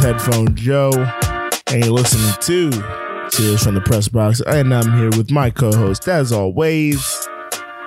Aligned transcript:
is 0.00 0.04
Headphone 0.04 0.54
Joe, 0.54 0.90
and 1.68 1.84
you're 1.84 1.92
listening 1.94 2.32
to 2.42 2.70
Cheers 3.30 3.62
from 3.62 3.74
the 3.74 3.80
Press 3.84 4.08
Box. 4.08 4.40
And 4.46 4.74
I'm 4.74 4.96
here 4.98 5.10
with 5.10 5.30
my 5.30 5.50
co 5.50 5.72
host, 5.72 6.08
as 6.08 6.32
always. 6.32 7.28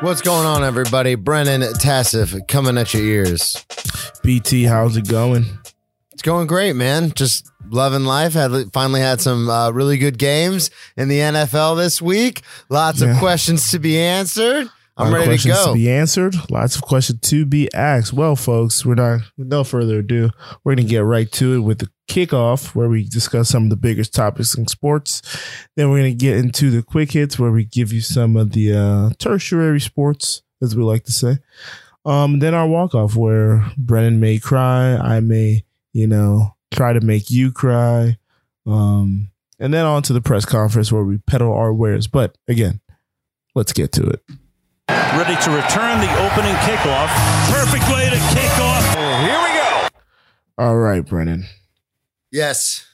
What's 0.02 0.22
going 0.22 0.46
on, 0.46 0.64
everybody? 0.64 1.16
Brennan 1.16 1.62
Tassif 1.80 2.36
coming 2.48 2.78
at 2.78 2.94
your 2.94 3.04
ears. 3.04 3.66
BT, 4.24 4.64
how's 4.64 4.98
it 4.98 5.08
going? 5.08 5.46
It's 6.12 6.22
going 6.22 6.48
great, 6.48 6.74
man. 6.76 7.12
Just 7.12 7.50
loving 7.70 8.04
life. 8.06 8.34
Had 8.34 8.52
finally 8.74 9.02
had 9.02 9.22
some 9.22 9.50
uh, 9.50 9.72
really 9.72 9.98
good 9.98 10.18
games 10.18 10.70
in 10.98 11.08
the 11.08 11.20
NFL 11.20 11.78
this 11.78 12.02
week. 12.02 12.42
Lots 12.70 13.02
Yeah. 13.02 13.12
of 13.12 13.18
questions 13.20 13.70
to 13.72 13.80
be 13.80 13.98
answered. 14.00 14.70
I'm 14.96 15.12
ready 15.12 15.24
to 15.24 15.30
questions 15.30 15.56
go. 15.56 15.68
To 15.68 15.74
be 15.74 15.90
answered. 15.90 16.36
Lots 16.52 16.76
of 16.76 16.84
questions 16.84 17.20
to 17.22 17.46
be 17.46 17.74
asked. 17.74 18.14
Well, 18.14 18.36
folks, 18.36 18.86
we're 18.86 18.96
not. 18.96 19.22
With 19.38 19.48
no 19.48 19.64
further 19.64 20.00
ado, 20.00 20.30
we're 20.64 20.76
gonna 20.76 20.88
get 20.88 21.00
right 21.00 21.32
to 21.34 21.54
it 21.56 21.60
with 21.60 21.80
the 21.80 21.90
kickoff, 22.08 22.76
where 22.76 22.90
we 22.90 23.04
discuss 23.04 23.50
some 23.50 23.64
of 23.64 23.70
the 23.70 23.76
biggest 23.76 24.14
topics 24.14 24.56
in 24.56 24.68
sports. 24.68 25.22
Then 25.76 25.90
we're 25.90 26.00
gonna 26.00 26.14
get 26.14 26.38
into 26.38 26.70
the 26.70 26.84
quick 26.84 27.12
hits, 27.12 27.40
where 27.40 27.52
we 27.52 27.66
give 27.66 27.92
you 27.92 28.02
some 28.02 28.36
of 28.36 28.52
the 28.52 28.74
uh, 28.74 29.10
tertiary 29.18 29.80
sports, 29.82 30.44
as 30.62 30.76
we 30.76 30.84
like 30.84 31.06
to 31.06 31.12
say. 31.12 31.40
Um, 32.06 32.40
then 32.40 32.54
our 32.54 32.68
walk 32.68 32.94
off, 32.94 33.16
where 33.16 33.66
Brennan 33.78 34.20
may 34.20 34.38
cry, 34.38 34.96
I 34.96 35.22
may, 35.22 35.64
you 35.94 36.06
know, 36.06 36.56
try 36.72 36.94
to 36.94 37.02
make 37.02 37.32
you 37.32 37.52
cry. 37.52 38.18
Um, 38.68 39.32
and 39.60 39.74
then 39.74 39.86
on 39.86 40.04
to 40.04 40.14
the 40.14 40.22
press 40.22 40.46
conference 40.46 40.92
where 40.92 41.04
we 41.04 41.18
peddle 41.18 41.54
our 41.54 41.74
wares. 41.74 42.08
But 42.08 42.38
again, 42.48 42.82
let's 43.56 43.74
get 43.74 43.92
to 43.94 44.04
it. 44.04 44.22
Ready 44.90 45.36
to 45.44 45.52
return 45.52 46.00
the 46.00 46.12
opening 46.26 46.56
kickoff. 46.66 47.10
Perfect 47.52 47.88
way 47.90 48.10
to 48.10 48.18
kick 48.34 48.60
off. 48.60 48.96
Here 48.96 49.40
we 49.42 49.54
go. 49.54 49.88
All 50.58 50.78
right, 50.78 51.06
Brennan. 51.06 51.46
yes. 52.32 52.86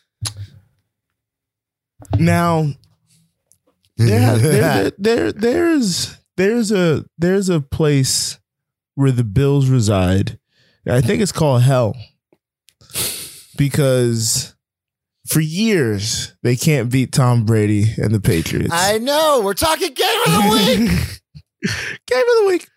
Now, 2.18 2.72
there, 3.98 4.38
there, 4.38 4.92
there, 4.98 5.32
there's 5.32 6.18
there's 6.38 6.72
a 6.72 7.06
there's 7.18 7.50
a 7.50 7.60
place 7.62 8.40
where 8.96 9.12
the 9.12 9.24
Bills 9.24 9.70
reside. 9.70 10.40
I 10.88 11.02
think 11.02 11.22
it's 11.22 11.32
called 11.34 11.62
hell 11.64 11.96
because 13.58 14.56
for 15.28 15.42
years 15.42 16.34
they 16.42 16.56
can't 16.56 16.90
beat 16.90 17.12
Tom 17.12 17.46
Brady 17.46 17.94
and 17.98 18.14
the 18.14 18.22
Patriots. 18.22 18.72
I 18.74 18.98
know. 18.98 19.42
We're 19.44 19.54
talking 19.54 19.94
game 19.94 20.22
of 20.26 20.34
the 20.34 20.50
week. 20.88 20.92
Game 21.64 22.22
of 22.22 22.38
the 22.42 22.46
week. 22.48 22.68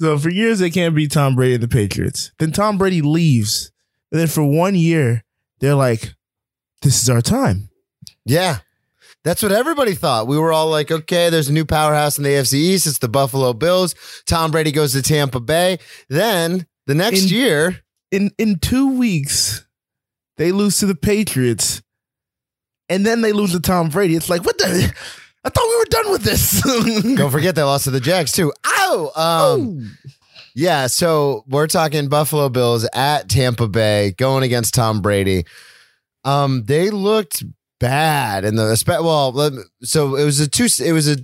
So 0.00 0.18
for 0.18 0.30
years 0.30 0.58
they 0.58 0.70
can't 0.70 0.94
beat 0.94 1.12
Tom 1.12 1.34
Brady 1.36 1.54
and 1.54 1.62
the 1.62 1.68
Patriots. 1.68 2.32
Then 2.38 2.52
Tom 2.52 2.78
Brady 2.78 3.02
leaves, 3.02 3.70
and 4.10 4.20
then 4.20 4.28
for 4.28 4.42
one 4.44 4.74
year 4.74 5.24
they're 5.60 5.74
like, 5.74 6.14
"This 6.82 7.02
is 7.02 7.10
our 7.10 7.20
time." 7.22 7.68
yeah. 8.24 8.58
That's 9.22 9.42
what 9.42 9.52
everybody 9.52 9.92
thought. 9.94 10.28
We 10.28 10.38
were 10.38 10.50
all 10.50 10.68
like, 10.70 10.90
okay, 10.90 11.28
there's 11.28 11.50
a 11.50 11.52
new 11.52 11.66
powerhouse 11.66 12.16
in 12.16 12.24
the 12.24 12.30
AFC 12.30 12.54
East. 12.54 12.86
It's 12.86 13.00
the 13.00 13.08
Buffalo 13.08 13.52
Bills. 13.52 13.94
Tom 14.24 14.50
Brady 14.50 14.72
goes 14.72 14.92
to 14.94 15.02
Tampa 15.02 15.40
Bay. 15.40 15.78
Then 16.08 16.66
the 16.86 16.94
next 16.94 17.24
In- 17.24 17.28
year, 17.28 17.82
in 18.10 18.30
in 18.38 18.58
two 18.60 18.96
weeks, 18.96 19.66
they 20.38 20.52
lose 20.52 20.78
to 20.78 20.86
the 20.86 20.94
Patriots, 20.94 21.82
and 22.88 23.04
then 23.04 23.20
they 23.20 23.32
lose 23.32 23.52
to 23.52 23.60
Tom 23.60 23.90
Brady. 23.90 24.16
It's 24.16 24.30
like 24.30 24.42
what 24.46 24.56
the? 24.56 24.90
I 25.44 25.48
thought 25.48 25.68
we 25.68 25.76
were 25.78 25.84
done 25.86 26.12
with 26.12 26.22
this. 26.22 26.62
don't 27.16 27.30
forget 27.30 27.54
they 27.54 27.62
lost 27.62 27.84
to 27.84 27.90
the 27.90 28.00
Jags 28.00 28.32
too. 28.32 28.52
Ow! 28.66 29.10
Um, 29.16 29.96
Yeah, 30.54 30.88
so 30.88 31.44
we're 31.48 31.68
talking 31.68 32.08
Buffalo 32.08 32.48
Bills 32.48 32.86
at 32.92 33.28
Tampa 33.28 33.68
Bay 33.68 34.12
going 34.18 34.42
against 34.42 34.74
Tom 34.74 35.00
Brady. 35.00 35.44
Um, 36.24 36.64
they 36.64 36.90
looked 36.90 37.44
bad 37.78 38.44
in 38.44 38.56
the 38.56 38.76
spe- 38.76 38.88
well. 39.00 39.32
So 39.82 40.16
it 40.16 40.24
was 40.24 40.40
a 40.40 40.48
two. 40.48 40.66
It 40.84 40.92
was 40.92 41.08
a. 41.08 41.16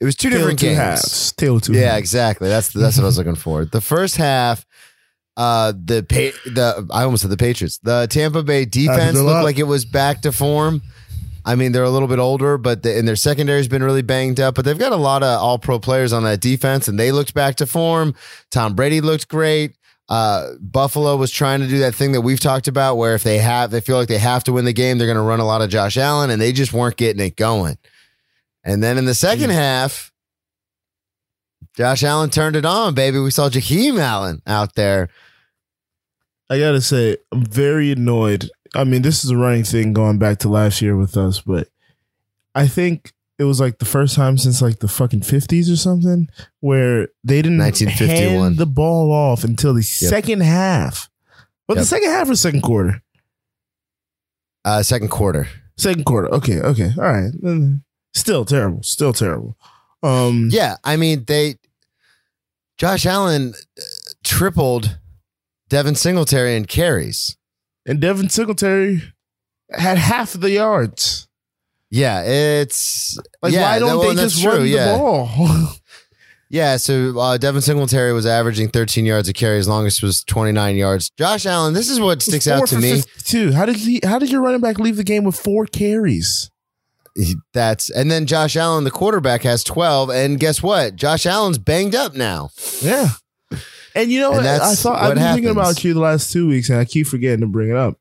It 0.00 0.04
was 0.04 0.14
two 0.14 0.30
Tail 0.30 0.38
different 0.38 0.58
two 0.60 0.66
games. 0.66 0.78
halves. 0.78 1.32
Tail 1.32 1.58
two. 1.60 1.72
Yeah, 1.74 1.88
halves. 1.90 1.98
exactly. 1.98 2.48
That's 2.48 2.70
that's 2.70 2.96
what 2.96 3.02
I 3.02 3.06
was 3.06 3.18
looking 3.18 3.34
for. 3.34 3.64
The 3.64 3.80
first 3.80 4.16
half, 4.16 4.64
uh, 5.36 5.72
the 5.72 6.02
pa- 6.08 6.50
the 6.50 6.86
I 6.90 7.02
almost 7.02 7.22
said 7.22 7.30
the 7.32 7.36
Patriots. 7.36 7.78
The 7.82 8.06
Tampa 8.08 8.42
Bay 8.44 8.64
defense 8.64 9.18
looked 9.18 9.44
like 9.44 9.58
it 9.58 9.64
was 9.64 9.84
back 9.84 10.22
to 10.22 10.32
form. 10.32 10.82
I 11.48 11.54
mean, 11.54 11.72
they're 11.72 11.82
a 11.82 11.88
little 11.88 12.08
bit 12.08 12.18
older, 12.18 12.58
but 12.58 12.82
the, 12.82 12.98
and 12.98 13.08
their 13.08 13.16
secondary's 13.16 13.68
been 13.68 13.82
really 13.82 14.02
banged 14.02 14.38
up. 14.38 14.54
But 14.54 14.66
they've 14.66 14.78
got 14.78 14.92
a 14.92 14.96
lot 14.96 15.22
of 15.22 15.40
All 15.40 15.58
Pro 15.58 15.78
players 15.78 16.12
on 16.12 16.22
that 16.24 16.40
defense, 16.40 16.88
and 16.88 16.98
they 17.00 17.10
looked 17.10 17.32
back 17.32 17.56
to 17.56 17.66
form. 17.66 18.14
Tom 18.50 18.74
Brady 18.74 19.00
looked 19.00 19.28
great. 19.28 19.74
Uh, 20.10 20.52
Buffalo 20.60 21.16
was 21.16 21.30
trying 21.30 21.60
to 21.60 21.66
do 21.66 21.78
that 21.78 21.94
thing 21.94 22.12
that 22.12 22.20
we've 22.20 22.38
talked 22.38 22.68
about, 22.68 22.96
where 22.98 23.14
if 23.14 23.22
they 23.22 23.38
have, 23.38 23.70
they 23.70 23.80
feel 23.80 23.96
like 23.96 24.08
they 24.08 24.18
have 24.18 24.44
to 24.44 24.52
win 24.52 24.66
the 24.66 24.74
game, 24.74 24.98
they're 24.98 25.06
going 25.06 25.16
to 25.16 25.22
run 25.22 25.40
a 25.40 25.46
lot 25.46 25.62
of 25.62 25.70
Josh 25.70 25.96
Allen, 25.96 26.28
and 26.28 26.38
they 26.38 26.52
just 26.52 26.74
weren't 26.74 26.98
getting 26.98 27.24
it 27.24 27.36
going. 27.36 27.78
And 28.62 28.82
then 28.82 28.98
in 28.98 29.06
the 29.06 29.14
second 29.14 29.48
half, 29.48 30.12
Josh 31.74 32.02
Allen 32.02 32.28
turned 32.28 32.56
it 32.56 32.66
on, 32.66 32.92
baby. 32.92 33.20
We 33.20 33.30
saw 33.30 33.48
Jakeem 33.48 33.98
Allen 33.98 34.42
out 34.46 34.74
there. 34.74 35.08
I 36.50 36.58
gotta 36.58 36.82
say, 36.82 37.16
I'm 37.32 37.44
very 37.44 37.92
annoyed. 37.92 38.50
I 38.74 38.84
mean, 38.84 39.02
this 39.02 39.24
is 39.24 39.30
a 39.30 39.36
running 39.36 39.64
thing 39.64 39.92
going 39.92 40.18
back 40.18 40.38
to 40.38 40.48
last 40.48 40.82
year 40.82 40.96
with 40.96 41.16
us, 41.16 41.40
but 41.40 41.68
I 42.54 42.66
think 42.66 43.12
it 43.38 43.44
was 43.44 43.60
like 43.60 43.78
the 43.78 43.84
first 43.84 44.14
time 44.16 44.36
since 44.36 44.60
like 44.60 44.80
the 44.80 44.88
fucking 44.88 45.22
fifties 45.22 45.70
or 45.70 45.76
something 45.76 46.28
where 46.60 47.08
they 47.24 47.40
didn't 47.40 47.58
1951. 47.58 48.42
hand 48.42 48.56
the 48.58 48.66
ball 48.66 49.12
off 49.12 49.44
until 49.44 49.74
the 49.74 49.82
second 49.82 50.42
half. 50.42 51.08
But 51.66 51.76
the 51.78 51.84
second 51.84 52.10
half 52.10 52.28
or 52.28 52.34
second 52.34 52.62
quarter? 52.62 53.02
Uh, 54.64 54.82
second 54.82 55.08
quarter. 55.08 55.48
Second 55.76 56.04
quarter. 56.04 56.28
Okay, 56.34 56.60
okay, 56.60 56.90
all 56.98 57.04
right. 57.04 57.30
Still 58.12 58.44
terrible. 58.44 58.82
Still 58.82 59.12
terrible. 59.12 59.56
Um, 60.02 60.48
Yeah, 60.50 60.76
I 60.84 60.96
mean 60.96 61.24
they. 61.24 61.56
Josh 62.76 63.06
Allen 63.06 63.54
tripled 64.24 64.98
Devin 65.68 65.94
Singletary 65.94 66.56
in 66.56 66.64
carries. 66.64 67.36
And 67.88 68.00
Devin 68.00 68.28
Singletary 68.28 69.02
had 69.70 69.98
half 69.98 70.34
of 70.34 70.40
the 70.40 70.50
yards. 70.50 71.26
Yeah, 71.90 72.22
it's 72.22 73.18
Like, 73.42 73.52
yeah, 73.52 73.62
why 73.62 73.78
don't 73.78 73.98
well, 73.98 74.14
they 74.14 74.22
just 74.22 74.42
true, 74.42 74.52
run 74.52 74.62
the 74.62 74.68
yeah. 74.68 74.96
ball? 74.96 75.68
Yeah, 76.50 76.78
so 76.78 77.18
uh, 77.18 77.36
Devin 77.36 77.60
Singletary 77.60 78.14
was 78.14 78.24
averaging 78.24 78.70
13 78.70 79.04
yards 79.04 79.28
a 79.28 79.34
carry. 79.34 79.58
His 79.58 79.68
longest 79.68 80.02
was 80.02 80.24
29 80.24 80.76
yards. 80.76 81.10
Josh 81.18 81.44
Allen, 81.44 81.74
this 81.74 81.90
is 81.90 82.00
what 82.00 82.22
sticks 82.22 82.48
out 82.48 82.66
to 82.68 82.78
me. 82.78 83.02
52. 83.02 83.52
How 83.52 83.66
did 83.66 83.76
he? 83.76 84.00
How 84.02 84.18
did 84.18 84.30
your 84.30 84.40
running 84.40 84.62
back 84.62 84.78
leave 84.78 84.96
the 84.96 85.04
game 85.04 85.24
with 85.24 85.38
four 85.38 85.66
carries? 85.66 86.50
That's 87.52 87.90
and 87.90 88.10
then 88.10 88.24
Josh 88.24 88.56
Allen, 88.56 88.84
the 88.84 88.90
quarterback, 88.90 89.42
has 89.42 89.62
12. 89.62 90.08
And 90.08 90.40
guess 90.40 90.62
what? 90.62 90.96
Josh 90.96 91.26
Allen's 91.26 91.58
banged 91.58 91.94
up 91.94 92.14
now. 92.14 92.48
Yeah. 92.80 93.10
And 93.94 94.10
you 94.10 94.20
know 94.20 94.28
And 94.32 94.44
what? 94.44 94.46
I 94.46 94.74
what 94.74 94.86
I've 94.86 95.14
been 95.14 95.22
thinking 95.34 95.50
about 95.50 95.82
you 95.84 95.94
the 95.94 96.00
last 96.00 96.32
two 96.32 96.46
weeks, 96.48 96.68
and 96.70 96.78
I 96.78 96.84
keep 96.84 97.06
forgetting 97.06 97.40
to 97.40 97.46
bring 97.46 97.70
it 97.70 97.76
up. 97.76 97.98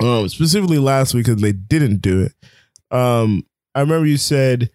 Um, 0.00 0.28
specifically 0.28 0.78
last 0.78 1.14
week 1.14 1.26
because 1.26 1.42
they 1.42 1.52
didn't 1.52 2.00
do 2.00 2.22
it. 2.22 2.32
Um, 2.96 3.44
I 3.74 3.80
remember 3.80 4.06
you 4.06 4.16
said 4.16 4.70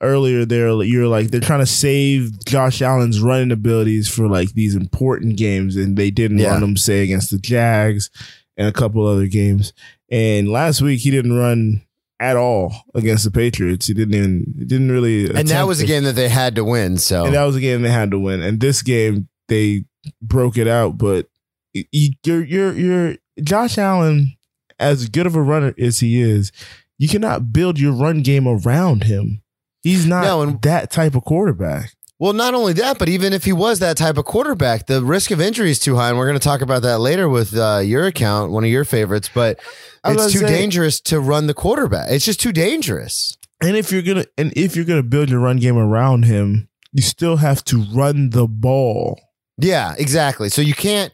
earlier 0.00 0.44
there 0.44 0.68
you're 0.82 1.06
like 1.06 1.30
they're 1.30 1.40
trying 1.40 1.60
to 1.60 1.66
save 1.66 2.44
Josh 2.46 2.82
Allen's 2.82 3.20
running 3.20 3.52
abilities 3.52 4.08
for 4.08 4.28
like 4.28 4.52
these 4.54 4.74
important 4.74 5.36
games, 5.36 5.76
and 5.76 5.96
they 5.96 6.10
didn't 6.10 6.38
Yeah. 6.38 6.50
run 6.50 6.60
them 6.60 6.76
say 6.76 7.02
against 7.02 7.30
the 7.30 7.38
Jags 7.38 8.10
and 8.56 8.66
a 8.68 8.72
couple 8.72 9.06
other 9.06 9.26
games. 9.26 9.72
And 10.10 10.48
last 10.48 10.80
week 10.82 11.00
he 11.00 11.10
didn't 11.10 11.36
run 11.36 11.82
at 12.20 12.36
all 12.36 12.72
against 12.94 13.24
the 13.24 13.30
Patriots. 13.30 13.86
He 13.86 13.94
didn't 13.94 14.14
even 14.14 14.54
he 14.58 14.64
didn't 14.64 14.90
really 14.90 15.28
And 15.30 15.48
that 15.48 15.66
was 15.66 15.80
a 15.80 15.86
game 15.86 16.04
that 16.04 16.14
they 16.14 16.28
had 16.28 16.54
to 16.56 16.64
win. 16.64 16.96
So 16.98 17.24
And 17.26 17.34
that 17.34 17.44
was 17.44 17.56
a 17.56 17.60
game 17.60 17.82
they 17.82 17.90
had 17.90 18.10
to 18.12 18.18
win. 18.18 18.40
And 18.40 18.60
this 18.60 18.82
game 18.82 19.28
they 19.48 19.84
broke 20.22 20.56
it 20.56 20.68
out. 20.68 20.98
But 20.98 21.26
you're 21.72 22.44
you're 22.44 22.72
you're 22.72 23.16
Josh 23.42 23.78
Allen, 23.78 24.36
as 24.78 25.08
good 25.08 25.26
of 25.26 25.34
a 25.36 25.42
runner 25.42 25.74
as 25.78 26.00
he 26.00 26.20
is, 26.20 26.52
you 26.98 27.08
cannot 27.08 27.52
build 27.52 27.78
your 27.78 27.92
run 27.92 28.22
game 28.22 28.46
around 28.46 29.04
him. 29.04 29.42
He's 29.82 30.06
not 30.06 30.24
No, 30.24 30.42
and- 30.42 30.62
that 30.62 30.90
type 30.90 31.14
of 31.14 31.24
quarterback. 31.24 31.92
Well, 32.20 32.32
not 32.32 32.54
only 32.54 32.72
that, 32.74 32.98
but 33.00 33.08
even 33.08 33.32
if 33.32 33.44
he 33.44 33.52
was 33.52 33.80
that 33.80 33.96
type 33.96 34.16
of 34.16 34.24
quarterback, 34.24 34.86
the 34.86 35.02
risk 35.02 35.32
of 35.32 35.40
injury 35.40 35.70
is 35.70 35.80
too 35.80 35.96
high, 35.96 36.08
and 36.10 36.16
we're 36.16 36.28
going 36.28 36.38
to 36.38 36.42
talk 36.44 36.60
about 36.60 36.82
that 36.82 37.00
later 37.00 37.28
with 37.28 37.54
uh, 37.56 37.82
your 37.84 38.06
account, 38.06 38.52
one 38.52 38.62
of 38.62 38.70
your 38.70 38.84
favorites. 38.84 39.28
But 39.34 39.58
it's 40.06 40.32
too 40.32 40.38
say- 40.38 40.46
dangerous 40.46 41.00
to 41.02 41.18
run 41.18 41.48
the 41.48 41.54
quarterback. 41.54 42.10
It's 42.10 42.24
just 42.24 42.40
too 42.40 42.52
dangerous. 42.52 43.36
And 43.60 43.76
if 43.76 43.90
you're 43.90 44.02
gonna 44.02 44.24
and 44.38 44.52
if 44.56 44.76
you're 44.76 44.84
gonna 44.84 45.02
build 45.02 45.28
your 45.28 45.40
run 45.40 45.56
game 45.56 45.76
around 45.76 46.24
him, 46.24 46.68
you 46.92 47.02
still 47.02 47.36
have 47.38 47.64
to 47.64 47.82
run 47.82 48.30
the 48.30 48.46
ball. 48.46 49.18
Yeah, 49.58 49.94
exactly. 49.98 50.48
So 50.48 50.60
you 50.62 50.74
can't 50.74 51.12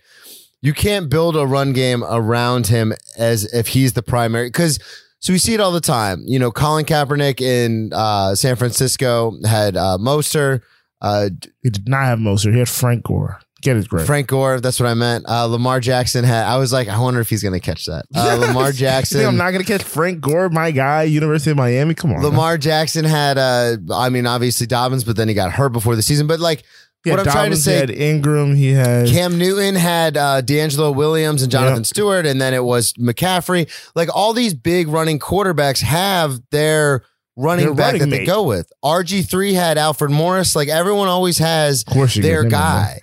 you 0.63 0.73
can't 0.75 1.09
build 1.11 1.37
a 1.37 1.47
run 1.47 1.73
game 1.73 2.05
around 2.05 2.67
him 2.67 2.93
as 3.17 3.45
if 3.53 3.69
he's 3.69 3.93
the 3.95 4.03
primary 4.03 4.49
because. 4.49 4.79
So 5.23 5.35
we 5.35 5.39
see 5.39 5.53
it 5.53 5.61
all 5.61 5.71
the 5.73 5.83
time. 5.83 6.23
You 6.27 6.39
know, 6.39 6.51
Colin 6.51 6.87
Kaepernick 6.87 7.43
in 7.43 7.91
uh, 7.93 8.35
San 8.35 8.57
Francisco 8.57 9.35
had 9.47 9.77
uh, 9.77 9.99
Moster. 9.99 10.63
Uh, 11.03 11.29
He 11.63 11.69
did 11.69 11.87
not 11.87 12.05
have 12.05 12.19
Moser. 12.19 12.51
He 12.51 12.59
had 12.59 12.71
Frank 12.71 13.05
Gore. 13.05 13.39
Get 13.61 13.77
his 13.77 13.87
grip. 13.87 14.07
Frank 14.07 14.29
Gore, 14.29 14.61
that's 14.61 14.81
what 14.81 14.89
I 14.89 14.95
meant. 14.95 15.27
Uh, 15.29 15.45
Lamar 15.45 15.79
Jackson 15.81 16.25
had. 16.25 16.47
I 16.47 16.57
was 16.57 16.73
like, 16.73 16.89
I 16.89 16.99
wonder 16.99 17.21
if 17.21 17.29
he's 17.29 17.43
going 17.43 17.53
to 17.53 17.61
catch 17.61 17.85
that. 17.85 18.07
Uh, 18.15 18.37
Lamar 18.41 18.73
Jackson. 18.73 19.27
I'm 19.27 19.37
not 19.37 19.51
gonna 19.51 19.65
catch 19.65 19.83
Frank 19.83 20.23
Gore, 20.23 20.49
my 20.49 20.71
guy, 20.71 21.03
University 21.03 21.51
of 21.51 21.59
Miami. 21.59 21.93
Come 21.93 22.15
on, 22.15 22.23
Lamar 22.23 22.57
Jackson 22.57 23.05
had. 23.05 23.37
Uh, 23.37 23.77
I 23.93 24.09
mean, 24.09 24.27
obviously 24.27 24.67
Dobbins, 24.67 25.05
but 25.05 25.17
then 25.17 25.29
he 25.29 25.35
got 25.35 25.53
hurt 25.53 25.75
before 25.75 25.97
the 25.97 26.03
season. 26.03 26.27
But 26.27 26.41
like, 26.41 26.63
Yeah, 27.05 27.15
what 27.17 27.27
I'm 27.27 27.33
trying 27.33 27.51
to 27.51 27.57
say, 27.57 27.77
had 27.77 27.91
Ingram. 27.91 28.55
He 28.55 28.73
had 28.73 29.09
Cam 29.09 29.39
Newton 29.39 29.75
had 29.75 30.17
uh, 30.19 30.41
D'Angelo 30.43 30.91
Williams 30.91 31.43
and 31.43 31.51
Jonathan 31.51 31.79
Yep. 31.79 31.87
Stewart, 31.87 32.27
and 32.27 32.41
then 32.41 32.53
it 32.53 32.63
was 32.63 32.93
McCaffrey. 32.95 33.71
Like 33.95 34.15
all 34.15 34.33
these 34.35 34.53
big 34.53 34.89
running 34.89 35.19
quarterbacks 35.19 35.81
have 35.81 36.41
their 36.51 37.03
running 37.37 37.65
Their 37.67 37.75
back 37.75 37.93
running 37.95 38.11
that 38.11 38.17
they 38.17 38.27
go 38.27 38.43
with. 38.43 38.71
RG 38.85 39.29
three 39.31 39.55
had 39.55 39.79
Alfred 39.79 40.11
Morris. 40.11 40.55
Like 40.55 40.69
everyone 40.69 41.09
always 41.09 41.39
has 41.39 41.83
of 41.87 41.93
course 41.95 42.17
you 42.17 42.23
their 42.23 42.43
get 42.45 42.47
him 42.47 42.47
in 42.47 42.51
guy. 42.51 43.01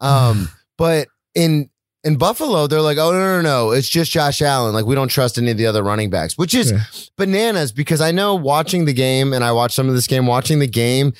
Um, 0.00 0.48
but 0.78 1.08
in 1.34 1.68
in 2.04 2.16
Buffalo, 2.16 2.68
they're 2.68 2.80
like, 2.80 2.98
oh 2.98 3.10
no, 3.12 3.18
no, 3.18 3.42
no, 3.42 3.70
it's 3.72 3.88
just 3.88 4.12
Josh 4.12 4.40
Allen. 4.40 4.72
Like 4.72 4.86
we 4.86 4.94
don't 4.94 5.08
trust 5.08 5.38
any 5.38 5.50
of 5.50 5.58
the 5.58 5.66
other 5.66 5.82
running 5.82 6.08
backs, 6.08 6.38
which 6.38 6.54
is 6.54 6.70
Yeah. 6.72 6.80
bananas 7.18 7.72
because 7.72 8.00
I 8.00 8.12
know 8.12 8.34
watching 8.34 8.84
the 8.84 8.92
game 8.94 9.32
and 9.32 9.42
I 9.44 9.52
watched 9.52 9.74
some 9.74 9.88
of 9.88 9.94
this 9.94 10.06
game, 10.06 10.24
watching 10.26 10.60
the 10.60 10.68
game, 10.68 11.12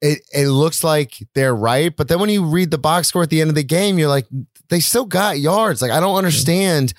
it 0.00 0.22
it 0.32 0.48
looks 0.48 0.82
like 0.84 1.14
they're 1.34 1.54
right. 1.54 1.94
But 1.94 2.08
then 2.08 2.20
when 2.20 2.30
you 2.30 2.44
read 2.44 2.70
the 2.70 2.78
box 2.78 3.08
score 3.08 3.22
at 3.22 3.30
the 3.30 3.40
end 3.40 3.50
of 3.50 3.56
the 3.56 3.62
game, 3.64 3.98
you're 3.98 4.08
like, 4.08 4.26
they 4.68 4.80
still 4.80 5.04
got 5.06 5.38
yards. 5.40 5.82
Like 5.82 5.90
I 5.90 6.00
don't 6.00 6.16
understand 6.16 6.92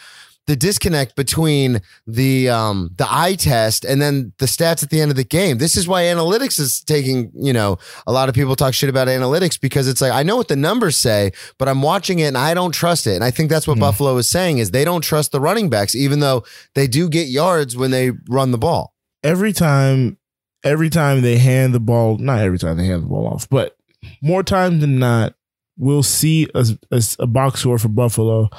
the 0.47 0.55
disconnect 0.55 1.15
between 1.15 1.81
the 2.07 2.49
um 2.49 2.89
the 2.97 3.05
eye 3.07 3.35
test 3.35 3.85
and 3.85 4.01
then 4.01 4.33
the 4.39 4.47
stats 4.47 4.81
at 4.83 4.89
the 4.89 4.99
end 4.99 5.11
of 5.11 5.15
the 5.15 5.23
game. 5.23 5.59
This 5.59 5.77
is 5.77 5.87
why 5.87 6.03
analytics 6.03 6.59
is 6.59 6.81
taking, 6.81 7.31
you 7.35 7.53
know, 7.53 7.77
a 8.07 8.11
lot 8.11 8.27
of 8.27 8.33
people 8.35 8.55
talk 8.55 8.73
shit 8.73 8.89
about 8.89 9.07
analytics 9.07 9.61
because 9.61 9.87
it's 9.87 10.01
like 10.01 10.11
I 10.11 10.23
know 10.23 10.35
what 10.35 10.47
the 10.47 10.55
numbers 10.55 10.97
say, 10.97 11.31
but 11.59 11.69
I'm 11.69 11.81
watching 11.83 12.19
it 12.19 12.25
and 12.25 12.37
I 12.37 12.53
don't 12.55 12.71
trust 12.73 13.05
it. 13.05 13.13
And 13.15 13.23
I 13.23 13.29
think 13.31 13.49
that's 13.51 13.67
what 13.67 13.75
Hmm. 13.75 13.81
Buffalo 13.81 14.17
is 14.17 14.29
saying 14.29 14.57
is 14.57 14.71
they 14.71 14.83
don't 14.83 15.03
trust 15.03 15.31
the 15.31 15.39
running 15.39 15.69
backs 15.69 15.93
even 15.95 16.19
though 16.21 16.43
they 16.73 16.87
do 16.87 17.07
get 17.07 17.27
yards 17.27 17.77
when 17.77 17.91
they 17.91 18.11
run 18.27 18.51
the 18.51 18.57
ball. 18.57 18.93
every 19.23 19.53
time 19.53 20.17
every 20.63 20.89
time 20.89 21.21
they 21.21 21.37
hand 21.37 21.73
the 21.73 21.79
ball 21.79 22.17
not 22.17 22.39
every 22.39 22.59
time 22.59 22.77
they 22.77 22.85
hand 22.85 23.03
the 23.03 23.07
ball 23.07 23.27
off 23.27 23.47
but 23.49 23.77
more 24.21 24.43
times 24.43 24.81
than 24.81 24.99
not 24.99 25.35
we'll 25.77 26.03
see 26.03 26.47
a, 26.53 26.65
a, 26.91 27.01
a 27.19 27.27
box 27.27 27.61
score 27.61 27.77
for 27.77 27.87
buffalo 27.87 28.49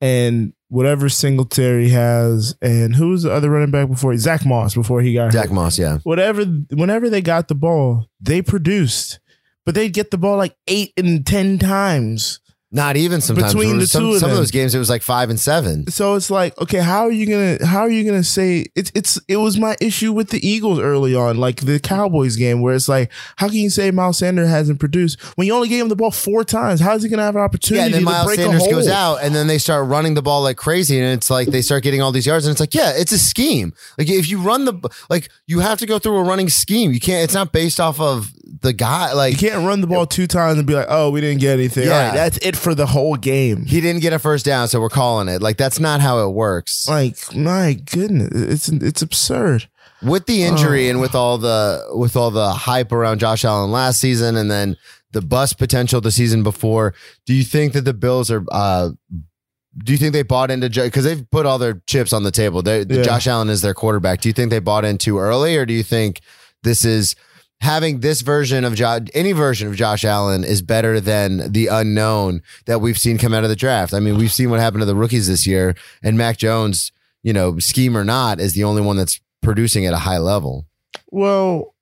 and 0.00 0.52
whatever 0.68 1.08
singletary 1.08 1.90
has 1.90 2.56
and 2.62 2.94
who's 2.96 3.22
the 3.22 3.32
other 3.32 3.50
running 3.50 3.70
back 3.70 3.88
before 3.88 4.16
zach 4.16 4.44
moss 4.44 4.74
before 4.74 5.00
he 5.00 5.14
got 5.14 5.32
Zach 5.32 5.48
hurt. 5.48 5.54
Moss, 5.54 5.78
yeah. 5.78 5.98
whatever 6.02 6.44
whenever 6.44 7.08
they 7.08 7.20
got 7.20 7.48
the 7.48 7.54
ball 7.54 8.06
they 8.20 8.42
produced 8.42 9.20
but 9.64 9.74
they'd 9.74 9.92
get 9.92 10.10
the 10.10 10.18
ball 10.18 10.36
like 10.36 10.56
eight 10.66 10.92
and 10.96 11.24
ten 11.26 11.58
times 11.58 12.40
Not 12.74 12.96
even 12.96 13.20
sometimes. 13.20 13.52
Between 13.52 13.78
the 13.78 13.86
some, 13.86 14.02
two 14.02 14.12
of 14.14 14.18
some 14.18 14.30
of 14.30 14.36
those 14.36 14.50
games, 14.50 14.74
it 14.74 14.78
was 14.78 14.88
like 14.88 15.02
five 15.02 15.28
and 15.28 15.38
seven. 15.38 15.86
so 15.90 16.14
it's 16.14 16.30
like 16.30 16.58
okay 16.60 16.78
how 16.78 17.02
are 17.02 17.10
you 17.12 17.26
gonna 17.26 17.66
how 17.66 17.80
are 17.80 17.90
you 17.90 18.02
gonna 18.04 18.24
say 18.24 18.64
it's 18.74 18.90
it's 18.94 19.20
it 19.28 19.36
was 19.36 19.58
my 19.58 19.76
issue 19.80 20.12
with 20.12 20.30
the 20.30 20.46
eagles 20.46 20.78
early 20.78 21.14
on 21.14 21.36
like 21.36 21.60
the 21.60 21.78
cowboys 21.78 22.36
game 22.36 22.60
where 22.62 22.74
it's 22.74 22.88
like 22.88 23.10
how 23.36 23.46
can 23.48 23.58
you 23.58 23.68
say 23.70 23.90
miles 23.90 24.18
sanders 24.18 24.48
hasn't 24.48 24.80
produced 24.80 25.20
when 25.36 25.46
you 25.46 25.52
only 25.54 25.68
gave 25.68 25.82
him 25.82 25.88
the 25.88 25.96
ball 25.96 26.10
four 26.10 26.44
times 26.44 26.80
how 26.80 26.94
is 26.94 27.02
he 27.02 27.08
gonna 27.08 27.22
have 27.22 27.36
an 27.36 27.42
opportunity 27.42 27.80
Yeah, 27.80 27.84
and 27.86 27.94
then 27.94 28.00
to 28.00 28.04
Miles 28.06 28.26
break 28.26 28.38
Sanders 28.40 28.66
goes 28.68 28.88
out, 28.88 29.16
and 29.22 29.34
then 29.34 29.46
they 29.48 29.58
start 29.58 29.86
running 29.86 30.14
the 30.14 30.22
ball 30.22 30.42
like 30.42 30.56
crazy, 30.56 30.98
and 30.98 31.12
it's 31.12 31.28
like 31.30 31.48
they 31.48 31.60
start 31.62 31.82
getting 31.82 32.00
all 32.00 32.12
these 32.12 32.26
yards, 32.26 32.46
and 32.46 32.52
it's 32.52 32.60
like, 32.60 32.74
yeah, 32.74 32.92
it's 32.96 33.12
a 33.12 33.18
scheme. 33.18 33.74
Like 33.98 34.08
if 34.08 34.28
you 34.30 34.40
run 34.40 34.64
the 34.64 34.74
like, 35.10 35.28
you 35.46 35.60
have 35.60 35.78
to 35.80 35.86
go 35.86 35.98
through 35.98 36.16
a 36.16 36.22
running 36.22 36.48
scheme. 36.48 36.92
You 36.92 37.00
can't. 37.00 37.22
It's 37.24 37.34
not 37.34 37.52
based 37.52 37.80
off 37.80 38.00
of 38.00 38.32
the 38.60 38.72
guy. 38.72 39.12
Like 39.14 39.40
you 39.40 39.48
can't 39.50 39.66
run 39.66 39.80
the 39.80 39.86
ball 39.86 40.06
two 40.06 40.26
times 40.26 40.58
and 40.58 40.66
be 40.66 40.74
like 40.74 40.86
oh 40.88 41.10
we 41.10 41.20
didn't 41.20 41.40
get 41.40 41.54
anything 41.58 41.86
Yeah. 41.86 41.92
All 41.98 42.06
right, 42.08 42.14
that's 42.14 42.36
it 42.38 42.54
for 42.56 42.74
the 42.74 42.86
whole 42.86 43.16
game 43.16 43.64
he 43.64 43.80
didn't 43.80 44.02
get 44.02 44.12
a 44.12 44.18
first 44.18 44.44
down, 44.44 44.68
so 44.68 44.80
we're 44.80 44.88
calling 44.90 45.28
it. 45.28 45.40
Like 45.40 45.56
that's 45.56 45.80
not 45.80 46.00
how 46.00 46.26
it 46.28 46.32
works. 46.32 46.86
like 46.88 47.16
my 47.34 47.72
goodness 47.74 48.30
it's 48.34 48.68
it's 48.68 49.02
absurd 49.02 49.68
with 50.02 50.26
the 50.26 50.42
injury 50.42 50.88
Oh. 50.88 50.90
and 50.90 51.00
with 51.00 51.14
all 51.14 51.38
the 51.38 51.82
with 51.94 52.16
all 52.16 52.30
the 52.30 52.52
hype 52.52 52.92
around 52.92 53.20
Josh 53.20 53.44
Allen 53.44 53.70
last 53.70 54.00
season, 54.00 54.36
and 54.36 54.50
then 54.50 54.76
the 55.12 55.22
bust 55.22 55.58
potential 55.58 56.00
the 56.00 56.10
season 56.10 56.42
before. 56.42 56.94
Do 57.26 57.34
you 57.34 57.44
think 57.44 57.72
that 57.74 57.82
the 57.82 57.94
Bills 57.94 58.30
are? 58.30 58.44
uh 58.50 58.90
do 59.78 59.92
you 59.92 59.98
think 59.98 60.12
they 60.12 60.22
bought 60.22 60.50
into 60.50 60.68
because 60.68 61.04
they've 61.04 61.24
put 61.30 61.46
all 61.46 61.58
their 61.58 61.80
chips 61.86 62.12
on 62.12 62.24
the 62.24 62.30
table? 62.30 62.60
They, 62.62 62.82
Yeah. 62.82 63.02
Josh 63.02 63.26
Allen 63.26 63.48
is 63.48 63.62
their 63.62 63.72
quarterback. 63.72 64.20
Do 64.20 64.28
you 64.28 64.32
think 64.34 64.50
they 64.50 64.58
bought 64.58 64.84
in 64.84 64.98
too 64.98 65.18
early, 65.18 65.56
or 65.56 65.64
do 65.64 65.72
you 65.72 65.82
think 65.82 66.20
this 66.62 66.84
is 66.84 67.16
having 67.62 68.00
this 68.00 68.20
version 68.20 68.64
of 68.64 68.74
Josh, 68.74 69.02
any 69.14 69.32
version 69.32 69.68
of 69.68 69.76
Josh 69.76 70.04
Allen 70.04 70.42
is 70.42 70.62
better 70.62 71.00
than 71.00 71.52
the 71.52 71.68
unknown 71.68 72.42
that 72.66 72.80
we've 72.80 72.98
seen 72.98 73.18
come 73.18 73.32
out 73.32 73.44
of 73.44 73.50
the 73.50 73.56
draft? 73.56 73.94
I 73.94 74.00
mean, 74.00 74.18
we've 74.18 74.32
seen 74.32 74.50
what 74.50 74.60
happened 74.60 74.82
to 74.82 74.86
the 74.86 74.96
rookies 74.96 75.28
this 75.28 75.46
year, 75.46 75.76
and 76.02 76.18
Mac 76.18 76.36
Jones, 76.36 76.90
you 77.22 77.32
know, 77.32 77.58
scheme 77.60 77.96
or 77.96 78.04
not, 78.04 78.40
is 78.40 78.54
the 78.54 78.64
only 78.64 78.82
one 78.82 78.96
that's 78.96 79.20
producing 79.42 79.86
at 79.86 79.94
a 79.94 79.98
high 79.98 80.18
level. 80.18 80.66
Well, 81.10 81.74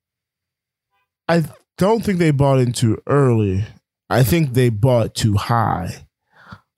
I 1.29 1.45
don't 1.79 2.05
think 2.05 2.19
they 2.19 2.31
bought 2.31 2.61
in 2.61 2.73
too 2.73 3.01
early. 3.07 3.65
I 4.11 4.23
think 4.23 4.53
they 4.53 4.69
bought 4.69 5.15
too 5.15 5.35
high. 5.35 6.07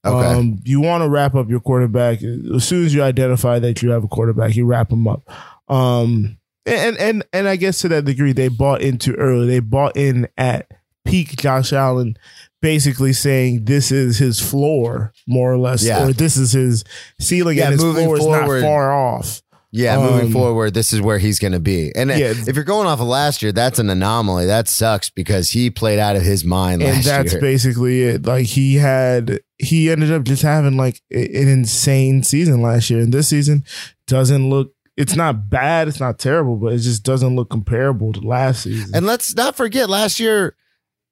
Okay. 0.05 0.27
Um, 0.27 0.61
you 0.65 0.81
want 0.81 1.03
to 1.03 1.09
wrap 1.09 1.35
up 1.35 1.49
your 1.49 1.61
quarterback 1.61 2.23
as 2.23 2.65
soon 2.65 2.85
as 2.85 2.95
you 2.95 3.03
identify 3.03 3.59
that 3.59 3.83
you 3.83 3.91
have 3.91 4.05
a 4.05 4.09
quarterback. 4.09 4.55
You 4.55 4.67
wrap 4.67 4.93
him 4.93 5.09
up. 5.09 5.23
Um, 5.69 6.39
and 6.67 6.97
and 6.99 7.25
and 7.33 7.49
I 7.49 7.57
guess 7.57 7.81
to 7.81 7.89
that 7.89 8.05
degree, 8.05 8.33
they 8.33 8.49
bought 8.49 8.83
into 8.83 9.15
early. 9.17 9.47
They 9.47 9.61
bought 9.61 9.97
in 9.97 10.29
at 10.37 10.69
peak 11.05 11.37
Josh 11.37 11.73
Allen, 11.73 12.17
basically 12.61 13.13
saying 13.13 13.65
this 13.65 13.91
is 13.91 14.19
his 14.19 14.39
floor, 14.41 15.13
more 15.27 15.53
or 15.53 15.59
less, 15.59 15.85
Yeah. 15.85 16.07
or 16.07 16.13
this 16.13 16.37
is 16.37 16.53
his 16.53 16.85
ceiling, 17.21 17.59
Yeah, 17.59 17.65
and 17.65 17.73
his 17.73 17.83
moving 17.83 18.05
floor 18.05 18.17
is 18.19 18.23
forward. 18.25 18.61
not 18.63 18.67
far 18.69 18.93
off. 18.93 19.43
yeah, 19.73 19.97
moving 19.99 20.27
um, 20.27 20.33
forward, 20.33 20.75
this 20.75 20.93
is 20.93 21.01
where 21.01 21.19
he's 21.19 21.39
going 21.41 21.55
to 21.55 21.59
be. 21.59 21.91
And 21.97 22.11
Yeah. 22.11 22.35
if 22.47 22.55
you're 22.55 22.63
going 22.63 22.87
off 22.87 23.01
of 23.01 23.07
last 23.09 23.43
year, 23.43 23.51
that's 23.53 23.79
an 23.81 23.91
anomaly. 23.91 24.47
That 24.47 24.69
sucks 24.69 25.11
because 25.11 25.51
he 25.51 25.71
played 25.71 25.99
out 25.99 26.15
of 26.15 26.23
his 26.23 26.45
mind 26.45 26.83
and 26.83 27.03
that's 27.03 27.33
year. 27.33 27.41
basically 27.41 28.03
it. 28.03 28.25
Like 28.27 28.47
he 28.47 28.75
had, 28.77 29.41
he 29.59 29.91
ended 29.91 30.13
up 30.13 30.23
just 30.25 30.43
having 30.43 30.77
like 30.77 31.01
an 31.11 31.49
insane 31.49 32.23
season 32.23 32.63
last 32.63 32.91
year, 32.91 33.01
and 33.01 33.13
this 33.13 33.29
season 33.29 33.65
doesn't 34.07 34.49
look. 34.49 34.72
It's 34.97 35.17
not 35.17 35.49
bad. 35.49 35.89
It's 35.89 36.01
not 36.01 36.19
terrible, 36.19 36.57
but 36.57 36.73
it 36.75 36.79
just 36.79 37.03
doesn't 37.03 37.35
look 37.35 37.51
comparable 37.51 38.13
to 38.13 38.21
last 38.21 38.63
season. 38.65 38.95
And 38.95 39.07
let's 39.07 39.35
not 39.35 39.57
forget, 39.57 39.89
last 39.89 40.21
year 40.21 40.55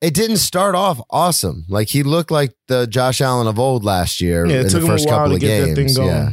it 0.01 0.15
didn't 0.15 0.39
start 0.39 0.75
off 0.75 1.01
awesome. 1.11 1.65
Like 1.69 1.89
he 1.89 2.03
looked 2.03 2.31
like 2.31 2.55
the 2.69 2.87
Josh 2.87 3.21
Allen 3.21 3.47
of 3.47 3.59
old 3.59 3.85
last 3.85 4.21
year 4.21 4.47
yeah, 4.47 4.61
in 4.61 4.69
the 4.69 4.79
him 4.79 4.85
a 4.85 4.87
first 4.87 5.09
while 5.09 5.19
couple 5.19 5.31
to 5.31 5.35
of 5.37 5.41
get 5.41 5.61
that 5.61 5.75
thing 5.75 5.87
games. 5.87 5.97
going. 5.97 6.09
Yeah. 6.09 6.31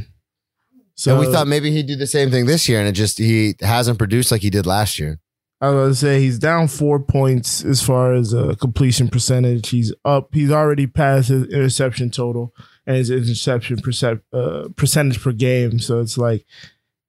So 0.96 1.12
and 1.12 1.20
we 1.26 1.32
thought 1.32 1.48
maybe 1.48 1.72
he'd 1.72 1.88
do 1.88 1.96
the 1.96 2.08
same 2.08 2.32
thing 2.32 2.48
this 2.48 2.68
year, 2.68 2.80
and 2.80 2.88
it 2.88 2.94
just 2.94 3.18
he 3.20 3.56
hasn't 3.62 4.00
produced 4.00 4.32
like 4.32 4.42
he 4.42 4.50
did 4.50 4.66
last 4.66 4.98
year. 4.98 5.20
I 5.60 5.70
was 5.70 6.00
to 6.00 6.06
say 6.06 6.20
he's 6.22 6.38
down 6.40 6.68
four 6.68 7.00
points 7.00 7.64
as 7.66 7.82
far 7.82 8.14
as 8.14 8.34
uh, 8.34 8.56
completion 8.60 9.08
percentage. 9.08 9.70
He's 9.70 9.94
up. 10.06 10.30
He's 10.34 10.52
already 10.52 10.86
passed 10.86 11.30
his 11.30 11.46
interception 11.48 12.12
total 12.12 12.54
and 12.86 12.96
his 12.96 13.10
interception 13.10 13.78
percent, 13.78 14.22
uh, 14.32 14.70
percentage 14.76 15.22
per 15.22 15.32
game. 15.32 15.80
So 15.80 16.00
it's 16.00 16.18
like, 16.18 16.46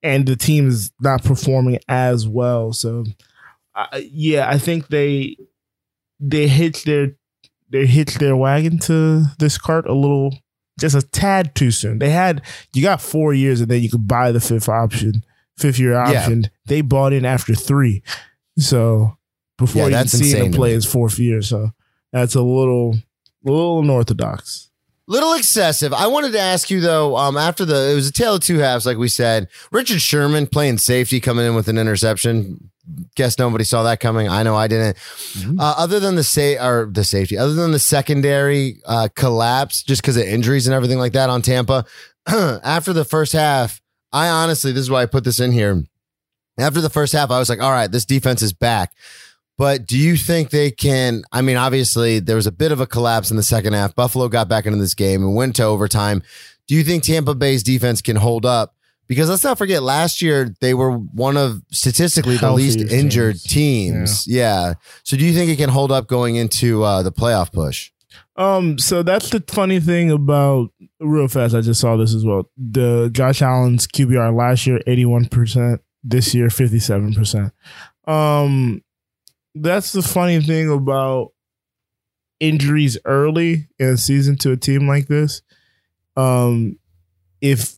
and 0.02 0.26
the 0.26 0.36
team 0.36 0.68
is 0.68 0.92
not 1.00 1.24
performing 1.24 1.78
as 1.88 2.26
well. 2.28 2.72
So, 2.72 3.04
uh, 3.74 4.00
yeah, 4.10 4.48
I 4.48 4.58
think 4.58 4.88
they 4.88 5.36
they 6.20 6.48
hitched 6.48 6.86
their 6.86 7.12
they 7.70 7.86
hitched 7.86 8.18
their 8.18 8.36
wagon 8.36 8.78
to 8.80 9.24
this 9.38 9.58
cart 9.58 9.86
a 9.86 9.92
little, 9.94 10.36
just 10.80 10.94
a 10.96 11.02
tad 11.02 11.54
too 11.54 11.70
soon. 11.70 11.98
They 11.98 12.10
had 12.10 12.42
you 12.74 12.82
got 12.82 13.00
four 13.02 13.34
years 13.34 13.60
and 13.60 13.70
then 13.70 13.82
you 13.82 13.90
could 13.90 14.06
buy 14.08 14.32
the 14.32 14.40
fifth 14.40 14.68
option, 14.68 15.24
fifth 15.56 15.78
year 15.78 15.92
Yeah. 15.92 16.08
option. 16.08 16.50
They 16.66 16.80
bought 16.80 17.12
in 17.12 17.24
after 17.24 17.54
three. 17.54 18.02
So 18.58 19.16
before 19.58 19.90
Yeah, 19.90 20.02
you 20.02 20.08
see 20.08 20.36
him 20.36 20.52
play 20.52 20.72
his 20.72 20.84
fourth 20.84 21.18
year, 21.18 21.42
so 21.42 21.72
that's 22.12 22.34
a 22.34 22.42
little, 22.42 22.94
a 23.46 23.50
little 23.50 23.80
unorthodox. 23.80 24.67
Little 25.08 25.32
excessive. 25.32 25.94
I 25.94 26.06
wanted 26.06 26.32
to 26.32 26.38
ask 26.38 26.68
you 26.68 26.82
though. 26.82 27.16
Um, 27.16 27.38
after 27.38 27.64
the 27.64 27.90
it 27.90 27.94
was 27.94 28.06
a 28.08 28.12
tale 28.12 28.34
of 28.34 28.42
two 28.42 28.58
halves, 28.58 28.84
like 28.84 28.98
we 28.98 29.08
said. 29.08 29.48
Richard 29.72 30.02
Sherman 30.02 30.46
playing 30.46 30.76
safety, 30.76 31.18
coming 31.18 31.46
in 31.46 31.54
with 31.54 31.66
an 31.68 31.78
interception. 31.78 32.70
Guess 33.14 33.38
nobody 33.38 33.64
saw 33.64 33.84
that 33.84 34.00
coming. 34.00 34.28
I 34.28 34.42
know 34.42 34.54
I 34.54 34.68
didn't. 34.68 34.96
Mm-hmm. 34.96 35.58
Uh, 35.58 35.74
other 35.78 35.98
than 35.98 36.16
the 36.16 36.22
say 36.22 36.58
or 36.58 36.90
the 36.92 37.04
safety, 37.04 37.38
other 37.38 37.54
than 37.54 37.72
the 37.72 37.78
secondary 37.78 38.82
uh, 38.84 39.08
collapse, 39.16 39.82
just 39.82 40.02
because 40.02 40.18
of 40.18 40.24
injuries 40.24 40.66
and 40.66 40.74
everything 40.74 40.98
like 40.98 41.14
that 41.14 41.30
on 41.30 41.40
Tampa. 41.40 41.86
after 42.26 42.92
the 42.92 43.06
first 43.06 43.32
half, 43.32 43.80
I 44.12 44.28
honestly, 44.28 44.72
this 44.72 44.82
is 44.82 44.90
why 44.90 45.00
I 45.00 45.06
put 45.06 45.24
this 45.24 45.40
in 45.40 45.52
here. 45.52 45.84
After 46.58 46.82
the 46.82 46.90
first 46.90 47.14
half, 47.14 47.30
I 47.30 47.38
was 47.38 47.48
like, 47.48 47.62
all 47.62 47.72
right, 47.72 47.90
this 47.90 48.04
defense 48.04 48.42
is 48.42 48.52
back. 48.52 48.92
But 49.58 49.86
do 49.86 49.98
you 49.98 50.16
think 50.16 50.50
they 50.50 50.70
can? 50.70 51.24
I 51.32 51.42
mean, 51.42 51.56
obviously, 51.56 52.20
there 52.20 52.36
was 52.36 52.46
a 52.46 52.52
bit 52.52 52.72
of 52.72 52.80
a 52.80 52.86
collapse 52.86 53.30
in 53.30 53.36
the 53.36 53.42
second 53.42 53.72
half. 53.72 53.94
Buffalo 53.94 54.28
got 54.28 54.48
back 54.48 54.66
into 54.66 54.78
this 54.78 54.94
game 54.94 55.22
and 55.22 55.34
went 55.34 55.56
to 55.56 55.64
overtime. 55.64 56.22
Do 56.68 56.76
you 56.76 56.84
think 56.84 57.02
Tampa 57.02 57.34
Bay's 57.34 57.62
defense 57.64 58.00
can 58.00 58.16
hold 58.16 58.46
up? 58.46 58.74
Because 59.08 59.30
let's 59.30 59.42
not 59.42 59.58
forget, 59.58 59.82
last 59.82 60.22
year 60.22 60.54
they 60.60 60.74
were 60.74 60.92
one 60.92 61.36
of 61.36 61.62
statistically 61.72 62.36
the 62.36 62.52
least 62.52 62.78
Healthiest 62.78 63.04
injured 63.04 63.40
teams. 63.40 64.24
teams. 64.24 64.26
Yeah. 64.28 64.74
So 65.02 65.16
do 65.16 65.24
you 65.24 65.32
think 65.32 65.50
it 65.50 65.56
can 65.56 65.70
hold 65.70 65.90
up 65.90 66.06
going 66.06 66.36
into 66.36 66.84
uh, 66.84 67.02
the 67.02 67.10
playoff 67.10 67.50
push? 67.50 67.90
Um, 68.36 68.78
so 68.78 69.02
that's 69.02 69.30
the 69.30 69.42
funny 69.48 69.80
thing 69.80 70.10
about 70.12 70.70
real 71.00 71.26
fast. 71.26 71.54
I 71.54 71.62
just 71.62 71.80
saw 71.80 71.96
this 71.96 72.14
as 72.14 72.24
well. 72.24 72.50
The 72.56 73.08
Josh 73.10 73.42
Allen's 73.42 73.86
QBR 73.88 74.36
last 74.36 74.66
year 74.66 74.80
eighty 74.86 75.04
one 75.06 75.24
percent, 75.24 75.80
this 76.04 76.34
year 76.34 76.50
fifty 76.50 76.78
seven 76.78 77.14
percent. 77.14 77.52
Um, 78.06 78.82
that's 79.62 79.92
the 79.92 80.02
funny 80.02 80.40
thing 80.40 80.70
about 80.70 81.32
injuries 82.40 82.96
early 83.04 83.68
in 83.78 83.88
a 83.88 83.96
season 83.96 84.36
to 84.38 84.52
a 84.52 84.56
team 84.56 84.86
like 84.86 85.08
this. 85.08 85.42
Um, 86.16 86.78
if 87.40 87.76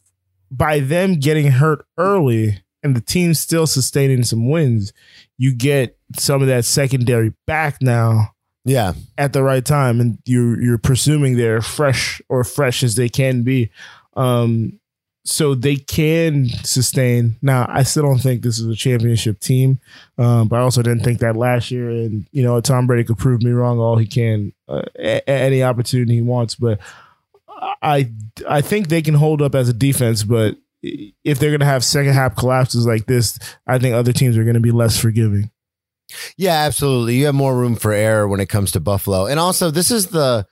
by 0.51 0.81
them 0.81 1.15
getting 1.15 1.49
hurt 1.49 1.85
early 1.97 2.63
and 2.83 2.97
the 2.97 3.01
team 3.01 3.35
still 3.35 3.67
sustaining 3.67 4.23
some 4.25 4.49
wins, 4.51 4.93
you 5.39 5.55
get 5.55 5.99
some 6.17 6.43
of 6.43 6.49
that 6.49 6.65
secondary 6.65 7.33
back 7.47 7.77
now 7.81 8.31
Yeah. 8.65 8.95
at 9.17 9.33
the 9.33 9.43
right 9.43 9.65
time, 9.65 10.01
and 10.01 10.19
you're 10.25 10.61
you're 10.61 10.79
presuming 10.79 11.37
they're 11.37 11.63
fresh 11.63 12.21
or 12.29 12.43
fresh 12.45 12.83
as 12.83 12.95
they 12.97 13.09
can 13.09 13.43
be. 13.43 13.71
Um, 14.17 14.80
so 15.31 15.55
they 15.55 15.77
can 15.77 16.49
sustain. 16.65 17.37
Now, 17.41 17.65
I 17.69 17.85
still 17.85 18.03
don't 18.03 18.19
think 18.19 18.43
this 18.43 18.59
is 18.59 18.67
a 18.67 18.75
championship 18.75 19.39
team, 19.39 19.79
um, 20.19 20.49
but 20.49 20.57
I 20.57 20.63
also 20.63 20.83
didn't 20.83 21.05
think 21.05 21.21
that 21.21 21.37
last 21.37 21.71
year. 21.71 21.89
And 21.89 22.27
you 22.33 22.43
know, 22.43 22.61
Tom 22.61 22.89
Brady 22.89 23.05
could 23.05 23.19
prove 23.19 23.43
me 23.43 23.53
wrong 23.53 23.79
all 23.79 23.97
he 23.97 24.07
can 24.07 24.53
uh, 24.69 24.83
any 24.99 25.63
opportunity 25.63 26.15
he 26.15 26.21
wants. 26.21 26.57
But 26.57 26.81
I 27.81 28.11
I 28.49 28.61
think 28.61 28.89
they 28.89 29.03
can 29.03 29.15
hold 29.15 29.41
up 29.41 29.55
as 29.55 29.69
a 29.69 29.73
defense, 29.73 30.25
but 30.25 30.57
if 30.83 31.39
they're 31.39 31.51
going 31.51 31.61
to 31.61 31.67
have 31.67 31.85
second 31.85 32.15
half 32.15 32.35
collapses 32.35 32.87
like 32.87 33.07
this, 33.07 33.39
I 33.67 33.79
think 33.79 33.95
other 33.95 34.13
teams 34.13 34.37
are 34.37 34.45
going 34.45 34.55
to 34.55 34.61
be 34.61 34.73
less 34.73 34.99
forgiving. 34.99 35.51
Yeah, 36.37 36.55
absolutely. 36.55 37.17
You 37.17 37.27
have 37.27 37.35
more 37.37 37.57
room 37.57 37.77
for 37.77 37.93
error 37.93 38.27
when 38.27 38.41
it 38.41 38.49
comes 38.49 38.73
to 38.73 38.81
Buffalo. 38.81 39.27
And 39.27 39.39
also, 39.39 39.71
this 39.71 39.93
is 39.93 40.09
the 40.09 40.47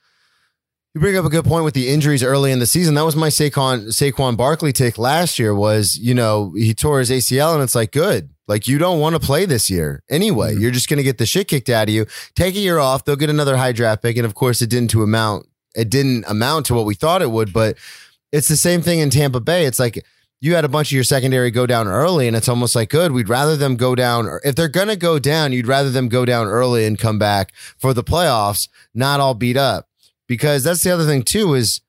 you 0.93 1.01
bring 1.01 1.15
up 1.17 1.25
a 1.25 1.29
good 1.29 1.45
point 1.45 1.65
with 1.65 1.75
the 1.75 1.89
injuries 1.89 2.23
early 2.23 2.51
in 2.51 2.59
the 2.59 2.65
season. 2.65 2.95
That 2.95 3.05
was 3.05 3.15
my 3.15 3.27
Saquon 3.27 3.87
Saquon 3.87 4.35
Barkley 4.35 4.73
take 4.73 4.97
last 4.97 5.37
year 5.37 5.53
was, 5.53 5.97
you 5.97 6.15
know, 6.15 6.53
he 6.55 6.73
tore 6.73 6.99
his 6.99 7.11
ACL 7.11 7.53
and 7.53 7.61
it's 7.61 7.75
like, 7.75 7.91
good. 7.91 8.29
Like 8.47 8.67
you 8.67 8.79
don't 8.79 8.99
want 8.99 9.13
to 9.13 9.19
play 9.19 9.45
this 9.45 9.69
year 9.69 10.01
anyway. 10.09 10.53
Mm-hmm. 10.53 10.61
You're 10.61 10.71
just 10.71 10.89
going 10.89 10.97
to 10.97 11.03
get 11.03 11.19
the 11.19 11.27
shit 11.27 11.47
kicked 11.47 11.69
out 11.69 11.87
of 11.87 11.93
you. 11.93 12.07
Take 12.35 12.55
a 12.55 12.59
year 12.59 12.79
off. 12.79 13.05
They'll 13.05 13.15
get 13.15 13.29
another 13.29 13.57
high 13.57 13.71
draft 13.71 14.01
pick. 14.01 14.17
And 14.17 14.25
of 14.25 14.33
course, 14.33 14.63
it 14.63 14.71
didn't 14.71 14.89
to 14.91 15.03
amount. 15.03 15.47
It 15.75 15.91
didn't 15.91 16.25
amount 16.27 16.65
to 16.65 16.73
what 16.73 16.87
we 16.87 16.95
thought 16.95 17.21
it 17.21 17.29
would. 17.29 17.53
But 17.53 17.77
it's 18.31 18.47
the 18.47 18.57
same 18.57 18.81
thing 18.81 18.99
in 18.99 19.11
Tampa 19.11 19.39
Bay. 19.39 19.65
It's 19.65 19.79
like 19.79 20.03
you 20.41 20.55
had 20.55 20.65
a 20.65 20.69
bunch 20.69 20.87
of 20.87 20.93
your 20.93 21.03
secondary 21.03 21.51
go 21.51 21.67
down 21.67 21.87
early, 21.87 22.27
and 22.27 22.35
it's 22.35 22.49
almost 22.49 22.75
like 22.75 22.89
good. 22.89 23.11
We'd 23.11 23.29
rather 23.29 23.55
them 23.55 23.75
go 23.75 23.93
down. 23.93 24.25
Or 24.25 24.41
If 24.43 24.55
they're 24.55 24.67
gonna 24.67 24.95
go 24.95 25.19
down, 25.19 25.51
you'd 25.51 25.67
rather 25.67 25.91
them 25.91 26.09
go 26.09 26.25
down 26.25 26.47
early 26.47 26.85
and 26.85 26.97
come 26.97 27.19
back 27.19 27.53
for 27.77 27.93
the 27.93 28.03
playoffs, 28.03 28.67
not 28.95 29.19
all 29.19 29.33
beat 29.33 29.57
up. 29.57 29.88
Because 30.29 30.63
that's 30.63 30.83
the 30.83 30.91
other 30.91 31.05
thing 31.05 31.23
too 31.23 31.55
is 31.55 31.81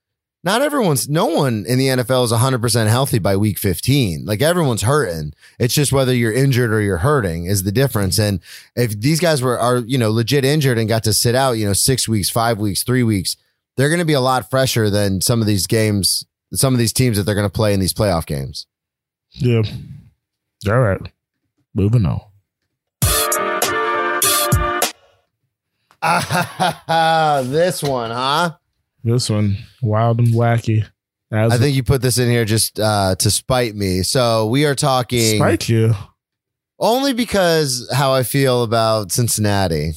not 0.43 0.63
everyone's 0.63 1.07
no 1.07 1.27
one 1.27 1.63
in 1.67 1.77
the 1.77 1.89
NFL 1.89 2.25
is 2.25 2.31
100% 2.31 2.87
healthy 2.87 3.19
by 3.19 3.37
week 3.37 3.59
15. 3.59 4.25
Like 4.25 4.41
everyone's 4.41 4.81
hurting. 4.81 5.33
It's 5.59 5.75
just 5.75 5.93
whether 5.93 6.13
you're 6.13 6.33
injured 6.33 6.73
or 6.73 6.81
you're 6.81 6.97
hurting 6.97 7.45
is 7.45 7.61
the 7.61 7.71
difference. 7.71 8.17
And 8.17 8.39
if 8.75 8.99
these 8.99 9.19
guys 9.19 9.43
were 9.43 9.59
are, 9.59 9.77
you 9.77 9.99
know, 9.99 10.09
legit 10.09 10.43
injured 10.43 10.79
and 10.79 10.89
got 10.89 11.03
to 11.03 11.13
sit 11.13 11.35
out, 11.35 11.53
you 11.53 11.67
know, 11.67 11.73
6 11.73 12.07
weeks, 12.09 12.31
5 12.31 12.57
weeks, 12.57 12.81
3 12.81 13.03
weeks, 13.03 13.37
they're 13.77 13.89
going 13.89 13.99
to 13.99 14.05
be 14.05 14.13
a 14.13 14.19
lot 14.19 14.49
fresher 14.49 14.89
than 14.89 15.21
some 15.21 15.41
of 15.41 15.45
these 15.45 15.67
games, 15.67 16.25
some 16.51 16.73
of 16.73 16.79
these 16.79 16.93
teams 16.93 17.17
that 17.17 17.23
they're 17.23 17.35
going 17.35 17.45
to 17.45 17.49
play 17.49 17.75
in 17.75 17.79
these 17.79 17.93
playoff 17.93 18.25
games. 18.25 18.65
Yeah. 19.33 19.61
All 20.67 20.79
right. 20.79 21.01
Moving 21.75 22.07
on. 22.07 22.21
this 27.51 27.83
one, 27.83 28.11
huh? 28.11 28.55
This 29.03 29.29
one, 29.29 29.57
wild 29.81 30.19
and 30.19 30.29
wacky. 30.29 30.85
As 31.31 31.51
I 31.53 31.57
think 31.57 31.75
you 31.75 31.83
put 31.83 32.01
this 32.01 32.17
in 32.17 32.29
here 32.29 32.43
just 32.45 32.79
uh, 32.79 33.15
to 33.15 33.31
spite 33.31 33.73
me. 33.75 34.03
So 34.03 34.47
we 34.47 34.65
are 34.65 34.75
talking 34.75 35.37
spike 35.37 35.69
you. 35.69 35.93
only 36.79 37.13
because 37.13 37.89
how 37.93 38.13
I 38.13 38.23
feel 38.23 38.63
about 38.63 39.11
Cincinnati. 39.11 39.93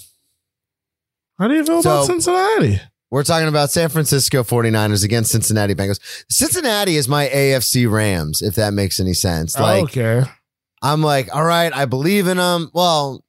How 1.38 1.48
do 1.48 1.54
you 1.54 1.64
feel 1.64 1.82
So- 1.82 1.90
about 1.90 2.06
Cincinnati? 2.06 2.80
We're 3.10 3.22
talking 3.22 3.46
about 3.48 3.70
San 3.70 3.90
Francisco 3.90 4.42
49ers 4.42 5.04
against 5.04 5.30
Cincinnati 5.30 5.72
Bengals. 5.74 6.00
Cincinnati 6.28 6.96
is 6.96 7.06
my 7.06 7.28
AFC 7.28 7.88
Rams, 7.88 8.42
if 8.42 8.56
that 8.56 8.74
makes 8.74 8.98
any 8.98 9.14
sense. 9.14 9.56
Like, 9.56 9.84
okay. 9.84 10.24
I'm 10.82 11.00
like, 11.00 11.32
all 11.32 11.44
right, 11.44 11.72
I 11.72 11.84
believe 11.84 12.26
in 12.26 12.38
them. 12.38 12.70
Well, 12.74 13.24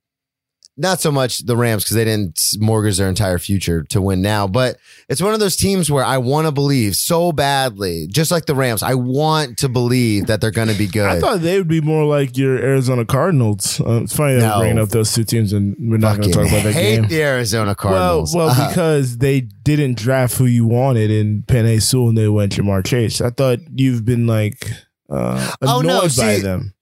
not 0.78 1.00
so 1.00 1.10
much 1.10 1.40
the 1.46 1.56
Rams 1.56 1.84
because 1.84 1.96
they 1.96 2.04
didn't 2.04 2.42
mortgage 2.60 2.98
their 2.98 3.08
entire 3.08 3.38
future 3.40 3.84
to 3.92 4.02
win 4.02 4.22
now, 4.22 4.46
but 4.46 4.78
it's 5.08 5.22
one 5.22 5.34
of 5.34 5.40
those 5.40 5.56
teams 5.56 5.90
where 5.90 6.04
I 6.04 6.18
want 6.18 6.48
to 6.48 6.52
believe 6.52 6.98
so 6.98 7.32
badly, 7.32 8.08
just 8.08 8.30
like 8.30 8.46
the 8.46 8.56
Rams. 8.56 8.84
I 8.84 8.96
want 8.96 9.58
to 9.60 9.70
believe 9.70 10.28
that 10.28 10.42
they're 10.42 10.52
going 10.52 10.68
to 10.68 10.74
be 10.78 10.88
good. 10.88 11.06
I 11.06 11.20
thought 11.22 11.40
they 11.40 11.58
would 11.58 11.70
be 11.70 11.80
more 11.80 12.04
like 12.04 12.36
your 12.38 12.58
Arizona 12.58 13.06
Cardinals. 13.06 13.80
Uh, 13.80 14.02
it's 14.04 14.14
funny 14.16 14.34
that 14.36 14.42
No. 14.42 14.60
bringing 14.60 14.80
up 14.80 14.90
those 14.90 15.14
two 15.14 15.24
teams, 15.24 15.54
and 15.54 15.78
we're 15.80 15.96
not 15.98 16.18
going 16.18 16.30
to 16.32 16.36
talk 16.40 16.48
about 16.50 16.64
that 16.64 16.74
hate 16.74 16.96
game. 17.02 17.08
the 17.08 17.22
Arizona 17.24 17.74
Cardinals. 17.74 18.36
well, 18.36 18.50
Uh, 18.50 18.68
because 18.68 19.20
they 19.20 19.40
didn't 19.42 19.98
draft 19.98 20.36
who 20.38 20.46
you 20.46 20.66
wanted 20.66 21.10
in 21.10 21.44
Penei 21.48 21.82
Sewell 21.82 22.10
and 22.10 22.18
they 22.18 22.28
went 22.28 22.52
Ja'Marr 22.52 22.86
Chase. 22.86 23.22
I 23.22 23.30
thought 23.30 23.60
you've 23.74 24.04
been 24.04 24.28
like 24.28 24.70
uh, 25.10 25.54
Oh, 25.62 25.80
annoyed 25.80 25.86
no, 26.18 26.24
by 26.24 26.40
them. 26.40 26.74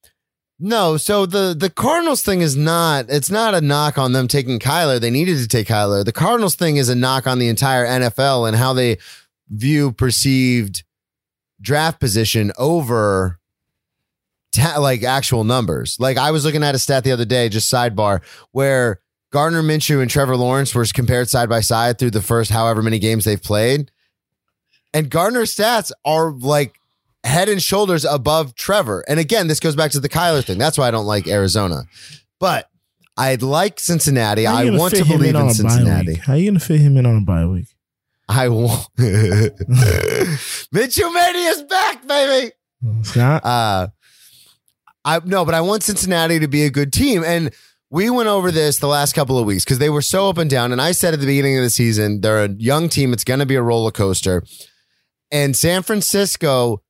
No, 0.59 0.97
so 0.97 1.25
the 1.25 1.55
the 1.57 1.69
Cardinals 1.69 2.21
thing 2.21 2.41
is 2.41 2.55
not 2.55 3.05
it's 3.09 3.29
not 3.29 3.53
a 3.53 3.61
knock 3.61 3.97
on 3.97 4.13
them 4.13 4.27
taking 4.27 4.59
Kyler. 4.59 4.99
They 4.99 5.09
needed 5.09 5.37
to 5.39 5.47
take 5.47 5.67
Kyler. 5.67 6.05
The 6.05 6.11
Cardinals 6.11 6.55
thing 6.55 6.77
is 6.77 6.89
a 6.89 6.95
knock 6.95 7.27
on 7.27 7.39
the 7.39 7.47
entire 7.47 7.85
NFL 7.85 8.47
and 8.47 8.55
how 8.55 8.73
they 8.73 8.97
view 9.49 9.91
perceived 9.91 10.83
draft 11.61 11.99
position 11.99 12.51
over 12.57 13.39
ta- 14.51 14.79
like 14.79 15.03
actual 15.03 15.43
numbers. 15.43 15.97
Like 15.99 16.17
I 16.17 16.31
was 16.31 16.45
looking 16.45 16.63
at 16.63 16.75
a 16.75 16.79
stat 16.79 17.03
the 17.03 17.11
other 17.11 17.25
day, 17.25 17.49
just 17.49 17.71
sidebar, 17.71 18.21
where 18.51 18.99
Gardner 19.31 19.63
Minshew 19.63 20.01
and 20.01 20.09
Trevor 20.09 20.37
Lawrence 20.37 20.75
were 20.75 20.85
compared 20.93 21.29
side 21.29 21.49
by 21.49 21.61
side 21.61 21.97
through 21.97 22.11
the 22.11 22.21
first 22.21 22.51
however 22.51 22.81
many 22.81 22.99
games 22.99 23.25
they've 23.25 23.41
played. 23.41 23.91
And 24.93 25.09
Gardner's 25.09 25.55
stats 25.55 25.91
are 26.05 26.31
like 26.31 26.79
head 27.23 27.49
and 27.49 27.61
shoulders 27.61 28.05
above 28.05 28.55
Trevor. 28.55 29.03
And 29.07 29.19
again, 29.19 29.47
this 29.47 29.59
goes 29.59 29.75
back 29.75 29.91
to 29.91 29.99
the 29.99 30.09
Kyler 30.09 30.43
thing. 30.43 30.57
That's 30.57 30.77
why 30.77 30.87
I 30.87 30.91
don't 30.91 31.05
like 31.05 31.27
Arizona. 31.27 31.83
But 32.39 32.69
I'd 33.17 33.41
like 33.41 33.79
Cincinnati. 33.79 34.47
I 34.47 34.69
want 34.71 34.95
to 34.95 35.05
believe 35.05 35.35
on 35.35 35.49
in 35.49 35.53
Cincinnati. 35.53 36.15
How 36.15 36.33
you 36.33 36.51
going 36.51 36.59
to 36.59 36.65
fit 36.65 36.81
him 36.81 36.97
in 36.97 37.05
on 37.05 37.17
a 37.17 37.21
bye 37.21 37.45
week? 37.45 37.67
I 38.27 38.49
want 38.49 38.87
Minshew 38.97 39.53
Mania 41.13 41.49
is 41.49 41.63
back, 41.63 42.07
baby. 42.07 42.51
Scott? 43.03 43.45
Uh 43.45 43.87
I 45.05 45.19
no, 45.25 45.45
but 45.45 45.53
I 45.53 45.61
want 45.61 45.83
Cincinnati 45.83 46.39
to 46.39 46.47
be 46.47 46.63
a 46.63 46.69
good 46.69 46.93
team. 46.93 47.23
And 47.23 47.53
we 47.89 48.09
went 48.09 48.29
over 48.29 48.51
this 48.51 48.79
the 48.79 48.87
last 48.87 49.13
couple 49.13 49.37
of 49.37 49.45
weeks 49.45 49.63
because 49.65 49.79
they 49.79 49.89
were 49.89 50.01
so 50.01 50.29
up 50.29 50.37
and 50.37 50.49
down. 50.49 50.71
And 50.71 50.81
I 50.81 50.93
said 50.93 51.13
at 51.13 51.19
the 51.19 51.25
beginning 51.25 51.57
of 51.57 51.63
the 51.63 51.69
season, 51.69 52.21
they're 52.21 52.45
a 52.45 52.49
young 52.49 52.89
team. 52.89 53.13
It's 53.13 53.23
going 53.23 53.39
to 53.39 53.45
be 53.45 53.55
a 53.55 53.61
roller 53.61 53.91
coaster. 53.91 54.43
And 55.31 55.55
San 55.55 55.83
Francisco, 55.83 56.81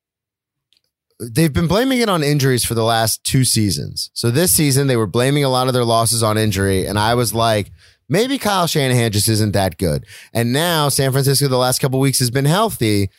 they've 1.19 1.53
been 1.53 1.67
blaming 1.67 1.99
it 1.99 2.09
on 2.09 2.23
injuries 2.23 2.65
for 2.65 2.73
the 2.73 2.83
last 2.83 3.23
two 3.23 3.45
seasons. 3.45 4.09
So 4.13 4.31
this 4.31 4.51
season, 4.51 4.87
they 4.87 4.97
were 4.97 5.07
blaming 5.07 5.43
a 5.43 5.49
lot 5.49 5.67
of 5.67 5.73
their 5.73 5.85
losses 5.85 6.23
on 6.23 6.37
injury. 6.37 6.85
And 6.85 6.97
I 6.97 7.15
was 7.15 7.33
like, 7.33 7.71
maybe 8.09 8.37
Kyle 8.37 8.67
Shanahan 8.67 9.11
just 9.11 9.29
isn't 9.29 9.51
that 9.53 9.77
good. 9.77 10.05
And 10.33 10.53
now 10.53 10.89
San 10.89 11.11
Francisco, 11.11 11.47
the 11.47 11.57
last 11.57 11.79
couple 11.79 11.99
weeks, 11.99 12.19
has 12.19 12.31
been 12.31 12.45
healthy. 12.45 13.09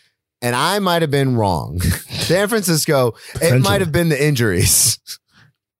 And 0.43 0.55
I 0.55 0.79
might 0.79 1.03
have 1.03 1.11
been 1.11 1.37
wrong. 1.37 1.81
San 1.81 2.49
Francisco, 2.49 3.15
it 3.41 3.63
might 3.63 3.81
have 3.81 3.93
been 3.93 4.11
the 4.11 4.23
injuries. 4.23 4.99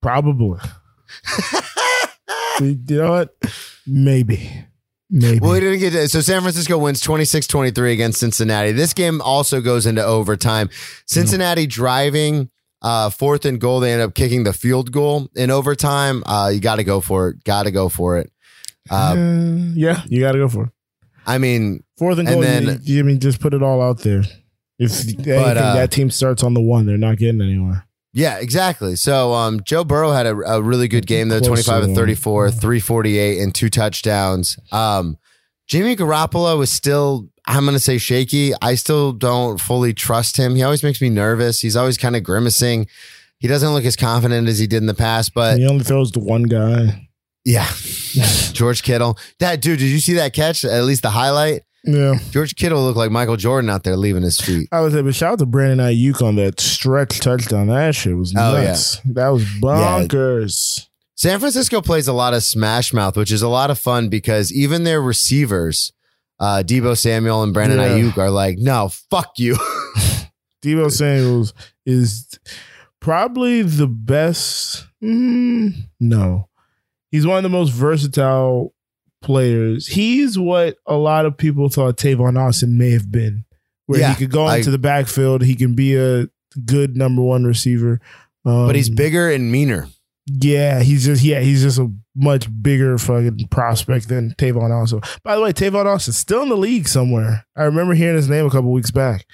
Probably. 0.01 0.59
you 2.61 2.79
know 2.89 3.11
what? 3.11 3.35
Maybe. 3.87 4.65
Maybe. 5.17 5.39
Well, 5.39 5.53
we 5.53 5.61
didn't 5.61 5.79
get 5.79 5.91
to, 5.93 6.09
so 6.09 6.21
San 6.21 6.41
Francisco 6.43 6.77
wins 6.77 7.01
26 7.01 7.47
23 7.47 7.93
against 7.93 8.19
Cincinnati. 8.19 8.73
This 8.73 8.93
game 8.93 9.21
also 9.23 9.61
goes 9.61 9.87
into 9.87 10.05
overtime. 10.05 10.69
Cincinnati 11.07 11.69
driving 11.69 12.51
uh, 12.83 13.11
fourth 13.11 13.45
and 13.45 13.61
goal. 13.61 13.79
They 13.79 13.93
end 13.93 14.03
up 14.03 14.15
kicking 14.15 14.43
the 14.43 14.53
field 14.53 14.91
goal 14.91 15.29
in 15.37 15.51
overtime. 15.53 16.25
Uh, 16.27 16.51
you 16.53 16.59
got 16.61 16.77
to 16.77 16.85
go 16.85 17.01
for 17.01 17.29
it. 17.29 17.45
Got 17.45 17.63
to 17.63 17.71
go 17.71 17.89
for 17.89 18.19
it. 18.19 18.33
Uh, 18.91 19.15
Uh, 19.17 19.73
yeah, 19.75 20.03
you 20.09 20.19
got 20.21 20.33
to 20.33 20.39
go 20.39 20.49
for 20.49 20.65
it. 20.65 20.71
I 21.27 21.39
mean, 21.39 21.85
Fourth 21.97 22.19
and 22.19 22.27
And 22.29 22.35
goal. 22.35 22.43
then- 22.43 22.81
you, 22.83 22.95
you- 22.97 23.01
I 23.01 23.03
mean, 23.05 23.21
just 23.21 23.39
put 23.41 23.55
it 23.55 23.63
all 23.63 23.81
out 23.81 24.01
there. 24.01 24.25
If 24.81 24.91
anything, 25.07 25.31
uh, 25.33 25.75
that 25.77 25.93
team 25.93 26.11
starts 26.11 26.43
on 26.43 26.55
the 26.55 26.61
one, 26.61 26.87
they're 26.87 26.99
not 26.99 27.19
getting 27.19 27.41
anywhere. 27.41 27.87
Yeah, 28.15 28.39
exactly. 28.39 28.95
So 28.97 29.35
um, 29.35 29.61
Joe 29.65 29.85
Burrow 29.85 30.13
had 30.13 30.25
a, 30.27 30.35
a 30.37 30.63
really 30.63 30.89
good 30.89 31.07
game 31.07 31.29
though 31.29 31.41
twenty 31.41 31.63
five 31.63 31.83
and 31.83 31.95
thirty 31.97 32.15
four, 32.15 32.51
three 32.51 32.81
forty 32.81 33.19
eight, 33.19 33.43
and 33.43 33.55
two 33.55 33.69
touchdowns. 33.69 34.57
Um, 34.73 35.19
Jimmy 35.67 35.97
Garoppolo 35.97 36.63
is 36.63 36.71
still, 36.71 37.29
I'm 37.47 37.65
going 37.65 37.75
to 37.75 37.81
say 37.81 37.97
shaky. 37.99 38.53
I 38.63 38.75
still 38.75 39.13
don't 39.13 39.59
fully 39.61 39.93
trust 39.95 40.37
him. 40.37 40.55
He 40.55 40.63
always 40.63 40.83
makes 40.83 41.01
me 41.01 41.09
nervous. 41.11 41.61
He's 41.61 41.75
always 41.75 41.97
kind 41.99 42.15
of 42.17 42.23
grimacing. 42.23 42.87
He 43.39 43.49
doesn't 43.49 43.71
look 43.73 43.85
as 43.85 43.97
confident 43.97 44.47
as 44.49 44.59
he 44.59 44.67
did 44.67 44.79
in 44.79 44.87
the 44.87 44.95
past, 44.95 45.35
but 45.35 45.59
he 45.59 45.67
only 45.67 45.83
throws 45.85 46.11
to 46.13 46.21
one 46.21 46.45
guy. 46.45 47.09
yeah, 47.45 47.67
George 48.53 48.83
Kittle. 48.83 49.19
That 49.41 49.61
dude, 49.61 49.79
did 49.79 49.89
you 49.91 50.01
see 50.01 50.15
that 50.15 50.33
catch? 50.35 50.65
At 50.65 50.85
least 50.85 51.03
the 51.03 51.11
highlight. 51.11 51.63
Yeah. 51.85 52.15
George 52.31 52.57
Kittle 52.57 52.83
looked 52.83 52.97
like 52.97 53.11
Michael 53.11 53.37
Jordan 53.37 53.69
out 53.71 53.83
there 53.85 53.97
leaving 53.97 54.23
his 54.23 54.39
feet. 54.41 54.69
I 54.73 54.81
was 54.81 54.95
say, 54.95 55.03
but 55.03 55.15
shout 55.15 55.35
out 55.35 55.39
to 55.41 55.47
Brandon 55.47 55.79
Aiyuk 55.87 56.23
on 56.23 56.37
that 56.37 56.59
stretch 56.61 57.21
touchdown. 57.21 57.67
That 57.67 57.95
shit 57.95 58.17
was 58.17 58.35
Oh, 58.37 58.57
yeah. 58.57 58.65
nuts. 58.69 59.01
That 59.05 59.29
was 59.29 59.45
bonkers. 59.45 60.87
San 61.17 61.39
Francisco 61.39 61.81
plays 61.81 62.09
a 62.09 62.13
lot 62.13 62.35
of 62.35 62.43
smash 62.43 62.93
mouth, 62.93 63.17
which 63.17 63.31
is 63.31 63.43
a 63.43 63.49
lot 63.49 63.71
of 63.71 63.79
fun 63.79 64.09
because 64.09 64.53
even 64.53 64.85
their 64.85 65.01
receivers, 65.01 65.93
uh, 66.41 66.63
Deebo 66.67 66.97
Samuel 66.99 67.43
and 67.43 67.55
Brandon 67.55 67.79
Yeah. 67.79 67.89
Aiyuk, 67.91 68.19
are 68.19 68.31
like, 68.31 68.59
no, 68.59 68.91
fuck 69.11 69.33
you. 69.39 69.55
Deebo 70.63 70.91
Samuels 70.91 71.53
is 71.87 72.39
probably 73.01 73.63
the 73.63 73.87
best. 73.87 74.87
mm, 75.03 75.73
no, 76.01 76.49
he's 77.11 77.27
one 77.27 77.37
of 77.37 77.43
the 77.43 77.49
most 77.51 77.71
versatile 77.71 78.73
players. 79.25 79.87
He's 79.89 80.39
what 80.39 80.77
a 80.87 80.95
lot 80.95 81.27
of 81.27 81.37
people 81.37 81.69
thought 81.69 81.97
Tavon 81.97 82.39
Austin 82.39 82.79
may 82.79 82.91
have 82.91 83.11
been, 83.11 83.45
where 83.87 84.01
Yeah, 84.01 84.11
he 84.15 84.17
could 84.25 84.31
go 84.31 84.45
I- 84.45 84.59
into 84.59 84.71
the 84.71 84.79
backfield. 84.79 85.43
He 85.43 85.55
can 85.57 85.75
be 85.75 85.97
a 85.97 86.29
good 86.65 86.97
number 86.97 87.23
one 87.23 87.45
receiver. 87.45 88.01
Um, 88.45 88.67
but 88.67 88.77
he's 88.77 88.91
bigger 88.91 89.31
and 89.31 89.51
meaner. 89.51 89.89
Yeah, 90.27 90.81
he's 90.83 91.05
just 91.05 91.23
yeah, 91.23 91.41
he's 91.41 91.63
just 91.63 91.79
a 91.79 91.91
much 92.17 92.47
bigger 92.63 92.97
fucking 92.97 93.49
prospect 93.51 94.09
than 94.09 94.31
Tavon 94.39 94.71
Austin. 94.71 95.01
By 95.23 95.35
the 95.37 95.43
way, 95.43 95.53
Tavon 95.53 95.85
Austin 95.87 96.15
still 96.15 96.43
in 96.43 96.49
the 96.49 96.57
league 96.57 96.89
somewhere. 96.89 97.45
I 97.57 97.65
remember 97.65 97.93
hearing 97.95 98.17
his 98.17 98.29
name 98.29 98.47
a 98.47 98.51
couple 98.51 98.71
weeks 98.73 98.91
back. 98.91 99.27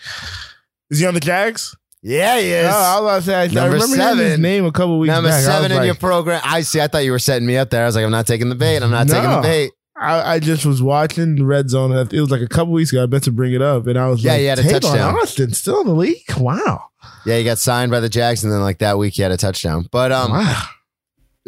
Is 0.91 0.99
he 0.99 1.07
on 1.07 1.15
the 1.15 1.21
Jags? 1.21 1.77
Yeah, 2.03 2.41
he 2.41 2.51
is. 2.51 2.67
Oh, 2.67 2.71
I 2.71 3.01
was 3.01 3.03
about 3.03 3.17
to 3.17 3.23
say, 3.23 3.35
I, 3.35 3.47
Number 3.49 3.75
remember 3.77 3.97
hearing 3.97 4.19
his 4.19 4.39
name 4.39 4.65
a 4.65 4.73
couple 4.73 4.99
weeks 4.99 5.13
Number 5.13 5.29
back. 5.29 5.41
I 5.41 5.43
seven 5.43 5.71
in 5.71 5.77
like- 5.77 5.87
your 5.87 5.95
program. 5.97 6.41
I 6.45 6.63
see. 6.63 6.81
I 6.81 6.89
thought 6.89 7.05
you 7.05 7.13
were 7.13 7.19
setting 7.19 7.47
me 7.47 7.57
up 7.59 7.69
there. 7.71 7.83
I 7.83 7.87
was 7.87 7.95
like, 7.95 8.05
I'm 8.05 8.11
not 8.11 8.27
taking 8.27 8.49
the 8.49 8.55
bait. 8.55 8.83
I'm 8.83 8.91
not 8.91 9.07
taking 9.07 9.31
the 9.31 9.41
bait. 9.43 9.71
I, 10.01 10.35
I 10.35 10.39
just 10.39 10.65
was 10.65 10.83
watching 10.83 11.37
the 11.37 11.45
Red 11.45 11.69
Zone. 11.69 11.93
and 11.93 12.13
It 12.13 12.21
was 12.21 12.31
like 12.31 12.41
a 12.41 12.49
couple 12.49 12.73
weeks 12.73 12.91
ago. 12.91 13.03
I 13.03 13.07
meant 13.07 13.25
to 13.25 13.33
bring 13.33 13.53
it 13.53 13.61
up, 13.61 13.87
and 13.87 13.99
I 13.99 14.09
was 14.09 14.25
Yeah, 14.25 14.33
like, 14.33 14.41
he 14.41 14.47
had 14.47 14.59
a 14.59 14.63
touchdown. 14.63 15.15
Austin 15.17 15.53
still 15.53 15.83
in 15.83 15.87
the 15.87 15.93
league? 15.95 16.25
Wow, 16.39 16.87
Yeah, 17.27 17.37
he 17.37 17.45
got 17.45 17.59
signed 17.59 17.91
by 17.91 18.01
the 18.01 18.09
Jags, 18.09 18.43
and 18.43 18.53
then 18.53 18.61
like 18.61 18.79
that 18.79 18.97
week 18.99 19.15
he 19.15 19.23
had 19.23 19.31
a 19.31 19.37
touchdown. 19.37 19.87
But 19.93 20.11
um, 20.11 20.33
wow. 20.33 20.63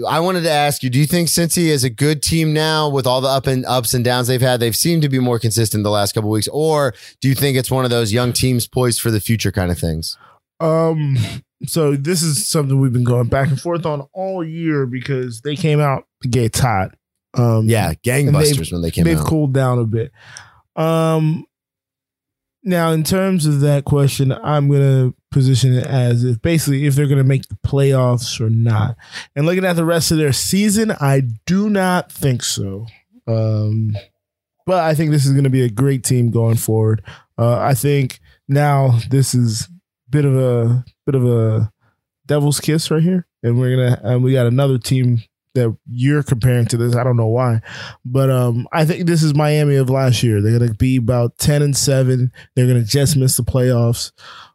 I 0.08 0.20
wanted 0.20 0.42
to 0.42 0.50
ask 0.50 0.82
you: 0.82 0.90
Do 0.90 0.98
you 0.98 1.06
think 1.06 1.28
Cincy 1.28 1.68
is 1.68 1.82
a 1.84 1.90
good 1.90 2.22
team 2.22 2.52
now 2.52 2.88
with 2.88 3.06
all 3.06 3.20
the 3.20 3.28
up 3.28 3.46
and 3.46 3.64
ups 3.66 3.94
and 3.94 4.04
downs 4.04 4.26
they've 4.28 4.40
had? 4.40 4.60
They've 4.60 4.76
seemed 4.76 5.02
to 5.02 5.08
be 5.08 5.18
more 5.18 5.38
consistent 5.38 5.82
the 5.84 5.90
last 5.90 6.12
couple 6.12 6.30
weeks, 6.30 6.48
or 6.48 6.94
do 7.20 7.28
you 7.28 7.34
think 7.34 7.56
it's 7.56 7.70
one 7.70 7.84
of 7.84 7.90
those 7.90 8.12
young 8.12 8.32
teams 8.32 8.66
poised 8.66 9.00
for 9.00 9.10
the 9.10 9.20
future 9.20 9.52
kind 9.52 9.70
of 9.70 9.78
things? 9.78 10.16
Um, 10.60 11.16
so 11.66 11.96
this 11.96 12.22
is 12.22 12.46
something 12.46 12.80
we've 12.80 12.92
been 12.92 13.04
going 13.04 13.28
back 13.28 13.48
and 13.48 13.60
forth 13.60 13.84
on 13.86 14.02
all 14.12 14.44
year 14.44 14.86
because 14.86 15.40
they 15.40 15.56
came 15.56 15.80
out 15.80 16.06
the 16.20 16.28
gate 16.28 16.56
hot. 16.58 16.94
Um, 17.34 17.68
Yeah, 17.68 17.94
gangbusters 17.94 18.72
when 18.72 18.82
they 18.82 18.90
came 18.90 19.04
they've 19.04 19.18
out. 19.18 19.26
cooled 19.26 19.52
down 19.54 19.78
a 19.78 19.84
bit. 19.84 20.12
Um, 20.76 21.46
now 22.64 22.92
in 22.92 23.02
terms 23.04 23.46
of 23.46 23.60
that 23.60 23.84
question, 23.84 24.32
I'm 24.32 24.70
gonna 24.70 25.12
position 25.30 25.74
it 25.74 25.86
as 25.86 26.24
if 26.24 26.40
basically 26.42 26.86
if 26.86 26.94
they're 26.94 27.06
gonna 27.08 27.24
make 27.24 27.48
the 27.48 27.58
playoffs 27.66 28.40
or 28.40 28.50
not. 28.50 28.96
And 29.34 29.46
looking 29.46 29.64
at 29.64 29.76
the 29.76 29.84
rest 29.84 30.10
of 30.10 30.18
their 30.18 30.32
season, 30.32 30.90
I 30.92 31.22
do 31.46 31.68
not 31.70 32.12
think 32.12 32.42
so. 32.44 32.86
Um, 33.26 33.96
but 34.66 34.82
I 34.84 34.94
think 34.94 35.10
this 35.10 35.26
is 35.26 35.32
gonna 35.32 35.50
be 35.50 35.62
a 35.62 35.70
great 35.70 36.04
team 36.04 36.30
going 36.30 36.56
forward. 36.56 37.02
Uh, 37.38 37.58
I 37.58 37.74
think 37.74 38.20
now 38.48 38.98
this 39.10 39.34
is 39.34 39.68
bit 40.10 40.24
of 40.24 40.36
a 40.36 40.84
bit 41.06 41.14
of 41.14 41.24
a 41.26 41.72
devil's 42.26 42.60
kiss 42.60 42.90
right 42.90 43.02
here, 43.02 43.26
and 43.42 43.58
we're 43.58 43.74
gonna 43.76 44.00
and 44.04 44.22
we 44.22 44.32
got 44.34 44.46
another 44.46 44.78
team 44.78 45.22
that 45.54 45.76
you're 45.90 46.22
comparing 46.22 46.66
to 46.66 46.76
this. 46.76 46.96
I 46.96 47.04
don't 47.04 47.16
know 47.16 47.26
why, 47.28 47.60
but 48.04 48.30
um, 48.30 48.66
I 48.72 48.84
think 48.84 49.06
this 49.06 49.22
is 49.22 49.34
Miami 49.34 49.76
of 49.76 49.90
last 49.90 50.22
year. 50.22 50.40
They're 50.40 50.58
gonna 50.58 50.74
be 50.74 50.96
about 50.96 51.38
ten 51.38 51.62
and 51.62 51.76
seven. 51.76 52.32
They're 52.54 52.66
gonna 52.66 52.84
just 52.84 53.16
miss 53.16 53.36
the 53.36 53.42
playoffs. 53.42 54.12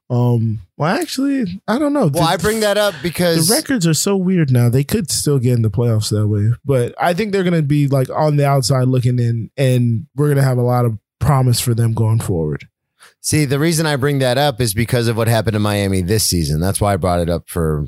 Um, 0.10 0.62
well, 0.78 0.96
actually, 0.96 1.62
I 1.68 1.78
don't 1.78 1.92
know. 1.92 2.08
Well, 2.08 2.10
The- 2.10 2.22
I 2.22 2.38
bring 2.38 2.62
that 2.62 2.78
up 2.78 2.96
because 3.04 3.48
the 3.48 3.54
records 3.56 3.86
are 3.86 3.94
so 3.94 4.16
weird 4.16 4.52
now. 4.52 4.70
They 4.70 4.84
could 4.86 5.12
still 5.12 5.38
get 5.38 5.54
in 5.54 5.64
the 5.64 5.70
playoffs 5.70 6.10
that 6.12 6.28
way, 6.28 6.52
but 6.64 6.96
I 7.00 7.14
think 7.14 7.32
they're 7.34 7.44
gonna 7.44 7.62
be 7.62 7.88
like 7.88 8.10
on 8.10 8.38
the 8.38 8.48
outside 8.48 8.88
looking 8.88 9.20
in, 9.20 9.52
and 9.58 10.08
we're 10.16 10.30
gonna 10.30 10.44
have 10.44 10.58
a 10.58 10.62
lot 10.64 10.86
of 10.86 10.98
promise 11.20 11.60
for 11.60 11.74
them 11.74 11.94
going 11.94 12.20
forward. 12.20 12.68
see 13.20 13.44
the 13.44 13.60
reason 13.60 13.86
I 13.86 13.98
bring 13.98 14.20
that 14.20 14.38
up 14.38 14.62
is 14.62 14.74
because 14.74 15.08
of 15.10 15.18
what 15.18 15.28
happened 15.28 15.56
in 15.58 15.62
Miami 15.62 16.02
this 16.02 16.24
season. 16.24 16.62
That's 16.62 16.80
why 16.80 16.94
I 16.94 16.98
brought 16.98 17.20
it 17.20 17.30
up 17.30 17.50
for 17.50 17.88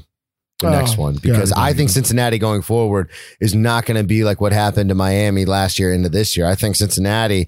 the 0.59 0.67
Oh, 0.67 0.71
next 0.71 0.97
one 0.97 1.15
because 1.21 1.51
I 1.51 1.73
think. 1.73 1.89
Cincinnati 1.89 2.37
going 2.37 2.61
forward 2.61 3.09
is 3.39 3.55
not 3.55 3.85
going 3.85 3.97
to 3.97 4.03
be 4.03 4.23
like 4.23 4.39
what 4.41 4.51
happened 4.53 4.89
to 4.89 4.95
Miami 4.95 5.45
last 5.45 5.79
year 5.79 5.91
into 5.93 6.09
this 6.09 6.35
year. 6.37 6.45
I 6.45 6.55
think 6.55 6.75
Cincinnati 6.75 7.47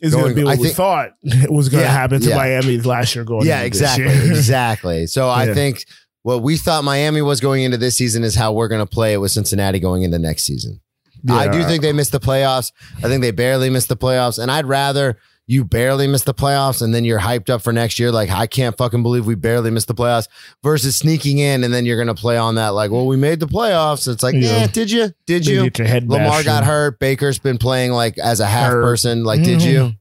is 0.00 0.14
going 0.14 0.28
to 0.30 0.34
be 0.34 0.44
what 0.44 0.54
I 0.56 0.60
we 0.60 0.64
think- 0.66 0.76
thought 0.76 1.10
was 1.48 1.68
going 1.68 1.82
to 1.82 1.86
Yeah, 1.88 1.92
happen 1.92 2.20
to 2.20 2.28
yeah. 2.30 2.36
Miami 2.36 2.78
last 2.80 3.14
year 3.14 3.24
going. 3.24 3.46
yeah, 3.46 3.62
into 3.62 3.78
this 3.78 3.82
exactly, 3.98 4.30
exactly. 4.30 5.06
So 5.06 5.28
I 5.28 5.44
Yeah. 5.46 5.54
think 5.54 5.84
what 6.22 6.42
we 6.42 6.56
thought 6.56 6.82
Miami 6.84 7.22
was 7.22 7.40
going 7.40 7.62
into 7.62 7.76
this 7.78 7.96
season 7.96 8.24
is 8.24 8.34
how 8.34 8.52
we're 8.52 8.68
going 8.68 8.80
to 8.84 8.86
play 8.90 9.12
it 9.12 9.18
with 9.18 9.30
Cincinnati 9.30 9.78
going 9.78 10.02
into 10.02 10.18
next 10.18 10.44
season. 10.44 10.80
I 11.28 11.48
do 11.48 11.62
think 11.64 11.82
they 11.82 11.92
missed 11.92 12.12
the 12.12 12.20
playoffs. 12.20 12.72
I 12.98 13.08
think 13.08 13.20
they 13.22 13.30
barely 13.32 13.68
missed 13.70 13.88
the 13.88 13.96
playoffs, 13.96 14.38
and 14.40 14.50
I'd 14.50 14.66
rather 14.66 15.18
you 15.48 15.64
barely 15.64 16.06
miss 16.08 16.22
the 16.24 16.34
playoffs 16.34 16.82
and 16.82 16.92
then 16.92 17.04
you're 17.04 17.20
hyped 17.20 17.48
up 17.50 17.62
for 17.62 17.72
next 17.72 17.98
year. 18.00 18.10
Like 18.10 18.30
I 18.30 18.46
can't 18.48 18.76
fucking 18.76 19.02
believe 19.02 19.26
we 19.26 19.36
barely 19.36 19.70
missed 19.70 19.86
the 19.86 19.94
playoffs 19.94 20.26
versus 20.62 20.96
sneaking 20.96 21.38
in 21.38 21.62
and 21.62 21.72
then 21.72 21.86
you're 21.86 21.98
gonna 21.98 22.14
play 22.16 22.36
on 22.36 22.56
that. 22.56 22.70
Like, 22.70 22.90
well, 22.90 23.06
we 23.06 23.16
made 23.16 23.38
the 23.38 23.46
playoffs. 23.46 24.08
It's 24.12 24.22
like, 24.24 24.34
Yeah. 24.34 24.58
yeah, 24.60 24.66
did 24.66 24.90
you? 24.90 25.10
Did 25.26 25.46
you? 25.46 25.70
Lamar 26.06 26.42
got 26.42 26.64
hurt. 26.64 26.98
Baker's 26.98 27.38
been 27.38 27.58
playing 27.58 27.92
like 27.92 28.18
as 28.18 28.40
a 28.40 28.46
half 28.46 28.72
Hurt. 28.72 28.82
person. 28.82 29.22
Like, 29.24 29.42
did 29.44 29.60
Mhm. 29.60 29.72
you? 29.72 29.92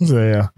So 0.06 0.18
yeah. 0.18 0.48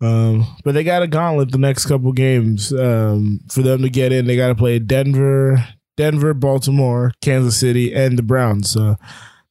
Um, 0.00 0.46
but 0.64 0.72
they 0.72 0.82
got 0.84 1.02
a 1.02 1.06
gauntlet 1.06 1.52
the 1.52 1.58
next 1.58 1.86
couple 1.86 2.12
games. 2.12 2.72
Um, 2.72 3.40
for 3.50 3.62
them 3.62 3.82
to 3.82 3.88
get 3.88 4.12
in, 4.12 4.26
they 4.26 4.36
got 4.36 4.48
to 4.48 4.54
play 4.54 4.78
Denver, 4.78 5.64
Denver, 5.96 6.34
Baltimore, 6.34 7.12
Kansas 7.22 7.56
City, 7.58 7.94
and 7.94 8.18
the 8.18 8.22
Browns. 8.22 8.70
So 8.70 8.96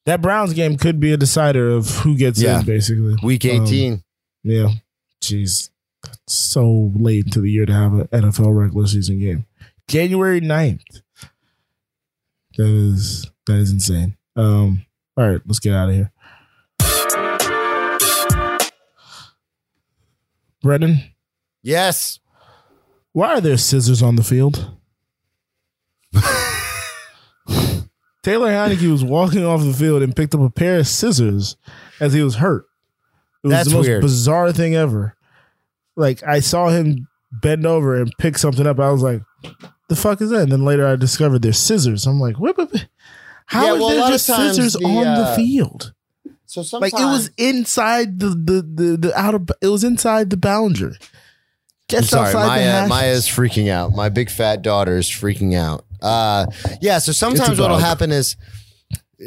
that 0.06 0.22
Browns 0.22 0.54
game 0.54 0.78
could 0.78 1.00
be 1.00 1.14
a 1.14 1.18
decider 1.18 1.70
of 1.70 1.90
who 2.00 2.16
gets 2.18 2.42
Yeah. 2.42 2.60
in, 2.60 2.66
basically. 2.66 3.16
Week 3.24 3.46
Um, 3.46 3.64
18. 3.64 4.04
Yeah. 4.44 4.70
Jeez. 5.22 5.70
That's 6.04 6.34
so 6.34 6.92
late 6.96 7.26
into 7.26 7.40
the 7.42 7.50
year 7.50 7.66
to 7.66 7.74
have 7.74 7.94
an 7.94 8.08
NFL 8.12 8.54
regular 8.58 8.88
season 8.88 9.20
game. 9.20 9.46
January 9.88 10.42
9th. 10.42 11.02
That 12.58 12.68
is 12.68 13.26
that 13.48 13.56
is 13.56 13.72
insane. 13.72 14.16
Um, 14.36 14.86
all 15.18 15.30
right, 15.30 15.42
let's 15.46 15.60
get 15.60 15.74
out 15.74 15.90
of 15.90 15.96
here. 15.96 16.12
Brendan, 20.62 21.04
yes. 21.62 22.20
why 23.12 23.34
are 23.34 23.42
there 23.42 23.58
scissors 23.58 24.02
on 24.02 24.16
the 24.16 24.24
field? 24.24 24.72
Taylor 28.24 28.50
Heinicke 28.50 28.90
was 28.90 29.04
walking 29.04 29.46
off 29.46 29.62
the 29.62 29.74
field 29.74 30.02
and 30.02 30.16
picked 30.16 30.34
up 30.34 30.42
a 30.42 30.50
pair 30.50 30.80
of 30.80 30.88
scissors 30.88 31.58
as 32.00 32.14
he 32.14 32.24
was 32.24 32.36
hurt. 32.36 32.66
It 33.44 33.48
was 33.48 33.52
That's 33.52 33.70
the 33.70 33.76
most 33.76 33.88
weird. 33.88 34.02
bizarre 34.02 34.52
thing 34.54 34.76
ever. 34.76 35.16
Like 35.96 36.24
I 36.24 36.40
saw 36.40 36.70
him 36.70 37.08
bend 37.32 37.66
over 37.66 37.96
and 38.02 38.12
pick 38.18 38.38
something 38.38 38.66
up. 38.66 38.80
I 38.80 38.90
was 38.90 39.02
like, 39.04 39.22
"The 39.90 39.96
fuck 39.96 40.22
is 40.22 40.30
that?" 40.30 40.44
And 40.44 40.52
then 40.52 40.64
later 40.66 40.88
I 40.88 40.96
discovered 40.96 41.42
there's 41.42 41.60
scissors. 41.60 42.08
I'm 42.08 42.20
like, 42.20 42.40
"What? 42.40 42.56
How 43.48 43.66
Yeah, 43.66 43.74
is 43.74 43.80
well, 43.80 43.90
there 43.90 44.08
just 44.10 44.26
scissors 44.26 44.74
the, 44.74 44.86
on 44.86 45.06
uh, 45.06 45.30
the 45.30 45.36
field? 45.36 45.94
So 46.46 46.64
Like 46.80 46.94
it 46.94 47.04
was 47.06 47.30
inside 47.38 48.20
the 48.20 48.30
the 48.30 48.62
the, 48.62 48.98
the 48.98 49.20
out 49.20 49.36
of 49.36 49.50
it 49.62 49.68
was 49.68 49.84
inside 49.84 50.30
the 50.30 50.38
boundary. 50.38 50.96
I'm 51.02 52.00
Just 52.00 52.10
sorry, 52.12 52.34
Maya. 52.34 52.88
Maya's 52.88 53.28
freaking 53.28 53.70
out. 53.70 53.92
My 53.94 54.10
big 54.10 54.30
fat 54.30 54.62
daughter 54.62 54.98
is 54.98 55.08
freaking 55.10 55.54
out. 55.56 55.86
Uh, 56.04 56.46
yeah. 56.82 57.00
So 57.00 57.12
sometimes 57.12 57.60
what'll 57.60 57.78
happen 57.78 58.12
is, 58.12 58.36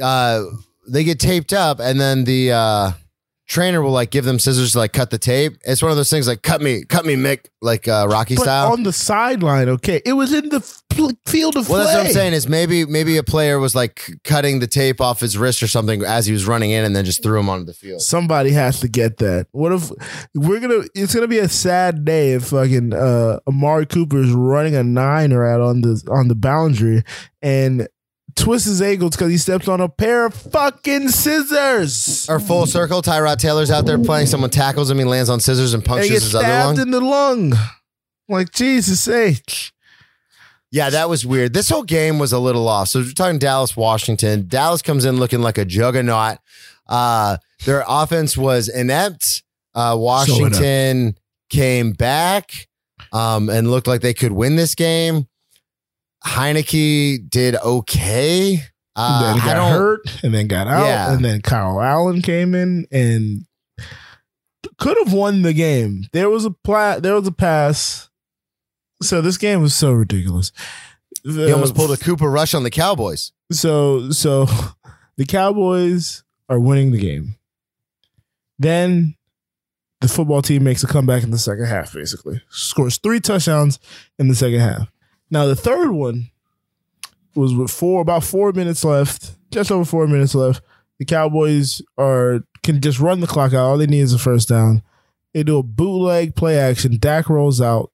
uh, 0.02 0.42
they 0.88 1.02
get 1.02 1.18
taped 1.18 1.52
up, 1.52 1.80
and 1.80 1.98
then 2.00 2.24
the 2.24 2.52
uh, 2.52 2.90
trainer 3.46 3.80
will 3.80 3.92
like 3.92 4.10
give 4.10 4.24
them 4.24 4.38
scissors 4.38 4.72
to 4.72 4.78
like 4.78 4.92
cut 4.92 5.10
the 5.10 5.18
tape. 5.18 5.56
It's 5.64 5.82
one 5.82 5.90
of 5.90 5.96
those 5.96 6.10
things 6.10 6.26
like 6.26 6.42
cut 6.42 6.60
me, 6.60 6.84
cut 6.84 7.06
me, 7.06 7.14
Mick, 7.14 7.46
like 7.60 7.88
uh, 7.88 8.06
Rocky 8.08 8.34
but 8.34 8.42
style. 8.42 8.72
on 8.72 8.82
the 8.82 8.92
sideline, 8.92 9.68
okay. 9.68 10.02
It 10.04 10.14
was 10.14 10.32
in 10.32 10.48
the 10.48 10.56
f- 10.56 10.82
field 11.26 11.56
of 11.56 11.68
well, 11.68 11.84
that's 11.84 11.96
what 11.96 12.06
I'm 12.06 12.12
saying. 12.12 12.32
Is 12.32 12.48
maybe 12.48 12.84
maybe 12.84 13.16
a 13.16 13.22
player 13.22 13.58
was 13.58 13.74
like 13.74 14.10
cutting 14.24 14.60
the 14.60 14.66
tape 14.66 15.00
off 15.00 15.20
his 15.20 15.38
wrist 15.38 15.62
or 15.62 15.68
something 15.68 16.02
as 16.02 16.26
he 16.26 16.32
was 16.32 16.46
running 16.46 16.70
in, 16.70 16.84
and 16.84 16.94
then 16.94 17.04
just 17.04 17.22
threw 17.22 17.38
him 17.38 17.48
onto 17.48 17.64
the 17.64 17.74
field. 17.74 18.00
Somebody 18.02 18.50
has 18.50 18.80
to 18.80 18.88
get 18.88 19.18
that. 19.18 19.46
What 19.52 19.72
if 19.72 19.90
we're 20.34 20.60
gonna? 20.60 20.84
It's 20.94 21.14
gonna 21.14 21.28
be 21.28 21.38
a 21.38 21.48
sad 21.48 22.04
day 22.04 22.32
if 22.32 22.46
fucking 22.46 22.92
uh, 22.92 23.40
Amari 23.46 23.86
Cooper 23.86 24.18
is 24.18 24.32
running 24.32 24.74
a 24.74 24.82
niner 24.82 25.46
out 25.46 25.60
on 25.60 25.82
the 25.82 26.02
on 26.10 26.28
the 26.28 26.34
boundary 26.34 27.02
and 27.42 27.88
twists 28.36 28.68
his 28.68 28.82
ankles 28.82 29.16
because 29.16 29.30
he 29.30 29.38
steps 29.38 29.66
on 29.66 29.80
a 29.80 29.88
pair 29.88 30.26
of 30.26 30.34
fucking 30.34 31.08
scissors. 31.08 32.28
Or 32.28 32.38
full 32.38 32.66
circle, 32.66 33.02
Tyrod 33.02 33.38
Taylor's 33.38 33.70
out 33.70 33.86
there 33.86 33.98
playing. 33.98 34.26
Someone 34.26 34.50
tackles 34.50 34.90
him, 34.90 34.98
he 34.98 35.04
lands 35.04 35.28
on 35.28 35.40
scissors 35.40 35.74
and 35.74 35.82
and 35.82 35.84
punctures 35.88 36.10
gets 36.10 36.24
his 36.24 36.34
other 36.34 36.44
stabbed 36.44 36.78
lung. 36.78 36.86
in 36.86 36.90
the 36.92 37.00
lung. 37.00 37.52
Like 38.28 38.52
Jesus 38.52 39.06
H. 39.08 39.72
Yeah, 40.70 40.90
that 40.90 41.08
was 41.08 41.24
weird. 41.24 41.52
This 41.54 41.68
whole 41.68 41.84
game 41.84 42.18
was 42.18 42.32
a 42.32 42.38
little 42.38 42.68
off. 42.68 42.88
So 42.88 43.00
we're 43.00 43.12
talking 43.12 43.38
Dallas, 43.38 43.76
Washington. 43.76 44.46
Dallas 44.48 44.82
comes 44.82 45.04
in 45.04 45.16
looking 45.16 45.40
like 45.40 45.58
a 45.58 45.64
juggernaut. 45.64 46.38
Uh, 46.88 47.38
their 47.64 47.84
offense 47.88 48.36
was 48.36 48.68
inept. 48.68 49.42
Uh, 49.74 49.96
Washington 49.98 51.16
came 51.50 51.92
back 51.92 52.68
um, 53.12 53.48
and 53.48 53.70
looked 53.70 53.86
like 53.86 54.00
they 54.00 54.14
could 54.14 54.32
win 54.32 54.56
this 54.56 54.74
game. 54.74 55.28
Heinicke 56.26 57.28
did 57.30 57.56
okay. 57.56 58.60
Uh, 58.98 59.34
then 59.34 59.44
got 59.44 59.70
hurt 59.70 60.24
and 60.24 60.34
then 60.34 60.46
got 60.46 60.66
out. 60.66 60.84
Yeah. 60.86 61.12
And 61.12 61.24
then 61.24 61.42
Kyle 61.42 61.80
Allen 61.80 62.22
came 62.22 62.54
in 62.54 62.86
and 62.90 63.44
could 64.78 64.96
have 65.04 65.12
won 65.12 65.42
the 65.42 65.52
game. 65.52 66.04
There 66.12 66.30
was 66.30 66.44
a 66.44 66.50
pla- 66.50 66.98
there 66.98 67.14
was 67.14 67.26
a 67.26 67.32
pass. 67.32 68.08
So 69.02 69.20
this 69.20 69.36
game 69.36 69.60
was 69.60 69.74
so 69.74 69.92
ridiculous. 69.92 70.52
He 71.22 71.52
almost 71.52 71.74
pulled 71.74 71.90
a 71.90 71.96
Cooper 71.96 72.30
Rush 72.30 72.54
on 72.54 72.62
the 72.62 72.70
Cowboys. 72.70 73.32
so 73.52 74.10
so 74.10 74.46
the 75.16 75.26
Cowboys 75.26 76.24
are 76.48 76.58
winning 76.60 76.92
the 76.92 76.98
game. 76.98 77.36
Then 78.58 79.16
the 80.00 80.08
football 80.08 80.40
team 80.42 80.64
makes 80.64 80.82
a 80.82 80.86
comeback 80.86 81.22
in 81.22 81.30
the 81.30 81.38
second 81.38 81.66
half, 81.66 81.92
basically. 81.92 82.40
Scores 82.48 82.96
three 82.98 83.20
touchdowns 83.20 83.78
in 84.18 84.28
the 84.28 84.34
second 84.34 84.60
half. 84.60 84.90
Now 85.30 85.46
the 85.46 85.56
third 85.56 85.90
one 85.90 86.30
was 87.34 87.54
with 87.54 87.70
four 87.70 88.00
about 88.00 88.24
four 88.24 88.52
minutes 88.52 88.84
left, 88.84 89.32
just 89.50 89.70
over 89.70 89.84
four 89.84 90.06
minutes 90.06 90.34
left. 90.34 90.62
The 90.98 91.04
Cowboys 91.04 91.82
are 91.98 92.40
can 92.62 92.80
just 92.80 92.98
run 92.98 93.20
the 93.20 93.26
clock 93.26 93.52
out. 93.52 93.66
All 93.66 93.78
they 93.78 93.86
need 93.86 94.00
is 94.00 94.12
a 94.12 94.18
first 94.18 94.48
down. 94.48 94.82
They 95.34 95.42
do 95.42 95.58
a 95.58 95.62
bootleg 95.62 96.34
play 96.34 96.58
action. 96.58 96.98
Dak 96.98 97.28
rolls 97.28 97.60
out, 97.60 97.92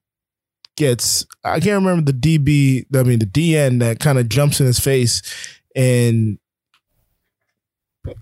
gets 0.77 1.25
I 1.43 1.59
can't 1.59 1.83
remember 1.83 2.11
the 2.11 2.17
DB, 2.17 2.85
I 2.95 3.03
mean 3.03 3.19
the 3.19 3.25
DN 3.25 3.79
that 3.79 3.99
kind 3.99 4.17
of 4.17 4.29
jumps 4.29 4.59
in 4.59 4.65
his 4.65 4.79
face 4.79 5.21
and 5.75 6.39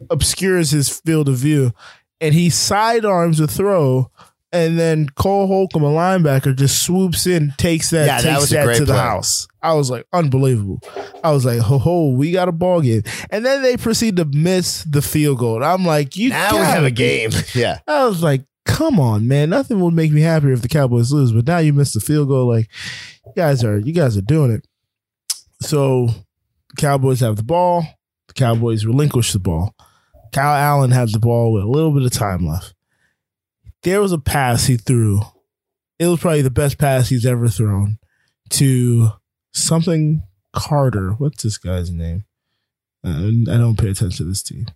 obscures 0.10 0.71
his 0.71 0.89
field 0.89 1.30
of 1.30 1.38
view. 1.38 1.74
And 2.19 2.36
he 2.36 2.50
sidearms 2.50 3.39
a 3.39 3.47
throw, 3.47 4.12
and 4.51 4.77
then 4.77 5.07
Cole 5.09 5.47
Holcomb, 5.47 5.83
a 5.83 5.89
linebacker, 5.89 6.55
just 6.55 6.83
swoops 6.83 7.25
in, 7.27 7.53
takes 7.57 7.89
that, 7.91 8.05
Yeah, 8.07 8.21
that 8.21 8.39
takes 8.39 8.49
that 8.49 8.65
great 8.65 8.77
to 8.77 8.85
the 8.85 8.93
play. 8.93 9.01
house. 9.01 9.47
I 9.61 9.73
was 9.73 9.89
like, 9.89 10.05
unbelievable. 10.11 10.81
I 11.23 11.31
was 11.31 11.45
like, 11.45 11.59
ho 11.59 11.77
ho, 11.77 12.09
we 12.09 12.31
got 12.31 12.49
a 12.49 12.51
ball 12.51 12.81
game. 12.81 13.03
And 13.29 13.45
then 13.45 13.61
they 13.61 13.77
proceed 13.77 14.17
to 14.17 14.25
miss 14.25 14.83
the 14.83 15.01
field 15.01 15.37
goal. 15.39 15.63
I'm 15.63 15.85
like, 15.85 16.15
you 16.17 16.29
Now 16.29 16.53
we 16.53 16.57
have 16.65 16.83
a 16.83 16.91
game. 16.91 17.31
yeah. 17.53 17.79
I 17.87 18.05
was 18.05 18.21
like, 18.23 18.43
come 18.65 18.99
on, 18.99 19.27
man. 19.27 19.49
Nothing 19.51 19.79
would 19.81 19.93
make 19.93 20.11
me 20.11 20.21
happier 20.21 20.51
if 20.51 20.61
the 20.61 20.67
Cowboys 20.67 21.11
lose, 21.11 21.31
but 21.31 21.45
now 21.47 21.59
you 21.59 21.73
missed 21.73 21.93
the 21.93 21.99
field 21.99 22.27
goal. 22.27 22.47
Like, 22.47 22.67
you 23.25 23.33
guys 23.35 23.63
are 23.63 23.77
you 23.77 23.93
guys 23.93 24.17
are 24.17 24.21
doing 24.21 24.51
it. 24.51 24.65
So 25.61 26.09
Cowboys 26.77 27.19
have 27.19 27.35
the 27.35 27.43
ball. 27.43 27.85
The 28.27 28.33
Cowboys 28.33 28.85
relinquish 28.85 29.31
the 29.33 29.39
ball. 29.39 29.75
Kyle 30.33 30.55
Allen 30.55 30.91
had 30.91 31.09
the 31.09 31.19
ball 31.19 31.51
with 31.53 31.63
a 31.63 31.67
little 31.67 31.91
bit 31.91 32.03
of 32.03 32.11
time 32.11 32.47
left. 32.47 32.73
There 33.84 34.02
was 34.02 34.12
a 34.12 34.17
pass 34.20 34.65
he 34.65 34.78
threw. 34.78 35.22
It 36.00 36.08
was 36.08 36.20
probably 36.20 36.41
the 36.41 36.50
best 36.50 36.78
pass 36.78 37.10
he's 37.10 37.26
ever 37.26 37.48
thrown 37.48 38.00
to 38.52 39.10
something 39.54 40.24
Carter. 40.54 41.12
What's 41.12 41.44
this 41.44 41.58
guy's 41.58 41.91
name? 41.91 42.26
Uh, 43.04 43.30
I 43.52 43.58
don't 43.58 43.80
pay 43.80 43.89
attention 43.89 44.17
to 44.17 44.24
this 44.26 44.44
team. 44.44 44.67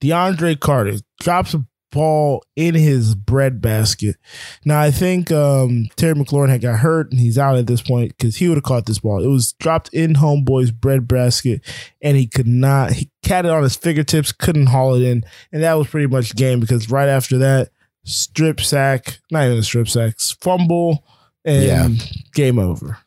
DeAndre 0.00 0.58
Carter 0.58 0.98
drops 1.20 1.54
a 1.54 1.64
ball 1.90 2.44
in 2.56 2.74
his 2.74 3.14
bread 3.14 3.60
basket. 3.60 4.16
Now 4.64 4.80
I 4.80 4.90
think 4.90 5.32
um, 5.32 5.88
Terry 5.96 6.14
McLaurin 6.14 6.50
had 6.50 6.60
got 6.60 6.80
hurt 6.80 7.10
and 7.10 7.20
he's 7.20 7.38
out 7.38 7.56
at 7.56 7.66
this 7.66 7.82
point 7.82 8.16
because 8.16 8.36
he 8.36 8.48
would 8.48 8.56
have 8.56 8.64
caught 8.64 8.86
this 8.86 8.98
ball. 9.00 9.22
It 9.22 9.28
was 9.28 9.52
dropped 9.54 9.92
in 9.92 10.14
homeboy's 10.14 10.70
bread 10.70 11.08
basket 11.08 11.62
and 12.02 12.16
he 12.16 12.26
could 12.26 12.46
not. 12.46 12.92
He 12.92 13.10
had 13.24 13.46
it 13.46 13.50
on 13.50 13.62
his 13.62 13.76
fingertips, 13.76 14.32
couldn't 14.32 14.66
haul 14.66 14.94
it 14.94 15.02
in, 15.02 15.24
and 15.52 15.62
that 15.62 15.74
was 15.74 15.88
pretty 15.88 16.06
much 16.06 16.36
game 16.36 16.60
because 16.60 16.90
right 16.90 17.08
after 17.08 17.38
that, 17.38 17.70
strip 18.04 18.60
sack, 18.60 19.18
not 19.30 19.44
even 19.46 19.58
a 19.58 19.62
strip 19.62 19.88
sack, 19.88 20.18
fumble, 20.40 21.04
and 21.44 21.64
Yeah. 21.64 21.88
game 22.34 22.58
over. 22.58 22.98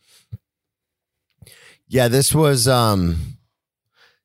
Yeah, 1.87 2.07
this 2.07 2.33
was 2.33 2.67
um 2.67 3.37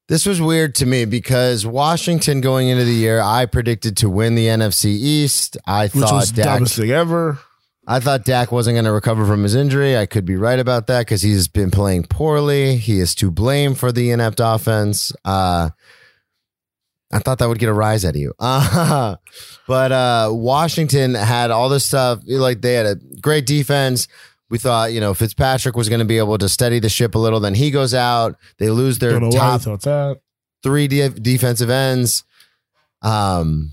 this 0.09 0.25
was 0.25 0.41
weird 0.41 0.75
to 0.77 0.87
me 0.87 1.05
because 1.05 1.67
Washington 1.67 2.41
going 2.41 2.69
into 2.69 2.85
the 2.85 2.93
year, 2.95 3.21
I 3.21 3.47
predicted 3.47 3.97
to 3.99 4.09
win 4.09 4.37
the 4.37 4.47
NFC 4.47 4.87
East. 4.87 5.57
I 5.67 5.85
Which 5.89 5.95
thought 5.95 6.13
was 6.13 6.33
the 6.33 6.43
Dak 6.43 6.55
dumbest 6.59 6.77
thing 6.77 6.91
ever. 6.93 7.41
I 7.89 7.99
thought 8.01 8.25
Dak 8.25 8.51
wasn't 8.53 8.75
going 8.75 8.85
to 8.85 8.93
recover 8.93 9.25
from 9.27 9.43
his 9.45 9.55
injury. 9.55 9.97
I 9.97 10.07
could 10.07 10.25
be 10.25 10.37
right 10.37 10.59
about 10.59 10.87
that 10.89 11.01
because 11.03 11.23
he's 11.23 11.47
been 11.49 11.71
playing 11.71 12.05
poorly. 12.05 12.77
He 12.79 12.99
is 12.99 13.15
to 13.17 13.31
blame 13.31 13.75
for 13.77 13.93
the 13.93 14.11
inept 14.11 14.41
offense. 14.43 15.13
Uh, 15.25 15.71
I 17.17 17.19
thought 17.21 17.39
that 17.39 17.49
would 17.49 17.59
get 17.59 17.69
a 17.69 17.73
rise 17.73 18.05
out 18.05 18.11
of 18.11 18.17
you. 18.17 18.33
Uh, 18.41 19.17
but 19.67 19.91
uh, 19.93 20.29
Washington 20.33 21.15
had 21.15 21.51
all 21.51 21.69
this 21.69 21.85
stuff. 21.87 22.21
Like 22.27 22.61
they 22.61 22.75
had 22.75 22.87
a 22.87 22.97
great 23.21 23.47
defense. 23.47 24.07
We 24.51 24.59
thought, 24.59 24.93
you 24.93 25.01
know, 25.01 25.13
Fitzpatrick 25.15 25.75
was 25.77 25.89
going 25.89 25.99
to 25.99 26.05
be 26.05 26.19
able 26.19 26.39
to 26.39 26.49
steady 26.49 26.79
the 26.79 26.89
ship 26.89 27.15
a 27.15 27.19
little. 27.19 27.41
Then 27.41 27.55
he 27.55 27.71
goes 27.73 27.95
out. 27.95 28.37
They 28.59 28.71
lose 28.71 28.99
their 28.99 29.13
Don't 29.13 29.23
know 29.23 29.29
why 29.29 29.37
top 29.39 29.61
he 29.61 29.65
thought 29.65 29.83
that. 29.83 30.21
three 30.63 30.87
de- 30.89 31.09
defensive 31.09 31.69
ends. 31.71 32.23
Um, 33.03 33.73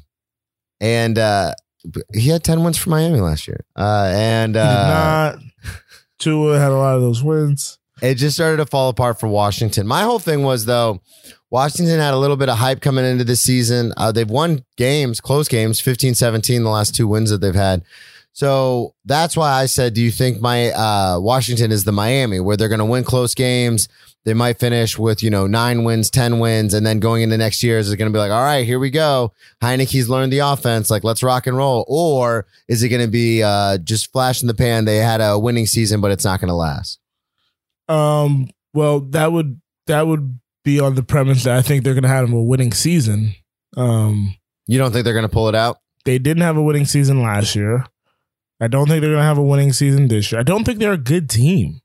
and 0.82 1.18
uh, 1.20 1.54
he 2.14 2.30
had 2.30 2.44
10 2.44 2.64
wins 2.64 2.78
for 2.78 2.90
Miami 2.90 3.20
last 3.20 3.48
year. 3.48 3.66
Uh, 3.76 4.12
and 4.16 4.56
He 4.56 4.60
did 4.62 4.68
uh, 4.68 5.36
not. 5.36 5.40
Tua 6.20 6.58
had 6.60 6.72
a 6.72 6.76
lot 6.78 6.96
of 6.96 7.02
those 7.02 7.22
wins. 7.24 7.78
it 8.02 8.16
just 8.16 8.36
started 8.36 8.58
to 8.58 8.66
fall 8.66 8.90
apart 8.90 9.20
for 9.20 9.28
Washington. 9.28 9.86
My 9.86 10.04
whole 10.04 10.20
thing 10.20 10.44
was, 10.44 10.66
though, 10.66 11.02
Washington 11.54 12.00
had 12.00 12.16
a 12.16 12.18
little 12.18 12.36
bit 12.36 12.50
of 12.50 12.58
hype 12.58 12.82
coming 12.82 13.06
into 13.06 13.24
this 13.24 13.44
season. 13.44 13.94
Uh, 13.96 14.12
they've 14.12 14.28
won 14.28 14.66
games, 14.76 15.22
close 15.22 15.48
games, 15.48 15.80
15 15.80 16.16
17, 16.16 16.64
the 16.64 16.70
last 16.72 16.96
two 16.96 17.08
wins 17.08 17.30
that 17.30 17.42
they've 17.42 17.54
had. 17.54 17.84
So 18.32 18.96
that's 19.06 19.38
why 19.38 19.52
I 19.52 19.68
said, 19.68 19.94
do 19.94 20.02
you 20.02 20.10
think 20.10 20.42
my 20.42 20.72
uh, 20.72 21.20
Washington 21.20 21.72
is 21.72 21.84
the 21.84 21.92
Miami 21.92 22.40
where 22.40 22.58
they're 22.58 22.70
going 22.70 22.80
to 22.80 22.86
win 22.86 23.04
close 23.04 23.36
games? 23.36 23.88
They 24.26 24.34
might 24.34 24.58
finish 24.58 24.98
with, 24.98 25.22
you 25.22 25.30
know, 25.30 25.46
nine 25.46 25.84
wins, 25.84 26.10
10 26.10 26.40
wins. 26.40 26.74
And 26.74 26.84
then 26.88 27.00
going 27.00 27.22
into 27.22 27.38
next 27.38 27.62
year, 27.62 27.78
is 27.78 27.94
going 27.94 28.12
to 28.12 28.16
be 28.16 28.18
like, 28.18 28.32
all 28.32 28.42
right, 28.42 28.66
here 28.66 28.80
we 28.80 28.90
go. 28.90 29.32
Heinicke's 29.62 30.10
learned 30.10 30.34
the 30.34 30.40
offense. 30.40 30.90
Like, 30.90 31.04
let's 31.04 31.22
rock 31.22 31.46
and 31.46 31.56
roll. 31.56 31.86
Or 31.88 32.48
is 32.68 32.82
it 32.82 32.90
going 32.90 33.04
to 33.04 33.08
be 33.08 33.44
uh, 33.44 33.78
just 33.78 34.12
flash 34.12 34.42
in 34.42 34.48
the 34.48 34.56
pan? 34.56 34.86
They 34.86 34.98
had 34.98 35.22
a 35.22 35.38
winning 35.38 35.68
season, 35.68 36.02
but 36.02 36.10
it's 36.10 36.26
not 36.26 36.40
going 36.40 36.50
to 36.50 36.56
last. 36.56 37.00
Um, 37.88 38.50
well, 38.74 39.02
that 39.02 39.32
would 39.32 39.62
that 39.86 40.08
would 40.08 40.40
be 40.64 40.80
on 40.80 40.96
the 40.96 41.04
premise 41.04 41.44
that 41.44 41.58
I 41.58 41.62
think 41.62 41.84
they're 41.84 41.94
going 41.94 42.04
to 42.04 42.10
have 42.10 42.32
a 42.32 42.42
winning 42.42 42.74
season. 42.74 43.36
Um, 43.76 44.36
You 44.68 44.78
don't 44.78 44.92
think 44.92 45.04
they're 45.04 45.14
going 45.14 45.24
to 45.28 45.30
pull 45.34 45.50
it 45.50 45.56
out? 45.56 45.78
they 46.06 46.20
didn't 46.20 46.44
have 46.44 46.58
a 46.58 46.62
winning 46.62 46.84
season 46.86 47.22
last 47.22 47.56
year. 47.56 47.86
I 48.60 48.68
don't 48.68 48.88
think 48.88 49.00
they're 49.02 49.12
going 49.12 49.22
to 49.22 49.26
have 49.28 49.38
a 49.38 49.44
winning 49.44 49.72
season 49.74 50.10
this 50.10 50.32
year. 50.32 50.40
I 50.42 50.44
don't 50.44 50.66
think 50.66 50.80
they're 50.80 50.92
a 50.94 50.98
good 50.98 51.30
team. 51.30 51.80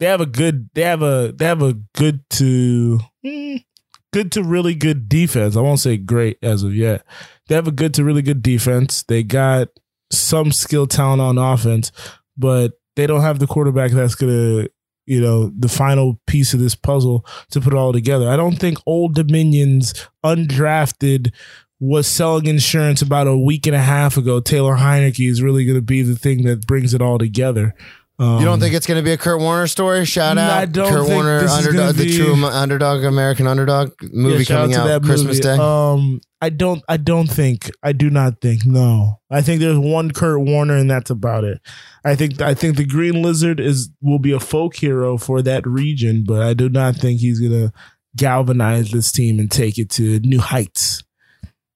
They 0.00 0.06
have 0.06 0.20
a 0.20 0.26
good. 0.26 0.70
They 0.74 0.82
have 0.82 1.02
a. 1.02 1.32
They 1.34 1.44
have 1.44 1.62
a 1.62 1.74
good 1.96 2.20
to. 2.30 3.00
mm, 3.24 3.64
Good 4.12 4.32
to 4.32 4.42
really 4.42 4.74
good 4.74 5.08
defense. 5.08 5.54
I 5.56 5.60
won't 5.60 5.80
say 5.80 5.96
great 5.98 6.38
as 6.42 6.62
of 6.62 6.74
yet. 6.74 7.04
They 7.46 7.54
have 7.54 7.68
a 7.68 7.72
good 7.72 7.92
to 7.94 8.04
really 8.04 8.22
good 8.22 8.42
defense. 8.42 9.02
They 9.02 9.22
got 9.22 9.68
some 10.10 10.50
skill 10.50 10.86
talent 10.86 11.20
on 11.20 11.36
offense, 11.36 11.92
but 12.36 12.72
they 12.96 13.06
don't 13.06 13.20
have 13.20 13.38
the 13.38 13.46
quarterback 13.46 13.90
that's 13.90 14.14
gonna, 14.14 14.68
you 15.08 15.22
know, 15.22 15.50
the 15.58 15.68
final 15.68 16.20
piece 16.26 16.52
of 16.52 16.60
this 16.60 16.74
puzzle 16.74 17.24
to 17.50 17.60
put 17.60 17.72
it 17.72 17.76
all 17.76 17.94
together. 17.94 18.28
I 18.28 18.36
don't 18.36 18.56
think 18.56 18.78
Old 18.84 19.14
Dominion's 19.14 19.94
undrafted 20.22 21.32
was 21.80 22.06
selling 22.06 22.46
insurance 22.46 23.00
about 23.00 23.26
a 23.26 23.36
week 23.36 23.66
and 23.66 23.74
a 23.74 23.80
half 23.80 24.18
ago. 24.18 24.40
Taylor 24.40 24.76
Heinicke 24.76 25.30
is 25.30 25.42
really 25.42 25.64
going 25.64 25.78
to 25.78 25.82
be 25.82 26.02
the 26.02 26.16
thing 26.16 26.42
that 26.44 26.66
brings 26.66 26.92
it 26.92 27.00
all 27.00 27.18
together. 27.18 27.74
Um, 28.20 28.38
You 28.40 28.44
don't 28.44 28.58
think 28.58 28.74
it's 28.74 28.86
going 28.86 28.98
to 28.98 29.04
be 29.04 29.12
a 29.12 29.16
Kurt 29.16 29.40
Warner 29.40 29.66
story? 29.68 30.04
Shout 30.04 30.38
out, 30.38 30.50
I 30.50 30.64
don't 30.66 30.92
Kurt 30.92 31.08
Warner, 31.08 31.46
underdog, 31.48 31.94
the 31.94 32.04
be- 32.04 32.16
true 32.16 32.34
underdog, 32.44 33.04
American 33.04 33.46
underdog 33.46 33.92
movie 34.12 34.38
Yeah, 34.42 34.56
coming 34.56 34.74
to 34.74 34.80
out 34.80 34.86
that 34.88 35.02
Christmas 35.04 35.36
movie. 35.36 35.56
Day. 35.56 35.62
Um, 35.62 36.20
I 36.40 36.50
don't. 36.50 36.82
I 36.88 36.96
don't 36.98 37.26
think. 37.26 37.70
I 37.82 37.92
do 37.92 38.10
not 38.10 38.40
think. 38.40 38.64
No, 38.64 39.20
I 39.30 39.42
think 39.42 39.60
there's 39.60 39.78
one 39.78 40.12
Kurt 40.12 40.40
Warner, 40.40 40.76
and 40.76 40.88
that's 40.90 41.10
about 41.10 41.42
it. 41.44 41.60
I 42.04 42.14
think. 42.14 42.40
I 42.40 42.54
think 42.54 42.76
the 42.76 42.84
Green 42.84 43.22
Lizard 43.22 43.58
is 43.58 43.90
will 44.00 44.20
be 44.20 44.30
a 44.32 44.38
folk 44.38 44.76
hero 44.76 45.16
for 45.18 45.42
that 45.42 45.66
region, 45.66 46.22
but 46.26 46.42
I 46.42 46.54
do 46.54 46.68
not 46.68 46.94
think 46.94 47.18
he's 47.20 47.40
gonna 47.40 47.72
galvanize 48.16 48.90
this 48.92 49.10
team 49.12 49.38
and 49.38 49.50
take 49.50 49.78
it 49.78 49.90
to 49.90 50.20
new 50.20 50.38
heights. 50.40 51.02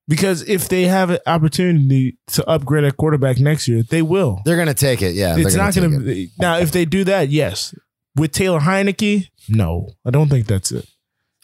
Because 0.09 0.43
if 0.49 0.69
they 0.69 0.85
have 0.85 1.11
an 1.11 1.19
opportunity 1.27 2.19
to 2.33 2.45
upgrade 2.49 2.85
a 2.85 2.93
quarterback 2.93 3.39
next 3.39 3.69
year, 3.69 3.83
they 3.89 4.03
will. 4.03 4.41
they're 4.45 4.57
going 4.57 4.69
to 4.69 4.75
take 4.75 5.01
it. 5.01 5.15
Yeah, 5.15 5.37
it's 5.39 5.55
they're 5.55 5.65
not 5.65 5.75
going 5.75 5.93
it. 5.95 6.15
to. 6.15 6.29
Now, 6.39 6.59
if 6.59 6.73
they 6.73 6.85
do 6.85 7.05
that, 7.05 7.29
yes. 7.29 7.75
With 8.17 8.33
Taylor 8.33 8.61
Heinicke, 8.61 9.29
no, 9.49 9.89
I 10.05 10.11
don't 10.11 10.29
think 10.29 10.47
that's 10.47 10.71
it. 10.73 10.87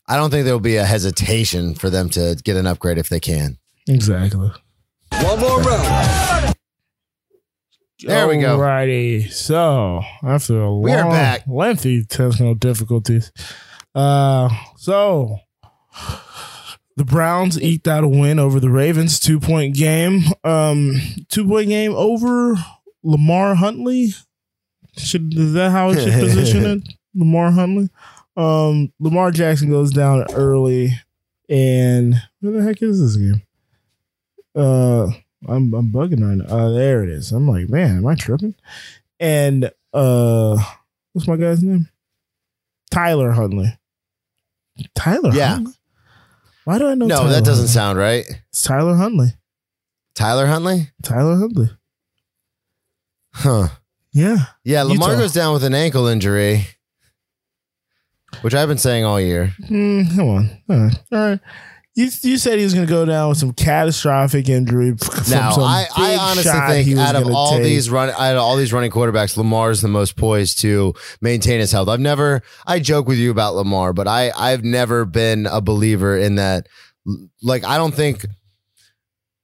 I 0.07 0.17
don't 0.17 0.31
think 0.31 0.45
there'll 0.45 0.59
be 0.61 0.77
a 0.77 0.85
hesitation 0.85 1.75
for 1.75 1.89
them 1.89 2.09
to 2.11 2.37
get 2.45 2.57
an 2.57 2.67
upgrade 2.67 2.99
if 2.99 3.09
they 3.09 3.21
can. 3.21 3.59
Exactly. 3.89 4.51
One 5.23 5.41
more 5.41 5.61
round. 5.63 6.55
There 8.01 8.29
we 8.29 8.39
go. 8.39 8.59
Alrighty. 8.59 9.31
So 9.33 10.03
after 10.23 10.61
a 10.63 10.75
We 10.77 10.93
are 10.93 11.03
long, 11.03 11.11
back. 11.13 11.43
lengthy 11.49 12.05
technical 12.05 12.55
difficulties, 12.55 13.33
uh, 13.95 14.49
so 14.77 15.39
The 16.99 17.05
Browns 17.05 17.63
eked 17.63 17.87
out 17.87 18.03
a 18.03 18.09
win 18.09 18.41
over 18.41 18.59
the 18.59 18.71
Ravens, 18.71 19.21
two 19.21 19.39
point 19.39 19.77
game. 19.77 20.23
Um, 20.43 20.97
two 21.29 21.47
point 21.47 21.69
game 21.69 21.93
over 21.95 22.57
Lamar 23.05 23.55
Huntley. 23.55 24.15
Should 24.97 25.33
is 25.33 25.53
that 25.53 25.71
how 25.71 25.91
it 25.91 26.03
should 26.03 26.13
position 26.21 26.67
it? 26.67 26.89
Lamar 27.15 27.53
Huntley. 27.53 27.89
Um, 28.37 28.93
Lamar 28.99 29.31
Jackson 29.31 29.71
goes 29.71 29.93
down 29.93 30.27
early, 30.33 30.91
and 31.49 32.17
where 32.41 32.53
the 32.55 32.63
heck 32.65 32.83
is 32.83 33.01
this 33.01 33.15
game? 33.15 33.43
Uh, 34.57 35.07
I'm 35.47 35.73
I'm 35.73 35.93
bugging 35.93 36.27
right 36.27 36.49
now. 36.49 36.53
Uh, 36.53 36.71
there 36.71 37.05
it 37.05 37.11
is. 37.11 37.31
I'm 37.31 37.47
like, 37.47 37.69
man, 37.69 37.99
am 37.99 38.07
I 38.09 38.17
tripping? 38.17 38.57
And 39.21 39.71
uh, 39.95 40.59
what's 41.13 41.29
my 41.29 41.37
guy's 41.37 41.63
name? 41.63 41.89
Tyler 42.91 43.31
Huntley. 43.31 43.79
Tyler. 44.97 45.31
Yeah. 45.33 45.51
Huntley? 45.51 45.75
Why 46.69 46.77
do 46.77 46.87
I 46.87 46.95
know? 46.95 47.07
No, 47.07 47.17
Tyler 47.17 47.29
that 47.31 47.45
doesn't 47.47 47.63
Huntley? 47.63 47.73
sound 47.73 47.99
right. 47.99 48.43
It's 48.51 48.63
Tyler 48.63 48.95
Huntley. 48.95 49.29
Tyler 50.15 50.45
Huntley? 50.45 50.91
Tyler 51.03 51.37
Huntley. 51.37 51.71
Huh. 53.33 53.69
Yeah. 54.13 54.37
Yeah, 54.65 54.83
Lamar 54.83 55.13
Utah. 55.13 55.21
goes 55.23 55.33
down 55.33 55.55
with 55.55 55.65
an 55.65 55.73
ankle 55.73 56.07
injury, 56.09 56.67
which 58.43 58.53
I've 58.55 58.69
been 58.69 58.77
saying 58.77 59.07
all 59.07 59.19
year. 59.19 59.55
Mm, 59.63 60.15
come 60.15 60.29
on. 60.29 60.51
All 60.69 60.77
right. 60.79 60.99
All 61.11 61.19
right. 61.19 61.41
You, 61.99 62.09
you 62.23 62.39
said 62.39 62.59
he 62.59 62.65
was 62.65 62.75
going 62.75 62.87
to 62.87 62.93
go 62.93 63.05
down 63.05 63.31
with 63.31 63.39
some 63.39 63.53
catastrophic 63.53 64.49
injury. 64.49 64.95
From 64.97 65.25
Now, 65.33 65.51
some 65.51 65.65
I, 65.65 65.85
I 65.97 66.17
honestly 66.17 66.85
think 66.85 66.97
out 66.97 67.17
of 67.17 67.29
all 67.29 67.51
take. 67.55 67.65
these 67.65 67.91
run, 67.91 68.11
out 68.11 68.37
of 68.37 68.39
all 68.41 68.57
these 68.57 68.73
running 68.73 68.93
quarterbacks, 68.93 69.37
Lamar's 69.37 69.81
the 69.81 69.89
most 69.89 70.17
poised 70.17 70.61
to 70.61 70.95
maintain 71.21 71.59
his 71.59 71.73
health. 71.73 71.89
I've 71.89 71.99
never, 71.99 72.43
I 72.65 72.79
joke 72.79 73.09
with 73.09 73.19
you 73.19 73.33
about 73.33 73.57
Lamar, 73.57 73.93
but 73.93 74.07
I, 74.07 74.31
I've 74.39 74.63
never 74.63 75.05
been 75.07 75.47
a 75.47 75.61
believer 75.61 76.17
in 76.17 76.37
that. 76.37 76.69
Like, 77.43 77.65
I 77.65 77.77
don't 77.77 77.95
think, 77.95 78.25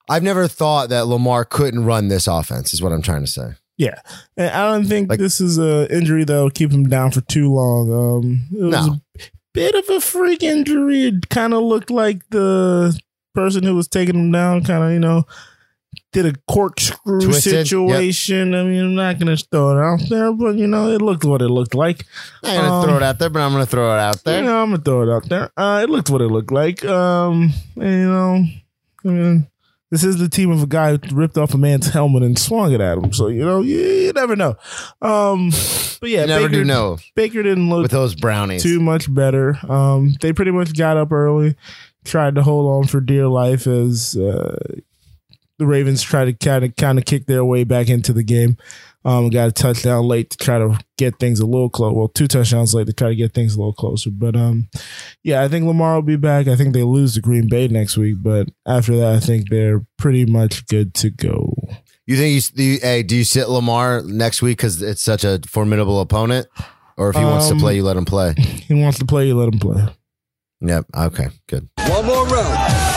I've 0.08 0.22
never 0.22 0.46
thought 0.46 0.90
that 0.90 1.08
Lamar 1.08 1.44
couldn't 1.44 1.84
run 1.84 2.06
this 2.06 2.28
offense. 2.28 2.72
Is 2.72 2.80
what 2.80 2.92
I'm 2.92 3.02
trying 3.02 3.22
to 3.22 3.30
say. 3.30 3.48
Yeah, 3.76 3.98
and 4.36 4.50
I 4.50 4.70
don't 4.70 4.84
think 4.86 5.10
Like- 5.10 5.18
this 5.18 5.40
is 5.40 5.58
a 5.58 5.92
injury 5.92 6.22
that'll 6.22 6.50
keep 6.50 6.70
him 6.70 6.88
down 6.88 7.10
for 7.10 7.20
too 7.22 7.52
long. 7.52 7.92
Um, 7.92 8.42
it 8.56 8.62
was 8.62 8.86
No. 8.86 9.00
Bit 9.54 9.74
of 9.74 9.88
a 9.88 10.00
freak 10.00 10.42
injury. 10.42 11.04
It 11.04 11.28
kind 11.30 11.54
of 11.54 11.62
looked 11.62 11.90
like 11.90 12.28
the 12.30 12.98
person 13.34 13.62
who 13.62 13.74
was 13.74 13.88
taking 13.88 14.14
him 14.16 14.30
down, 14.30 14.62
kind 14.64 14.84
of 14.84 14.92
you 14.92 14.98
know, 14.98 15.24
did 16.12 16.26
a 16.26 16.32
corkscrew 16.48 17.20
Twisted, 17.20 17.52
yep. 17.52 17.66
situation. 17.66 18.54
I 18.54 18.62
mean, 18.64 18.84
I'm 18.84 18.94
not 18.94 19.18
gonna 19.18 19.36
throw 19.36 19.70
it 19.76 19.82
out 19.82 20.08
there, 20.08 20.32
but 20.32 20.56
you 20.56 20.66
know, 20.66 20.88
it 20.90 21.00
looked 21.00 21.24
what 21.24 21.40
it 21.42 21.48
looked 21.48 21.74
like. 21.74 22.04
I'm 22.42 22.56
gonna 22.56 22.72
Um, 22.74 22.84
throw 22.84 22.96
it 22.98 23.02
out 23.02 23.18
there, 23.18 23.30
but 23.30 23.40
I'm 23.42 23.52
gonna 23.52 23.66
throw 23.66 23.94
it 23.96 24.00
out 24.00 24.22
there. 24.24 24.40
You 24.40 24.46
know, 24.46 24.62
I'm 24.62 24.70
gonna 24.70 24.82
throw 24.82 25.02
it 25.02 25.14
out 25.14 25.28
there. 25.28 25.50
Uh, 25.56 25.80
it 25.82 25.90
looked 25.90 26.10
what 26.10 26.20
it 26.20 26.28
looked 26.28 26.52
like. 26.52 26.84
Um, 26.84 27.52
and, 27.76 27.92
you 27.92 28.08
know, 28.08 28.44
I 29.04 29.08
mean, 29.08 29.46
this 29.94 30.02
is 30.02 30.18
the 30.18 30.28
team 30.28 30.50
of 30.50 30.60
a 30.60 30.66
guy 30.66 30.90
who 30.90 30.98
ripped 31.14 31.38
off 31.38 31.54
a 31.54 31.58
man's 31.58 31.86
helmet 31.88 32.24
and 32.24 32.36
swung 32.36 32.72
it 32.72 32.80
at 32.80 32.98
him. 32.98 33.12
So 33.12 33.28
you 33.28 33.44
know, 33.44 33.60
you, 33.60 33.78
you 33.78 34.12
never 34.12 34.34
know. 34.34 34.56
Um, 35.00 35.50
but 36.00 36.10
yeah, 36.10 36.22
you 36.22 36.26
never 36.26 36.48
Baker, 36.48 36.60
do 36.60 36.64
know 36.64 36.98
Baker 37.14 37.42
didn't 37.44 37.70
look 37.70 37.82
with 37.82 37.92
those 37.92 38.16
brownies. 38.16 38.62
too 38.62 38.80
much 38.80 39.12
better. 39.12 39.56
Um, 39.70 40.14
they 40.20 40.32
pretty 40.32 40.50
much 40.50 40.76
got 40.76 40.96
up 40.96 41.12
early, 41.12 41.54
tried 42.04 42.34
to 42.34 42.42
hold 42.42 42.70
on 42.72 42.88
for 42.88 43.00
dear 43.00 43.28
life 43.28 43.68
as 43.68 44.16
uh, 44.16 44.56
the 45.58 45.66
Ravens 45.66 46.02
tried 46.02 46.24
to 46.24 46.32
kind 46.32 46.64
of 46.64 46.74
kind 46.74 46.98
of 46.98 47.04
kick 47.04 47.26
their 47.26 47.44
way 47.44 47.62
back 47.62 47.88
into 47.88 48.12
the 48.12 48.24
game. 48.24 48.56
Um, 49.06 49.28
got 49.28 49.48
a 49.48 49.52
touchdown 49.52 50.08
late 50.08 50.30
to 50.30 50.38
try 50.38 50.58
to 50.58 50.78
get 50.96 51.18
things 51.18 51.38
a 51.40 51.44
little 51.46 51.68
close. 51.68 51.92
Well, 51.94 52.08
two 52.08 52.26
touchdowns 52.26 52.72
late 52.74 52.86
to 52.86 52.92
try 52.94 53.10
to 53.10 53.14
get 53.14 53.34
things 53.34 53.54
a 53.54 53.58
little 53.58 53.74
closer. 53.74 54.08
But 54.10 54.34
um, 54.34 54.68
yeah, 55.22 55.42
I 55.42 55.48
think 55.48 55.66
Lamar 55.66 55.96
will 55.96 56.02
be 56.02 56.16
back. 56.16 56.48
I 56.48 56.56
think 56.56 56.72
they 56.72 56.82
lose 56.84 57.14
to 57.14 57.20
Green 57.20 57.46
Bay 57.48 57.68
next 57.68 57.98
week, 57.98 58.16
but 58.22 58.48
after 58.66 58.96
that, 58.96 59.14
I 59.14 59.20
think 59.20 59.50
they're 59.50 59.84
pretty 59.98 60.24
much 60.24 60.66
good 60.68 60.94
to 60.94 61.10
go. 61.10 61.52
You 62.06 62.16
think 62.16 62.34
you, 62.34 62.40
do 62.56 62.62
you 62.62 62.78
hey, 62.80 63.02
do 63.02 63.14
you 63.16 63.24
sit 63.24 63.48
Lamar 63.48 64.02
next 64.02 64.40
week 64.40 64.56
because 64.58 64.80
it's 64.80 65.02
such 65.02 65.24
a 65.24 65.38
formidable 65.46 66.00
opponent, 66.00 66.46
or 66.96 67.10
if 67.10 67.16
he 67.16 67.24
wants 67.24 67.48
to 67.48 67.54
Um, 67.54 67.60
play, 67.60 67.76
you 67.76 67.82
let 67.82 67.96
him 67.96 68.04
play? 68.06 68.34
He 68.38 68.72
wants 68.74 68.98
to 69.00 69.04
play, 69.04 69.26
you 69.26 69.36
let 69.38 69.52
him 69.52 69.58
play. 69.58 69.86
Yep. 70.62 70.86
Okay. 70.96 71.28
Good. 71.46 71.68
One 71.88 72.06
more 72.06 72.26
round. 72.26 72.93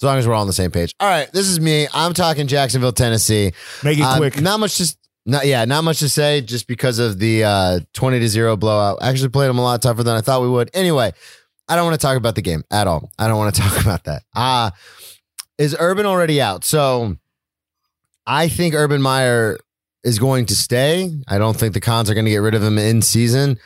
As 0.00 0.04
long 0.04 0.16
as 0.18 0.26
we're 0.26 0.32
all 0.34 0.40
on 0.40 0.46
the 0.46 0.52
same 0.54 0.70
page. 0.70 0.94
All 0.98 1.08
right. 1.08 1.30
This 1.32 1.46
is 1.46 1.60
me. 1.60 1.86
I'm 1.92 2.14
talking 2.14 2.46
Jacksonville, 2.46 2.92
Tennessee. 2.92 3.52
Make 3.84 3.98
it 3.98 4.02
Um, 4.02 4.16
quick. 4.16 4.40
Not 4.40 4.58
much. 4.58 4.78
Just 4.78 4.96
not. 5.26 5.46
Yeah. 5.46 5.64
Not 5.66 5.84
much 5.84 5.98
to 5.98 6.08
say. 6.08 6.40
Just 6.40 6.66
because 6.66 6.98
of 6.98 7.18
the 7.18 7.44
uh, 7.44 7.80
twenty 7.92 8.18
to 8.18 8.28
zero 8.28 8.56
blowout. 8.56 8.98
Actually 9.02 9.28
played 9.28 9.48
them 9.48 9.58
a 9.58 9.62
lot 9.62 9.82
tougher 9.82 10.02
than 10.02 10.16
I 10.16 10.22
thought 10.22 10.40
we 10.40 10.48
would. 10.48 10.70
Anyway, 10.72 11.12
I 11.68 11.76
don't 11.76 11.84
want 11.84 12.00
to 12.00 12.04
talk 12.06 12.16
about 12.16 12.34
the 12.34 12.40
game 12.42 12.64
at 12.70 12.86
all. 12.86 13.10
I 13.18 13.28
don't 13.28 13.36
want 13.36 13.54
to 13.54 13.60
talk 13.62 13.80
about 13.80 14.04
that. 14.04 14.22
Uh 14.34 14.70
is 15.58 15.76
Urban 15.78 16.06
already 16.06 16.40
out? 16.40 16.64
So 16.64 17.16
I 18.26 18.48
think 18.48 18.74
Urban 18.74 19.02
Meyer 19.02 19.58
is 20.02 20.18
going 20.18 20.46
to 20.46 20.56
stay. 20.56 21.10
I 21.28 21.36
don't 21.36 21.54
think 21.54 21.74
the 21.74 21.80
Khans 21.80 22.08
are 22.08 22.14
going 22.14 22.24
to 22.24 22.30
get 22.30 22.38
rid 22.38 22.54
of 22.54 22.62
him 22.62 22.78
in 22.78 23.02
season. 23.02 23.58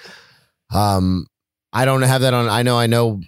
Um, 0.73 1.29
I 1.73 1.85
don't 1.85 2.03
have 2.03 2.23
that 2.23 2.35
on. 2.35 2.49
I 2.49 2.63
know. 2.63 2.77
I 2.77 2.89
know 2.89 3.21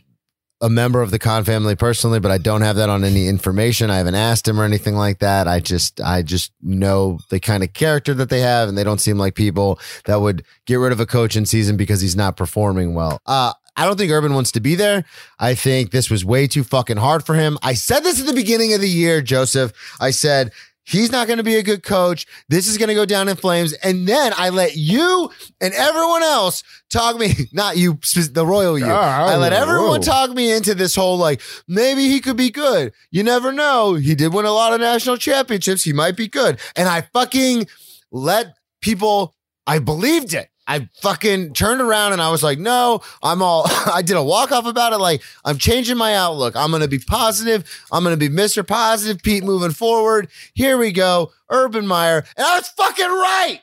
a 0.61 0.71
member 0.71 1.03
of 1.03 1.11
the 1.11 1.19
Khan 1.19 1.45
family 1.45 1.77
personally, 1.77 2.19
but 2.19 2.31
I 2.31 2.39
don't 2.39 2.63
have 2.63 2.77
that 2.77 2.89
on 2.89 3.05
any 3.05 3.29
information. 3.29 3.91
I 3.91 3.97
haven't 3.99 4.15
asked 4.15 4.49
him 4.49 4.59
or 4.59 4.65
anything 4.65 4.95
like 4.95 5.19
that. 5.19 5.47
I 5.47 5.61
just, 5.61 6.01
I 6.01 6.23
just 6.23 6.53
know 6.63 7.19
the 7.29 7.41
kind 7.41 7.63
of 7.63 7.73
character 7.75 8.15
that 8.15 8.31
they 8.31 8.41
have, 8.41 8.69
and 8.69 8.77
they 8.77 8.85
don't 8.85 9.01
seem 9.01 9.19
like 9.19 9.35
people 9.35 9.79
that 10.07 10.21
would 10.21 10.45
get 10.65 10.77
rid 10.77 10.93
of 10.93 11.01
a 11.01 11.07
coach 11.07 11.37
in 11.37 11.45
season 11.45 11.77
because 11.77 12.01
he's 12.01 12.17
not 12.17 12.37
performing 12.37 12.95
well. 12.95 13.21
Uh, 13.27 13.53
I 13.77 13.85
don't 13.85 13.99
think 13.99 14.11
Urban 14.11 14.33
wants 14.33 14.53
to 14.53 14.61
be 14.61 14.75
there. 14.75 15.05
I 15.39 15.55
think 15.55 15.91
this 15.91 16.09
was 16.09 16.25
way 16.25 16.47
too 16.47 16.65
fucking 16.65 16.97
hard 16.97 17.27
for 17.27 17.35
him. 17.35 17.59
I 17.63 17.75
said 17.75 18.01
this 18.01 18.19
at 18.19 18.27
the 18.27 18.33
beginning 18.33 18.73
of 18.73 18.81
the 18.81 18.89
year, 18.89 19.21
Joseph. 19.21 19.73
I 20.01 20.11
said, 20.11 20.53
He's 20.87 21.11
not 21.11 21.27
going 21.27 21.39
to 21.39 21.43
be 21.43 21.57
a 21.57 21.65
good 21.65 21.83
coach. 21.83 22.27
This 22.49 22.69
is 22.69 22.79
going 22.79 22.89
to 22.89 22.95
go 22.95 23.05
down 23.05 23.29
in 23.29 23.35
flames. 23.35 23.73
And 23.73 24.07
then 24.07 24.33
I 24.37 24.51
let 24.51 24.77
you 24.77 25.31
and 25.61 25.75
everyone 25.75 26.23
else 26.23 26.63
talk 26.91 27.19
me, 27.19 27.35
not 27.53 27.77
you, 27.77 27.99
the 28.33 28.47
royal 28.47 28.79
you. 28.79 28.87
Ah, 28.89 29.27
I 29.27 29.37
let 29.37 29.53
whoa. 29.53 29.59
everyone 29.59 30.01
talk 30.01 30.31
me 30.31 30.53
into 30.53 30.75
this 30.75 30.95
whole 30.95 31.19
like, 31.19 31.43
maybe 31.67 32.09
he 32.09 32.21
could 32.21 32.37
be 32.37 32.51
good. 32.51 32.93
You 33.11 33.25
never 33.25 33.51
know. 33.51 33.95
He 33.95 34.15
did 34.15 34.33
win 34.33 34.47
a 34.47 34.53
lot 34.53 34.73
of 34.73 34.81
national 34.81 35.17
championships. 35.17 35.83
He 35.83 35.93
might 35.93 36.17
be 36.17 36.29
good. 36.29 36.61
And 36.77 36.89
I 36.89 37.01
fucking 37.13 37.67
let 38.13 38.55
people, 38.81 39.35
I 39.67 39.81
believed 39.81 40.35
it. 40.35 40.51
I 40.69 40.89
fucking 41.01 41.53
turned 41.55 41.81
around 41.81 42.13
and 42.13 42.21
I 42.21 42.31
was 42.31 42.43
like, 42.43 42.59
no, 42.59 43.01
I'm 43.23 43.41
all, 43.43 43.65
I 43.93 44.03
did 44.03 44.17
a 44.17 44.23
walk 44.23 44.51
off 44.53 44.67
about 44.67 44.93
it. 44.93 44.99
Like, 44.99 45.23
I'm 45.45 45.59
changing 45.59 45.97
my 45.97 46.15
outlook. 46.15 46.57
I'm 46.57 46.71
going 46.71 46.83
to 46.83 46.89
be 46.89 46.99
positive. 46.99 47.65
I'm 47.93 48.03
going 48.03 48.19
to 48.19 48.29
be 48.29 48.35
Mr. 48.35 48.67
Positive 48.67 49.23
Pete 49.23 49.45
moving 49.45 49.71
forward. 49.71 50.29
Here 50.55 50.77
we 50.77 50.91
go. 50.93 51.33
Urban 51.51 51.87
Meyer. 51.87 52.25
And 52.37 52.47
I 52.47 52.57
was 52.57 52.69
fucking 52.69 53.07
right. 53.07 53.61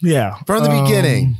Yeah. 0.00 0.38
From 0.46 0.62
the 0.64 0.70
Um, 0.70 0.84
beginning. 0.84 1.36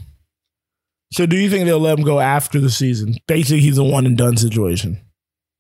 So 1.12 1.26
do 1.26 1.36
you 1.36 1.48
think 1.48 1.66
they'll 1.66 1.78
let 1.78 1.98
him 1.98 2.04
go 2.04 2.18
after 2.18 2.58
the 2.60 2.70
season? 2.70 3.14
Basically, 3.28 3.60
he's 3.60 3.78
a 3.78 3.84
one 3.84 4.04
and 4.04 4.18
done 4.18 4.36
situation. 4.36 5.00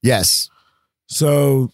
Yes. 0.02 0.50
So, 1.06 1.70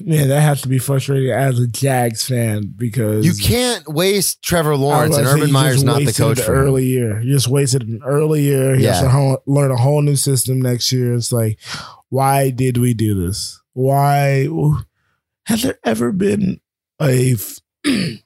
man, 0.00 0.28
that 0.28 0.40
has 0.40 0.62
to 0.62 0.68
be 0.68 0.78
frustrating 0.78 1.30
as 1.30 1.58
a 1.58 1.66
Jags 1.66 2.24
fan 2.26 2.72
because 2.76 3.26
You 3.26 3.34
can't 3.34 3.86
waste 3.88 4.42
Trevor 4.42 4.76
Lawrence 4.76 5.16
and 5.16 5.26
Urban 5.26 5.50
Meyer's 5.50 5.82
not 5.82 6.04
the 6.04 6.12
coach 6.12 6.40
for 6.40 6.52
early 6.54 6.86
year. 6.86 7.20
You 7.20 7.32
just 7.32 7.48
wasted 7.48 7.82
an 7.82 8.00
early 8.04 8.42
year. 8.42 8.76
He 8.76 8.84
has 8.84 9.00
to 9.00 9.08
ho- 9.08 9.42
learn 9.46 9.70
a 9.70 9.76
whole 9.76 10.02
new 10.02 10.16
system 10.16 10.60
next 10.60 10.92
year. 10.92 11.14
It's 11.14 11.32
like, 11.32 11.58
why 12.08 12.50
did 12.50 12.76
we 12.78 12.94
do 12.94 13.14
this? 13.14 13.60
Why 13.72 14.48
has 15.46 15.62
there 15.62 15.78
ever 15.84 16.12
been 16.12 16.60
a 17.00 17.34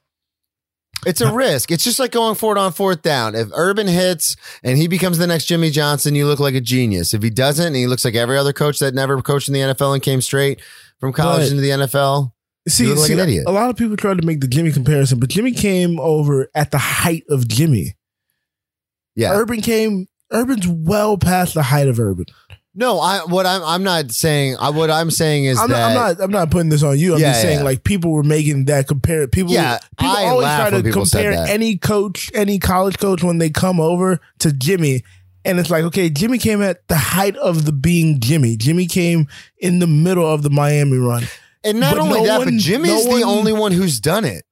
It's 1.04 1.20
a 1.20 1.32
risk. 1.32 1.72
It's 1.72 1.82
just 1.82 1.98
like 1.98 2.12
going 2.12 2.36
for 2.36 2.56
it 2.56 2.60
on 2.60 2.72
fourth 2.72 3.02
down. 3.02 3.34
If 3.34 3.48
Urban 3.54 3.88
hits 3.88 4.36
and 4.62 4.78
he 4.78 4.86
becomes 4.86 5.18
the 5.18 5.26
next 5.26 5.46
Jimmy 5.46 5.70
Johnson, 5.70 6.14
you 6.14 6.26
look 6.26 6.38
like 6.38 6.54
a 6.54 6.60
genius. 6.60 7.12
If 7.12 7.24
he 7.24 7.30
doesn't 7.30 7.66
and 7.66 7.74
he 7.74 7.88
looks 7.88 8.04
like 8.04 8.14
every 8.14 8.38
other 8.38 8.52
coach 8.52 8.78
that 8.78 8.94
never 8.94 9.20
coached 9.20 9.48
in 9.48 9.54
the 9.54 9.60
NFL 9.60 9.94
and 9.94 10.02
came 10.02 10.20
straight 10.20 10.60
from 11.02 11.12
college 11.12 11.42
But- 11.42 11.50
into 11.50 11.60
the 11.62 11.70
NFL, 11.70 12.32
See, 12.68 12.84
You 12.84 12.90
look 12.90 12.98
like 13.00 13.06
see, 13.08 13.12
an 13.14 13.18
idiot. 13.18 13.44
a 13.48 13.50
lot 13.50 13.70
of 13.70 13.76
people 13.76 13.96
tried 13.96 14.18
to 14.20 14.24
make 14.26 14.40
the 14.40 14.46
Jimmy 14.46 14.70
comparison, 14.70 15.18
but 15.18 15.28
Jimmy 15.30 15.50
came 15.50 15.98
over 15.98 16.48
at 16.54 16.70
the 16.70 16.78
height 16.78 17.24
of 17.28 17.48
Jimmy. 17.48 17.96
yeah. 19.16 19.32
Urban 19.32 19.60
came. 19.60 20.06
Urban's 20.32 20.66
well 20.68 21.18
past 21.18 21.54
the 21.54 21.62
height 21.64 21.88
of 21.88 21.98
Urban. 22.00 22.26
No, 22.74 23.00
I 23.00 23.18
what 23.24 23.44
I'm 23.46 23.62
I'm 23.64 23.82
not 23.82 24.12
saying. 24.12 24.56
I, 24.60 24.70
what 24.70 24.90
I'm 24.90 25.10
saying 25.10 25.44
is 25.44 25.58
I'm 25.58 25.68
that 25.70 25.76
not, 25.78 25.88
I'm 25.90 25.94
not. 26.18 26.24
I'm 26.24 26.30
not 26.30 26.50
putting 26.52 26.68
this 26.70 26.82
on 26.84 26.98
you. 26.98 27.14
I'm 27.14 27.20
Yeah, 27.20 27.30
just 27.32 27.42
saying, 27.42 27.58
yeah. 27.58 27.64
like 27.64 27.82
people 27.84 28.12
were 28.12 28.22
making 28.22 28.66
that 28.66 28.86
compare. 28.88 29.26
People, 29.28 29.52
Yeah, 29.52 29.78
people 29.98 30.14
I 30.16 30.24
always 30.26 30.46
try 30.46 30.70
to 30.70 30.90
compare 30.92 31.32
any 31.32 31.76
coach, 31.76 32.30
any 32.32 32.58
college 32.60 32.96
coach, 32.98 33.22
when 33.24 33.38
they 33.38 33.50
come 33.50 33.78
over 33.80 34.20
to 34.38 34.52
Jimmy, 34.52 35.02
and 35.44 35.58
it's 35.58 35.70
like, 35.70 35.84
okay, 35.84 36.08
Jimmy 36.10 36.38
came 36.38 36.62
at 36.62 36.86
the 36.88 36.96
height 36.96 37.36
of 37.36 37.64
the 37.64 37.72
being 37.72 38.20
Jimmy. 38.20 38.56
Jimmy 38.56 38.86
came 38.86 39.26
in 39.58 39.78
the 39.78 39.86
middle 39.86 40.26
of 40.26 40.42
the 40.42 40.50
Miami 40.50 40.98
run. 40.98 41.24
and 41.64 41.78
not 41.80 41.94
but 41.94 42.00
only 42.02 42.20
no 42.20 42.26
that, 42.26 42.38
one- 42.38 42.48
but 42.48 42.54
Jimmy's 42.60 42.90
no 43.06 43.18
the 43.18 43.24
one- 43.26 43.38
only 43.38 43.52
one 43.52 43.72
who's 43.72 44.00
done 44.00 44.24
it. 44.24 44.44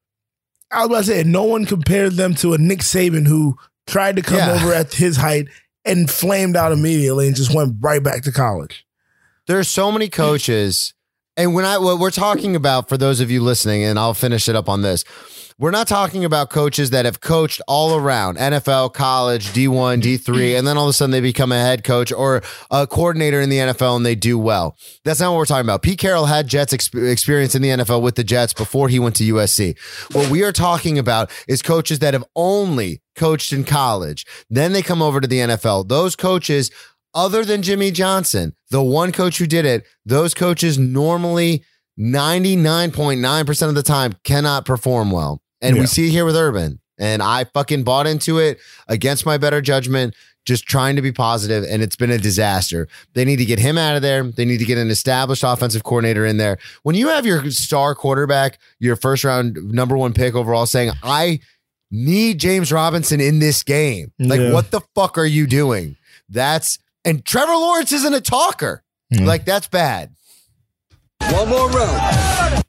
I 0.72 0.80
was 0.80 0.86
about 0.86 0.98
to 0.98 1.04
say, 1.04 1.22
no 1.24 1.42
one 1.44 1.66
compared 1.66 2.12
them 2.14 2.34
to 2.36 2.54
a 2.54 2.58
Nick 2.58 2.80
Saban 2.80 3.26
who 3.26 3.56
tried 3.88 4.16
to 4.16 4.22
come 4.22 4.36
Yeah. 4.38 4.52
over 4.54 4.72
at 4.72 4.94
his 4.94 5.16
height 5.16 5.48
and 5.84 6.08
flamed 6.10 6.56
out 6.56 6.70
immediately 6.72 7.26
and 7.26 7.34
just 7.34 7.52
went 7.52 7.76
right 7.80 8.02
back 8.02 8.22
to 8.24 8.32
college. 8.32 8.86
There's 9.48 9.66
so 9.68 9.90
many 9.90 10.08
coaches, 10.08 10.94
and 11.36 11.54
when 11.54 11.64
I 11.64 11.78
what 11.78 11.98
we're 11.98 12.12
talking 12.12 12.54
about 12.54 12.88
for 12.88 12.96
those 12.96 13.18
of 13.20 13.30
you 13.32 13.42
listening, 13.42 13.82
and 13.82 13.98
I'll 13.98 14.14
finish 14.14 14.48
it 14.48 14.54
up 14.54 14.68
on 14.68 14.82
this. 14.82 15.04
We're 15.60 15.72
not 15.72 15.88
talking 15.88 16.24
about 16.24 16.48
coaches 16.48 16.88
that 16.88 17.04
have 17.04 17.20
coached 17.20 17.60
all 17.68 17.94
around 17.94 18.38
NFL, 18.38 18.94
college, 18.94 19.48
D1, 19.48 20.00
D3, 20.00 20.56
and 20.56 20.66
then 20.66 20.78
all 20.78 20.86
of 20.86 20.88
a 20.88 20.92
sudden 20.94 21.10
they 21.10 21.20
become 21.20 21.52
a 21.52 21.60
head 21.60 21.84
coach 21.84 22.10
or 22.10 22.40
a 22.70 22.86
coordinator 22.86 23.42
in 23.42 23.50
the 23.50 23.58
NFL 23.58 23.96
and 23.96 24.06
they 24.06 24.14
do 24.14 24.38
well. 24.38 24.74
That's 25.04 25.20
not 25.20 25.32
what 25.32 25.36
we're 25.36 25.44
talking 25.44 25.66
about. 25.66 25.82
Pete 25.82 25.98
Carroll 25.98 26.24
had 26.24 26.46
Jets 26.46 26.72
exp- 26.72 27.12
experience 27.12 27.54
in 27.54 27.60
the 27.60 27.68
NFL 27.68 28.00
with 28.00 28.14
the 28.14 28.24
Jets 28.24 28.54
before 28.54 28.88
he 28.88 28.98
went 28.98 29.16
to 29.16 29.34
USC. 29.34 29.78
What 30.14 30.30
we 30.30 30.42
are 30.44 30.50
talking 30.50 30.98
about 30.98 31.30
is 31.46 31.60
coaches 31.60 31.98
that 31.98 32.14
have 32.14 32.24
only 32.34 33.02
coached 33.14 33.52
in 33.52 33.64
college. 33.64 34.24
Then 34.48 34.72
they 34.72 34.80
come 34.80 35.02
over 35.02 35.20
to 35.20 35.28
the 35.28 35.40
NFL. 35.40 35.88
Those 35.88 36.16
coaches, 36.16 36.70
other 37.12 37.44
than 37.44 37.60
Jimmy 37.60 37.90
Johnson, 37.90 38.54
the 38.70 38.82
one 38.82 39.12
coach 39.12 39.36
who 39.36 39.46
did 39.46 39.66
it, 39.66 39.86
those 40.06 40.32
coaches 40.32 40.78
normally 40.78 41.64
99.9% 41.98 43.68
of 43.68 43.74
the 43.74 43.82
time 43.82 44.14
cannot 44.24 44.64
perform 44.64 45.10
well. 45.10 45.42
And 45.62 45.76
Yeah. 45.76 45.82
we 45.82 45.86
see 45.86 46.06
it 46.08 46.10
here 46.10 46.24
with 46.24 46.36
Urban. 46.36 46.80
And 46.98 47.22
I 47.22 47.44
fucking 47.44 47.82
bought 47.84 48.06
into 48.06 48.38
it 48.38 48.58
against 48.88 49.24
my 49.24 49.38
better 49.38 49.60
judgment, 49.62 50.14
just 50.44 50.66
trying 50.66 50.96
to 50.96 51.02
be 51.02 51.12
positive, 51.12 51.64
and 51.68 51.82
it's 51.82 51.96
been 51.96 52.10
a 52.10 52.18
disaster. 52.18 52.88
They 53.14 53.24
need 53.24 53.36
to 53.36 53.44
get 53.46 53.58
him 53.58 53.78
out 53.78 53.96
of 53.96 54.02
there. 54.02 54.22
They 54.22 54.44
need 54.44 54.58
to 54.58 54.64
get 54.66 54.76
an 54.78 54.90
established 54.90 55.42
offensive 55.42 55.82
coordinator 55.82 56.26
in 56.26 56.36
there. 56.36 56.58
When 56.82 56.94
you 56.96 57.08
have 57.08 57.24
your 57.24 57.50
star 57.50 57.94
quarterback, 57.94 58.58
your 58.78 58.96
first 58.96 59.24
round 59.24 59.54
number 59.72 59.96
one 59.96 60.12
pick 60.12 60.34
overall, 60.34 60.66
saying, 60.66 60.90
I 61.02 61.40
need 61.90 62.38
James 62.38 62.70
Robinson 62.70 63.20
in 63.20 63.38
this 63.38 63.62
game. 63.62 64.12
Like, 64.18 64.40
Yeah. 64.40 64.52
what 64.52 64.70
the 64.70 64.80
fuck 64.94 65.16
are 65.18 65.24
you 65.26 65.46
doing? 65.46 65.96
That's 66.28 66.78
and 67.04 67.24
Trevor 67.24 67.52
Lawrence 67.52 67.92
isn't 67.92 68.12
a 68.12 68.20
talker. 68.20 68.82
Hmm. 69.14 69.24
Like, 69.24 69.46
that's 69.46 69.68
bad. 69.68 70.10
One 71.30 71.48
more 71.48 71.70
round. 71.70 72.59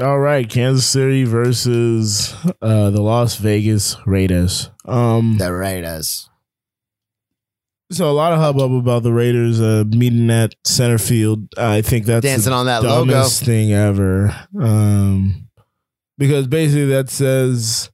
All 0.00 0.18
right, 0.18 0.48
Kansas 0.48 0.86
City 0.86 1.22
versus 1.24 2.34
uh, 2.60 2.90
the 2.90 3.00
Las 3.00 3.36
Vegas 3.36 3.96
Raiders. 4.06 4.70
Um, 4.84 5.38
The 5.38 5.52
Raiders. 5.52 6.28
so 7.92 8.10
a 8.10 8.12
lot 8.12 8.32
of 8.32 8.40
hubbub 8.40 8.72
about 8.74 9.04
the 9.04 9.12
Raiders 9.12 9.60
uh, 9.60 9.84
meeting 9.86 10.30
at 10.30 10.56
center 10.64 10.98
field. 10.98 11.48
I 11.56 11.80
think 11.80 12.06
that's 12.06 12.24
Dancing 12.24 12.50
the 12.50 12.56
on 12.56 12.66
that 12.66 12.82
logo. 12.82 13.12
dumbest 13.12 13.44
thing 13.44 13.72
ever. 13.72 14.34
Um, 14.60 15.48
because 16.18 16.48
basically 16.48 16.86
that 16.86 17.08
says 17.08 17.90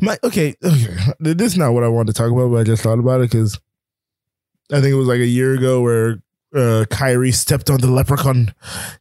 my 0.00 0.18
okay, 0.22 0.54
okay. 0.62 0.96
This 1.20 1.52
is 1.52 1.58
not 1.58 1.72
what 1.72 1.84
I 1.84 1.88
wanted 1.88 2.14
to 2.14 2.18
talk 2.22 2.30
about, 2.30 2.50
but 2.50 2.56
I 2.60 2.64
just 2.64 2.82
thought 2.82 2.98
about 2.98 3.20
it 3.22 3.30
because 3.30 3.58
I 4.70 4.80
think 4.82 4.92
it 4.92 4.96
was 4.98 5.08
like 5.08 5.20
a 5.20 5.26
year 5.26 5.54
ago 5.54 5.80
where 5.80 6.22
uh, 6.54 6.84
Kyrie 6.90 7.32
stepped 7.32 7.70
on 7.70 7.80
the 7.80 7.86
leprechaun 7.90 8.54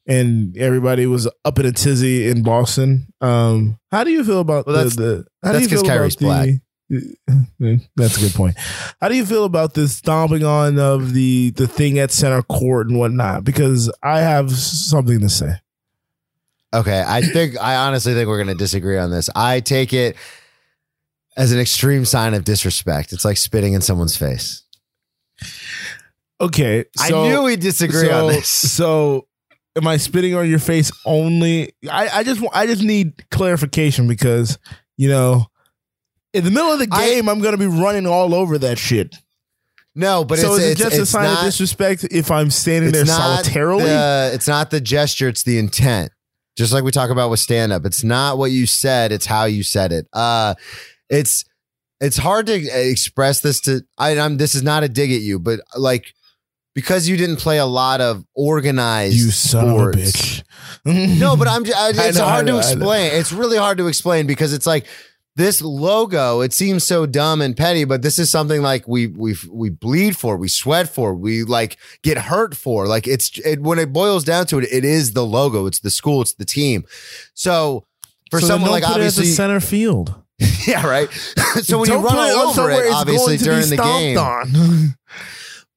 and 0.05 0.55
everybody 0.57 1.05
was 1.07 1.27
up 1.45 1.59
in 1.59 1.65
a 1.65 1.71
tizzy 1.71 2.27
in 2.29 2.43
Boston. 2.43 3.07
Um, 3.21 3.79
how 3.91 4.03
do 4.03 4.12
you 4.12 4.23
feel 4.23 4.39
about 4.39 4.67
Well, 4.67 4.75
that's- 4.75 4.95
the, 4.95 5.01
the 5.01 5.25
how 5.43 5.51
that's 5.53 5.57
do 5.57 5.63
you 5.63 5.69
'cause 5.77 5.81
feel 5.81 5.89
Kyrie's 5.97 6.15
about 6.15 6.45
the, 6.47 6.59
That's 7.95 8.17
a 8.17 8.19
good 8.19 8.33
point. 8.33 8.55
How 8.99 9.09
do 9.09 9.15
you 9.15 9.23
feel 9.25 9.43
about 9.45 9.75
this 9.75 9.95
stomping 9.95 10.43
on 10.43 10.79
of 10.79 11.13
the 11.13 11.51
the 11.51 11.67
thing 11.67 11.99
at 11.99 12.12
center 12.12 12.41
court 12.41 12.88
and 12.89 12.97
whatnot? 12.97 13.43
Because 13.43 13.91
I 14.01 14.21
have 14.21 14.51
something 14.51 15.19
to 15.19 15.29
say. 15.29 15.51
Okay, 16.73 17.03
I 17.05 17.21
think 17.21 17.59
I 17.62 17.75
honestly 17.75 18.15
think 18.15 18.27
we're 18.27 18.43
going 18.43 18.47
to 18.47 18.55
disagree 18.63 18.97
on 18.97 19.12
this. 19.12 19.29
I 19.35 19.59
take 19.59 19.93
it 19.93 20.15
as 21.38 21.51
an 21.51 21.59
extreme 21.59 22.05
sign 22.05 22.33
of 22.33 22.43
disrespect. 22.43 23.13
It's 23.13 23.23
like 23.25 23.38
spitting 23.38 23.73
in 23.73 23.81
someone's 23.81 24.17
face. 24.17 24.63
Okay, 26.41 26.86
so, 26.95 27.25
I 27.25 27.30
knew 27.30 27.43
we'd 27.43 27.60
disagree 27.60 28.08
so, 28.08 28.28
on 28.28 28.34
this. 28.34 28.49
So, 28.80 29.28
am 29.75 29.88
I 29.88 29.97
spitting 29.97 30.36
on 30.36 30.49
your 30.49 30.60
face 30.60 30.91
only? 31.06 31.73
I, 31.89 32.10
I 32.10 32.23
just 32.23 32.41
I 32.54 32.65
just 32.65 32.84
need 32.84 33.30
clarification 33.30 34.08
because 34.08 34.58
you 34.97 35.10
know, 35.10 35.47
in 36.34 36.43
the 36.43 36.52
middle 36.52 36.71
of 36.71 36.80
the 36.80 36.88
game, 36.88 37.28
I, 37.28 37.32
am 37.32 37.39
going 37.39 37.54
to 37.54 37.58
be 37.58 37.67
running 37.67 38.06
all 38.06 38.34
over 38.34 38.58
that 38.60 38.78
shit. 38.78 39.15
No, 39.95 40.23
but 40.23 40.39
so 40.39 40.56
it's, 40.56 40.63
is 40.63 40.69
it 40.69 40.71
it's, 40.71 40.82
just 40.82 40.97
a 40.97 41.06
sign 41.06 41.23
not, 41.23 41.39
of 41.39 41.45
disrespect 41.45 42.06
if 42.12 42.32
I'm 42.32 42.52
standing 42.52 42.91
there 42.91 43.02
it's 43.02 43.12
solitarily? 43.12 43.84
The, 43.84 44.32
it's 44.34 44.47
not 44.47 44.71
the 44.71 44.80
gesture; 44.80 45.28
it's 45.28 45.43
the 45.43 45.58
intent. 45.58 46.12
Just 46.58 46.71
like 46.71 46.84
we 46.84 46.91
talk 46.91 47.10
about 47.10 47.30
with 47.30 47.39
stand 47.39 47.73
up, 47.73 47.86
it's 47.86 48.04
not 48.04 48.38
what 48.38 48.52
you 48.52 48.65
said; 48.65 49.12
it's 49.12 49.25
how 49.25 49.45
you 49.45 49.63
said 49.63 49.91
it. 49.91 50.08
Uh, 50.13 50.56
it's 51.10 51.43
it's 51.99 52.17
hard 52.17 52.45
to 52.47 52.54
express 52.54 53.41
this 53.41 53.62
to. 53.62 53.82
I, 53.97 54.17
I'm. 54.17 54.38
This 54.38 54.56
is 54.56 54.63
not 54.63 54.84
a 54.84 54.89
dig 54.89 55.12
at 55.12 55.21
you, 55.21 55.39
but 55.39 55.60
like 55.75 56.13
because 56.75 57.08
you 57.10 57.17
didn't 57.17 57.38
play 57.38 57.58
a 57.58 57.65
lot 57.65 58.01
of 58.01 58.25
organized 58.36 59.15
you 59.17 59.32
sports. 59.32 59.55
of 59.55 59.63
a 60.86 60.89
bitch. 60.93 61.19
No, 61.19 61.36
but 61.36 61.47
I'm. 61.47 61.63
ju- 61.65 61.73
I- 61.77 61.89
It's 61.95 62.17
know, 62.17 62.25
I 62.25 62.29
hard 62.29 62.45
know, 62.45 62.62
to 62.62 62.62
know. 62.62 62.73
explain. 62.73 63.12
It's 63.13 63.32
really 63.32 63.58
hard 63.58 63.77
to 63.79 63.88
explain 63.88 64.27
because 64.27 64.53
it's 64.53 64.65
like 64.67 64.86
this 65.36 65.62
logo. 65.62 66.41
It 66.41 66.51
seems 66.53 66.84
so 66.84 67.05
dumb 67.05 67.41
and 67.41 67.55
petty, 67.55 67.86
but 67.86 68.01
this 68.01 68.19
is 68.19 68.29
something 68.29 68.62
like 68.62 68.88
we 68.88 69.08
we 69.08 69.36
we 69.51 69.69
bleed 69.69 70.17
for, 70.17 70.38
we 70.38 70.47
sweat 70.49 70.89
for, 70.93 71.13
we 71.13 71.43
like 71.43 71.77
get 72.03 72.17
hurt 72.17 72.55
for. 72.55 72.88
Like 72.88 73.08
it's 73.08 73.38
it, 73.39 73.62
when 73.62 73.79
it 73.79 73.91
boils 73.93 74.23
down 74.23 74.45
to 74.47 74.60
it, 74.60 74.67
it 74.71 74.84
is 74.86 75.13
the 75.13 75.25
logo. 75.25 75.65
It's 75.65 75.79
the 75.79 75.91
school. 75.91 76.21
It's 76.21 76.34
the 76.34 76.45
team. 76.45 76.84
So 77.34 77.86
for 78.32 78.39
So 78.41 78.47
someone 78.47 78.71
like 78.71 78.84
put 78.84 78.91
it 78.91 78.93
at 78.93 78.97
the 78.97 79.05
obviously, 79.05 79.25
center 79.25 79.60
field. 79.60 80.13
yeah, 80.67 80.86
right. 80.86 81.10
so 81.63 81.79
when 81.79 81.89
Don't 81.89 82.01
you 82.01 82.08
run 82.08 82.17
all 82.17 82.49
over 82.49 82.69
it, 82.71 82.91
obviously 82.93 83.38
going 83.38 83.62
to 83.63 83.69
be 83.69 83.75
during 83.77 84.13
the 84.13 84.55
game. 84.86 84.95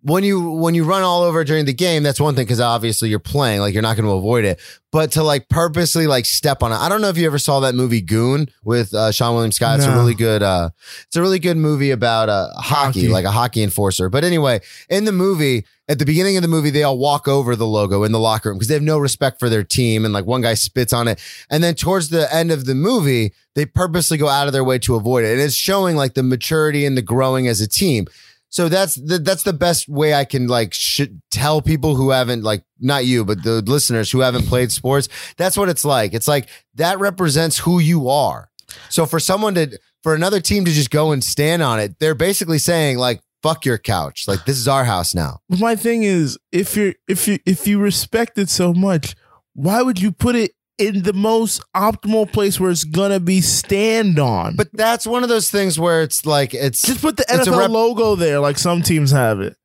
When 0.04 0.24
you 0.24 0.50
when 0.50 0.74
you 0.74 0.82
run 0.82 1.02
all 1.02 1.22
over 1.22 1.44
during 1.44 1.64
the 1.64 1.72
game, 1.72 2.02
that's 2.02 2.18
one 2.18 2.34
thing 2.34 2.44
because 2.44 2.58
obviously 2.58 3.08
you're 3.08 3.20
playing, 3.20 3.60
like 3.60 3.72
you're 3.72 3.82
not 3.82 3.96
going 3.96 4.06
to 4.08 4.14
avoid 4.14 4.44
it. 4.44 4.58
But 4.90 5.12
to 5.12 5.22
like 5.22 5.48
purposely 5.48 6.06
like 6.08 6.24
step 6.26 6.62
on 6.62 6.72
it, 6.72 6.74
I 6.74 6.88
don't 6.88 7.00
know 7.00 7.08
if 7.08 7.16
you 7.16 7.24
ever 7.24 7.38
saw 7.38 7.60
that 7.60 7.74
movie 7.76 8.00
Goon 8.00 8.48
with 8.64 8.92
uh, 8.94 9.10
Seann 9.10 9.34
William 9.34 9.52
Scott. 9.52 9.78
It's 9.78 9.86
a 9.86 9.92
really 9.94 10.14
good, 10.14 10.42
uh, 10.42 10.70
it's 11.06 11.16
a 11.16 11.22
really 11.22 11.38
good 11.38 11.56
movie 11.56 11.92
about 11.92 12.28
uh, 12.28 12.48
hockey, 12.56 13.02
Hockey. 13.02 13.08
like 13.08 13.24
a 13.24 13.30
hockey 13.30 13.62
enforcer. 13.62 14.08
But 14.08 14.24
anyway, 14.24 14.60
in 14.90 15.04
the 15.04 15.12
movie, 15.12 15.64
at 15.88 15.98
the 15.98 16.04
beginning 16.04 16.36
of 16.36 16.42
the 16.42 16.48
movie, 16.48 16.70
they 16.70 16.82
all 16.82 16.98
walk 16.98 17.28
over 17.28 17.54
the 17.54 17.66
logo 17.66 18.02
in 18.02 18.10
the 18.12 18.18
locker 18.18 18.48
room 18.48 18.58
because 18.58 18.68
they 18.68 18.74
have 18.74 18.82
no 18.82 18.98
respect 18.98 19.38
for 19.38 19.48
their 19.48 19.62
team, 19.64 20.04
and 20.04 20.12
like 20.12 20.26
one 20.26 20.40
guy 20.42 20.54
spits 20.54 20.92
on 20.92 21.06
it. 21.08 21.20
And 21.48 21.62
then 21.62 21.74
towards 21.74 22.08
the 22.08 22.32
end 22.34 22.50
of 22.50 22.64
the 22.66 22.74
movie, 22.74 23.32
they 23.54 23.66
purposely 23.66 24.18
go 24.18 24.28
out 24.28 24.46
of 24.46 24.52
their 24.52 24.64
way 24.64 24.78
to 24.80 24.94
avoid 24.96 25.24
it, 25.24 25.32
and 25.32 25.40
it's 25.40 25.54
showing 25.54 25.96
like 25.96 26.14
the 26.14 26.22
maturity 26.22 26.84
and 26.84 26.96
the 26.98 27.02
growing 27.02 27.46
as 27.46 27.60
a 27.60 27.68
team. 27.68 28.06
So 28.52 28.68
that's 28.68 28.96
the, 28.96 29.18
that's 29.18 29.44
the 29.44 29.54
best 29.54 29.88
way 29.88 30.12
I 30.12 30.26
can 30.26 30.46
like 30.46 30.74
sh- 30.74 31.08
tell 31.30 31.62
people 31.62 31.94
who 31.94 32.10
haven't 32.10 32.42
like 32.42 32.62
not 32.78 33.06
you 33.06 33.24
but 33.24 33.42
the 33.42 33.62
listeners 33.62 34.10
who 34.10 34.20
haven't 34.20 34.46
played 34.46 34.70
sports. 34.70 35.08
That's 35.38 35.56
what 35.56 35.70
it's 35.70 35.86
like. 35.86 36.12
It's 36.12 36.28
like 36.28 36.50
that 36.74 36.98
represents 36.98 37.58
who 37.58 37.78
you 37.78 38.10
are. 38.10 38.50
So 38.90 39.06
for 39.06 39.18
someone 39.18 39.54
to 39.54 39.78
for 40.02 40.14
another 40.14 40.38
team 40.38 40.66
to 40.66 40.70
just 40.70 40.90
go 40.90 41.12
and 41.12 41.24
stand 41.24 41.62
on 41.62 41.80
it, 41.80 41.98
they're 41.98 42.14
basically 42.14 42.58
saying 42.58 42.98
like 42.98 43.22
fuck 43.42 43.64
your 43.64 43.78
couch. 43.78 44.28
Like 44.28 44.44
this 44.44 44.58
is 44.58 44.68
our 44.68 44.84
house 44.84 45.14
now. 45.14 45.40
My 45.48 45.74
thing 45.74 46.02
is, 46.02 46.38
if 46.52 46.76
you're 46.76 46.92
if 47.08 47.26
you 47.26 47.38
if 47.46 47.66
you 47.66 47.80
respect 47.80 48.36
it 48.36 48.50
so 48.50 48.74
much, 48.74 49.14
why 49.54 49.80
would 49.80 49.98
you 49.98 50.12
put 50.12 50.36
it 50.36 50.52
in 50.82 51.02
the 51.02 51.12
most 51.12 51.62
optimal 51.74 52.30
place 52.30 52.58
where 52.58 52.70
it's 52.70 52.84
gonna 52.84 53.20
be 53.20 53.40
stand 53.40 54.18
on? 54.18 54.56
But 54.56 54.68
that's 54.72 55.06
one 55.06 55.22
of 55.22 55.28
those 55.28 55.50
things 55.50 55.78
where 55.78 56.02
it's 56.02 56.26
like 56.26 56.54
it's 56.54 56.82
just 56.82 57.00
put 57.00 57.16
the 57.16 57.24
NFL 57.24 57.58
rep- 57.58 57.70
logo 57.70 58.14
there, 58.16 58.40
like 58.40 58.58
some 58.58 58.82
teams 58.82 59.10
have 59.10 59.40
it. 59.40 59.56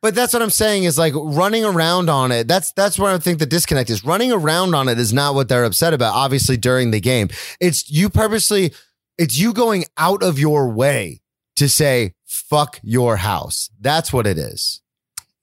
But 0.00 0.16
that's 0.16 0.32
what 0.32 0.42
I'm 0.42 0.50
saying 0.50 0.82
is 0.84 0.98
like 0.98 1.12
running 1.14 1.64
around 1.64 2.10
on 2.10 2.32
it. 2.32 2.48
That's 2.48 2.72
that's 2.72 2.98
where 2.98 3.12
I 3.12 3.18
think 3.18 3.38
the 3.38 3.46
disconnect 3.46 3.88
is. 3.88 4.04
Running 4.04 4.32
around 4.32 4.74
on 4.74 4.88
it 4.88 4.98
is 4.98 5.12
not 5.12 5.36
what 5.36 5.48
they're 5.48 5.64
upset 5.64 5.94
about. 5.94 6.14
Obviously, 6.14 6.56
during 6.56 6.90
the 6.90 7.00
game, 7.00 7.28
it's 7.60 7.88
you 7.88 8.10
purposely. 8.10 8.72
It's 9.16 9.38
you 9.38 9.52
going 9.52 9.84
out 9.96 10.22
of 10.22 10.38
your 10.38 10.68
way 10.70 11.20
to 11.56 11.68
say 11.68 12.14
"fuck 12.24 12.80
your 12.82 13.18
house." 13.18 13.70
That's 13.80 14.12
what 14.12 14.26
it 14.26 14.38
is. 14.38 14.80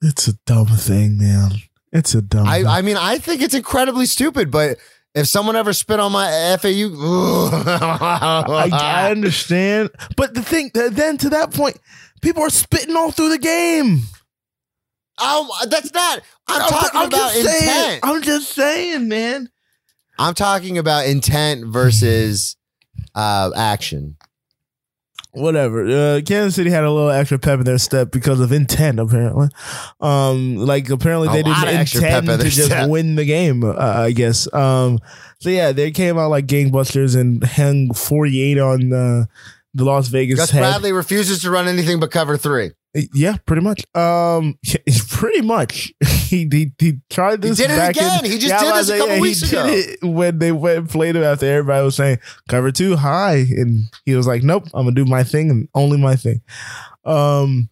It's 0.02 0.28
a 0.28 0.34
dumb 0.44 0.66
thing, 0.66 1.16
man. 1.16 1.52
It's 1.92 2.14
a 2.14 2.20
dumb. 2.20 2.46
I 2.46 2.58
thing. 2.58 2.66
I 2.66 2.82
mean, 2.82 2.96
I 2.98 3.16
think 3.16 3.40
it's 3.40 3.54
incredibly 3.54 4.04
stupid. 4.04 4.50
But 4.50 4.76
if 5.14 5.26
someone 5.26 5.56
ever 5.56 5.72
spit 5.72 6.00
on 6.00 6.12
my 6.12 6.56
FAU, 6.60 6.90
I, 7.52 8.68
I 8.72 9.10
understand, 9.10 9.90
but 10.16 10.34
the 10.34 10.42
thing, 10.42 10.70
then 10.74 11.16
to 11.18 11.30
that 11.30 11.52
point, 11.52 11.78
people 12.22 12.42
are 12.42 12.50
spitting 12.50 12.96
all 12.96 13.10
through 13.10 13.30
the 13.30 13.38
game. 13.38 14.00
oh, 15.18 15.66
that's 15.68 15.92
not. 15.92 16.22
I'm 16.48 16.68
talking 16.68 17.02
about 17.06 17.32
just 17.32 17.34
saying. 17.34 17.62
intent. 17.62 18.00
I'm 18.02 18.22
just 18.22 18.50
saying, 18.52 19.08
man. 19.08 19.50
I'm 20.18 20.34
talking 20.34 20.78
about 20.78 21.06
intent 21.06 21.66
versus 21.66 22.56
uh, 23.14 23.50
action. 23.56 24.16
Whatever. 25.32 25.86
Uh, 25.86 26.20
Kansas 26.24 26.54
City 26.54 26.70
had 26.70 26.84
a 26.84 26.90
little 26.90 27.10
extra 27.10 27.38
pep 27.38 27.58
in 27.58 27.64
their 27.64 27.78
step 27.78 28.10
because 28.10 28.40
of 28.40 28.52
intent, 28.52 28.98
apparently. 28.98 29.48
Um, 30.00 30.56
like 30.56 30.90
apparently 30.90 31.28
they 31.28 31.42
didn't 31.42 31.62
of 31.62 31.68
extra 31.68 32.00
pep 32.00 32.22
intend 32.22 32.40
in 32.40 32.46
to 32.46 32.52
just 32.52 32.66
step. 32.68 32.88
win 32.88 33.14
the 33.16 33.24
game. 33.24 33.64
Uh, 33.64 33.74
I 33.76 34.12
guess. 34.12 34.52
Um, 34.52 34.98
so 35.38 35.50
yeah, 35.50 35.72
they 35.72 35.90
came 35.90 36.18
out 36.18 36.30
like 36.30 36.46
gangbusters 36.46 37.18
and 37.18 37.42
hung 37.44 37.92
forty 37.94 38.40
eight 38.42 38.58
on 38.58 38.92
uh, 38.92 39.24
the 39.74 39.84
Las 39.84 40.08
Vegas 40.08 40.38
Gus. 40.38 40.52
Bradley 40.52 40.92
refuses 40.92 41.42
to 41.42 41.50
run 41.50 41.68
anything 41.68 42.00
but 42.00 42.10
cover 42.10 42.36
three. 42.36 42.72
Yeah, 43.14 43.36
pretty 43.46 43.62
much. 43.62 43.84
Um, 43.94 44.58
pretty 45.10 45.42
much. 45.42 45.92
he, 46.04 46.48
he, 46.50 46.72
he 46.78 46.98
tried 47.08 47.40
this. 47.40 47.58
He 47.58 47.66
did 47.66 47.72
it 47.78 47.90
again. 47.90 48.24
In, 48.24 48.30
He 48.30 48.38
just 48.38 48.60
did 48.60 48.68
I 48.68 48.76
was 48.78 48.88
this 48.88 48.96
a 48.96 48.98
couple 48.98 49.14
he 49.14 49.20
weeks 49.20 49.40
did 49.40 49.52
ago. 49.52 49.66
it 49.68 49.98
when 50.04 50.38
they 50.38 50.50
went 50.50 50.78
and 50.78 50.88
played 50.90 51.14
him 51.14 51.22
after 51.22 51.46
everybody 51.46 51.84
was 51.84 51.94
saying 51.94 52.18
cover 52.48 52.72
two 52.72 52.96
high, 52.96 53.36
and 53.36 53.84
he 54.04 54.16
was 54.16 54.26
like, 54.26 54.42
"Nope, 54.42 54.64
I'm 54.74 54.86
gonna 54.86 54.94
do 54.94 55.04
my 55.04 55.22
thing 55.22 55.50
and 55.50 55.68
only 55.74 55.98
my 55.98 56.16
thing." 56.16 56.40
Um, 57.04 57.68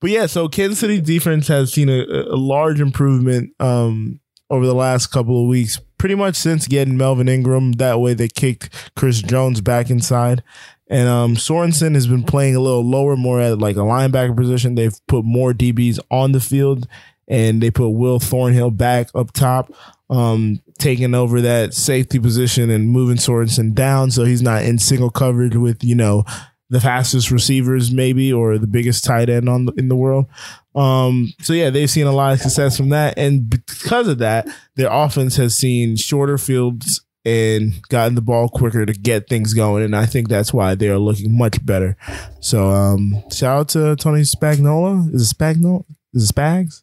but 0.00 0.10
yeah, 0.10 0.26
so 0.26 0.48
Kansas 0.48 0.78
City 0.78 1.00
defense 1.00 1.48
has 1.48 1.72
seen 1.72 1.88
a, 1.88 2.02
a 2.02 2.36
large 2.36 2.80
improvement 2.80 3.50
um 3.58 4.20
over 4.50 4.66
the 4.66 4.74
last 4.74 5.08
couple 5.08 5.42
of 5.42 5.48
weeks. 5.48 5.80
Pretty 5.98 6.14
much 6.14 6.36
since 6.36 6.66
getting 6.66 6.96
Melvin 6.96 7.28
Ingram, 7.28 7.72
that 7.72 8.00
way 8.00 8.14
they 8.14 8.28
kicked 8.28 8.94
Chris 8.96 9.20
Jones 9.20 9.60
back 9.60 9.90
inside. 9.90 10.42
And 10.90 11.08
um, 11.08 11.36
Sorensen 11.36 11.94
has 11.94 12.08
been 12.08 12.24
playing 12.24 12.56
a 12.56 12.60
little 12.60 12.84
lower, 12.84 13.16
more 13.16 13.40
at 13.40 13.58
like 13.58 13.76
a 13.76 13.80
linebacker 13.80 14.36
position. 14.36 14.74
They've 14.74 14.98
put 15.06 15.24
more 15.24 15.52
DBs 15.52 16.00
on 16.10 16.32
the 16.32 16.40
field, 16.40 16.88
and 17.28 17.62
they 17.62 17.70
put 17.70 17.90
Will 17.90 18.18
Thornhill 18.18 18.72
back 18.72 19.08
up 19.14 19.32
top, 19.32 19.72
um, 20.10 20.60
taking 20.80 21.14
over 21.14 21.40
that 21.42 21.74
safety 21.74 22.18
position 22.18 22.70
and 22.70 22.90
moving 22.90 23.18
Sorensen 23.18 23.72
down, 23.72 24.10
so 24.10 24.24
he's 24.24 24.42
not 24.42 24.64
in 24.64 24.78
single 24.78 25.10
coverage 25.10 25.54
with 25.54 25.84
you 25.84 25.94
know 25.94 26.24
the 26.70 26.80
fastest 26.80 27.30
receivers 27.30 27.92
maybe 27.92 28.32
or 28.32 28.56
the 28.58 28.66
biggest 28.66 29.04
tight 29.04 29.28
end 29.28 29.48
on 29.48 29.66
the, 29.66 29.72
in 29.72 29.88
the 29.88 29.96
world. 29.96 30.26
Um, 30.74 31.32
so 31.40 31.52
yeah, 31.52 31.70
they've 31.70 31.90
seen 31.90 32.06
a 32.06 32.12
lot 32.12 32.32
of 32.32 32.40
success 32.40 32.76
from 32.76 32.88
that, 32.88 33.14
and 33.16 33.48
because 33.48 34.08
of 34.08 34.18
that, 34.18 34.48
their 34.74 34.90
offense 34.90 35.36
has 35.36 35.56
seen 35.56 35.94
shorter 35.94 36.36
fields 36.36 37.00
and 37.24 37.74
gotten 37.88 38.14
the 38.14 38.22
ball 38.22 38.48
quicker 38.48 38.86
to 38.86 38.92
get 38.92 39.28
things 39.28 39.52
going, 39.54 39.84
and 39.84 39.94
I 39.94 40.06
think 40.06 40.28
that's 40.28 40.52
why 40.52 40.74
they 40.74 40.88
are 40.88 40.98
looking 40.98 41.36
much 41.36 41.64
better. 41.64 41.96
So 42.40 42.70
um, 42.70 43.22
shout 43.32 43.58
out 43.60 43.68
to 43.70 43.96
Tony 43.96 44.22
Spagnola. 44.22 45.14
Is 45.14 45.30
it 45.30 45.36
Spagnola? 45.36 45.84
Is 46.14 46.28
it 46.30 46.34
Spags 46.34 46.82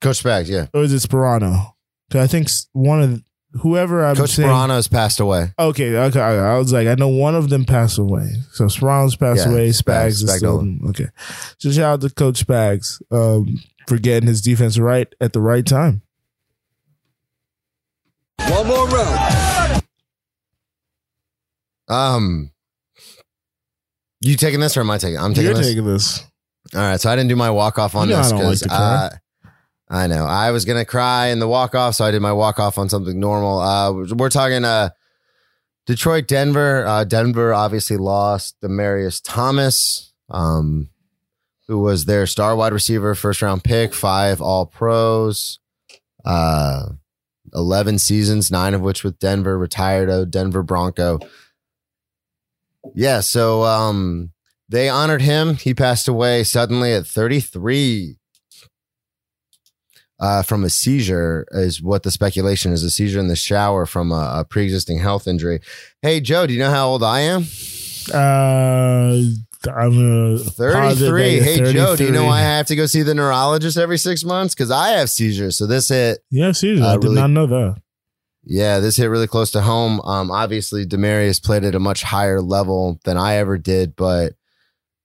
Coach 0.00 0.22
Spags, 0.22 0.48
yeah. 0.48 0.66
or 0.74 0.82
is 0.82 0.92
it 0.92 1.08
Sparano? 1.08 1.72
'Cause 2.10 2.20
I 2.20 2.26
think 2.28 2.48
one 2.72 3.02
of 3.02 3.22
whoever 3.62 4.04
I'm 4.04 4.14
Coach 4.16 4.30
saying. 4.34 4.48
Sparano 4.48 4.70
has 4.70 4.86
passed 4.86 5.18
away. 5.18 5.52
Okay, 5.58 5.96
okay. 5.96 6.20
I 6.20 6.56
was 6.58 6.72
like, 6.72 6.86
I 6.86 6.94
know 6.94 7.08
one 7.08 7.34
of 7.34 7.48
them 7.48 7.64
passed 7.64 7.98
away. 7.98 8.28
So 8.52 8.66
Sparano's 8.66 9.16
passed 9.16 9.46
Yeah, 9.46 9.52
away. 9.52 9.68
Spags, 9.70 10.22
Spags, 10.22 10.24
is 10.24 10.36
still 10.36 10.64
okay. 10.90 11.06
So 11.58 11.70
shout 11.72 11.84
out 11.94 12.00
to 12.02 12.10
Coach 12.10 12.46
Spags 12.46 13.00
um, 13.10 13.58
for 13.88 13.98
getting 13.98 14.28
his 14.28 14.40
defense 14.40 14.78
right 14.78 15.12
at 15.20 15.32
the 15.32 15.40
right 15.40 15.66
time. 15.66 16.02
One 18.50 18.66
more 18.66 18.88
round. 18.88 19.82
Um, 21.88 22.50
you 24.20 24.36
taking 24.36 24.60
this 24.60 24.76
or 24.76 24.80
am 24.80 24.90
I 24.90 24.98
taking? 24.98 25.18
I'm 25.18 25.34
taking 25.34 25.44
You're 25.46 25.54
this. 25.54 25.66
taking 25.68 25.84
this. 25.86 26.24
All 26.74 26.80
right, 26.80 27.00
so 27.00 27.10
I 27.10 27.16
didn't 27.16 27.28
do 27.28 27.36
my 27.36 27.50
walk 27.50 27.78
off 27.78 27.94
on 27.94 28.08
You 28.08 28.14
know 28.14 28.20
I 28.20 28.22
this 28.22 28.30
don't 28.32 28.40
like 28.40 28.58
because 28.58 28.60
to 28.62 28.68
cry. 28.68 29.10
I 29.88 30.06
know 30.08 30.24
I 30.24 30.50
was 30.50 30.64
gonna 30.64 30.84
cry 30.84 31.26
in 31.28 31.38
the 31.38 31.46
walk 31.46 31.74
off, 31.76 31.94
so 31.94 32.04
I 32.04 32.10
did 32.10 32.20
my 32.20 32.32
walk 32.32 32.58
off 32.58 32.76
on 32.76 32.88
something 32.88 33.18
normal. 33.20 33.60
Uh, 33.60 33.92
we're 34.14 34.30
talking 34.30 34.64
uh, 34.64 34.90
Detroit, 35.86 36.26
Denver. 36.26 36.84
Uh, 36.84 37.04
Denver 37.04 37.54
obviously 37.54 37.96
lost 37.96 38.56
Demaryius 38.60 39.20
Thomas, 39.22 40.12
um, 40.28 40.88
who 41.68 41.78
was 41.78 42.06
their 42.06 42.26
star 42.26 42.56
wide 42.56 42.72
receiver, 42.72 43.14
first 43.14 43.42
round 43.42 43.62
pick, 43.62 43.94
five 43.94 44.40
All 44.40 44.66
Pros, 44.66 45.60
uh, 46.24 46.88
eleven 47.56 47.98
seasons, 47.98 48.50
nine 48.50 48.74
of 48.74 48.82
which 48.82 49.02
with 49.02 49.18
Denver, 49.18 49.58
retired 49.58 50.10
a 50.10 50.26
Denver 50.26 50.62
Bronco. 50.62 51.18
Yeah, 52.94 53.20
so 53.20 53.64
um, 53.64 54.30
they 54.68 54.88
honored 54.88 55.22
him. 55.22 55.54
He 55.54 55.74
passed 55.74 56.06
away 56.06 56.44
suddenly 56.44 56.92
at 56.92 57.06
33 57.06 58.16
uh, 60.18 60.42
from 60.42 60.64
a 60.64 60.70
seizure, 60.70 61.46
is 61.50 61.82
what 61.82 62.02
the 62.02 62.10
speculation 62.10 62.72
is 62.72 62.82
a 62.82 62.90
seizure 62.90 63.20
in 63.20 63.28
the 63.28 63.36
shower 63.36 63.86
from 63.86 64.12
a, 64.12 64.38
a 64.38 64.44
pre 64.48 64.64
existing 64.64 64.98
health 64.98 65.26
injury. 65.26 65.60
Hey, 66.02 66.20
Joe, 66.20 66.46
do 66.46 66.54
you 66.54 66.58
know 66.58 66.70
how 66.70 66.88
old 66.88 67.02
I 67.02 67.20
am? 67.20 67.44
Uh, 68.12 69.22
I'm 69.68 69.90
gonna 69.90 70.38
posit 70.38 70.56
that 70.56 70.72
33. 70.72 71.40
Hey, 71.40 71.56
Joe, 71.72 71.96
do 71.96 72.04
you 72.04 72.10
know 72.12 72.22
33. 72.22 72.28
I 72.28 72.40
have 72.40 72.66
to 72.66 72.76
go 72.76 72.86
see 72.86 73.02
the 73.02 73.14
neurologist 73.14 73.76
every 73.76 73.98
six 73.98 74.24
months? 74.24 74.54
Because 74.54 74.70
I 74.70 74.90
have 74.90 75.10
seizures. 75.10 75.56
So 75.58 75.66
this 75.66 75.88
hit 75.88 76.18
Yeah, 76.30 76.52
seizures. 76.52 76.84
Uh, 76.84 76.88
I 76.88 76.92
did 76.94 77.04
really- 77.04 77.14
not 77.16 77.30
know 77.30 77.46
that. 77.46 77.76
Yeah, 78.48 78.78
this 78.78 78.96
hit 78.96 79.06
really 79.06 79.26
close 79.26 79.50
to 79.52 79.60
home. 79.62 80.00
Um, 80.02 80.30
obviously, 80.30 80.86
Demaryius 80.86 81.42
played 81.42 81.64
at 81.64 81.74
a 81.74 81.80
much 81.80 82.02
higher 82.04 82.40
level 82.40 83.00
than 83.04 83.16
I 83.16 83.36
ever 83.36 83.58
did, 83.58 83.96
but 83.96 84.34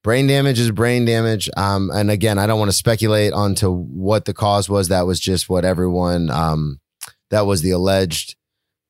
brain 0.04 0.28
damage 0.28 0.60
is 0.60 0.70
brain 0.70 1.04
damage. 1.04 1.50
Um, 1.56 1.90
and 1.92 2.08
again, 2.10 2.38
I 2.38 2.46
don't 2.46 2.60
want 2.60 2.70
to 2.70 2.76
speculate 2.76 3.32
onto 3.32 3.68
what 3.72 4.26
the 4.26 4.32
cause 4.34 4.68
was. 4.68 4.88
That 4.88 5.06
was 5.06 5.18
just 5.18 5.48
what 5.48 5.64
everyone. 5.64 6.30
Um, 6.30 6.78
that 7.30 7.46
was 7.46 7.62
the 7.62 7.70
alleged 7.72 8.36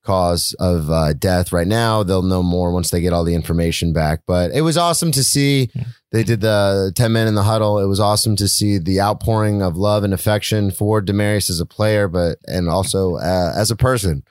cause 0.04 0.54
of 0.58 0.90
uh, 0.90 1.12
death. 1.12 1.52
Right 1.52 1.66
now, 1.66 2.02
they'll 2.02 2.22
know 2.22 2.42
more 2.42 2.72
once 2.72 2.90
they 2.90 3.00
get 3.00 3.12
all 3.12 3.24
the 3.24 3.34
information 3.34 3.92
back. 3.92 4.20
But 4.26 4.50
it 4.52 4.62
was 4.62 4.76
awesome 4.76 5.12
to 5.12 5.22
see. 5.24 5.70
They 6.10 6.22
did 6.24 6.40
the 6.40 6.92
10 6.94 7.12
men 7.12 7.26
in 7.26 7.34
the 7.34 7.44
huddle. 7.44 7.78
It 7.78 7.86
was 7.86 8.00
awesome 8.00 8.36
to 8.36 8.48
see 8.48 8.78
the 8.78 9.00
outpouring 9.00 9.62
of 9.62 9.76
love 9.76 10.04
and 10.04 10.12
affection 10.12 10.70
for 10.70 11.00
Demaryius 11.00 11.48
as 11.48 11.60
a 11.60 11.66
player, 11.66 12.08
but 12.08 12.38
and 12.46 12.68
also 12.68 13.16
uh, 13.16 13.52
as 13.56 13.70
a 13.70 13.76
person 13.76 14.22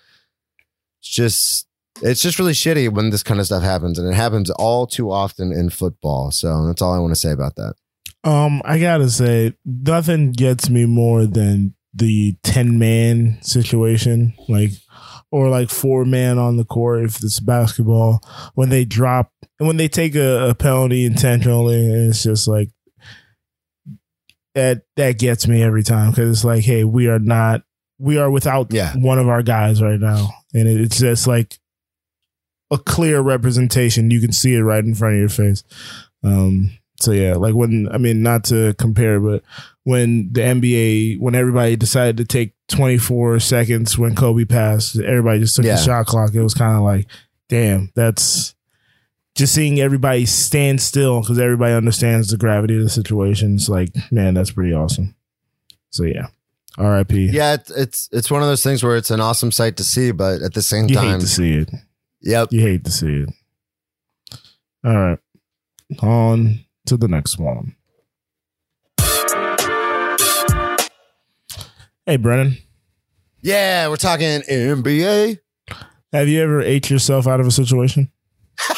it's 0.99 1.09
just 1.09 1.67
it's 2.03 2.21
just 2.21 2.37
really 2.37 2.53
shitty 2.53 2.87
when 2.93 3.09
this 3.09 3.23
kind 3.23 3.39
of 3.39 3.45
stuff 3.47 3.63
happens 3.63 3.97
and 3.97 4.07
it 4.07 4.13
happens 4.13 4.51
all 4.51 4.85
too 4.85 5.11
often 5.11 5.51
in 5.51 5.67
football 5.69 6.29
so 6.29 6.67
that's 6.67 6.79
all 6.79 6.93
i 6.93 6.99
want 6.99 7.11
to 7.11 7.19
say 7.19 7.31
about 7.31 7.55
that 7.55 7.73
Um, 8.23 8.61
I 8.63 8.77
gotta 8.79 9.09
say, 9.09 9.53
nothing 9.65 10.31
gets 10.31 10.69
me 10.69 10.85
more 10.85 11.25
than 11.25 11.73
the 11.91 12.35
ten 12.43 12.77
man 12.77 13.39
situation, 13.41 14.35
like 14.47 14.69
or 15.31 15.49
like 15.49 15.69
four 15.69 16.03
man 16.05 16.37
on 16.37 16.57
the 16.57 16.65
court 16.65 17.03
if 17.05 17.23
it's 17.23 17.39
basketball. 17.39 18.21
When 18.53 18.69
they 18.69 18.85
drop 18.85 19.31
and 19.59 19.67
when 19.67 19.77
they 19.77 19.87
take 19.87 20.13
a, 20.15 20.49
a 20.49 20.55
penalty 20.55 21.05
intentionally, 21.05 21.85
and 21.91 22.09
it's 22.09 22.23
just 22.23 22.47
like 22.47 22.69
that. 24.55 24.83
That 24.97 25.17
gets 25.19 25.47
me 25.47 25.63
every 25.63 25.83
time 25.83 26.11
because 26.11 26.29
it's 26.29 26.45
like, 26.45 26.63
hey, 26.63 26.83
we 26.83 27.07
are 27.07 27.19
not, 27.19 27.63
we 27.97 28.17
are 28.17 28.29
without 28.29 28.73
Yeah. 28.73 28.93
one 28.95 29.19
of 29.19 29.27
our 29.27 29.41
guys 29.43 29.81
right 29.81 29.99
now, 29.99 30.29
and 30.53 30.67
it, 30.67 30.81
it's 30.81 30.99
just 30.99 31.27
like 31.27 31.57
a 32.71 32.77
clear 32.77 33.21
representation. 33.21 34.11
You 34.11 34.21
can 34.21 34.31
see 34.31 34.53
it 34.55 34.61
right 34.61 34.83
in 34.83 34.95
front 34.95 35.15
of 35.15 35.19
your 35.19 35.29
face. 35.29 35.63
Um, 36.23 36.71
so 36.99 37.11
yeah, 37.11 37.33
like 37.35 37.55
when 37.55 37.87
I 37.91 37.97
mean, 37.97 38.21
not 38.21 38.43
to 38.45 38.73
compare, 38.77 39.19
but 39.19 39.43
when 39.83 40.31
the 40.33 40.41
NBA, 40.41 41.19
when 41.19 41.33
everybody 41.35 41.75
decided 41.75 42.17
to 42.17 42.25
take 42.25 42.53
24 42.71 43.39
seconds 43.39 43.97
when 43.97 44.15
Kobe 44.15 44.45
passed, 44.45 44.99
everybody 44.99 45.39
just 45.39 45.55
took 45.55 45.65
Yeah. 45.65 45.75
the 45.75 45.81
shot 45.83 46.05
clock. 46.07 46.33
It 46.33 46.41
was 46.41 46.53
kind 46.53 46.75
of 46.75 46.83
like, 46.83 47.07
damn, 47.49 47.91
that's 47.95 48.55
just 49.35 49.53
seeing 49.53 49.79
everybody 49.79 50.25
stand 50.25 50.81
still 50.81 51.21
because 51.21 51.39
everybody 51.39 51.73
understands 51.73 52.29
the 52.29 52.37
gravity 52.37 52.75
of 52.77 52.83
the 52.83 52.89
situation. 52.89 53.55
It's 53.55 53.69
like, 53.69 53.89
man, 54.11 54.33
that's 54.33 54.51
pretty 54.51 54.73
awesome. 54.73 55.15
So 55.91 56.03
yeah, 56.03 56.27
R.I.P. 56.77 57.31
yeah 57.31 57.55
it's 57.55 57.69
it's, 57.71 58.09
it's 58.13 58.31
one 58.31 58.41
of 58.41 58.47
those 58.47 58.63
things 58.63 58.81
where 58.83 58.95
it's 58.95 59.11
an 59.11 59.19
awesome 59.19 59.51
sight 59.51 59.75
to 59.77 59.83
see 59.83 60.11
but 60.11 60.41
at 60.41 60.53
the 60.53 60.61
same 60.61 60.87
time 60.87 60.89
you 60.89 60.95
time 60.95 61.11
hate 61.11 61.19
to 61.21 61.27
see 61.27 61.53
it. 61.53 61.69
yep 62.21 62.47
You 62.51 62.61
hate 62.61 62.85
to 62.85 62.91
see 62.91 63.23
it. 63.23 63.29
All 64.85 64.95
right, 64.97 65.19
on 66.01 66.61
to 66.85 66.95
the 66.97 67.07
next 67.09 67.37
one. 67.37 67.75
Hey, 72.11 72.17
Brennan. 72.17 72.57
yeah 73.41 73.87
we're 73.87 73.95
talking 73.95 74.41
nba 74.41 75.39
Have 76.11 76.27
you 76.27 76.41
ever 76.43 76.61
ate 76.61 76.89
yourself 76.89 77.25
out 77.25 77.39
of 77.39 77.47
a 77.47 77.51
situation? 77.51 78.11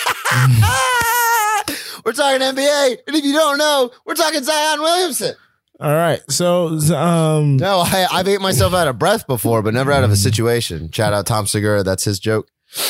we're 2.05 2.13
talking 2.13 2.41
nba 2.41 2.97
and 3.07 3.15
if 3.15 3.25
you 3.25 3.33
don't 3.33 3.57
know 3.57 3.89
we're 4.05 4.13
talking 4.13 4.43
zion 4.43 4.81
williamson 4.81 5.33
All 5.79 5.95
right. 5.95 6.21
So, 6.29 6.77
um, 6.95 7.57
no 7.57 7.79
I, 7.79 8.05
i've 8.11 8.27
ate 8.27 8.39
myself 8.39 8.75
out 8.75 8.87
of 8.87 8.99
breath 8.99 9.25
before 9.25 9.63
but 9.63 9.73
never 9.73 9.91
out 9.91 10.03
of 10.03 10.11
a 10.11 10.15
situation 10.15 10.91
shout 10.91 11.11
out 11.11 11.25
tom 11.25 11.47
segura 11.47 11.81
that's 11.81 12.03
his 12.03 12.19
joke 12.19 12.47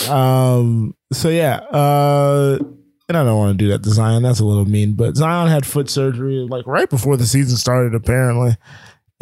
um, 0.09 0.93
so 1.13 1.29
yeah, 1.29 1.55
uh, 1.71 2.57
and 3.09 3.17
I 3.17 3.23
don't 3.23 3.37
want 3.37 3.57
to 3.57 3.63
do 3.65 3.69
that 3.71 3.83
to 3.83 3.89
Zion. 3.89 4.23
That's 4.23 4.39
a 4.39 4.45
little 4.45 4.63
mean, 4.65 4.93
but 4.93 5.17
Zion 5.17 5.49
had 5.49 5.65
foot 5.65 5.89
surgery 5.89 6.47
like 6.49 6.65
right 6.65 6.89
before 6.89 7.17
the 7.17 7.25
season 7.25 7.57
started, 7.57 7.93
apparently, 7.93 8.55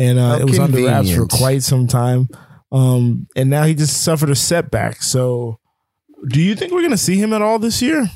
and 0.02 0.20
uh, 0.20 0.38
it 0.40 0.46
was 0.46 0.60
under 0.60 0.84
wraps 0.84 1.14
for 1.14 1.28
quite 1.28 1.64
some 1.64 1.88
time. 1.88 2.28
Um, 2.72 3.28
and 3.36 3.50
now 3.50 3.64
he 3.64 3.76
just 3.76 4.02
suffered 4.04 4.30
a 4.30 4.36
setback. 4.36 5.02
So, 5.02 5.60
do 6.30 6.42
you 6.42 6.56
think 6.56 6.72
we're 6.72 6.82
gonna 6.82 6.98
see 6.98 7.18
him 7.18 7.34
at 7.34 7.42
all 7.42 7.60
this 7.60 7.82
year? 7.82 8.10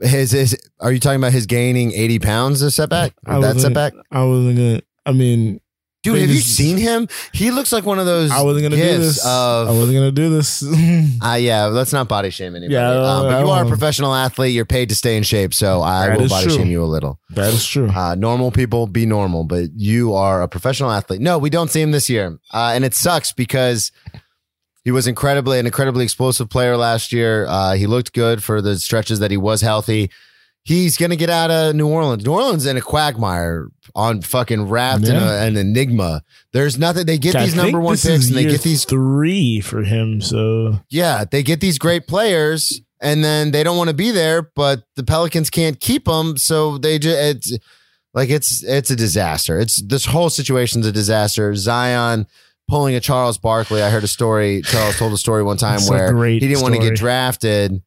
his, 0.00 0.30
his 0.30 0.56
are 0.80 0.92
you 0.92 0.98
talking 0.98 1.20
about 1.20 1.32
his 1.32 1.46
gaining 1.46 1.92
80 1.92 2.18
pounds 2.20 2.62
of 2.62 2.72
setback 2.72 3.12
I 3.26 3.38
that 3.40 3.60
setback 3.60 3.92
I 4.10 4.24
wasn't 4.24 4.56
gonna. 4.56 4.80
I 5.06 5.12
mean, 5.12 5.60
Dude, 6.02 6.18
have 6.18 6.30
you 6.30 6.36
seen 6.36 6.78
him? 6.78 7.08
He 7.34 7.50
looks 7.50 7.72
like 7.72 7.84
one 7.84 7.98
of 7.98 8.06
those. 8.06 8.30
I 8.30 8.40
wasn't 8.42 8.62
gonna 8.64 8.76
do 8.76 8.82
gifs 8.82 8.98
this. 9.16 9.26
Of, 9.26 9.68
I 9.68 9.72
wasn't 9.72 9.96
gonna 9.96 10.12
do 10.12 10.30
this. 10.30 10.62
Uh, 11.22 11.34
yeah, 11.34 11.66
let's 11.66 11.92
not 11.92 12.08
body 12.08 12.30
shame 12.30 12.56
anybody. 12.56 12.72
Yeah, 12.72 12.88
um, 12.90 13.24
but 13.26 13.34
I 13.34 13.40
you 13.42 13.48
are 13.50 13.64
a 13.64 13.68
professional 13.68 14.14
athlete. 14.14 14.54
You're 14.54 14.64
paid 14.64 14.88
to 14.88 14.94
stay 14.94 15.16
in 15.18 15.22
shape, 15.22 15.52
so 15.52 15.82
I 15.82 16.06
That 16.08 16.16
will 16.16 16.24
is 16.24 16.30
body 16.30 16.46
true. 16.46 16.56
shame 16.56 16.68
you 16.68 16.82
a 16.82 16.86
little. 16.86 17.18
that 17.30 17.52
is 17.52 17.66
true. 17.66 17.90
Uh, 17.90 18.14
normal 18.14 18.50
people 18.50 18.86
be 18.86 19.04
normal, 19.04 19.44
but 19.44 19.64
you 19.76 20.14
are 20.14 20.40
a 20.40 20.48
professional 20.48 20.90
athlete. 20.90 21.20
No, 21.20 21.36
we 21.38 21.50
don't 21.50 21.70
see 21.70 21.82
him 21.82 21.90
this 21.90 22.08
year, 22.08 22.38
uh, 22.54 22.72
and 22.74 22.84
it 22.84 22.94
sucks 22.94 23.32
because 23.32 23.92
he 24.84 24.90
was 24.90 25.06
incredibly 25.06 25.58
an 25.58 25.66
incredibly 25.66 26.04
explosive 26.04 26.48
player 26.48 26.78
last 26.78 27.12
year. 27.12 27.46
Uh, 27.46 27.74
he 27.74 27.86
looked 27.86 28.14
good 28.14 28.42
for 28.42 28.62
the 28.62 28.78
stretches 28.78 29.18
that 29.18 29.30
he 29.30 29.36
was 29.36 29.60
healthy. 29.60 30.10
He's 30.62 30.96
gonna 30.96 31.16
get 31.16 31.30
out 31.30 31.50
of 31.50 31.74
New 31.74 31.88
Orleans. 31.88 32.24
New 32.24 32.32
Orleans 32.32 32.66
in 32.66 32.76
a 32.76 32.80
quagmire 32.80 33.68
on 33.94 34.20
fucking 34.20 34.68
wrapped 34.68 35.08
in 35.08 35.16
a, 35.16 35.46
an 35.46 35.56
enigma. 35.56 36.22
There's 36.52 36.78
nothing. 36.78 37.06
They 37.06 37.18
get 37.18 37.34
I 37.34 37.44
these 37.44 37.54
number 37.54 37.80
one 37.80 37.96
picks 37.96 38.28
and 38.28 38.36
they 38.36 38.44
get 38.44 38.62
these 38.62 38.84
three 38.84 39.60
for 39.60 39.82
him. 39.82 40.20
So 40.20 40.78
yeah, 40.90 41.24
they 41.24 41.42
get 41.42 41.60
these 41.60 41.78
great 41.78 42.06
players 42.06 42.80
and 43.00 43.24
then 43.24 43.50
they 43.50 43.64
don't 43.64 43.76
want 43.76 43.88
to 43.88 43.94
be 43.94 44.10
there, 44.10 44.42
but 44.54 44.84
the 44.96 45.02
Pelicans 45.02 45.50
can't 45.50 45.80
keep 45.80 46.04
them, 46.04 46.36
so 46.36 46.78
they 46.78 46.98
just 46.98 47.18
it's 47.18 47.58
like 48.12 48.28
it's 48.28 48.62
it's 48.62 48.90
a 48.90 48.96
disaster. 48.96 49.58
It's 49.58 49.80
this 49.82 50.04
whole 50.04 50.30
situation's 50.30 50.86
a 50.86 50.92
disaster. 50.92 51.54
Zion 51.54 52.26
pulling 52.68 52.94
a 52.94 53.00
Charles 53.00 53.38
Barkley. 53.38 53.82
I 53.82 53.90
heard 53.90 54.04
a 54.04 54.08
story. 54.08 54.62
Charles 54.62 54.98
told 54.98 55.12
a 55.12 55.16
story 55.18 55.42
one 55.42 55.56
time 55.56 55.76
It's 55.76 55.90
where 55.90 56.14
he 56.26 56.38
didn't 56.40 56.62
want 56.62 56.74
to 56.74 56.80
get 56.80 56.96
drafted. 56.96 57.82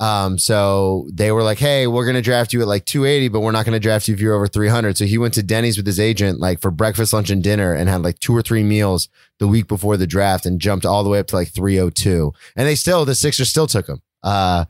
Um, 0.00 0.38
so 0.38 1.08
they 1.12 1.32
were 1.32 1.42
like, 1.42 1.58
"Hey, 1.58 1.86
we're 1.86 2.06
gonna 2.06 2.22
draft 2.22 2.52
you 2.52 2.60
at 2.62 2.68
like 2.68 2.84
280, 2.84 3.28
but 3.28 3.40
we're 3.40 3.52
not 3.52 3.64
gonna 3.64 3.80
draft 3.80 4.06
you 4.06 4.14
if 4.14 4.20
you're 4.20 4.34
over 4.34 4.46
300." 4.46 4.96
So 4.96 5.04
he 5.06 5.18
went 5.18 5.34
to 5.34 5.42
Denny's 5.42 5.76
with 5.76 5.86
his 5.86 5.98
agent, 5.98 6.38
like 6.38 6.60
for 6.60 6.70
breakfast, 6.70 7.12
lunch, 7.12 7.30
and 7.30 7.42
dinner, 7.42 7.74
and 7.74 7.88
had 7.88 8.02
like 8.02 8.20
two 8.20 8.36
or 8.36 8.42
three 8.42 8.62
meals 8.62 9.08
the 9.38 9.48
week 9.48 9.66
before 9.66 9.96
the 9.96 10.06
draft, 10.06 10.46
and 10.46 10.60
jumped 10.60 10.86
all 10.86 11.02
the 11.02 11.10
way 11.10 11.18
up 11.18 11.26
to 11.28 11.36
like 11.36 11.48
302. 11.48 12.32
And 12.54 12.66
they 12.66 12.74
still, 12.74 13.04
the 13.04 13.14
Sixers 13.14 13.48
still 13.48 13.66
took 13.66 13.88
him. 13.88 14.00
Uh, 14.22 14.66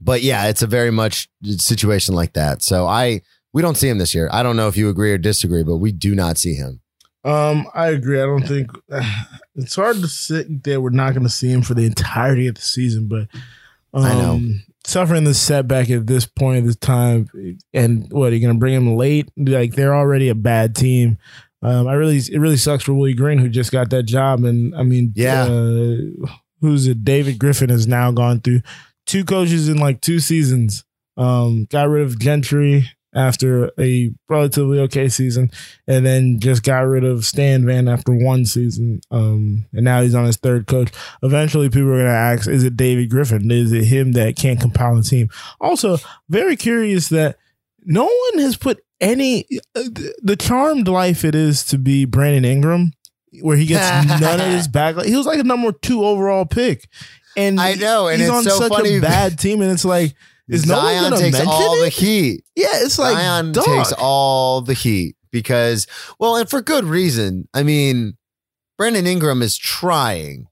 but 0.00 0.22
yeah, 0.22 0.48
it's 0.48 0.62
a 0.62 0.66
very 0.66 0.90
much 0.90 1.28
situation 1.56 2.14
like 2.14 2.32
that. 2.32 2.62
So 2.62 2.86
I, 2.86 3.22
we 3.52 3.62
don't 3.62 3.76
see 3.76 3.88
him 3.88 3.98
this 3.98 4.14
year. 4.14 4.28
I 4.32 4.42
don't 4.42 4.56
know 4.56 4.68
if 4.68 4.76
you 4.76 4.88
agree 4.88 5.12
or 5.12 5.18
disagree, 5.18 5.62
but 5.62 5.76
we 5.76 5.92
do 5.92 6.14
not 6.14 6.38
see 6.38 6.54
him. 6.54 6.80
Um, 7.24 7.68
I 7.72 7.88
agree. 7.88 8.20
I 8.20 8.26
don't 8.26 8.46
think 8.46 8.70
it's 9.54 9.76
hard 9.76 9.96
to 9.96 10.08
say 10.08 10.44
that 10.64 10.80
we're 10.80 10.90
not 10.90 11.12
going 11.12 11.22
to 11.22 11.28
see 11.30 11.50
him 11.50 11.62
for 11.62 11.74
the 11.74 11.86
entirety 11.86 12.48
of 12.48 12.56
the 12.56 12.62
season, 12.62 13.06
but 13.06 13.28
um, 13.94 14.04
I 14.04 14.14
know. 14.14 14.40
suffering 14.84 15.24
the 15.24 15.34
setback 15.34 15.90
at 15.90 16.06
this 16.06 16.26
point 16.26 16.60
of 16.60 16.66
the 16.66 16.74
time, 16.74 17.28
and 17.74 18.10
what 18.12 18.32
are 18.32 18.34
you 18.34 18.40
going 18.40 18.54
to 18.54 18.58
bring 18.58 18.74
him 18.74 18.96
late? 18.96 19.30
Like 19.36 19.74
they're 19.74 19.94
already 19.94 20.28
a 20.28 20.34
bad 20.34 20.74
team. 20.76 21.18
Um, 21.62 21.86
I 21.86 21.92
really, 21.94 22.16
it 22.18 22.38
really 22.38 22.56
sucks 22.56 22.82
for 22.84 22.92
Willie 22.94 23.14
Green 23.14 23.38
who 23.38 23.48
just 23.48 23.70
got 23.70 23.90
that 23.90 24.04
job, 24.04 24.44
and 24.44 24.74
I 24.74 24.82
mean, 24.82 25.12
Yeah. 25.14 25.44
uh, 25.44 25.96
who's 26.60 26.86
it? 26.88 27.04
David 27.04 27.38
Griffin 27.38 27.68
has 27.70 27.86
now 27.86 28.10
gone 28.10 28.40
through 28.40 28.62
two 29.06 29.24
coaches 29.24 29.68
in 29.68 29.76
like 29.78 30.00
two 30.00 30.18
seasons. 30.20 30.84
Um, 31.16 31.66
got 31.70 31.88
rid 31.88 32.04
of 32.04 32.18
Gentry 32.18 32.90
after 33.14 33.70
a 33.78 34.10
relatively 34.28 34.80
okay 34.80 35.08
season, 35.08 35.50
and 35.86 36.04
then 36.04 36.40
just 36.40 36.62
got 36.62 36.80
rid 36.80 37.04
of 37.04 37.24
Stan 37.24 37.66
Van 37.66 37.88
after 37.88 38.12
one 38.12 38.44
season. 38.46 39.00
Um, 39.10 39.66
and 39.72 39.84
now 39.84 40.02
he's 40.02 40.14
on 40.14 40.24
his 40.24 40.36
third 40.36 40.66
coach. 40.66 40.90
Eventually, 41.22 41.68
people 41.68 41.90
are 41.90 42.02
going 42.02 42.04
to 42.06 42.10
ask, 42.10 42.48
is 42.48 42.64
it 42.64 42.76
David 42.76 43.10
Griffin? 43.10 43.50
Is 43.50 43.72
it 43.72 43.84
him 43.84 44.12
that 44.12 44.36
can't 44.36 44.60
compile 44.60 44.96
a 44.98 45.02
team? 45.02 45.28
Also, 45.60 45.98
very 46.28 46.56
curious 46.56 47.08
that 47.10 47.36
no 47.84 48.04
one 48.04 48.38
has 48.42 48.56
put 48.56 48.82
any 49.00 49.44
uh, 49.74 49.82
the 50.22 50.36
charmed 50.36 50.88
life 50.88 51.24
it 51.24 51.34
is 51.34 51.64
to 51.64 51.78
be 51.78 52.04
Brandon 52.04 52.44
Ingram, 52.44 52.92
where 53.40 53.56
he 53.56 53.66
gets 53.66 54.20
none 54.20 54.40
of 54.40 54.46
his 54.46 54.68
back. 54.68 54.96
He 55.04 55.16
was 55.16 55.26
like 55.26 55.40
a 55.40 55.44
number 55.44 55.72
two 55.72 56.04
overall 56.04 56.46
pick, 56.46 56.88
and 57.36 57.60
I 57.60 57.74
know, 57.74 58.08
and 58.08 58.20
he's 58.20 58.28
it's 58.28 58.36
on 58.36 58.44
so 58.44 58.58
such 58.58 58.72
funny. 58.72 58.96
a 58.96 59.00
bad 59.00 59.38
team, 59.38 59.60
and 59.60 59.70
it's 59.70 59.84
like 59.84 60.14
is 60.48 60.66
no 60.66 60.76
one 60.76 60.84
Zion 60.84 61.10
gonna 61.10 61.16
takes 61.22 61.40
all 61.40 61.74
it? 61.76 61.80
the 61.82 61.88
heat. 61.88 62.44
yeah, 62.56 62.68
it's 62.74 62.98
like 62.98 63.16
Zion 63.16 63.52
dog. 63.52 63.64
takes 63.64 63.92
all 63.92 64.60
the 64.60 64.74
heat 64.74 65.16
because, 65.30 65.86
well, 66.18 66.36
and 66.36 66.48
for 66.48 66.60
good 66.60 66.84
reason. 66.84 67.48
I 67.54 67.62
mean, 67.62 68.16
Brandon 68.76 69.06
Ingram 69.06 69.42
is 69.42 69.56
trying, 69.56 70.46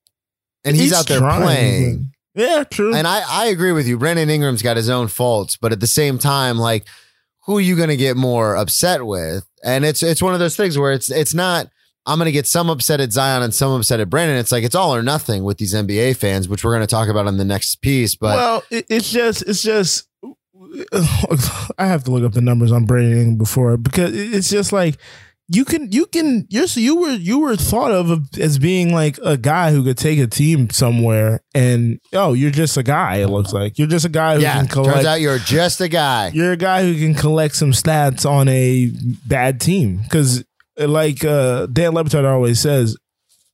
and 0.64 0.76
he's, 0.76 0.92
out 0.92 1.06
there 1.06 1.18
trying, 1.18 1.42
playing. 1.42 2.12
Yeah, 2.34 2.64
true. 2.64 2.94
And 2.94 3.06
I, 3.06 3.22
I 3.28 3.46
agree 3.46 3.72
with 3.72 3.86
you. 3.88 3.98
Brandon 3.98 4.30
Ingram's 4.30 4.62
got 4.62 4.76
his 4.76 4.88
own 4.88 5.08
faults, 5.08 5.56
but 5.56 5.72
at 5.72 5.80
the 5.80 5.86
same 5.86 6.18
time, 6.18 6.56
like, 6.58 6.86
who 7.46 7.58
are 7.58 7.60
you 7.60 7.74
going 7.76 7.88
to 7.88 7.96
get 7.96 8.16
more 8.16 8.54
upset 8.54 9.04
with? 9.04 9.46
And 9.64 9.84
it's 9.84 10.02
it's 10.02 10.22
one 10.22 10.34
of 10.34 10.40
those 10.40 10.56
things 10.56 10.78
where 10.78 10.92
it's 10.92 11.10
it's 11.10 11.34
not. 11.34 11.68
I'm 12.06 12.18
going 12.18 12.26
to 12.26 12.32
get 12.32 12.46
some 12.46 12.70
upset 12.70 13.00
at 13.00 13.12
Zion 13.12 13.42
and 13.42 13.54
some 13.54 13.72
upset 13.72 14.00
at 14.00 14.08
Brandon. 14.08 14.38
It's 14.38 14.52
like 14.52 14.64
it's 14.64 14.74
all 14.74 14.94
or 14.94 15.02
nothing 15.02 15.44
with 15.44 15.58
these 15.58 15.74
NBA 15.74 16.16
fans, 16.16 16.48
which 16.48 16.64
we're 16.64 16.72
going 16.72 16.86
to 16.86 16.86
talk 16.86 17.08
about 17.08 17.26
in 17.26 17.36
the 17.36 17.44
next 17.44 17.76
piece. 17.82 18.16
But 18.16 18.36
well, 18.36 18.62
it, 18.70 18.86
it's 18.88 19.10
just 19.10 19.42
it's 19.42 19.62
just 19.62 20.08
I 21.78 21.86
have 21.86 22.04
to 22.04 22.10
look 22.10 22.24
up 22.24 22.32
the 22.32 22.40
numbers 22.40 22.72
on 22.72 22.84
Brandon 22.84 23.36
before 23.36 23.76
because 23.76 24.14
it's 24.14 24.48
just 24.48 24.72
like 24.72 24.96
you 25.52 25.64
can 25.64 25.90
you 25.90 26.06
can 26.06 26.46
you're 26.48 26.68
so 26.68 26.78
you 26.78 26.96
were 26.96 27.10
you 27.10 27.40
were 27.40 27.56
thought 27.56 27.90
of 27.90 28.38
as 28.38 28.58
being 28.58 28.94
like 28.94 29.18
a 29.24 29.36
guy 29.36 29.72
who 29.72 29.82
could 29.82 29.98
take 29.98 30.18
a 30.20 30.26
team 30.28 30.70
somewhere 30.70 31.40
and 31.54 31.98
oh 32.12 32.32
you're 32.34 32.52
just 32.52 32.76
a 32.76 32.84
guy 32.84 33.16
it 33.16 33.26
looks 33.26 33.52
like 33.52 33.76
you're 33.76 33.88
just 33.88 34.04
a 34.04 34.10
guy 34.10 34.36
who 34.36 34.42
yeah, 34.42 34.58
can 34.58 34.68
collect 34.68 34.94
turns 34.94 35.06
out 35.06 35.20
you're 35.20 35.38
just 35.38 35.80
a 35.80 35.88
guy. 35.88 36.30
you're 36.32 36.52
a 36.52 36.56
guy 36.56 36.82
who 36.82 36.94
can 36.94 37.14
collect 37.14 37.56
some 37.56 37.72
stats 37.72 38.28
on 38.28 38.46
a 38.46 38.92
bad 39.26 39.60
team 39.60 39.96
because 39.96 40.44
like 40.88 41.24
uh 41.24 41.66
dan 41.66 41.92
Le 41.94 42.04
Batard 42.04 42.24
always 42.24 42.60
says 42.60 42.96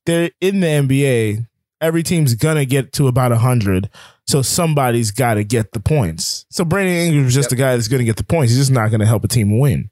they're 0.05 0.31
in 0.41 0.59
the 0.61 0.67
nba 0.67 1.45
every 1.81 2.03
team's 2.03 2.33
gonna 2.35 2.65
get 2.65 2.93
to 2.93 3.07
about 3.07 3.31
100 3.31 3.89
so 4.25 4.41
somebody's 4.41 5.11
gotta 5.11 5.43
get 5.43 5.71
the 5.73 5.79
points 5.79 6.45
so 6.49 6.63
brandon 6.65 6.95
ingram's 6.95 7.33
just 7.33 7.49
the 7.49 7.55
guy 7.55 7.75
that's 7.75 7.87
gonna 7.87 8.03
get 8.03 8.17
the 8.17 8.23
points 8.23 8.51
he's 8.51 8.59
just 8.59 8.71
not 8.71 8.89
gonna 8.91 9.05
help 9.05 9.23
a 9.23 9.27
team 9.27 9.59
win 9.59 9.89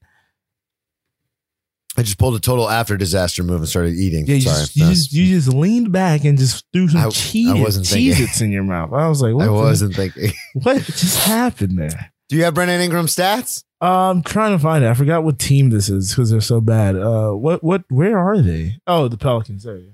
I 1.97 2.01
just 2.01 2.17
pulled 2.17 2.36
a 2.36 2.39
total 2.41 2.69
after 2.69 2.97
disaster 2.97 3.41
move 3.41 3.61
and 3.61 3.69
started 3.69 3.93
eating. 3.95 4.25
yeah 4.27 4.36
you, 4.36 4.41
just, 4.41 4.75
you, 4.75 4.86
just, 4.86 5.13
you 5.13 5.25
just 5.27 5.47
leaned 5.47 5.93
back 5.93 6.25
and 6.25 6.38
just 6.38 6.65
threw 6.73 6.89
some 6.89 6.99
I- 7.01 7.05
I 7.05 7.09
cheese 7.09 7.53
wasn't 7.53 7.88
thinking. 7.88 8.11
Cheez-Its 8.13 8.41
in 8.41 8.51
your 8.51 8.63
mouth 8.63 8.91
i 8.91 9.07
was 9.07 9.21
like 9.21 9.33
what 9.36 9.47
I 9.47 9.51
wasn't 9.51 9.95
thinking. 9.95 10.31
what 10.55 10.81
just 10.83 11.25
happened 11.25 11.77
there 11.79 12.11
Do 12.29 12.36
you 12.36 12.43
have 12.43 12.53
Brandon 12.53 12.81
Ingram 12.81 13.05
stats? 13.05 13.63
Uh, 13.82 14.09
I'm 14.11 14.23
trying 14.23 14.51
to 14.53 14.59
find 14.59 14.84
it. 14.84 14.89
I 14.89 14.93
forgot 14.93 15.23
what 15.23 15.38
team 15.38 15.69
this 15.69 15.89
is 15.89 16.09
because 16.11 16.30
they're 16.32 16.41
so 16.41 16.61
bad. 16.61 16.95
Uh, 16.95 17.32
what 17.32 17.63
what 17.63 17.84
where 17.89 18.17
are 18.17 18.41
they? 18.41 18.78
Oh, 18.88 19.07
the 19.07 19.17
Pelicans. 19.17 19.63
There 19.63 19.78
you 19.78 19.88
go. 19.88 19.91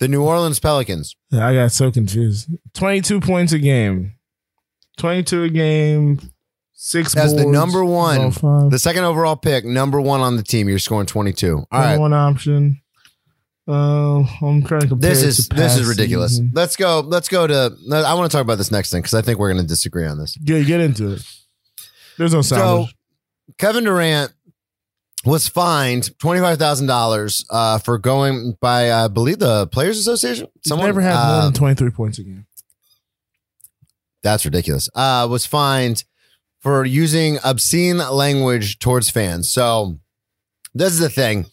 The 0.00 0.08
New 0.08 0.22
Orleans 0.22 0.58
Pelicans. 0.60 1.16
Yeah, 1.30 1.46
I 1.46 1.54
got 1.54 1.72
so 1.72 1.90
confused. 1.90 2.48
Twenty 2.74 3.00
two 3.00 3.20
points 3.20 3.52
a 3.52 3.58
game. 3.58 4.14
Twenty 4.96 5.22
two 5.22 5.44
a 5.44 5.48
game. 5.48 6.20
Six 6.84 7.16
As 7.16 7.32
the 7.36 7.46
number 7.46 7.84
one, 7.84 8.30
The 8.70 8.78
second 8.78 9.04
overall 9.04 9.36
pick, 9.36 9.64
number 9.64 10.00
one 10.00 10.20
on 10.20 10.36
the 10.36 10.42
team. 10.42 10.68
You're 10.68 10.80
scoring 10.80 11.06
22. 11.06 11.58
All 11.70 11.80
right. 11.80 11.96
one 11.96 12.12
option. 12.12 12.82
Uh, 13.68 14.24
I'm 14.42 14.64
trying 14.64 14.80
to 14.80 14.88
compare. 14.88 15.10
This 15.10 15.22
is 15.22 15.48
this 15.48 15.76
is 15.76 15.86
ridiculous. 15.86 16.32
season. 16.32 16.50
Let's 16.52 16.74
go. 16.74 16.98
Let's 16.98 17.28
go 17.28 17.46
to. 17.46 17.76
I 17.92 18.14
want 18.14 18.28
to 18.28 18.36
talk 18.36 18.42
about 18.44 18.58
this 18.58 18.72
next 18.72 18.90
thing 18.90 19.00
because 19.00 19.14
I 19.14 19.22
think 19.22 19.38
we're 19.38 19.52
going 19.52 19.62
to 19.62 19.68
disagree 19.68 20.04
on 20.06 20.18
this. 20.18 20.36
Yeah, 20.42 20.60
get 20.62 20.80
into 20.80 21.12
it. 21.12 21.22
There's 22.18 22.34
no 22.34 22.42
sound. 22.42 22.88
So, 22.88 22.92
Kevin 23.58 23.84
Durant 23.84 24.32
was 25.24 25.48
fined 25.48 26.18
twenty 26.18 26.40
five 26.40 26.58
thousand 26.58 26.90
uh, 26.90 26.92
dollars 26.92 27.44
for 27.84 27.98
going 27.98 28.56
by, 28.60 28.92
I 28.92 29.08
believe, 29.08 29.38
the 29.38 29.66
Players 29.68 29.98
Association. 29.98 30.48
Someone 30.64 30.88
never 30.88 31.00
had 31.00 31.32
more 31.32 31.42
than 31.44 31.52
23 31.52 31.90
points 31.90 32.18
a 32.18 32.24
game. 32.24 32.46
That's 34.22 34.44
ridiculous. 34.44 34.88
Uh, 34.94 35.26
was 35.30 35.46
fined 35.46 36.04
for 36.60 36.84
using 36.84 37.38
obscene 37.42 37.98
language 37.98 38.78
towards 38.78 39.10
fans. 39.10 39.50
So 39.50 39.98
this 40.74 40.92
is 40.92 41.00
the 41.00 41.10
thing. 41.10 41.46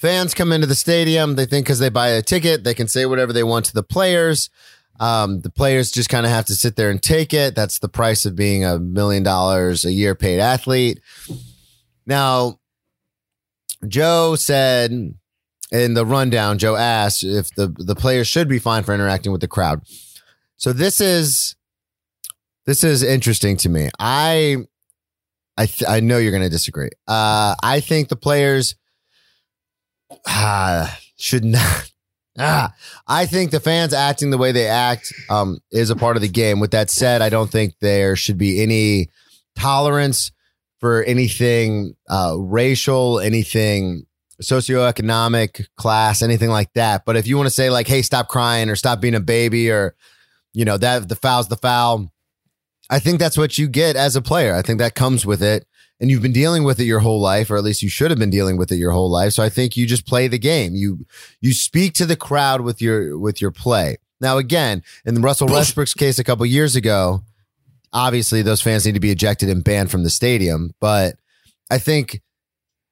Fans 0.00 0.34
come 0.34 0.52
into 0.52 0.66
the 0.66 0.74
stadium. 0.74 1.34
They 1.34 1.46
think 1.46 1.64
because 1.64 1.78
they 1.78 1.88
buy 1.88 2.08
a 2.08 2.20
ticket, 2.20 2.62
they 2.62 2.74
can 2.74 2.88
say 2.88 3.06
whatever 3.06 3.32
they 3.32 3.42
want 3.42 3.64
to 3.66 3.72
the 3.74 3.82
players. 3.82 4.50
Um, 5.00 5.40
the 5.40 5.50
players 5.50 5.90
just 5.90 6.08
kind 6.08 6.24
of 6.24 6.32
have 6.32 6.44
to 6.46 6.54
sit 6.54 6.76
there 6.76 6.90
and 6.90 7.02
take 7.02 7.34
it. 7.34 7.54
That's 7.54 7.78
the 7.80 7.88
price 7.88 8.24
of 8.24 8.36
being 8.36 8.64
a 8.64 8.78
million 8.78 9.22
dollars 9.22 9.84
a 9.84 9.92
year 9.92 10.14
paid 10.14 10.38
athlete. 10.40 11.00
Now, 12.06 12.60
Joe 13.86 14.36
said 14.36 15.14
in 15.72 15.94
the 15.94 16.06
rundown, 16.06 16.58
Joe 16.58 16.76
asked 16.76 17.24
if 17.24 17.52
the, 17.54 17.68
the 17.76 17.96
players 17.96 18.28
should 18.28 18.48
be 18.48 18.58
fined 18.58 18.86
for 18.86 18.94
interacting 18.94 19.32
with 19.32 19.40
the 19.40 19.48
crowd. 19.48 19.82
So 20.56 20.72
this 20.72 21.00
is 21.00 21.56
this 22.66 22.84
is 22.84 23.02
interesting 23.02 23.56
to 23.58 23.68
me. 23.68 23.90
I 23.98 24.58
I 25.56 25.66
th- 25.66 25.88
I 25.88 26.00
know 26.00 26.18
you're 26.18 26.30
going 26.30 26.42
to 26.42 26.48
disagree. 26.48 26.90
Uh, 27.06 27.54
I 27.62 27.80
think 27.80 28.08
the 28.08 28.16
players 28.16 28.76
ah, 30.26 30.98
should 31.16 31.44
not. 31.44 31.90
Ah, 32.38 32.74
I 33.06 33.26
think 33.26 33.50
the 33.50 33.60
fans 33.60 33.94
acting 33.94 34.30
the 34.30 34.38
way 34.38 34.50
they 34.50 34.66
act 34.66 35.12
um, 35.30 35.58
is 35.70 35.90
a 35.90 35.96
part 35.96 36.16
of 36.16 36.22
the 36.22 36.28
game. 36.28 36.58
With 36.58 36.72
that 36.72 36.90
said, 36.90 37.22
I 37.22 37.28
don't 37.28 37.50
think 37.50 37.74
there 37.80 38.16
should 38.16 38.38
be 38.38 38.60
any 38.62 39.08
tolerance 39.56 40.32
for 40.80 41.04
anything 41.04 41.94
uh, 42.10 42.34
racial, 42.36 43.20
anything 43.20 44.06
socioeconomic 44.42 45.66
class, 45.76 46.22
anything 46.22 46.50
like 46.50 46.72
that. 46.74 47.04
But 47.04 47.16
if 47.16 47.26
you 47.26 47.36
want 47.36 47.46
to 47.46 47.54
say 47.54 47.70
like, 47.70 47.86
hey, 47.86 48.02
stop 48.02 48.28
crying 48.28 48.68
or 48.68 48.76
stop 48.76 49.00
being 49.00 49.14
a 49.14 49.20
baby 49.20 49.70
or, 49.70 49.94
you 50.52 50.64
know, 50.64 50.76
that 50.76 51.08
the 51.08 51.16
foul's 51.16 51.48
the 51.48 51.56
foul, 51.56 52.12
I 52.90 52.98
think 52.98 53.18
that's 53.18 53.38
what 53.38 53.58
you 53.58 53.68
get 53.68 53.96
as 53.96 54.16
a 54.16 54.22
player. 54.22 54.54
I 54.54 54.62
think 54.62 54.78
that 54.80 54.94
comes 54.94 55.24
with 55.24 55.42
it. 55.42 55.66
And 56.00 56.10
you've 56.10 56.22
been 56.22 56.32
dealing 56.32 56.64
with 56.64 56.80
it 56.80 56.84
your 56.84 57.00
whole 57.00 57.20
life, 57.20 57.50
or 57.50 57.56
at 57.56 57.62
least 57.62 57.82
you 57.82 57.88
should 57.88 58.10
have 58.10 58.18
been 58.18 58.30
dealing 58.30 58.56
with 58.56 58.72
it 58.72 58.76
your 58.76 58.90
whole 58.90 59.10
life. 59.10 59.32
So 59.32 59.42
I 59.42 59.48
think 59.48 59.76
you 59.76 59.86
just 59.86 60.06
play 60.06 60.26
the 60.28 60.38
game. 60.38 60.74
You 60.74 61.06
you 61.40 61.54
speak 61.54 61.94
to 61.94 62.06
the 62.06 62.16
crowd 62.16 62.62
with 62.62 62.82
your 62.82 63.16
with 63.18 63.40
your 63.40 63.52
play. 63.52 63.98
Now 64.20 64.38
again, 64.38 64.82
in 65.04 65.20
Russell 65.22 65.48
Westbrook's 65.48 65.94
case 65.94 66.18
a 66.18 66.24
couple 66.24 66.44
years 66.46 66.76
ago, 66.76 67.22
obviously 67.92 68.42
those 68.42 68.60
fans 68.60 68.84
need 68.84 68.94
to 68.94 69.00
be 69.00 69.10
ejected 69.10 69.48
and 69.48 69.62
banned 69.62 69.90
from 69.90 70.02
the 70.02 70.10
stadium. 70.10 70.72
But 70.80 71.16
I 71.70 71.78
think 71.78 72.20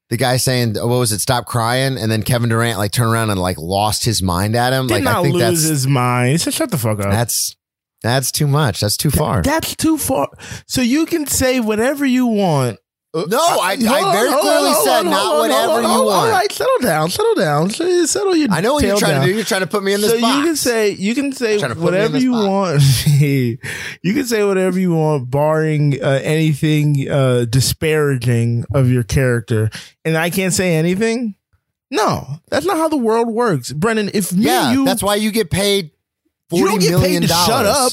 the 0.08 0.16
guy 0.16 0.36
saying, 0.36 0.74
"What 0.74 0.86
was 0.86 1.10
it? 1.10 1.20
Stop 1.20 1.46
crying," 1.46 1.98
and 1.98 2.10
then 2.10 2.22
Kevin 2.22 2.50
Durant 2.50 2.78
like 2.78 2.92
turned 2.92 3.12
around 3.12 3.30
and 3.30 3.40
like 3.40 3.58
lost 3.58 4.04
his 4.04 4.22
mind 4.22 4.54
at 4.54 4.72
him. 4.72 4.86
Did 4.86 4.94
like 4.94 5.02
not 5.02 5.16
I 5.16 5.22
think 5.22 5.34
lose 5.34 5.42
that's 5.42 5.62
his 5.62 5.86
mind. 5.86 6.30
He 6.30 6.38
said, 6.38 6.54
"Shut 6.54 6.70
the 6.70 6.78
fuck 6.78 7.00
up." 7.00 7.10
that's 7.10 7.56
that's 8.02 8.32
too 8.32 8.46
much. 8.46 8.80
That's 8.80 8.96
too 8.96 9.10
far. 9.10 9.42
That's 9.42 9.76
too 9.76 9.96
far. 9.96 10.28
So 10.66 10.82
you 10.82 11.06
can 11.06 11.26
say 11.26 11.60
whatever 11.60 12.04
you 12.04 12.26
want. 12.26 12.78
No, 13.14 13.38
I, 13.38 13.76
Hold 13.76 13.88
I 13.88 14.12
very 14.12 14.30
hold 14.30 14.40
clearly 14.40 14.70
on, 14.70 14.84
said 14.84 14.98
on, 15.00 15.10
not 15.10 15.34
on, 15.34 15.38
whatever 15.40 15.72
on, 15.72 15.82
you 15.82 15.88
on. 15.88 16.04
want. 16.06 16.26
All 16.26 16.30
right, 16.30 16.50
settle 16.50 16.78
down, 16.80 17.10
settle 17.10 17.34
down, 17.34 17.70
settle 17.70 18.34
you. 18.34 18.48
I 18.50 18.62
know 18.62 18.72
what 18.74 18.84
you're 18.84 18.96
trying 18.96 19.12
down. 19.12 19.26
to 19.26 19.28
do. 19.28 19.34
You're 19.34 19.44
trying 19.44 19.60
to 19.60 19.66
put 19.66 19.82
me 19.82 19.92
in 19.92 20.00
this 20.00 20.12
so 20.12 20.20
box. 20.20 20.36
you 20.38 20.44
can 20.44 20.56
say 20.56 20.90
you 20.90 21.14
can 21.14 21.32
say 21.32 21.58
Trying 21.58 21.74
to 21.74 21.74
put 21.74 21.92
me 21.92 21.98
in 21.98 22.12
whatever 22.12 22.18
you 22.18 22.32
want. 22.32 22.82
you 23.06 23.58
can 24.02 24.24
say 24.24 24.42
whatever 24.44 24.80
you 24.80 24.94
want, 24.94 25.30
barring 25.30 26.02
uh, 26.02 26.20
anything 26.22 27.06
uh, 27.10 27.44
disparaging 27.44 28.64
of 28.74 28.90
your 28.90 29.02
character, 29.02 29.68
and 30.06 30.16
I 30.16 30.30
can't 30.30 30.54
say 30.54 30.76
anything. 30.76 31.34
No, 31.90 32.26
that's 32.48 32.64
not 32.64 32.78
how 32.78 32.88
the 32.88 32.96
world 32.96 33.28
works, 33.28 33.72
Brennan. 33.72 34.10
If 34.14 34.32
me 34.32 34.46
yeah, 34.46 34.72
you, 34.72 34.86
that's 34.86 35.02
why 35.02 35.16
you 35.16 35.30
get 35.30 35.50
paid 35.50 35.90
you 36.50 36.66
forty 36.66 36.88
don't 36.88 37.00
get 37.00 37.06
paid 37.06 37.22
to 37.22 37.28
shut 37.28 37.66
up. 37.66 37.92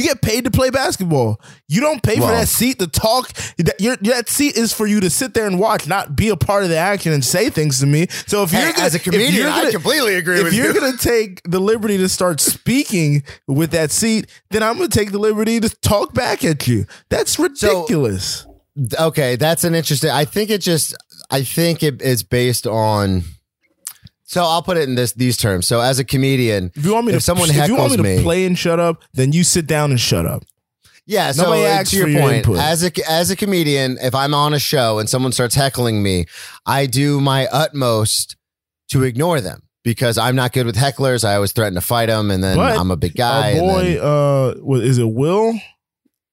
You 0.00 0.06
get 0.08 0.22
paid 0.22 0.44
to 0.44 0.50
play 0.50 0.70
basketball. 0.70 1.40
You 1.68 1.80
don't 1.82 2.02
pay 2.02 2.14
for 2.16 2.28
that 2.28 2.48
seat 2.48 2.78
to 2.78 2.86
talk. 2.86 3.32
That, 3.58 3.78
your, 3.80 3.96
that 3.96 4.28
seat 4.30 4.56
is 4.56 4.72
for 4.72 4.86
you 4.86 5.00
to 5.00 5.10
sit 5.10 5.34
there 5.34 5.46
and 5.46 5.58
watch, 5.58 5.86
not 5.86 6.16
be 6.16 6.30
a 6.30 6.36
part 6.36 6.62
of 6.62 6.70
the 6.70 6.76
action 6.78 7.12
and 7.12 7.22
say 7.24 7.50
things 7.50 7.80
to 7.80 7.86
me. 7.86 8.06
So 8.26 8.42
if 8.44 8.50
Hey, 8.50 8.62
you're 8.64 8.72
gonna, 8.72 8.84
as 8.86 8.94
a 8.94 8.98
comedian, 8.98 9.34
you're 9.34 9.48
I 9.50 9.58
gonna- 9.60 9.72
completely 9.72 10.14
agree 10.14 10.38
if 10.38 10.44
with 10.44 10.54
you're 10.54 10.72
you. 10.74 10.80
gonna 10.80 10.96
take 10.96 11.42
the 11.44 11.60
liberty 11.60 11.98
to 11.98 12.08
start 12.08 12.40
speaking 12.40 13.22
with 13.46 13.72
that 13.72 13.90
seat, 13.90 14.26
then 14.50 14.62
I'm 14.62 14.76
gonna 14.76 14.88
take 14.88 15.12
the 15.12 15.18
liberty 15.18 15.60
to 15.60 15.68
talk 15.68 16.14
back 16.14 16.44
at 16.44 16.66
you. 16.66 16.86
That's 17.10 17.38
ridiculous. 17.38 18.46
Okay, 18.98 19.36
that's 19.36 19.64
an 19.64 19.74
interesting. 19.74 20.10
I 20.10 20.24
think 20.24 20.48
it 20.50 20.62
just. 20.62 20.94
I 21.30 21.42
think 21.44 21.82
it 21.82 22.00
is 22.00 22.22
based 22.22 22.66
on. 22.66 23.24
So 24.30 24.44
I'll 24.44 24.62
put 24.62 24.76
it 24.76 24.88
in 24.88 24.94
this 24.94 25.10
these 25.12 25.36
terms. 25.36 25.66
So 25.66 25.80
as 25.80 25.98
a 25.98 26.04
comedian, 26.04 26.70
if 26.76 26.84
you 26.84 26.92
want 26.94 27.06
me 27.06 27.12
if 27.14 27.18
to, 27.18 27.20
someone 27.24 27.50
if 27.50 27.66
you 27.66 27.74
want 27.74 27.90
me 27.90 27.96
to 27.96 28.02
me- 28.04 28.22
play 28.22 28.46
and 28.46 28.56
shut 28.56 28.78
up, 28.78 29.02
then 29.12 29.32
you 29.32 29.42
sit 29.42 29.66
down 29.66 29.90
and 29.90 29.98
shut 30.00 30.24
up. 30.24 30.44
Yeah, 31.04 31.32
so 31.32 31.42
Nobody 31.42 31.64
asks 31.64 31.90
to 31.90 31.96
your 31.96 32.06
your 32.08 32.20
point, 32.20 32.36
input. 32.36 32.58
as 32.58 32.84
a 32.84 32.92
as 33.10 33.30
a 33.32 33.36
comedian, 33.36 33.98
if 34.00 34.14
I'm 34.14 34.32
on 34.32 34.54
a 34.54 34.60
show 34.60 35.00
and 35.00 35.10
someone 35.10 35.32
starts 35.32 35.56
heckling 35.56 36.00
me, 36.00 36.26
I 36.64 36.86
do 36.86 37.20
my 37.20 37.48
utmost 37.48 38.36
to 38.92 39.02
ignore 39.02 39.40
them 39.40 39.62
because 39.82 40.16
I'm 40.16 40.36
not 40.36 40.52
good 40.52 40.64
with 40.66 40.76
hecklers. 40.76 41.24
I 41.24 41.34
always 41.34 41.50
threaten 41.50 41.74
to 41.74 41.80
fight 41.80 42.06
them, 42.06 42.30
and 42.30 42.44
then 42.44 42.56
But 42.56 42.78
I'm 42.78 42.92
a 42.92 42.96
big 42.96 43.16
guy. 43.16 43.48
And 43.50 43.60
boy, 43.60 43.82
then- 43.94 44.00
uh, 44.00 44.54
what 44.60 44.82
is 44.84 44.98
it? 44.98 45.10
Will, 45.10 45.58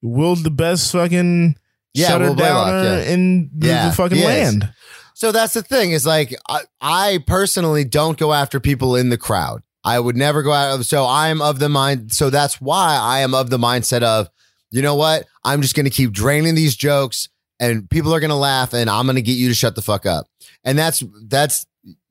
Will 0.03 0.35
the 0.35 0.51
best 0.51 0.91
fucking 0.91 1.55
Yeah, 1.95 2.09
shutter 2.09 2.25
Will 2.27 2.35
Blaylock, 2.35 2.67
downer 2.67 2.97
yeah. 2.99 3.11
in 3.13 3.49
the, 3.55 3.67
Yeah, 3.67 3.89
the 3.89 3.95
fucking 3.95 4.23
land. 4.23 4.71
So 5.17 5.31
that's 5.31 5.55
the 5.55 5.63
thing 5.63 5.93
is 5.93 6.05
like 6.05 6.35
I, 6.47 6.61
I 6.79 7.19
personally 7.25 7.83
don't 7.83 8.19
go 8.19 8.33
after 8.33 8.59
people 8.59 8.95
in 8.95 9.09
the 9.09 9.17
crowd. 9.17 9.63
I 9.83 9.99
would 9.99 10.15
never 10.15 10.43
go 10.43 10.51
out. 10.51 10.79
Of 10.79 10.85
so 10.85 11.07
I'm 11.09 11.41
of 11.41 11.57
the 11.57 11.69
mind. 11.69 12.13
So 12.13 12.29
that's 12.29 12.61
why 12.61 12.99
I 13.01 13.21
am 13.21 13.33
of 13.33 13.49
the 13.49 13.57
mindset 13.57 14.03
of, 14.03 14.29
you 14.69 14.83
know 14.83 14.93
what? 14.93 15.25
I'm 15.43 15.63
just 15.63 15.73
going 15.73 15.85
to 15.85 15.89
keep 15.89 16.11
draining 16.11 16.53
these 16.53 16.75
jokes, 16.75 17.29
and 17.59 17.89
people 17.89 18.13
are 18.13 18.19
going 18.19 18.29
to 18.29 18.35
laugh, 18.35 18.75
and 18.75 18.91
I'm 18.91 19.07
going 19.07 19.15
to 19.15 19.23
get 19.23 19.37
you 19.37 19.49
to 19.49 19.55
shut 19.55 19.73
the 19.73 19.81
fuck 19.81 20.05
up. 20.05 20.27
And 20.63 20.77
that's 20.77 21.03
that's 21.25 21.65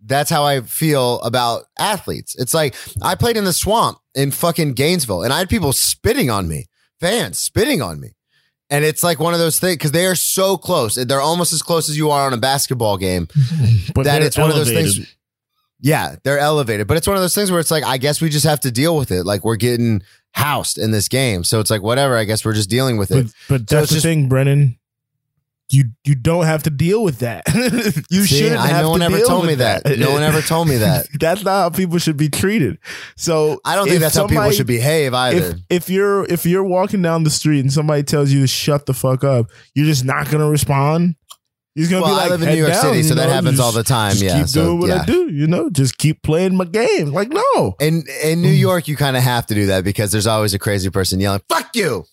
that's 0.05 0.29
how 0.29 0.43
I 0.43 0.63
feel 0.63 1.21
about 1.21 1.67
athletes. 1.79 2.35
It's 2.35 2.55
like 2.55 2.75
I 3.03 3.15
played 3.15 3.37
in 3.37 3.45
the 3.45 3.53
swamp 3.53 3.99
in 4.17 4.33
fucking 4.33 4.73
Gainesville, 4.73 5.23
and 5.23 5.33
I 5.33 5.39
had 5.39 5.49
people 5.49 5.73
spitting 5.73 6.29
on 6.29 6.49
me, 6.49 6.67
fans 6.99 7.39
spitting 7.39 7.81
on 7.81 8.01
me. 8.01 8.16
And 8.69 8.85
it's 8.85 9.03
like 9.03 9.21
one 9.21 9.33
of 9.33 9.39
those 9.39 9.61
things 9.61 9.77
because 9.77 9.93
they 9.93 10.07
are 10.07 10.17
so 10.17 10.57
close. 10.57 10.97
They're 10.97 11.21
almost 11.21 11.53
as 11.53 11.63
close 11.63 11.89
as 11.89 11.97
you 11.97 12.11
are 12.11 12.27
on 12.27 12.33
a 12.33 12.37
basketball 12.37 12.97
game 12.97 13.29
But 13.95 14.05
that 14.05 14.23
it's 14.23 14.37
one 14.37 14.51
of 14.51 14.57
those 14.57 14.71
things. 14.71 15.15
Yeah, 15.81 16.17
they're 16.25 16.39
elevated, 16.39 16.87
but 16.87 16.97
it's 16.97 17.07
one 17.07 17.17
of 17.17 17.23
those 17.23 17.35
things 17.35 17.51
where 17.51 17.61
it's 17.61 17.71
like, 17.71 17.85
I 17.85 17.99
guess 17.99 18.21
we 18.21 18.29
just 18.31 18.47
have 18.47 18.61
to 18.61 18.73
deal 18.73 18.97
with 18.97 19.11
it. 19.13 19.25
Like 19.25 19.45
we're 19.45 19.57
getting 19.57 20.03
housed 20.33 20.79
in 20.79 20.91
this 20.91 21.07
game, 21.07 21.45
so 21.45 21.61
it's 21.61 21.71
like 21.71 21.83
whatever. 21.83 22.17
I 22.17 22.25
guess 22.25 22.45
we're 22.45 22.55
just 22.55 22.71
dealing 22.71 22.97
with 22.97 23.11
it. 23.11 23.27
But, 23.49 23.61
but 23.67 23.71
So 23.71 23.77
that's 23.77 23.91
the 23.91 23.95
just- 23.97 24.05
thing, 24.07 24.29
Brennan. 24.29 24.79
You 25.69 25.85
you 26.05 26.15
don't 26.15 26.45
have 26.45 26.63
to 26.65 26.71
deal 26.71 27.03
with 27.03 27.19
that. 27.19 27.43
you 28.11 28.23
See, 28.23 28.39
shouldn't 28.39 28.61
I, 28.61 28.69
have 28.69 28.85
no 28.85 28.91
one 28.91 29.03
ever 29.03 29.19
told 29.21 29.47
me 29.47 29.57
that. 29.57 29.85
No 29.99 30.13
one 30.13 30.23
ever 30.23 30.41
told 30.41 30.69
me 30.69 30.77
that. 30.77 31.09
that's 31.21 31.43
not 31.43 31.63
how 31.63 31.71
people 31.71 31.99
should 31.99 32.17
be 32.17 32.29
treated. 32.29 32.79
So 33.17 33.61
I 33.65 33.75
don't 33.75 33.89
think 33.89 34.01
that's 34.01 34.15
how 34.15 34.29
people 34.29 34.51
should 34.53 34.69
behave 34.69 35.13
either. 35.13 35.39
If 35.39 35.61
if 35.69 35.91
you're 35.91 36.25
if 36.27 36.47
you're 36.47 36.63
walking 36.63 37.03
down 37.03 37.25
the 37.25 37.31
street 37.31 37.61
and 37.61 37.73
somebody 37.73 38.05
tells 38.05 38.31
you 38.31 38.43
to 38.43 38.47
shut 38.47 38.87
the 38.87 38.95
fuck 38.95 39.25
up, 39.25 39.51
you're 39.75 39.87
just 39.87 40.05
not 40.05 40.31
gonna 40.31 40.49
respond. 40.49 41.17
You're 41.75 41.91
gonna 41.91 42.03
Well, 42.03 42.17
be 42.17 42.23
I 42.23 42.29
live 42.29 42.43
in 42.43 42.49
New 42.49 42.57
York 42.57 42.73
down," 42.73 42.83
City, 42.83 43.03
so 43.03 43.09
you 43.11 43.15
that 43.17 43.29
happens 43.29 43.59
just- 43.59 43.63
all 43.63 43.73
the 43.73 43.83
time, 43.83 44.13
Just 44.13 44.23
yeah, 44.23 44.39
keep 44.39 44.49
so, 44.49 44.65
doing 44.65 44.81
what 44.81 44.89
yeah. 44.89 45.03
I 45.03 45.05
do. 45.05 45.31
You 45.31 45.47
know, 45.47 45.69
just 45.69 45.99
keep 45.99 46.23
playing 46.23 46.57
my 46.57 46.65
game. 46.65 47.13
Like 47.13 47.29
no, 47.29 47.75
in 47.81 48.03
in 48.25 48.41
New 48.41 48.55
mm. 48.55 48.59
York, 48.59 48.89
you 48.89 48.97
kind 48.97 49.15
of 49.15 49.23
have 49.23 49.47
to 49.47 49.55
do 49.55 49.67
that 49.67 49.85
because 49.85 50.11
there's 50.11 50.27
always 50.27 50.55
a 50.55 50.59
crazy 50.59 50.89
person 50.89 51.21
yelling 51.21 51.43
"fuck 51.51 51.75
you." 51.75 52.05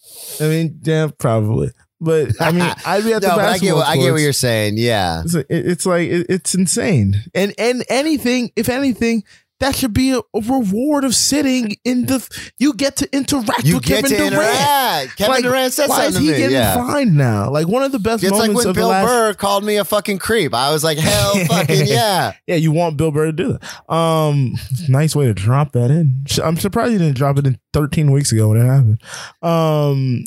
I 0.42 0.48
mean, 0.50 0.80
yeah, 0.84 1.08
probably. 1.18 1.70
But 2.04 2.42
I 2.42 2.52
mean, 2.52 2.62
I'd 2.86 3.04
be 3.04 3.14
at 3.14 3.22
the 3.22 3.30
no, 3.30 3.36
but 3.38 3.46
I 3.46 3.58
get 3.58 3.76
what, 3.76 3.88
I 3.88 3.96
get 3.98 4.12
what 4.12 4.22
you're 4.22 4.34
saying. 4.34 4.76
Yeah, 4.78 5.22
It's 5.24 5.34
like, 5.36 5.46
it's 5.50 5.86
like 5.86 6.10
it- 6.10 6.26
it's 6.30 6.54
insane, 6.56 7.16
and 7.34 7.54
and 7.58 7.84
anything, 7.90 8.52
if 8.56 8.70
anything, 8.70 9.24
that 9.60 9.76
should 9.76 9.94
be 9.94 10.12
a, 10.12 10.18
a 10.18 10.42
reward 10.42 11.06
of 11.06 11.16
sitting 11.16 11.78
in 11.86 12.06
the. 12.08 12.28
You 12.60 12.74
get 12.74 12.98
to 12.98 13.16
interact 13.16 13.64
you 13.64 13.76
with 13.76 13.86
Kevin 13.86 14.10
Durant. 14.12 14.34
interact. 14.34 15.16
Kevin 15.18 15.32
Like, 15.36 15.44
Durant 15.44 15.72
said 15.74 15.88
why 15.88 16.06
is 16.08 16.18
he 16.18 16.26
to 16.28 16.32
me. 16.34 16.38
getting 16.38 16.56
Yeah. 16.56 16.76
fined 16.76 17.16
now? 17.16 17.50
Like 17.50 17.68
one 17.70 17.82
of 17.84 17.94
the 17.94 18.00
best 18.00 18.24
It's 18.24 18.32
like 18.34 18.52
when 18.52 18.74
Bill 18.74 18.90
last. 18.90 19.06
Burr 19.06 19.34
called 19.36 19.64
me 19.64 19.78
a 19.78 19.86
fucking 19.86 20.20
creep. 20.20 20.54
I 20.54 20.72
was 20.74 20.84
like, 20.84 20.98
hell 20.98 21.34
fucking 21.48 21.86
yeah. 21.88 22.34
Yeah, 22.48 22.56
you 22.56 22.74
want 22.74 22.98
Bill 22.98 23.12
Burr 23.12 23.28
to 23.28 23.32
do 23.32 23.58
that. 23.58 23.94
Um, 23.94 24.56
nice 24.90 25.16
way 25.16 25.26
to 25.28 25.34
drop 25.34 25.72
that 25.74 25.92
in. 25.92 26.26
I'm 26.44 26.58
surprised 26.58 26.92
you 26.92 27.00
didn't 27.00 27.16
drop 27.16 27.38
it 27.38 27.48
in 27.48 27.58
13 27.72 28.12
weeks 28.12 28.34
ago 28.34 28.50
when 28.50 28.60
it 28.62 28.66
happened. 28.66 29.02
Um, 29.42 30.26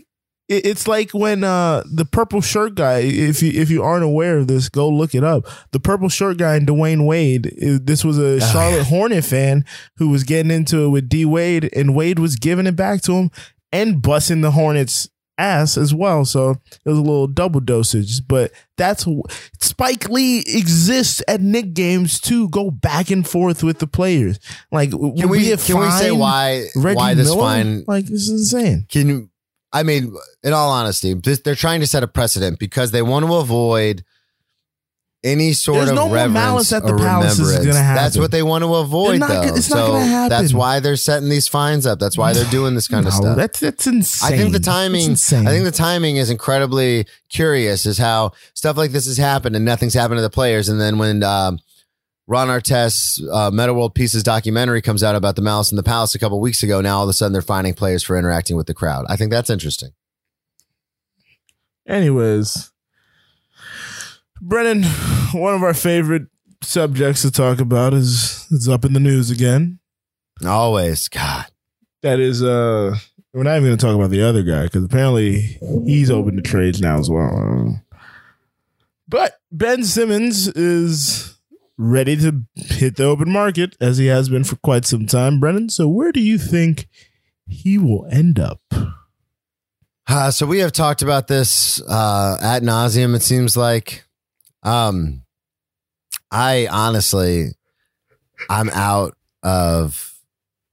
it's 0.49 0.87
like 0.87 1.11
when 1.11 1.43
uh 1.45 1.83
the 1.93 2.05
purple 2.05 2.41
shirt 2.41 2.75
guy. 2.75 2.99
If 2.99 3.43
you 3.43 3.51
if 3.61 3.71
you 3.71 3.83
aren't 3.83 4.05
aware 4.05 4.39
of 4.39 4.47
this, 4.47 4.69
go 4.69 4.89
look 4.89 5.15
it 5.15 5.25
up. 5.25 5.45
The 5.73 5.81
purple 5.81 6.09
shirt 6.09 6.39
guy 6.39 6.57
and 6.57 6.67
Dwyane 6.67 7.05
Wade. 7.07 7.53
This 7.59 8.05
was 8.05 8.19
a 8.19 8.41
Charlotte 8.53 8.87
Hornet 8.87 9.25
fan 9.25 9.65
who 9.97 10.09
was 10.09 10.25
getting 10.25 10.53
into 10.53 10.85
it 10.85 10.89
with 10.91 11.09
D 11.09 11.25
Wade, 11.25 11.71
and 11.75 11.95
Wade 11.95 12.19
was 12.19 12.37
giving 12.37 12.67
it 12.67 12.77
back 12.77 13.03
to 13.03 13.13
him 13.15 13.31
and 13.73 14.01
busting 14.01 14.41
the 14.41 14.53
Hornets 14.53 15.09
ass 15.39 15.77
as 15.77 15.93
well. 15.95 16.25
So 16.25 16.51
it 16.51 16.89
was 16.89 16.99
a 16.99 17.03
little 17.03 17.27
double 17.27 17.61
dosage. 17.61 18.27
But 18.27 18.53
that's 18.77 19.07
Spike 19.61 20.09
Lee 20.09 20.41
exists 20.47 21.23
at 21.29 21.41
Knick 21.41 21.75
games 21.75 22.21
to 22.23 22.49
go 22.49 22.71
back 22.71 23.11
and 23.11 23.27
forth 23.27 23.63
with 23.63 23.79
the 23.79 23.87
players. 23.87 24.39
Like, 24.71 24.91
Can 24.93 25.29
we 25.29 25.47
have 25.47 25.65
can 25.65 25.79
we 25.79 25.91
say 25.91 26.11
why 26.13 26.67
Reggie 26.77 26.97
why 26.97 27.15
this 27.15 27.29
Miller? 27.29 27.41
fine? 27.41 27.85
Like, 27.87 28.07
this 28.07 28.29
is 28.29 28.53
insane. 28.53 28.87
Can 28.89 29.09
you? 29.09 29.31
I 29.73 29.83
mean, 29.83 30.15
in 30.43 30.53
all 30.53 30.71
honesty, 30.71 31.15
this, 31.15 31.41
they're 31.41 31.55
trying 31.55 31.81
to 31.81 31.87
set 31.87 32.03
a 32.03 32.09
precedent 32.09 32.59
because 32.59 32.91
they 32.93 33.03
want 33.03 33.27
to 33.27 33.35
avoid 33.35 34.05
any 35.25 35.53
sort 35.53 35.79
There's 35.79 35.91
of 35.91 35.97
no 35.97 36.09
reverence 36.11 36.35
malice 36.35 36.73
at 36.73 36.85
the 36.85 36.95
or 36.95 36.99
palace 36.99 37.39
is 37.39 37.67
gonna 37.67 37.83
happen. 37.83 38.03
That's 38.03 38.17
what 38.17 38.31
they 38.31 38.45
want 38.45 38.63
to 38.63 38.75
avoid, 38.77 39.19
not 39.19 39.29
though. 39.29 39.55
it's 39.55 39.69
not 39.69 39.87
gonna 39.89 40.05
happen. 40.05 40.29
that's 40.29 40.55
why 40.55 40.79
they're 40.79 40.97
setting 40.97 41.29
these 41.29 41.49
fines 41.49 41.85
up. 41.85 41.99
That's 41.99 42.17
why 42.17 42.33
they're 42.33 42.51
doing 42.51 42.75
this 42.75 42.87
kind 42.87 43.07
of 43.07 43.13
stuff. 43.13 43.37
That's 43.37 43.59
that's 43.59 43.87
insane. 43.87 44.35
I 44.35 44.37
think 44.37 44.53
the 44.53 44.61
timing. 44.61 45.13
I 45.13 45.51
think 45.51 45.65
the 45.65 45.73
timing 45.73 46.17
is 46.17 46.31
incredibly 46.31 47.07
curious. 47.29 47.87
Is 47.87 47.99
how 47.99 48.33
stuff 48.55 48.77
like 48.77 48.93
this 48.93 49.07
has 49.07 49.17
happened 49.17 49.57
and 49.57 49.65
nothing's 49.65 49.95
happened 49.95 50.19
to 50.19 50.23
the 50.23 50.31
players. 50.31 50.69
And 50.69 50.81
then 50.81 50.97
when 50.99 51.25
um, 51.25 51.59
Ron 52.29 52.49
Artest's 52.49 53.23
uh, 53.33 53.51
Metta 53.53 53.73
World 53.73 53.95
Peace's 53.95 54.23
documentary 54.23 54.83
comes 54.83 55.03
out 55.03 55.15
about 55.15 55.37
the 55.37 55.43
Malice 55.43 55.71
in 55.71 55.77
the 55.77 55.83
Palace 55.83 56.15
a 56.15 56.19
couple 56.19 56.41
weeks 56.41 56.63
ago, 56.63 56.81
now 56.81 56.99
all 56.99 57.05
of 57.05 57.09
a 57.09 57.13
sudden 57.13 57.33
they're 57.33 57.43
finding 57.43 57.75
players 57.75 58.03
for 58.03 58.17
interacting 58.17 58.57
with 58.57 58.67
the 58.67 58.75
crowd. 58.75 59.07
I 59.09 59.17
think 59.17 59.31
that's 59.31 59.51
interesting. 59.51 59.91
Anyways, 61.87 62.73
Brennan, 64.41 64.83
one 65.33 65.55
of 65.55 65.63
our 65.63 65.75
favorite 65.75 66.27
subjects 66.63 67.23
to 67.23 67.31
talk 67.31 67.61
about 67.61 67.95
is 67.95 68.47
is 68.51 68.69
up 68.69 68.85
in 68.85 68.93
the 68.93 69.01
news 69.01 69.31
again. 69.31 69.79
Always, 70.45 71.09
God. 71.09 71.47
That 72.03 72.21
is, 72.21 72.43
uh, 72.43 72.97
we're 73.33 73.43
not 73.43 73.57
even 73.57 73.69
going 73.69 73.79
to 73.79 73.85
talk 73.85 73.95
about 73.95 74.11
the 74.11 74.23
other 74.23 74.43
guy 74.43 74.65
because 74.65 74.85
apparently 74.85 75.59
he's 75.85 76.11
open 76.11 76.37
to 76.37 76.43
trades 76.43 76.81
now 76.81 76.99
as 76.99 77.09
well. 77.09 77.81
But 79.09 79.39
Ben 79.51 79.85
Simmons 79.85 80.49
is 80.49 81.36
ready 81.79 82.17
to 82.17 82.43
hit 82.55 82.97
the 82.97 83.05
open 83.05 83.31
market 83.31 83.77
as 83.81 83.99
he 83.99 84.07
has 84.07 84.29
been 84.29 84.45
for 84.45 84.57
quite 84.57 84.85
some 84.85 85.07
time, 85.07 85.39
Brennan. 85.39 85.69
So 85.69 85.89
where 85.89 86.13
do 86.13 86.21
you 86.21 86.39
think 86.39 86.89
he 87.47 87.79
will 87.79 88.07
end 88.11 88.39
up? 88.39 88.61
Uh, 90.09 90.31
so 90.31 90.47
we 90.47 90.61
have 90.61 90.73
talked 90.73 91.03
about 91.03 91.27
this 91.27 91.81
uh, 91.83 92.39
at 92.41 92.63
nauseum. 92.63 93.15
It 93.15 93.23
seems 93.23 93.57
like, 93.57 94.05
um, 94.63 95.23
I 96.31 96.69
honestly, 96.71 97.49
I'm 98.49 98.71
out 98.71 99.17
of, 99.43 100.15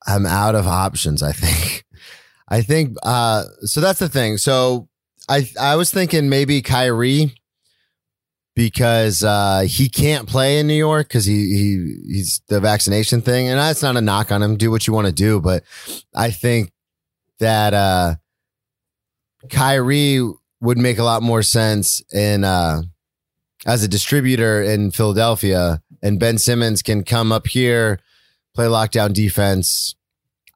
I'm 0.06 0.26
out 0.26 0.56
of 0.56 0.68
options. 0.68 1.24
I 1.24 1.32
think, 1.32 1.86
I 2.47 2.62
think. 2.62 2.95
Uh, 3.04 3.43
so 3.62 3.82
that's 3.82 3.99
the 3.99 4.10
thing. 4.10 4.38
So 4.38 4.88
I, 5.28 5.49
I 5.60 5.76
was 5.76 5.91
thinking 5.91 6.30
maybe 6.30 6.62
Kyrie 6.62 7.34
because 8.56 9.24
uh, 9.24 9.66
he 9.68 9.89
can't 9.89 10.28
play 10.28 10.60
in 10.60 10.68
New 10.68 10.74
York 10.74 11.08
because 11.08 11.26
he 11.26 11.34
he 11.56 12.14
he's 12.14 12.41
the 12.47 12.60
vaccination 12.60 13.22
thing, 13.22 13.47
and 13.47 13.60
that's 13.60 13.82
not 13.82 13.97
a 13.97 14.01
knock 14.01 14.32
on 14.32 14.41
him. 14.43 14.58
Do 14.58 14.72
what 14.72 14.88
you 14.88 14.93
want 14.93 15.08
to 15.08 15.14
do, 15.14 15.39
but 15.41 15.64
I 16.16 16.32
think 16.32 16.72
that. 17.39 17.74
uh 17.74 18.16
Kyrie 19.49 20.22
would 20.62 20.78
make 20.78 20.97
a 20.97 21.04
lot 21.04 21.22
more 21.22 21.43
sense 21.43 22.01
in 22.14 22.43
uh, 22.43 22.82
as 23.66 23.84
a 23.84 23.88
distributor 23.88 24.62
in 24.62 24.91
Philadelphia, 24.91 25.82
and 26.01 26.20
Ben 26.20 26.38
Simmons 26.38 26.82
can 26.82 27.04
come 27.04 27.32
up 27.32 27.47
here, 27.47 27.99
play 28.56 28.68
lockdown 28.68 29.14
defense. 29.14 29.95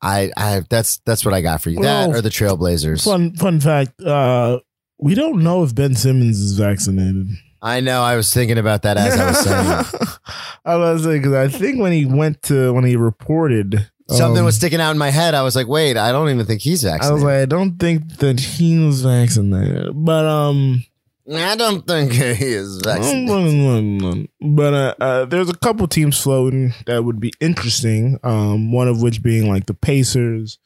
I, 0.01 0.31
I 0.37 0.61
that's 0.69 0.99
that's 0.99 1.25
what 1.25 1.33
I 1.33 1.41
got 1.41 1.61
for 1.61 1.69
you. 1.69 1.79
Well, 1.79 2.11
that 2.11 2.17
or 2.17 2.21
the 2.21 2.29
Trailblazers. 2.29 3.03
Fun 3.03 3.35
fun 3.35 3.59
fact: 3.59 3.99
uh, 4.01 4.59
we 4.99 5.15
don't 5.15 5.43
know 5.43 5.63
if 5.63 5.75
Ben 5.75 5.95
Simmons 5.95 6.39
is 6.39 6.57
vaccinated. 6.57 7.27
I 7.61 7.79
know. 7.79 8.01
I 8.01 8.15
was 8.15 8.33
thinking 8.33 8.57
about 8.57 8.83
that 8.83 8.97
as 8.97 9.19
I 9.19 9.27
was 9.27 9.39
saying. 9.39 10.07
I 10.65 10.75
was 10.75 11.03
saying 11.03 11.21
because 11.21 11.33
I 11.33 11.47
think 11.47 11.79
when 11.79 11.91
he 11.91 12.05
went 12.05 12.43
to 12.43 12.73
when 12.73 12.83
he 12.83 12.95
reported 12.95 13.89
Something 14.09 14.39
um, 14.39 14.45
was 14.45 14.55
sticking 14.55 14.79
out 14.79 14.91
in 14.91 14.97
my 14.97 15.09
head. 15.09 15.33
I 15.33 15.41
was 15.41 15.55
like, 15.55 15.67
wait, 15.67 15.97
I 15.97 16.13
don't 16.13 16.29
even 16.29 16.45
think 16.45 16.61
he's 16.61 16.85
I 16.85 16.91
vaccinated. 16.91 17.13
was 17.13 17.23
like, 17.23 17.41
I 17.41 17.45
don't 17.45 17.77
think 17.77 18.17
that 18.19 18.39
he 18.39 18.79
was 18.79 19.01
vaccinated, 19.01 19.91
but 19.93 20.23
um, 20.25 20.85
I 21.33 21.57
don't 21.57 21.85
think 21.85 22.13
he 22.13 22.21
is 22.21 22.79
vaccinated. 22.81 24.29
but 24.39 24.73
uh, 24.73 24.95
uh, 25.01 25.25
there's 25.25 25.49
a 25.49 25.57
couple 25.57 25.87
teams 25.89 26.21
floating 26.21 26.73
that 26.85 27.03
would 27.03 27.19
be 27.19 27.33
interesting. 27.41 28.17
Um, 28.23 28.71
one 28.71 28.87
of 28.87 29.01
which 29.01 29.21
being 29.21 29.49
like 29.49 29.65
the 29.65 29.73
Pacers. 29.73 30.57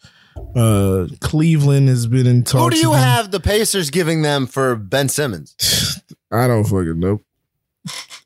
Uh, 0.56 1.08
Cleveland 1.20 1.90
has 1.90 2.08
been 2.08 2.26
in 2.26 2.44
talks. 2.44 2.64
Who 2.64 2.70
do 2.70 2.78
you 2.78 2.92
with 2.92 3.00
them. 3.00 3.10
have 3.10 3.32
the 3.32 3.42
Pacers 3.42 3.90
giving 3.90 4.22
them 4.22 4.48
for 4.48 4.76
Ben 4.76 5.10
Simmons? 5.10 5.56
I 6.32 6.48
don't 6.48 6.64
fucking 6.64 7.00
know. 7.00 7.22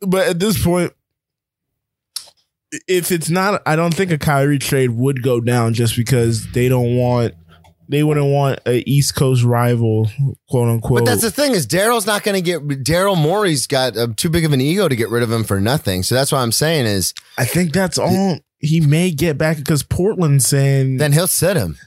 But 0.01 0.27
at 0.27 0.39
this 0.39 0.61
point, 0.63 0.93
if 2.87 3.11
it's 3.11 3.29
not, 3.29 3.61
I 3.65 3.75
don't 3.75 3.93
think 3.93 4.11
a 4.11 4.17
Kyrie 4.17 4.59
trade 4.59 4.91
would 4.91 5.23
go 5.23 5.39
down 5.39 5.73
just 5.73 5.95
because 5.95 6.51
they 6.51 6.67
don't 6.67 6.95
want, 6.97 7.33
they 7.87 8.03
wouldn't 8.03 8.25
want 8.25 8.59
a 8.65 8.83
East 8.89 9.15
Coast 9.15 9.43
rival, 9.43 10.09
quote 10.49 10.67
unquote. 10.67 10.99
But 10.99 11.05
that's 11.05 11.21
the 11.21 11.31
thing 11.31 11.51
is 11.53 11.65
Daryl's 11.67 12.05
not 12.05 12.23
going 12.23 12.35
to 12.35 12.41
get 12.41 12.61
Daryl 12.83 13.17
Morey's 13.17 13.67
got 13.67 13.95
uh, 13.95 14.07
too 14.17 14.29
big 14.29 14.43
of 14.43 14.53
an 14.53 14.61
ego 14.61 14.87
to 14.87 14.95
get 14.95 15.09
rid 15.09 15.23
of 15.23 15.31
him 15.31 15.43
for 15.43 15.61
nothing. 15.61 16.03
So 16.03 16.15
that's 16.15 16.31
what 16.31 16.39
I'm 16.39 16.51
saying 16.51 16.85
is 16.87 17.13
I 17.37 17.45
think 17.45 17.71
that's 17.73 17.97
all 17.97 18.39
he 18.59 18.81
may 18.81 19.11
get 19.11 19.37
back 19.37 19.57
because 19.57 19.83
Portland's 19.83 20.47
saying 20.47 20.97
then 20.97 21.13
he'll 21.13 21.27
sit 21.27 21.55
him. 21.55 21.77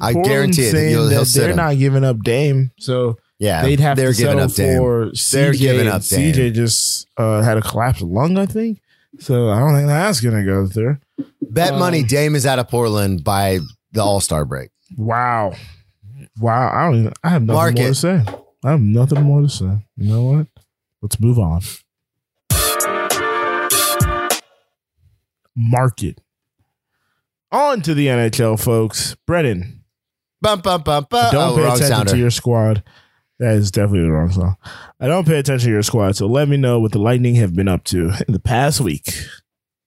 I 0.00 0.12
Portland's 0.12 0.28
guarantee 0.28 0.62
it. 0.62 0.70
saying 0.70 0.88
He'll, 0.90 1.08
he'll 1.08 1.20
that 1.20 1.26
sit 1.26 1.40
they're 1.40 1.50
him. 1.50 1.56
not 1.56 1.76
giving 1.76 2.04
up 2.04 2.22
Dame, 2.22 2.70
so 2.78 3.18
yeah, 3.38 3.62
they'd 3.62 3.80
have 3.80 3.96
they're 3.96 4.12
to 4.12 4.18
giving 4.18 4.38
settle 4.38 4.44
up 4.44 4.80
for 4.80 5.04
They're 5.06 5.52
CJ. 5.52 5.58
giving 5.58 5.88
up. 5.88 6.02
CJ 6.02 6.52
just 6.54 7.06
uh, 7.16 7.42
had 7.42 7.56
a 7.56 7.62
collapsed 7.62 8.02
lung, 8.02 8.36
I 8.38 8.46
think. 8.46 8.80
So 9.20 9.48
I 9.50 9.58
don't 9.60 9.74
think 9.74 9.88
that's 9.88 10.20
gonna 10.20 10.44
go 10.44 10.66
through. 10.66 10.98
Bet 11.40 11.72
Um, 11.74 11.78
money 11.80 12.02
Dame 12.02 12.34
is 12.36 12.44
out 12.46 12.58
of 12.58 12.68
Portland 12.68 13.24
by 13.24 13.58
the 13.92 14.02
All 14.02 14.20
Star 14.20 14.44
break. 14.44 14.70
Wow. 14.96 15.54
Wow. 16.40 16.70
I 16.72 16.84
don't 16.90 17.00
even 17.00 17.12
I 17.24 17.30
have 17.30 17.42
nothing 17.42 17.54
Mark 17.54 17.74
more 17.76 17.84
it. 17.86 17.88
to 17.88 17.94
say. 17.94 18.24
I 18.64 18.70
have 18.72 18.80
nothing 18.80 19.22
more 19.22 19.40
to 19.42 19.48
say. 19.48 19.78
You 19.96 20.12
know 20.12 20.22
what? 20.24 20.46
Let's 21.00 21.18
move 21.20 21.38
on. 21.38 21.60
Market. 25.56 26.20
On 27.50 27.80
to 27.82 27.94
the 27.94 28.06
NHL, 28.08 28.60
folks. 28.60 29.16
Brennan, 29.26 29.84
Bum 30.40 30.60
bum 30.60 30.82
bum 30.82 31.06
bum. 31.08 31.32
don't 31.32 31.52
oh, 31.52 31.56
pay 31.56 31.64
attention 31.64 31.86
sounder. 31.88 32.12
to 32.12 32.18
your 32.18 32.30
squad. 32.30 32.84
That 33.38 33.54
is 33.54 33.70
definitely 33.70 34.02
the 34.02 34.10
wrong 34.12 34.30
song. 34.32 34.56
I 35.00 35.06
don't 35.06 35.26
pay 35.26 35.38
attention 35.38 35.66
to 35.68 35.72
your 35.72 35.82
squad, 35.82 36.16
so 36.16 36.26
let 36.26 36.48
me 36.48 36.56
know 36.56 36.80
what 36.80 36.90
the 36.92 36.98
Lightning 36.98 37.36
have 37.36 37.54
been 37.54 37.68
up 37.68 37.84
to 37.84 38.10
in 38.26 38.32
the 38.32 38.40
past 38.40 38.80
week. 38.80 39.04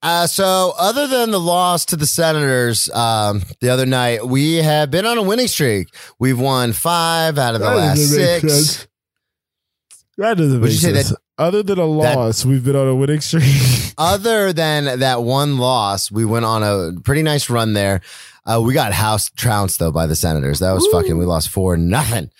Uh, 0.00 0.26
so, 0.26 0.72
other 0.78 1.06
than 1.06 1.30
the 1.30 1.38
loss 1.38 1.84
to 1.86 1.96
the 1.96 2.06
Senators 2.06 2.90
um, 2.90 3.42
the 3.60 3.68
other 3.68 3.86
night, 3.86 4.26
we 4.26 4.56
have 4.56 4.90
been 4.90 5.06
on 5.06 5.16
a 5.18 5.22
winning 5.22 5.46
streak. 5.46 5.88
We've 6.18 6.40
won 6.40 6.72
five 6.72 7.38
out 7.38 7.54
of 7.54 7.60
the 7.60 7.68
That 7.68 7.76
last 7.76 8.08
six. 8.08 8.40
sense. 8.52 8.88
That 10.18 10.36
doesn't 10.38 10.54
Would 10.60 10.62
make 10.62 10.72
you 10.72 10.78
say 10.78 10.92
sense. 10.94 11.10
that- 11.10 11.18
Other 11.38 11.62
than 11.62 11.78
a 11.78 11.82
that- 11.82 12.16
loss, 12.16 12.44
we've 12.44 12.64
been 12.64 12.74
on 12.76 12.88
a 12.88 12.94
winning 12.94 13.20
streak. 13.20 13.44
Other 13.98 14.52
than 14.52 14.98
that 15.00 15.22
one 15.22 15.58
loss, 15.58 16.10
we 16.10 16.24
went 16.24 16.44
on 16.46 16.62
a 16.62 16.98
pretty 17.00 17.22
nice 17.22 17.48
run 17.48 17.72
there. 17.74 18.00
Uh, 18.44 18.60
we 18.60 18.74
got 18.74 18.92
house 18.92 19.30
trounced 19.30 19.78
though 19.78 19.92
by 19.92 20.06
the 20.06 20.16
Senators. 20.16 20.58
That 20.58 20.72
was 20.72 20.86
fucking. 20.92 21.16
We 21.16 21.24
lost 21.24 21.48
four 21.48 21.76
nothing. 21.76 22.30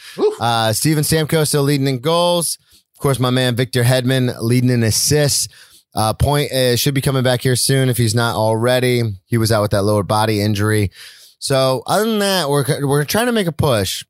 Uh, 0.40 0.72
Steven 0.72 1.04
Stamkos 1.04 1.48
still 1.48 1.62
leading 1.62 1.86
in 1.86 2.00
goals. 2.00 2.58
Of 2.94 2.98
course, 2.98 3.18
my 3.20 3.30
man 3.30 3.54
Victor 3.56 3.84
Hedman 3.84 4.34
leading 4.40 4.70
in 4.70 4.82
assists. 4.82 5.48
Uh, 5.94 6.14
point 6.14 6.50
uh, 6.50 6.74
should 6.74 6.94
be 6.94 7.02
coming 7.02 7.22
back 7.22 7.42
here 7.42 7.54
soon 7.54 7.88
if 7.88 7.98
he's 7.98 8.14
not 8.14 8.34
already. 8.34 9.02
He 9.26 9.36
was 9.36 9.52
out 9.52 9.62
with 9.62 9.72
that 9.72 9.82
lower 9.82 10.02
body 10.02 10.40
injury. 10.40 10.90
So 11.38 11.82
other 11.86 12.06
than 12.06 12.20
that, 12.20 12.48
we're 12.48 12.64
we're 12.86 13.04
trying 13.04 13.26
to 13.26 13.32
make 13.32 13.46
a 13.46 13.52
push. 13.52 14.04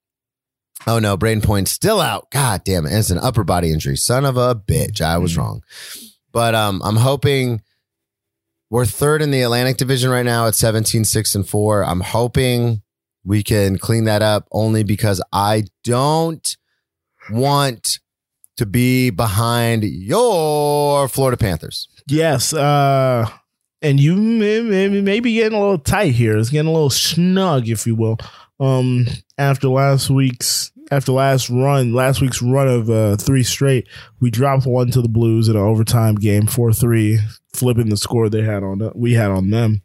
Oh 0.86 0.98
no, 0.98 1.16
Brayden 1.16 1.42
Point 1.42 1.68
still 1.68 2.00
out. 2.00 2.30
God 2.30 2.62
damn 2.64 2.86
it! 2.86 2.92
It's 2.92 3.10
an 3.10 3.18
upper 3.18 3.44
body 3.44 3.72
injury. 3.72 3.96
Son 3.96 4.24
of 4.24 4.36
a 4.36 4.54
bitch. 4.54 5.00
I 5.00 5.18
was 5.18 5.36
wrong. 5.36 5.62
But 6.30 6.54
um, 6.54 6.80
I'm 6.84 6.96
hoping 6.96 7.62
we're 8.72 8.86
third 8.86 9.20
in 9.20 9.30
the 9.30 9.42
Atlantic 9.42 9.76
Division 9.76 10.10
right 10.10 10.24
now 10.24 10.46
at 10.46 10.54
17, 10.54 11.04
6, 11.04 11.34
and 11.34 11.46
4. 11.46 11.84
I'm 11.84 12.00
hoping 12.00 12.80
we 13.22 13.42
can 13.42 13.76
clean 13.76 14.04
that 14.04 14.22
up 14.22 14.48
only 14.50 14.82
because 14.82 15.20
I 15.30 15.64
don't 15.84 16.56
want 17.30 17.98
to 18.56 18.64
be 18.64 19.10
behind 19.10 19.84
your 19.84 21.06
Florida 21.08 21.36
Panthers. 21.36 21.86
Yes, 22.08 22.54
uh, 22.54 23.28
and 23.82 24.00
you 24.00 24.16
may, 24.16 24.62
may, 24.62 24.88
may 24.88 25.20
be 25.20 25.34
getting 25.34 25.58
a 25.58 25.60
little 25.60 25.76
tight 25.76 26.14
here. 26.14 26.38
It's 26.38 26.48
getting 26.48 26.70
a 26.70 26.72
little 26.72 26.88
snug, 26.88 27.68
if 27.68 27.86
you 27.86 27.94
will. 27.94 28.16
Um, 28.58 29.06
after 29.36 29.68
last 29.68 30.08
week's 30.08 30.72
after 30.92 31.10
last 31.10 31.48
run, 31.48 31.94
last 31.94 32.20
week's 32.20 32.42
run 32.42 32.68
of 32.68 32.90
uh, 32.90 33.16
three 33.16 33.42
straight, 33.42 33.88
we 34.20 34.30
dropped 34.30 34.66
one 34.66 34.90
to 34.90 35.00
the 35.00 35.08
Blues 35.08 35.48
in 35.48 35.56
an 35.56 35.62
overtime 35.62 36.16
game, 36.16 36.46
four 36.46 36.70
three, 36.70 37.18
flipping 37.54 37.88
the 37.88 37.96
score 37.96 38.28
they 38.28 38.42
had 38.42 38.62
on 38.62 38.92
we 38.94 39.14
had 39.14 39.30
on 39.30 39.48
them. 39.50 39.80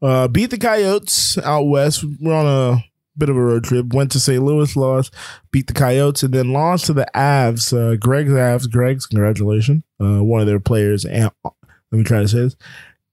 Uh, 0.00 0.28
beat 0.28 0.48
the 0.48 0.56
Coyotes 0.56 1.36
out 1.44 1.64
west. 1.64 2.04
We're 2.20 2.34
on 2.34 2.46
a 2.46 2.82
bit 3.18 3.28
of 3.28 3.36
a 3.36 3.40
road 3.40 3.64
trip. 3.64 3.92
Went 3.92 4.10
to 4.12 4.20
St. 4.20 4.42
Louis, 4.42 4.74
lost, 4.76 5.12
beat 5.50 5.66
the 5.66 5.74
Coyotes, 5.74 6.22
and 6.22 6.32
then 6.32 6.54
lost 6.54 6.86
to 6.86 6.94
the 6.94 7.06
Avs. 7.14 7.76
Uh, 7.76 7.96
Greg's 7.96 8.32
Avs. 8.32 8.70
Greg's, 8.70 9.04
congratulations. 9.04 9.82
Uh, 10.00 10.24
one 10.24 10.40
of 10.40 10.46
their 10.46 10.58
players, 10.58 11.04
and 11.04 11.30
let 11.44 11.52
me 11.92 12.02
try 12.02 12.22
to 12.22 12.28
say 12.28 12.38
this. 12.38 12.56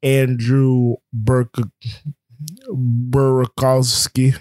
Andrew 0.01 0.95
Burk 1.11 1.53
Burakovsky. 2.69 4.37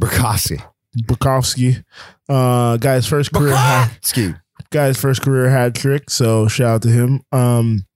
Burkowski. 0.00 0.60
Burkovsky. 1.02 1.84
Uh 2.28 2.76
guy's 2.78 3.06
first 3.06 3.32
career 3.32 3.54
hat, 3.56 3.90
Burkowski. 4.02 4.40
guy's 4.70 5.00
first 5.00 5.22
career 5.22 5.50
hat 5.50 5.74
trick. 5.74 6.10
So 6.10 6.48
shout 6.48 6.74
out 6.76 6.82
to 6.82 6.88
him. 6.88 7.22
Um 7.32 7.86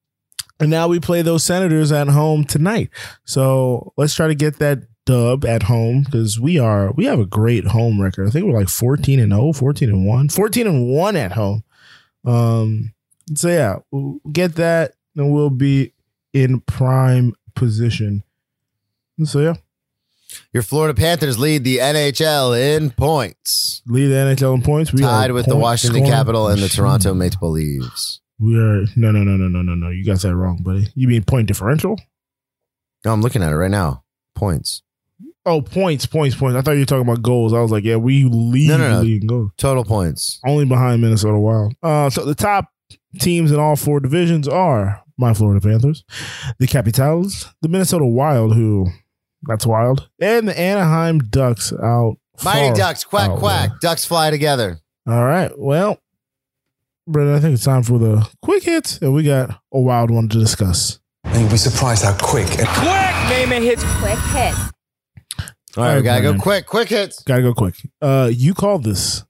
and 0.60 0.70
now 0.70 0.88
we 0.88 0.98
play 0.98 1.22
those 1.22 1.44
senators 1.44 1.92
at 1.92 2.08
home 2.08 2.44
tonight. 2.44 2.90
So 3.24 3.92
let's 3.96 4.14
try 4.14 4.26
to 4.26 4.34
get 4.34 4.58
that 4.58 4.80
dub 5.06 5.44
at 5.44 5.64
home 5.64 6.02
because 6.02 6.38
we 6.38 6.58
are 6.58 6.92
we 6.92 7.06
have 7.06 7.18
a 7.20 7.26
great 7.26 7.66
home 7.68 8.00
record. 8.00 8.26
I 8.26 8.30
think 8.30 8.44
we're 8.46 8.58
like 8.58 8.68
14 8.68 9.20
and 9.20 9.32
0, 9.32 9.52
14 9.52 9.88
and 9.88 10.06
1. 10.06 10.28
14 10.28 10.66
and 10.66 10.88
1 10.88 11.16
at 11.16 11.32
home. 11.32 11.62
Um 12.24 12.92
so 13.34 13.48
yeah, 13.48 13.76
we'll 13.90 14.20
get 14.32 14.56
that 14.56 14.94
and 15.16 15.32
we'll 15.32 15.50
be 15.50 15.92
in 16.32 16.60
prime 16.60 17.34
position. 17.54 18.22
So 19.24 19.40
yeah, 19.40 19.54
Your 20.52 20.62
Florida 20.62 20.94
Panthers 20.98 21.38
lead 21.38 21.64
the 21.64 21.78
NHL 21.78 22.58
in 22.58 22.90
points. 22.90 23.82
lead 23.86 24.06
the 24.08 24.14
NHL 24.14 24.54
in 24.54 24.62
points. 24.62 24.92
We 24.92 25.02
Tied 25.02 25.32
with 25.32 25.46
the 25.46 25.56
Washington 25.56 25.98
scoring 26.00 26.10
Capitol 26.12 26.48
and 26.48 26.62
the. 26.62 26.68
Toronto 26.68 27.12
Maple 27.14 27.50
Leafs. 27.50 28.20
We 28.38 28.56
are 28.56 28.84
no 28.96 29.10
no 29.10 29.24
no 29.24 29.36
no 29.36 29.48
no 29.48 29.62
no 29.62 29.74
no. 29.74 29.90
You 29.90 30.04
got 30.04 30.20
that 30.20 30.34
wrong, 30.34 30.62
buddy. 30.62 30.88
You 30.94 31.08
mean 31.08 31.24
point 31.24 31.48
differential? 31.48 31.98
No, 33.04 33.12
I'm 33.12 33.20
looking 33.20 33.42
at 33.42 33.52
it 33.52 33.56
right 33.56 33.70
now. 33.70 34.04
Points. 34.34 34.82
Oh, 35.44 35.60
points, 35.62 36.06
points, 36.06 36.36
points. 36.36 36.56
I 36.56 36.62
thought 36.62 36.72
you 36.72 36.80
were 36.80 36.84
talking 36.86 37.08
about 37.08 37.22
goals. 37.22 37.52
I 37.52 37.60
was 37.60 37.70
like, 37.70 37.84
yeah, 37.84 37.96
we 37.96 38.24
lead 38.24 38.68
No, 38.68 38.76
no, 38.76 38.90
no. 38.90 38.96
the 38.98 39.04
league 39.04 39.22
in 39.22 39.26
goals. 39.28 39.50
Total 39.56 39.84
points. 39.84 40.40
Only 40.46 40.64
behind 40.66 41.00
Minnesota 41.00 41.38
Wild. 41.38 41.74
Uh, 41.82 42.10
so 42.10 42.24
the 42.24 42.34
top 42.34 42.66
teams 43.18 43.50
in 43.50 43.58
all 43.58 43.74
four 43.76 43.98
divisions 44.00 44.46
are 44.46 45.02
my 45.16 45.32
Florida 45.34 45.60
Panthers, 45.66 46.04
the 46.58 46.66
Capitals, 46.66 47.46
the 47.62 47.68
Minnesota 47.68 48.04
Wild, 48.06 48.54
who 48.54 48.86
that's 49.42 49.66
wild, 49.66 50.08
and 50.20 50.48
the 50.48 50.58
Anaheim 50.58 51.18
Ducks 51.20 51.72
out. 51.72 52.16
Mighty 52.44 52.68
far 52.68 52.76
Ducks, 52.76 53.04
quack, 53.04 53.30
quack. 53.32 53.70
there. 53.70 53.78
Ducks 53.80 54.04
fly 54.04 54.30
together. 54.30 54.78
All 55.08 55.24
right. 55.24 55.50
Well, 55.58 55.98
Brendan, 57.06 57.34
I 57.34 57.40
think 57.40 57.54
it's 57.54 57.64
time 57.64 57.82
for 57.82 57.98
the 57.98 58.28
quick 58.42 58.62
hits, 58.64 58.98
and 58.98 59.12
we 59.14 59.22
got 59.24 59.60
a 59.72 59.80
wild 59.80 60.10
one 60.10 60.28
to 60.28 60.38
discuss. 60.38 61.00
And 61.24 61.40
you'll 61.42 61.50
be 61.50 61.56
surprised 61.56 62.04
how 62.04 62.16
quick 62.18 62.48
and 62.58 62.68
quick 62.68 62.84
Naaman 62.86 63.62
hits 63.62 63.82
Quick 63.98 64.18
hits. 64.18 64.58
All 65.76 65.84
right, 65.84 65.96
we 65.96 66.02
gotta 66.02 66.22
go 66.22 66.34
quick, 66.38 66.66
quick 66.66 66.88
hits. 66.88 67.22
Gotta 67.22 67.42
go 67.42 67.54
quick. 67.54 67.74
Uh, 68.00 68.30
you 68.32 68.54
called 68.54 68.84
this. 68.84 69.24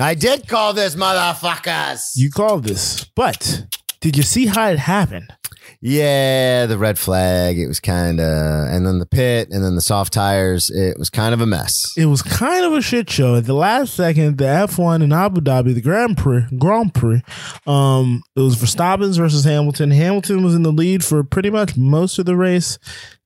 I 0.00 0.14
did 0.14 0.46
call 0.48 0.74
this 0.74 0.94
motherfuckers. 0.94 2.12
You 2.14 2.30
called 2.30 2.64
this, 2.64 3.04
but 3.16 3.64
did 4.00 4.16
you 4.16 4.22
see 4.22 4.46
how 4.46 4.68
it 4.68 4.78
happened? 4.78 5.32
Yeah, 5.80 6.66
the 6.66 6.76
red 6.76 6.98
flag. 6.98 7.58
It 7.58 7.68
was 7.68 7.78
kind 7.78 8.20
of, 8.20 8.68
and 8.68 8.84
then 8.84 8.98
the 8.98 9.06
pit, 9.06 9.48
and 9.50 9.62
then 9.62 9.76
the 9.76 9.80
soft 9.80 10.12
tires. 10.12 10.70
It 10.70 10.98
was 10.98 11.08
kind 11.08 11.32
of 11.32 11.40
a 11.40 11.46
mess. 11.46 11.72
It 11.96 12.06
was 12.06 12.20
kind 12.20 12.64
of 12.64 12.72
a 12.72 12.82
shit 12.82 13.08
show. 13.08 13.36
At 13.36 13.46
the 13.46 13.54
last 13.54 13.94
second, 13.94 14.38
the 14.38 14.44
F1 14.44 15.02
in 15.04 15.12
Abu 15.12 15.40
Dhabi, 15.40 15.74
the 15.74 15.80
Grand 15.80 16.18
Prix, 16.18 16.44
Grand 16.58 16.94
Prix, 16.94 17.22
um, 17.66 18.22
it 18.34 18.40
was 18.40 18.56
Verstappen 18.56 19.16
versus 19.16 19.44
Hamilton. 19.44 19.92
Hamilton 19.92 20.42
was 20.42 20.54
in 20.54 20.64
the 20.64 20.72
lead 20.72 21.04
for 21.04 21.22
pretty 21.22 21.50
much 21.50 21.76
most 21.76 22.18
of 22.18 22.26
the 22.26 22.36
race. 22.36 22.78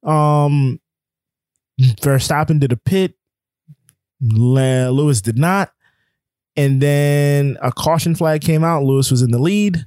Um, 0.03 0.79
Verstappen 1.81 2.61
did 2.61 2.73
a 2.73 2.77
pit. 2.77 3.15
Lewis 4.21 5.23
did 5.23 5.39
not. 5.39 5.73
And 6.55 6.83
then 6.83 7.57
a 7.63 7.73
caution 7.73 8.15
flag 8.15 8.43
came 8.43 8.63
out. 8.63 8.85
Lewis 8.85 9.11
was 9.11 9.23
in 9.23 9.31
the 9.31 9.39
lead. 9.39 9.87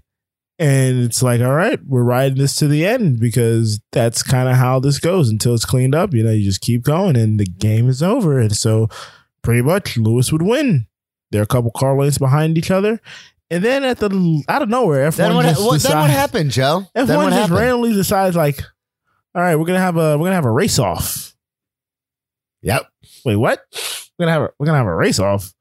And 0.58 1.04
it's 1.04 1.22
like, 1.22 1.42
all 1.42 1.54
right, 1.54 1.80
we're 1.86 2.04
riding 2.04 2.38
this 2.38 2.56
to 2.58 2.68
the 2.68 2.86
end 2.86 3.20
because 3.20 3.82
that's 3.92 4.24
kind 4.24 4.48
of 4.48 4.56
how 4.56 4.80
this 4.80 5.00
goes 5.00 5.30
until 5.30 5.54
it's 5.54 5.66
cleaned 5.66 5.94
up. 5.94 6.14
You 6.14 6.24
know, 6.24 6.32
you 6.32 6.46
just 6.46 6.62
keep 6.62 6.84
going 6.84 7.18
and 7.18 7.40
the 7.40 7.46
game 7.46 7.90
is 7.90 8.02
over. 8.02 8.40
And 8.40 8.56
so 8.56 8.88
pretty 9.42 9.62
much 9.62 9.98
Lewis 9.98 10.32
would 10.32 10.42
win. 10.42 10.88
They're 11.32 11.44
a 11.44 11.48
couple 11.48 11.72
car 11.72 11.98
lanes 12.00 12.18
behind 12.18 12.58
each 12.58 12.72
other. 12.72 13.02
And 13.52 13.64
then 13.64 13.84
at 13.84 14.00
the 14.00 14.44
out 14.48 14.62
of 14.62 14.70
nowhere, 14.70 15.10
F1 15.10 15.16
Then 15.18 15.36
what, 15.36 15.44
just 15.44 15.64
what, 15.64 15.82
then 15.82 15.98
what 16.00 16.10
happened, 16.10 16.52
Joe? 16.52 16.86
F1 16.96 17.08
then 17.08 17.18
what 17.18 17.26
just 17.26 17.36
happened? 17.42 17.60
randomly 17.60 17.94
decides 17.94 18.36
like, 18.36 18.62
all 19.36 19.42
right, 19.42 19.56
we're 19.56 19.66
gonna 19.66 19.80
have 19.80 19.98
a 19.98 20.18
we're 20.18 20.26
gonna 20.26 20.36
have 20.36 20.46
a 20.46 20.52
race 20.52 20.80
off. 20.80 21.36
Yep. 22.62 22.88
Wait, 23.24 23.36
what? 23.36 23.64
We're 24.18 24.26
gonna 24.26 24.32
have 24.32 24.42
a, 24.44 24.50
we're 24.58 24.66
gonna 24.66 24.78
have 24.78 24.88
a 24.88 24.96
race 24.96 25.20
off. 25.20 25.54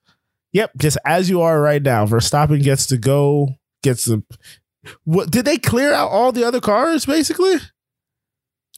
Yep, 0.53 0.71
just 0.79 0.97
as 1.05 1.29
you 1.29 1.43
are 1.43 1.61
right 1.61 1.83
now. 1.83 2.07
Verstappen 2.07 2.63
gets 2.63 2.87
to 2.87 2.97
go, 2.97 3.49
gets 3.83 4.05
the. 4.05 4.23
What 5.05 5.30
did 5.30 5.45
they 5.45 5.59
clear 5.59 5.93
out 5.93 6.11
all 6.11 6.32
the 6.32 6.45
other 6.45 6.61
cars 6.61 7.07
basically? 7.07 7.57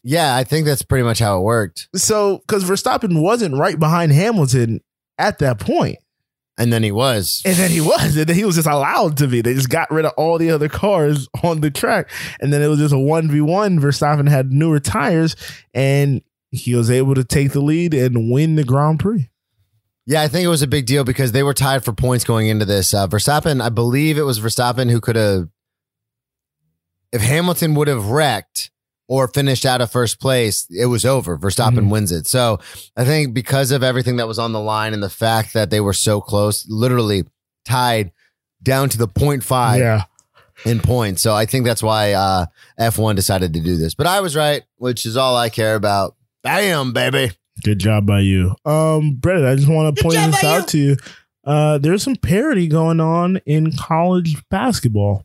Yeah, 0.02 0.36
I 0.36 0.44
think 0.44 0.66
that's 0.66 0.82
pretty 0.82 1.02
much 1.04 1.18
how 1.18 1.38
it 1.38 1.42
worked. 1.42 1.88
So 1.96 2.38
because 2.46 2.64
Verstappen 2.64 3.20
wasn't 3.20 3.56
right 3.56 3.78
behind 3.78 4.12
Hamilton 4.12 4.80
at 5.18 5.38
that 5.40 5.58
point, 5.58 5.98
And 6.58 6.72
then 6.72 6.82
he 6.84 6.92
was. 6.92 7.42
and 7.44 7.56
then 7.56 7.70
he 7.70 7.80
was, 7.80 8.16
and 8.16 8.26
then 8.28 8.36
he 8.36 8.44
was 8.44 8.54
just 8.54 8.68
allowed 8.68 9.16
to 9.18 9.26
be. 9.26 9.40
They 9.40 9.54
just 9.54 9.68
got 9.68 9.90
rid 9.90 10.04
of 10.04 10.12
all 10.16 10.38
the 10.38 10.50
other 10.50 10.68
cars 10.68 11.26
on 11.42 11.60
the 11.60 11.70
track, 11.70 12.08
and 12.40 12.52
then 12.52 12.62
it 12.62 12.68
was 12.68 12.78
just 12.78 12.94
a 12.94 12.98
one 12.98 13.28
v 13.30 13.40
one. 13.40 13.80
Verstappen 13.80 14.28
had 14.28 14.52
newer 14.52 14.78
tires, 14.78 15.34
and 15.74 16.22
he 16.52 16.74
was 16.76 16.90
able 16.90 17.14
to 17.16 17.24
take 17.24 17.52
the 17.52 17.60
lead 17.60 17.92
and 17.92 18.30
win 18.30 18.54
the 18.54 18.64
Grand 18.64 19.00
Prix. 19.00 19.28
Yeah, 20.08 20.22
I 20.22 20.28
think 20.28 20.44
it 20.44 20.48
was 20.48 20.62
a 20.62 20.68
big 20.68 20.86
deal 20.86 21.02
because 21.02 21.32
they 21.32 21.42
were 21.42 21.52
tied 21.52 21.84
for 21.84 21.92
points 21.92 22.24
going 22.24 22.46
into 22.46 22.64
this. 22.64 22.94
Uh, 22.94 23.08
Verstappen, 23.08 23.60
I 23.60 23.70
believe 23.70 24.16
it 24.18 24.22
was 24.22 24.38
Verstappen 24.38 24.88
who 24.88 25.00
could 25.00 25.16
have, 25.16 25.48
if 27.16 27.22
Hamilton 27.22 27.74
would 27.74 27.88
have 27.88 28.06
wrecked 28.10 28.70
or 29.08 29.28
finished 29.28 29.64
out 29.64 29.80
of 29.80 29.90
first 29.90 30.20
place, 30.20 30.66
it 30.70 30.86
was 30.86 31.04
over. 31.04 31.38
Verstappen 31.38 31.86
Mhm. 31.86 31.90
wins 31.90 32.12
it. 32.12 32.26
So 32.26 32.58
I 32.96 33.04
think 33.04 33.34
because 33.34 33.70
of 33.70 33.82
everything 33.82 34.16
that 34.16 34.26
was 34.28 34.38
on 34.38 34.52
the 34.52 34.60
line 34.60 34.92
and 34.94 35.02
the 35.02 35.08
fact 35.10 35.52
that 35.54 35.70
they 35.70 35.80
were 35.80 35.92
so 35.92 36.20
close, 36.20 36.66
literally 36.68 37.24
tied 37.64 38.10
down 38.62 38.88
to 38.90 38.98
the 38.98 39.06
point 39.08 39.44
five 39.44 39.78
yeah, 39.80 40.02
in 40.64 40.80
points. 40.80 41.22
So 41.22 41.34
I 41.34 41.46
think 41.46 41.64
that's 41.66 41.82
why 41.82 42.12
uh, 42.12 42.46
F1 42.80 43.14
decided 43.14 43.52
to 43.54 43.60
do 43.60 43.76
this. 43.76 43.94
But 43.94 44.06
I 44.08 44.20
was 44.20 44.34
right, 44.34 44.62
which 44.76 45.06
is 45.06 45.16
all 45.16 45.36
I 45.36 45.50
care 45.50 45.74
about. 45.76 46.16
Bam, 46.42 46.92
baby. 46.92 47.30
good 47.64 47.78
job 47.78 48.06
by 48.06 48.20
you, 48.20 48.54
um, 48.64 49.14
Brendan. 49.14 49.46
I 49.46 49.54
just 49.54 49.68
want 49.68 49.96
to 49.96 50.02
point 50.02 50.16
this 50.16 50.44
out 50.44 50.68
to 50.68 50.78
you. 50.78 50.96
Uh, 51.44 51.78
there's 51.78 52.02
some 52.02 52.16
parity 52.16 52.66
going 52.66 52.98
on 53.00 53.36
in 53.46 53.70
college 53.72 54.36
basketball. 54.50 55.22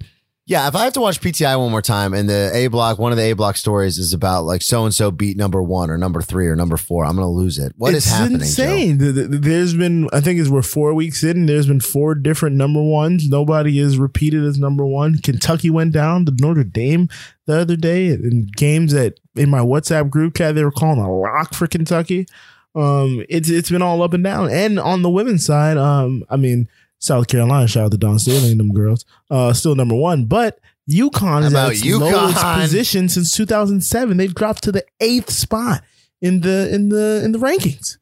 Yeah, 0.52 0.68
if 0.68 0.76
I 0.76 0.84
have 0.84 0.92
to 0.94 1.00
watch 1.00 1.22
PTI 1.22 1.58
one 1.58 1.72
more 1.72 1.82
time 1.82 2.14
and 2.14 2.28
the 2.28 2.52
A 2.54 2.68
block, 2.68 3.00
one 3.00 3.14
of 3.14 3.18
the 3.18 3.24
A 3.24 3.34
block 3.34 3.56
stories 3.56 3.98
is 3.98 4.12
about 4.12 4.44
like 4.44 4.62
so 4.62 4.84
and 4.84 4.94
so 4.94 5.10
beat 5.10 5.38
number 5.38 5.64
one 5.64 5.90
or 5.90 5.98
number 5.98 6.22
three 6.22 6.46
or 6.48 6.58
number 6.58 6.76
four, 6.76 7.06
I'm 7.06 7.16
going 7.16 7.26
to 7.26 7.30
lose 7.30 7.58
it. 7.58 7.72
What 7.78 7.94
is 7.94 8.06
it's 8.06 8.14
happening? 8.14 8.40
Joe? 8.40 8.44
insane. 8.44 9.00
Th- 9.00 9.28
There's 9.30 9.74
been, 9.74 10.10
I 10.12 10.20
think, 10.20 10.42
it's 10.42 10.50
we're 10.50 10.62
four 10.62 10.94
weeks 10.94 11.24
in. 11.24 11.46
There's 11.46 11.68
been 11.68 11.80
four 11.80 12.16
different 12.16 12.58
number 12.58 12.84
ones. 12.84 13.30
Nobody 13.30 13.80
is 13.80 13.98
repeated 13.98 14.44
as 14.44 14.60
number 14.60 14.86
one. 14.86 15.20
Kentucky 15.20 15.70
went 15.70 15.94
down 15.94 16.26
to 16.26 16.34
Notre 16.38 16.66
Dame 16.66 17.08
the 17.46 17.62
other 17.62 17.78
day 17.78 18.08
in 18.08 18.50
games 18.54 18.92
that 18.92 19.22
in 19.38 19.50
my 19.50 19.60
WhatsApp 19.60 20.10
group 20.10 20.36
chat 20.36 20.56
they 20.56 20.66
were 20.66 20.72
calling 20.72 21.00
a 21.00 21.10
lock 21.10 21.54
for 21.54 21.66
Kentucky. 21.66 22.28
Um, 22.76 23.24
it's 23.30 23.50
it's 23.50 23.70
been 23.70 23.82
all 23.82 24.02
up 24.02 24.12
and 24.12 24.24
down. 24.24 24.50
And 24.50 24.82
on 24.82 25.02
the 25.02 25.10
women's 25.10 25.46
side, 25.46 25.78
um, 25.78 26.26
I 26.30 26.36
mean, 26.36 26.68
South 27.02 27.28
Carolina, 27.28 27.68
shout 27.68 27.86
out 27.86 27.92
to 27.92 27.98
Dawn 27.98 28.18
Staley 28.20 28.52
and 28.52 28.60
them 28.60 28.72
girls, 28.74 29.04
uh, 29.30 29.52
still 29.54 29.76
number 29.76 29.96
one, 29.96 30.26
but. 30.26 30.60
UConn 30.90 31.46
is 31.46 31.54
at 31.54 31.72
its 31.72 31.86
lowest 31.86 32.44
position 32.44 33.08
since 33.08 33.32
2007. 33.32 34.18
They've 34.18 34.34
dropped 34.34 34.64
to 34.64 34.74
the 34.74 34.84
eighth 35.00 35.30
spot 35.30 35.84
in 36.22 36.42
the 36.42 36.74
in 36.74 36.90
the 36.90 37.22
in 37.24 37.32
the 37.32 37.40
rankings. 37.40 37.98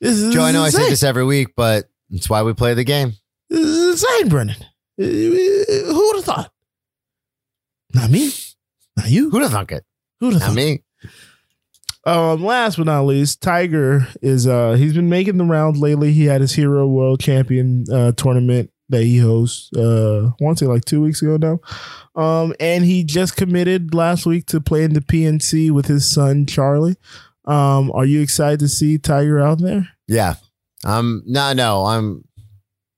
This 0.00 0.18
is 0.18 0.34
Joe, 0.34 0.42
I 0.42 0.52
know 0.52 0.62
I 0.62 0.68
say 0.70 0.90
this 0.90 1.02
every 1.02 1.24
week, 1.24 1.54
but 1.56 1.88
it's 2.10 2.28
why 2.28 2.42
we 2.42 2.52
play 2.52 2.74
the 2.74 2.84
game. 2.84 3.14
This 3.48 3.60
is 3.64 4.02
insane, 4.02 4.28
Brennan. 4.28 4.56
Uh, 5.00 5.04
Who 5.04 6.06
would 6.08 6.16
have 6.16 6.24
thought? 6.24 6.52
Not 7.94 8.10
me. 8.10 8.30
Not 8.96 9.08
you. 9.08 9.30
Who'd 9.30 9.42
have 9.42 9.52
thunk 9.52 9.72
it? 9.72 9.84
Who'd 10.20 10.34
have 10.34 10.42
Not 10.42 10.54
me. 10.54 10.82
Um, 12.04 12.42
last 12.44 12.76
but 12.76 12.86
not 12.86 13.02
least, 13.02 13.42
Tiger 13.42 14.06
is 14.22 14.46
uh 14.46 14.72
he's 14.72 14.94
been 14.94 15.08
making 15.08 15.36
the 15.36 15.44
rounds 15.44 15.78
lately. 15.80 16.12
He 16.12 16.24
had 16.24 16.40
his 16.40 16.52
Hero 16.54 16.86
World 16.86 17.20
Champion 17.20 17.84
uh 17.92 18.12
tournament 18.12 18.70
that 18.88 19.02
he 19.02 19.18
hosts 19.18 19.70
uh 19.76 20.30
I 20.40 20.44
want 20.44 20.58
to 20.58 20.64
say 20.64 20.68
like 20.68 20.84
two 20.84 21.02
weeks 21.02 21.20
ago 21.22 21.36
now. 21.36 21.60
Um 22.20 22.54
and 22.60 22.84
he 22.84 23.04
just 23.04 23.36
committed 23.36 23.94
last 23.94 24.24
week 24.24 24.46
to 24.46 24.60
playing 24.60 24.94
the 24.94 25.00
PNC 25.00 25.70
with 25.70 25.86
his 25.86 26.08
son 26.08 26.46
Charlie. 26.46 26.96
Um, 27.44 27.90
are 27.92 28.04
you 28.04 28.20
excited 28.20 28.60
to 28.60 28.68
see 28.68 28.98
Tiger 28.98 29.40
out 29.40 29.58
there? 29.58 29.88
Yeah. 30.06 30.34
Um, 30.84 31.22
no, 31.26 31.54
no, 31.54 31.86
I'm, 31.86 32.24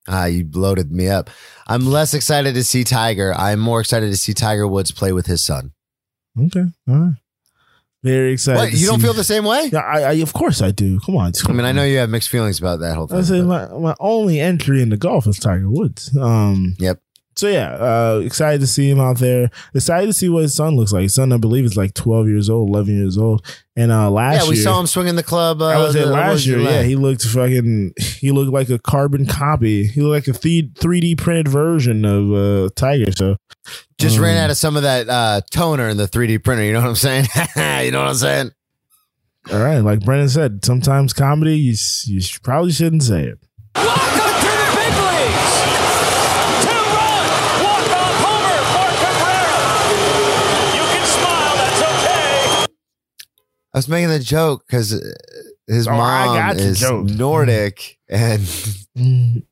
ah, 0.08 0.24
you 0.26 0.44
bloated 0.44 0.90
me 0.90 1.08
up. 1.08 1.30
I'm 1.68 1.86
less 1.86 2.14
excited 2.14 2.54
to 2.54 2.64
see 2.64 2.82
Tiger. 2.82 3.32
I'm 3.32 3.60
more 3.60 3.80
excited 3.80 4.10
to 4.10 4.16
see 4.16 4.34
Tiger 4.34 4.66
Woods 4.66 4.90
play 4.90 5.12
with 5.12 5.26
his 5.26 5.40
son. 5.40 5.70
Okay, 6.38 6.64
all 6.88 6.94
right. 6.96 7.14
Very 8.02 8.32
excited. 8.32 8.58
What? 8.58 8.72
You 8.72 8.86
don't 8.86 8.98
see- 9.00 9.04
feel 9.06 9.12
the 9.12 9.24
same 9.24 9.44
way? 9.44 9.68
Yeah, 9.72 9.80
I, 9.80 10.00
I 10.02 10.12
of 10.14 10.32
course 10.32 10.62
I 10.62 10.70
do. 10.70 10.98
Come 11.00 11.16
on. 11.16 11.32
I 11.46 11.52
mean, 11.52 11.66
I 11.66 11.72
know 11.72 11.84
you 11.84 11.98
have 11.98 12.08
mixed 12.08 12.30
feelings 12.30 12.58
about 12.58 12.80
that 12.80 12.94
whole 12.96 13.06
thing. 13.06 13.18
I 13.18 13.22
say 13.22 13.42
my, 13.42 13.66
my 13.68 13.94
only 14.00 14.40
entry 14.40 14.80
into 14.80 14.96
golf 14.96 15.26
is 15.26 15.38
Tiger 15.38 15.68
Woods. 15.70 16.16
Um, 16.16 16.76
Yep. 16.78 17.00
So 17.36 17.48
yeah, 17.48 17.70
uh, 17.74 18.20
excited 18.24 18.60
to 18.60 18.66
see 18.66 18.90
him 18.90 19.00
out 19.00 19.18
there. 19.18 19.50
Excited 19.72 20.06
to 20.08 20.12
see 20.12 20.28
what 20.28 20.42
his 20.42 20.54
son 20.54 20.76
looks 20.76 20.92
like. 20.92 21.02
His 21.04 21.14
son, 21.14 21.32
I 21.32 21.38
believe, 21.38 21.64
is 21.64 21.76
like 21.76 21.94
twelve 21.94 22.28
years 22.28 22.50
old, 22.50 22.68
eleven 22.68 22.98
years 22.98 23.16
old. 23.16 23.46
And 23.76 23.90
uh, 23.90 24.10
last 24.10 24.34
year 24.34 24.42
yeah, 24.42 24.48
we 24.50 24.54
year, 24.56 24.64
saw 24.64 24.80
him 24.80 24.86
swinging 24.86 25.14
the 25.16 25.22
club. 25.22 25.62
Uh, 25.62 25.66
I 25.66 25.78
was 25.78 25.94
the- 25.94 26.00
at 26.00 26.08
last 26.08 26.32
was 26.32 26.46
year. 26.46 26.58
Yeah, 26.58 26.68
last- 26.70 26.84
he 26.86 26.96
looked 26.96 27.24
fucking. 27.24 27.94
He 27.98 28.30
looked 28.30 28.52
like 28.52 28.68
a 28.68 28.78
carbon 28.78 29.24
copy. 29.26 29.86
He 29.86 30.00
looked 30.02 30.26
like 30.28 30.36
a 30.36 30.38
three 30.38 31.00
D 31.00 31.14
printed 31.16 31.48
version 31.48 32.04
of 32.04 32.32
uh, 32.32 32.68
Tiger. 32.76 33.10
So 33.12 33.36
just 33.98 34.18
ran 34.18 34.36
um, 34.36 34.44
out 34.44 34.50
of 34.50 34.56
some 34.58 34.76
of 34.76 34.82
that 34.82 35.08
uh, 35.08 35.40
toner 35.50 35.88
in 35.88 35.96
the 35.96 36.08
3D 36.08 36.42
printer. 36.44 36.64
You 36.64 36.72
know 36.72 36.80
what 36.80 36.88
I'm 36.88 36.94
saying? 36.96 37.26
you 37.86 37.90
know 37.92 38.00
what 38.00 38.08
I'm 38.08 38.14
saying? 38.14 38.50
All 39.52 39.60
right, 39.60 39.78
like 39.78 40.00
Brennan 40.04 40.28
said, 40.28 40.64
sometimes 40.64 41.12
comedy 41.14 41.56
you 41.58 41.74
you 42.04 42.20
probably 42.42 42.72
shouldn't 42.72 43.02
say 43.04 43.24
it. 43.24 43.38
Welcome 43.76 44.00
to 44.10 44.20
the 44.20 44.72
big 44.76 44.94
leagues. 45.00 45.54
Two-run 46.64 47.24
walk-off 47.64 48.16
homer 48.20 48.60
for 48.74 48.90
Cabrera. 49.00 49.64
You 50.76 50.84
can 50.92 51.06
smile. 51.06 51.56
That's 51.56 51.82
okay. 51.88 52.66
I 53.72 53.78
was 53.78 53.88
making 53.88 54.08
the 54.10 54.18
joke 54.18 54.64
because 54.66 54.90
his 55.66 55.86
Oh, 55.86 55.92
mom 55.92 56.36
got 56.36 56.56
the 56.56 56.62
is 56.62 56.80
joke. 56.80 57.06
Nordic, 57.06 57.98
and. 58.08 58.46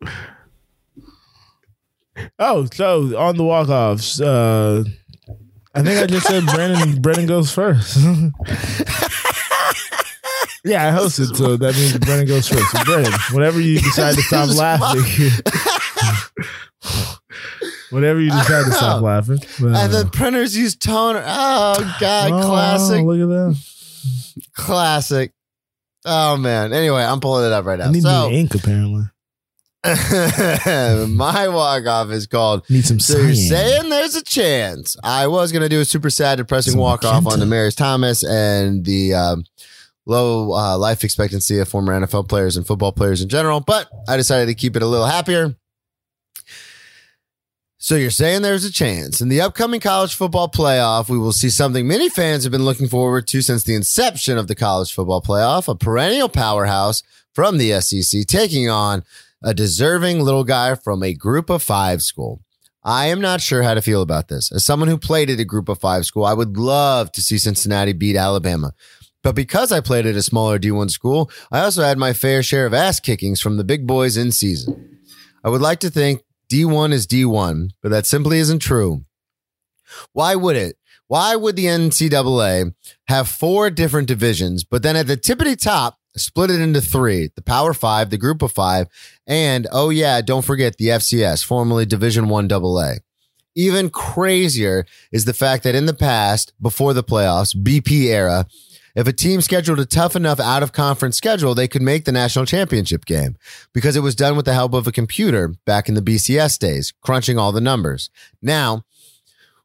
Oh, 2.41 2.67
so 2.73 3.17
on 3.17 3.37
the 3.37 3.45
walk 3.45 3.69
offs, 3.69 4.21
uh, 4.21 4.83
I 5.73 5.83
think 5.83 6.03
I 6.03 6.07
just 6.07 6.27
said 6.27 6.45
Brandon. 6.47 7.01
Brennan 7.01 7.27
goes 7.27 7.53
first. 7.53 7.97
yeah, 10.65 10.89
I 10.89 10.91
hosted, 10.91 11.37
so 11.37 11.57
that 11.57 11.75
means 11.77 11.97
Brennan 11.99 12.27
goes 12.27 12.49
first. 12.49 12.73
So 12.73 12.83
Brennan, 12.85 13.13
whenever 13.33 13.61
you 13.61 13.79
decide 13.79 14.17
to 14.17 14.23
stop 14.23 14.51
laughing, 14.57 15.05
Whatever 17.91 18.21
you 18.21 18.31
decide 18.31 18.65
to 18.67 18.73
stop 18.73 19.01
laughing. 19.11 19.39
But, 19.61 19.67
And 19.69 19.77
uh, 19.77 19.87
then 19.89 20.09
printers 20.11 20.57
use 20.57 20.75
toner. 20.75 21.23
Oh 21.25 21.97
God, 22.01 22.33
oh, 22.33 22.47
classic, 22.49 23.05
Look 23.05 23.21
at 23.21 23.29
that. 23.29 23.57
Classic. 24.55 25.33
Oh 26.05 26.37
man. 26.37 26.73
Anyway, 26.73 27.03
I'm 27.03 27.21
pulling 27.21 27.47
it 27.47 27.53
up 27.53 27.65
right 27.65 27.81
I 27.81 27.87
now. 27.87 27.91
need 27.91 28.03
So 28.03 28.29
new 28.29 28.37
ink 28.37 28.55
apparently. 28.55 29.05
my 29.85 31.49
walk 31.49 31.87
off 31.87 32.11
is 32.11 32.27
called 32.27 32.69
Need 32.69 32.85
some 32.85 32.99
cyan. 32.99 33.35
saying 33.35 33.89
there's 33.91 34.17
a 34.17 34.25
chance. 34.25 34.97
I 35.05 35.29
was 35.29 35.53
going 35.53 35.63
to 35.63 35.69
do 35.69 35.81
a 35.81 35.85
super 35.85 36.11
sad, 36.11 36.37
depressing 36.37 36.73
Some 36.73 36.81
walk 36.81 37.05
off 37.05 37.19
on 37.27 37.39
magenta. 37.39 37.47
Demaryius 37.47 37.77
Thomas 37.77 38.25
and 38.25 38.85
the 38.85 39.15
um, 39.15 39.45
low 40.05 40.53
uh, 40.53 40.77
life 40.77 41.05
expectancy 41.05 41.59
of 41.61 41.69
former 41.69 41.99
NFL 41.99 42.29
players 42.29 42.57
and 42.57 42.67
football 42.67 42.93
players 42.93 43.23
in 43.23 43.29
general, 43.29 43.61
but 43.61 43.89
I 44.09 44.17
decided 44.17 44.47
to 44.47 44.55
keep 44.55 44.75
it 44.77 44.83
a 44.83 44.87
little 44.87 45.07
happier. 45.07 45.55
So 47.81 47.95
you're 47.95 48.11
saying 48.11 48.43
there's 48.43 48.65
a 48.65 48.73
chance. 48.73 49.21
In 49.21 49.29
the 49.29 49.41
upcoming 49.41 49.79
college 49.79 50.13
football 50.13 50.49
playoff, 50.49 51.09
we 51.09 51.17
will 51.17 51.31
see 51.31 51.49
something 51.49 51.87
many 51.87 52.09
fans 52.09 52.43
have 52.43 52.51
been 52.51 52.65
looking 52.65 52.89
forward 52.89 53.29
to 53.29 53.41
since 53.41 53.63
the 53.63 53.77
inception 53.77 54.37
of 54.37 54.49
the 54.49 54.57
college 54.57 54.93
football 54.93 55.23
playoff, 55.23 55.69
a 55.69 55.77
perennial 55.77 56.29
powerhouse 56.29 57.05
from 57.33 57.57
the 57.57 57.81
SEC 57.81 58.27
taking 58.27 58.69
on 58.69 59.05
a 59.45 59.55
deserving 59.55 60.23
little 60.23 60.43
guy 60.43 60.75
from 60.75 61.05
a 61.05 61.15
group 61.15 61.49
of 61.49 61.63
five 61.63 62.03
school. 62.03 62.43
I 62.83 63.07
am 63.07 63.21
not 63.21 63.41
sure 63.41 63.63
how 63.63 63.75
to 63.75 63.83
feel 63.83 64.03
about 64.03 64.27
this. 64.27 64.51
As 64.51 64.65
someone 64.65 64.89
who 64.89 64.99
played 64.99 65.31
at 65.31 65.39
a 65.39 65.45
group 65.45 65.69
of 65.69 65.79
five 65.79 66.05
school, 66.05 66.25
I 66.25 66.33
would 66.33 66.57
love 66.57 67.13
to 67.13 67.23
see 67.23 67.39
Cincinnati 67.39 67.93
beat 67.93 68.17
Alabama. 68.17 68.73
But 69.23 69.37
because 69.37 69.71
I 69.71 69.81
played 69.81 70.05
at 70.05 70.17
a 70.17 70.23
smaller 70.23 70.59
D1 70.59 70.91
school, 70.91 71.31
I 71.53 71.61
also 71.61 71.85
had 71.85 71.97
my 71.97 72.13
fair 72.13 72.43
share 72.43 72.67
of 72.67 72.75
ass 72.75 72.99
kickings 72.99 73.41
from 73.41 73.57
the 73.57 73.63
big 73.63 73.87
boys 73.87 74.17
in 74.17 74.33
season. 74.33 74.99
I 75.45 75.49
would 75.49 75.61
like 75.61 75.79
to 75.81 75.91
think 75.91 76.23
D1 76.51 76.93
is 76.93 77.07
D1, 77.07 77.71
but 77.83 77.91
that 77.91 78.07
simply 78.07 78.39
isn't 78.39 78.61
true. 78.61 79.05
Why 80.13 80.35
would 80.35 80.57
it? 80.57 80.77
Why 81.07 81.37
would 81.37 81.57
the 81.57 81.65
NCAA 81.65 82.75
have 83.07 83.29
four 83.29 83.71
different 83.71 84.09
divisions, 84.09 84.65
but 84.65 84.83
then 84.83 84.97
at 84.97 85.07
the 85.07 85.17
tippity 85.17 85.59
top, 85.59 85.99
split 86.17 86.51
it 86.51 86.61
into 86.61 86.81
three 86.81 87.31
the 87.35 87.43
Power 87.43 87.73
Five, 87.73 88.11
the 88.11 88.19
Group 88.19 88.43
of 88.43 88.53
Five, 88.53 88.89
and 89.27 89.67
oh, 89.73 89.91
yeah, 89.91 90.21
don't 90.21 90.45
forget 90.45 90.77
the 90.77 90.89
FCS, 90.89 91.45
formerly 91.45 91.87
Division 91.87 92.29
One 92.29 92.51
AA. 92.53 92.97
Even 93.55 93.91
crazier 93.91 94.87
is 95.11 95.25
the 95.25 95.33
fact 95.33 95.65
that 95.65 95.75
in 95.75 95.87
the 95.87 95.95
past, 95.95 96.53
before 96.61 96.93
the 96.93 97.03
playoffs, 97.03 97.57
BP 97.57 98.05
era, 98.05 98.47
if 98.99 99.07
a 99.07 99.13
team 99.13 99.41
scheduled 99.41 99.79
a 99.79 99.87
tough 99.87 100.17
enough 100.17 100.41
out 100.41 100.65
of 100.65 100.73
conference 100.73 101.17
schedule, 101.17 101.55
they 101.55 101.69
could 101.69 101.83
make 101.83 102.05
the 102.05 102.11
national 102.11 102.47
championship 102.47 103.05
game 103.05 103.37
because 103.73 103.95
it 103.95 104.01
was 104.01 104.17
done 104.17 104.35
with 104.35 104.45
the 104.45 104.55
help 104.55 104.75
of 104.75 104.89
a 104.89 104.93
computer 104.93 105.55
back 105.65 105.89
in 105.89 105.95
the 105.95 106.03
BCS 106.03 106.59
days, 106.59 106.93
crunching 107.01 107.39
all 107.39 107.53
the 107.53 107.61
numbers. 107.61 108.11
Now, 108.43 108.85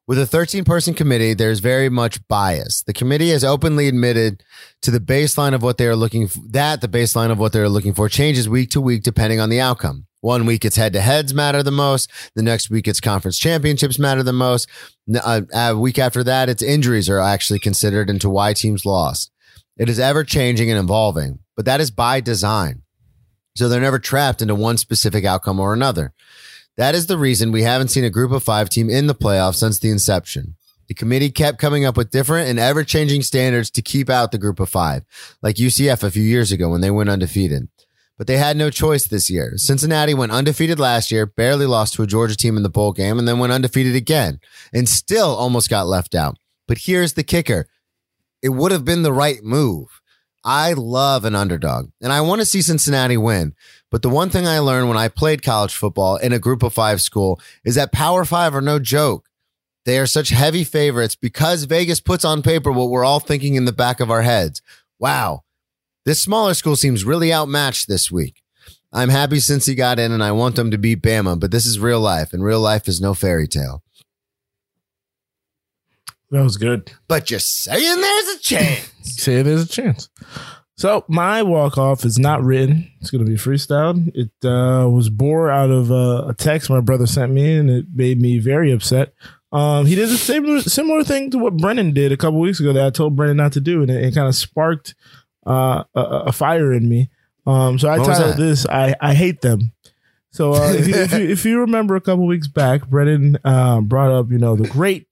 with 0.06 0.20
a 0.20 0.28
13 0.28 0.66
person 0.66 0.94
committee, 0.94 1.34
there's 1.34 1.62
very 1.62 1.90
much 1.90 2.28
bias. 2.28 2.84
The 2.84 2.94
committee 2.94 3.32
has 3.32 3.44
openly 3.44 3.88
admitted 3.88 4.44
to 4.84 4.92
the 4.92 5.00
baseline 5.00 5.56
of 5.56 5.64
what 5.64 5.80
they 5.80 5.88
are 5.88 5.96
looking 5.96 6.28
for, 6.28 6.40
that 6.50 6.82
the 6.82 6.88
baseline 6.88 7.32
of 7.32 7.40
what 7.40 7.54
they're 7.54 7.70
looking 7.70 7.96
for 7.96 8.08
changes 8.10 8.48
week 8.48 8.70
to 8.70 8.82
week 8.82 9.02
depending 9.02 9.40
on 9.40 9.50
the 9.50 9.60
outcome. 9.60 10.06
One 10.24 10.46
week 10.46 10.64
it's 10.64 10.78
head 10.78 10.94
to 10.94 11.02
heads 11.02 11.34
matter 11.34 11.62
the 11.62 11.70
most. 11.70 12.10
The 12.34 12.44
next 12.44 12.70
week 12.70 12.88
it's 12.88 13.02
conference 13.02 13.38
championships 13.38 14.00
matter 14.00 14.24
the 14.24 14.32
most. 14.32 14.70
Uh, 15.14 15.42
a 15.54 15.78
week 15.78 16.00
after 16.00 16.24
that, 16.24 16.48
it's 16.48 16.64
injuries 16.64 17.10
are 17.10 17.20
actually 17.20 17.60
considered 17.60 18.10
into 18.10 18.30
why 18.30 18.54
teams 18.54 18.86
lost. 18.86 19.32
It 19.76 19.90
is 19.90 20.00
ever 20.00 20.24
changing 20.24 20.72
and 20.72 20.80
evolving, 20.80 21.40
but 21.58 21.66
that 21.66 21.82
is 21.82 21.92
by 21.92 22.22
design. 22.22 22.84
So 23.58 23.68
they're 23.68 23.82
never 23.82 24.00
trapped 24.00 24.42
into 24.42 24.56
one 24.56 24.78
specific 24.78 25.26
outcome 25.26 25.60
or 25.60 25.74
another. 25.74 26.14
That 26.78 26.96
is 26.96 27.08
the 27.08 27.18
reason 27.18 27.52
we 27.52 27.64
haven't 27.64 27.90
seen 27.90 28.06
a 28.06 28.10
group 28.10 28.32
of 28.32 28.46
five 28.46 28.70
team 28.70 28.90
in 28.90 29.08
the 29.08 29.16
playoffs 29.16 29.56
since 29.56 29.78
the 29.78 29.92
inception. 29.92 30.56
The 30.88 30.94
committee 30.94 31.32
kept 31.32 31.60
coming 31.60 31.84
up 31.84 31.98
with 31.98 32.12
different 32.12 32.48
and 32.48 32.60
ever 32.60 32.86
changing 32.86 33.24
standards 33.24 33.70
to 33.72 33.82
keep 33.82 34.10
out 34.10 34.32
the 34.32 34.38
group 34.38 34.62
of 34.62 34.70
five, 34.70 35.04
like 35.42 35.58
UCF 35.58 36.02
a 36.02 36.12
few 36.12 36.24
years 36.24 36.54
ago 36.54 36.70
when 36.70 36.80
they 36.80 36.92
went 36.92 37.10
undefeated. 37.10 37.68
But 38.18 38.28
they 38.28 38.38
had 38.38 38.58
no 38.58 38.70
choice 38.70 39.08
this 39.08 39.30
year. 39.30 39.54
Cincinnati 39.56 40.14
went 40.14 40.32
undefeated 40.32 40.80
last 40.80 41.12
year, 41.12 41.26
barely 41.26 41.66
lost 41.66 41.94
to 41.96 42.04
a 42.04 42.08
Georgia 42.08 42.36
team 42.36 42.58
in 42.58 42.64
the 42.64 42.70
bowl 42.70 42.94
game, 42.94 43.18
and 43.18 43.28
then 43.28 43.40
went 43.40 43.54
undefeated 43.54 43.96
again, 43.96 44.40
and 44.72 44.88
still 44.88 45.36
almost 45.36 45.70
got 45.70 45.88
left 45.88 46.14
out. 46.14 46.38
But 46.68 46.80
here's 46.80 47.14
the 47.14 47.24
kicker 47.24 47.68
it 48.42 48.50
would 48.50 48.72
have 48.72 48.86
been 48.86 49.04
the 49.04 49.14
right 49.14 49.44
move. 49.44 50.02
I 50.44 50.74
love 50.74 51.24
an 51.24 51.36
underdog, 51.36 51.90
and 52.02 52.12
I 52.12 52.22
want 52.22 52.42
to 52.42 52.46
see 52.46 52.62
Cincinnati 52.62 53.16
win. 53.16 53.54
But 53.90 54.02
the 54.02 54.10
one 54.10 54.30
thing 54.30 54.46
I 54.46 54.60
learned 54.60 54.90
when 54.90 54.98
I 54.98 55.08
played 55.08 55.42
college 55.42 55.74
football 55.74 56.18
in 56.18 56.34
a 56.34 56.40
group 56.40 56.64
of 56.64 56.74
five 56.74 57.02
school 57.02 57.40
is 57.64 57.76
that 57.76 57.94
Power 57.94 58.26
Five 58.26 58.54
are 58.54 58.62
no 58.62 58.78
joke. 58.78 59.30
They 59.86 59.98
are 60.00 60.06
such 60.06 60.30
heavy 60.30 60.64
favorites 60.64 61.16
because 61.16 61.64
Vegas 61.64 62.00
puts 62.02 62.26
on 62.26 62.42
paper 62.42 62.72
what 62.72 62.90
we're 62.90 63.06
all 63.06 63.20
thinking 63.20 63.56
in 63.56 63.66
the 63.66 63.72
back 63.72 64.00
of 64.00 64.12
our 64.12 64.22
heads. 64.22 64.62
Wow, 65.00 65.44
this 66.06 66.22
smaller 66.22 66.54
school 66.54 66.76
seems 66.76 67.06
really 67.06 67.34
outmatched 67.34 67.88
this 67.88 68.12
week. 68.12 68.42
I'm 68.92 69.10
happy 69.10 69.40
since 69.40 69.66
he 69.66 69.74
got 69.74 70.00
in 70.00 70.12
and 70.12 70.24
I 70.24 70.32
want 70.32 70.56
them 70.56 70.70
to 70.72 70.78
beat 70.78 71.02
Bama, 71.02 71.40
but 71.40 71.52
this 71.52 71.66
is 71.66 71.80
real 71.80 72.00
life 72.00 72.32
and 72.34 72.44
real 72.44 72.60
life 72.60 72.88
is 72.88 73.02
no 73.02 73.14
fairy 73.14 73.48
tale. 73.48 73.84
That 76.30 76.44
was 76.44 76.58
good. 76.58 76.92
But 77.08 77.30
you're 77.30 77.40
saying 77.40 78.02
there's 78.02 78.28
a 78.30 78.40
chance. 78.40 78.92
Say 79.04 79.42
there's 79.42 79.64
a 79.64 79.68
chance. 79.68 80.10
So 80.76 81.06
my 81.08 81.44
walk 81.44 81.78
off 81.78 82.06
is 82.06 82.18
not 82.18 82.44
written. 82.44 82.92
It's 83.00 83.12
going 83.12 83.24
to 83.24 83.30
be 83.30 83.38
freestyled. 83.38 84.12
It 84.16 84.32
uh, 84.46 84.90
was 84.90 85.10
bore 85.10 85.52
out 85.52 85.70
of 85.70 85.92
uh, 85.92 86.26
a 86.28 86.34
text 86.36 86.70
my 86.70 86.82
brother 86.82 87.06
sent 87.06 87.32
me, 87.32 87.56
and 87.56 87.70
it 87.70 87.86
made 87.94 88.20
me 88.20 88.40
very 88.40 88.72
upset. 88.72 89.14
Um, 89.52 89.86
he 89.86 89.94
did 89.94 90.10
the 90.10 90.18
same 90.18 90.60
similar 90.62 91.04
thing 91.04 91.30
to 91.32 91.38
what 91.38 91.58
Brennan 91.58 91.94
did 91.94 92.12
a 92.12 92.18
couple 92.18 92.40
weeks 92.40 92.60
ago 92.60 92.74
that 92.74 92.86
I 92.86 92.90
told 92.90 93.16
Brennan 93.16 93.38
not 93.38 93.54
to 93.54 93.62
do, 93.62 93.84
and 93.84 93.92
it, 93.92 94.04
it 94.04 94.16
kind 94.16 94.28
of 94.28 94.34
sparked 94.34 94.96
uh, 95.46 95.84
a, 95.96 96.02
a 96.02 96.32
fire 96.32 96.74
in 96.74 96.88
me. 96.88 97.10
Um, 97.46 97.78
so 97.78 97.90
I 97.90 98.00
What 98.00 98.08
titled 98.08 98.38
this 98.38 98.66
"I 98.66 98.96
I 99.02 99.14
hate 99.14 99.42
them." 99.42 99.74
So 100.32 100.54
uh, 100.54 100.74
if, 100.74 100.88
you, 100.88 100.96
if, 100.96 101.12
you, 101.14 101.30
if 101.30 101.46
you 101.46 101.60
remember 101.60 101.96
a 101.96 102.02
couple 102.02 102.26
weeks 102.26 102.48
back, 102.48 102.88
Brennan 102.88 103.38
uh, 103.44 103.82
brought 103.82 104.12
up 104.12 104.32
you 104.32 104.38
know 104.38 104.56
the 104.56 104.68
great 104.68 105.08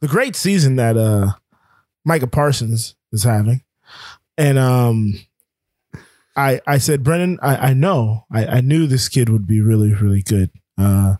the 0.00 0.08
great 0.08 0.34
season 0.34 0.76
that 0.76 0.96
uh, 0.96 1.32
Micah 2.04 2.26
Parsons 2.26 2.96
is 3.12 3.24
having. 3.24 3.62
And 4.38 4.58
um 4.58 5.14
I 6.36 6.60
I 6.66 6.78
said, 6.78 7.04
Brennan, 7.04 7.38
I, 7.42 7.70
I 7.70 7.72
know. 7.74 8.24
I, 8.32 8.46
I 8.46 8.60
knew 8.60 8.86
this 8.86 9.08
kid 9.08 9.28
would 9.28 9.46
be 9.46 9.60
really, 9.60 9.92
really 9.92 10.22
good. 10.22 10.50
Uh 10.78 11.16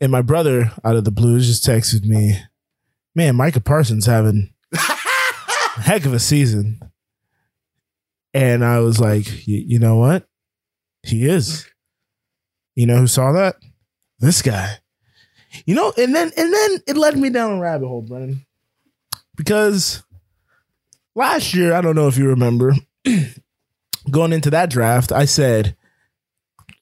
and 0.00 0.10
my 0.10 0.22
brother 0.22 0.72
out 0.84 0.96
of 0.96 1.04
the 1.04 1.10
blues 1.10 1.46
just 1.46 1.66
texted 1.66 2.04
me, 2.04 2.38
Man, 3.14 3.36
Micah 3.36 3.60
Parsons 3.60 4.06
having 4.06 4.52
a 4.72 4.78
heck 5.82 6.06
of 6.06 6.14
a 6.14 6.18
season. 6.18 6.80
And 8.34 8.64
I 8.64 8.80
was 8.80 9.00
like, 9.00 9.46
you 9.46 9.78
know 9.78 9.96
what? 9.96 10.26
He 11.04 11.26
is. 11.26 11.66
You 12.74 12.86
know 12.86 12.98
who 12.98 13.06
saw 13.06 13.32
that? 13.32 13.56
This 14.18 14.42
guy. 14.42 14.78
You 15.66 15.76
know, 15.76 15.92
and 15.96 16.12
then 16.12 16.32
and 16.36 16.52
then 16.52 16.78
it 16.88 16.96
led 16.96 17.16
me 17.16 17.30
down 17.30 17.52
a 17.52 17.60
rabbit 17.60 17.86
hole, 17.86 18.02
Brennan. 18.02 18.44
Because 19.36 20.02
last 21.14 21.54
year, 21.54 21.72
I 21.72 21.80
don't 21.80 21.94
know 21.94 22.08
if 22.08 22.18
you 22.18 22.28
remember, 22.28 22.74
going 24.10 24.32
into 24.32 24.50
that 24.50 24.70
draft, 24.70 25.12
I 25.12 25.24
said, 25.26 25.76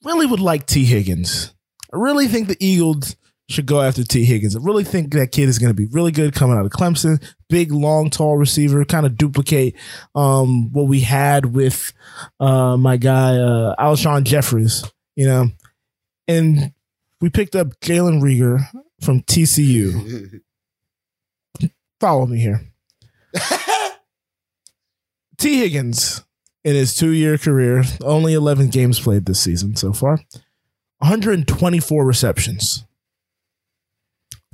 really 0.03 0.27
would 0.27 0.41
like 0.41 0.67
Tee 0.67 0.85
Higgins. 0.85 1.55
I 1.93 1.99
really 1.99 2.29
think 2.29 2.49
the 2.49 2.57
Eagles 2.59 3.17
should 3.53 3.67
go 3.67 3.81
after 3.81 4.03
Tee 4.05 4.25
Higgins. 4.25 4.57
I 4.57 4.61
really 4.61 4.85
think 4.85 5.13
that 5.13 5.33
kid 5.33 5.49
is 5.49 5.59
going 5.59 5.71
to 5.71 5.75
be 5.75 5.87
really 5.87 6.11
good 6.13 6.35
coming 6.35 6.57
out 6.57 6.65
of 6.65 6.73
Clemson. 6.73 7.23
Big, 7.49 7.73
long, 7.73 8.11
tall 8.11 8.37
receiver, 8.37 8.85
kind 8.85 9.07
of 9.07 9.17
duplicate 9.17 9.77
um, 10.15 10.73
what 10.73 10.89
we 10.89 11.01
had 11.01 11.47
with 11.47 11.93
uh, 12.41 12.77
my 12.77 12.97
guy, 12.97 13.37
uh, 13.37 13.75
Alshon 13.77 14.25
Jeffries, 14.25 14.85
you 15.17 15.27
know. 15.27 15.49
And 16.27 16.73
we 17.21 17.31
picked 17.31 17.55
up 17.55 17.79
Jalen 17.81 18.21
Reagor 18.23 18.67
from 19.01 19.21
TCU. 19.23 20.41
Follow 22.01 22.27
me 22.27 22.41
here. 22.41 22.63
Tee 25.39 25.59
Higgins, 25.59 26.23
in 26.65 26.75
his 26.75 26.95
two 26.95 27.11
year 27.11 27.39
career, 27.39 27.85
only 28.03 28.35
11 28.35 28.69
games 28.69 29.01
played 29.01 29.27
this 29.27 29.41
season 29.41 29.77
so 29.77 29.93
far, 29.93 30.21
124 30.99 32.05
receptions. 32.05 32.85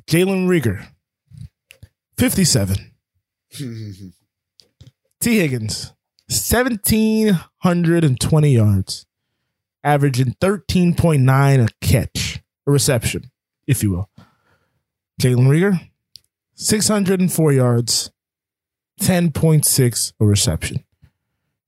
Jalen 0.09 0.49
Reagor, 0.49 0.87
57. 2.17 2.77
Tee 5.21 5.39
Higgins, 5.39 5.93
1,720 6.29 8.51
yards, 8.51 9.05
averaging 9.85 10.35
13.9 10.41 11.63
a 11.63 11.69
catch, 11.83 12.41
a 12.67 12.71
reception, 12.71 13.31
if 13.67 13.83
you 13.83 13.91
will. 13.91 14.09
Jalen 15.21 15.49
Reagor, 15.49 15.91
604 16.55 17.53
yards, 17.53 18.11
10.6 19.03 20.13
a 20.19 20.25
reception. 20.25 20.85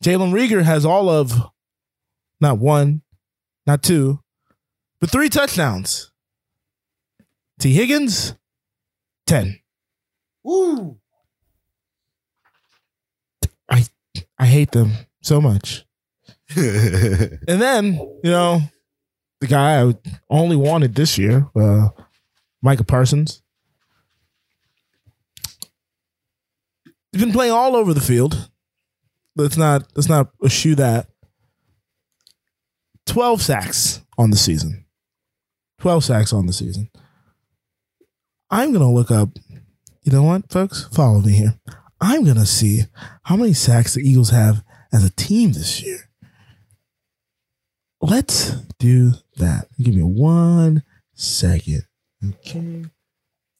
Jalen 0.02 0.32
Reagor 0.32 0.62
has 0.62 0.86
all 0.86 1.10
of 1.10 1.34
not 2.40 2.58
one, 2.58 3.02
not 3.66 3.82
two, 3.82 4.20
but 4.98 5.10
three 5.10 5.28
touchdowns. 5.28 6.09
Tee 7.60 7.74
Higgins, 7.74 8.34
10. 9.26 9.60
Woo. 10.42 10.98
I 13.68 13.84
I 14.38 14.46
hate 14.46 14.72
them 14.72 14.92
so 15.22 15.40
much. 15.40 15.84
And 16.56 17.60
then, 17.60 17.94
you 18.24 18.30
know, 18.30 18.60
the 19.40 19.46
guy 19.46 19.82
I 19.82 19.94
only 20.30 20.56
wanted 20.56 20.94
this 20.94 21.18
year, 21.18 21.46
uh, 21.54 21.90
Micah 22.62 22.82
Parsons. 22.84 23.42
He's 27.12 27.22
been 27.22 27.32
playing 27.32 27.52
all 27.52 27.76
over 27.76 27.92
the 27.92 28.00
field. 28.00 28.50
Let's 29.36 29.56
not 29.56 29.86
let's 29.94 30.08
not 30.08 30.30
eschew 30.44 30.74
that. 30.76 31.08
Twelve 33.06 33.42
sacks 33.42 34.00
on 34.16 34.30
the 34.30 34.36
season. 34.36 34.86
Twelve 35.78 36.04
sacks 36.04 36.32
on 36.32 36.46
the 36.46 36.52
season. 36.52 36.90
I'm 38.50 38.72
gonna 38.72 38.90
look 38.90 39.10
up. 39.10 39.30
You 40.02 40.12
know 40.12 40.22
what, 40.22 40.50
folks? 40.50 40.88
Follow 40.92 41.20
me 41.20 41.32
here. 41.32 41.58
I'm 42.00 42.24
gonna 42.24 42.46
see 42.46 42.82
how 43.24 43.36
many 43.36 43.52
sacks 43.52 43.94
the 43.94 44.00
Eagles 44.00 44.30
have 44.30 44.64
as 44.92 45.04
a 45.04 45.10
team 45.10 45.52
this 45.52 45.82
year. 45.82 46.08
Let's 48.00 48.52
do 48.78 49.12
that. 49.36 49.68
Give 49.80 49.94
me 49.94 50.02
one 50.02 50.82
second. 51.14 51.84
Okay. 52.26 52.84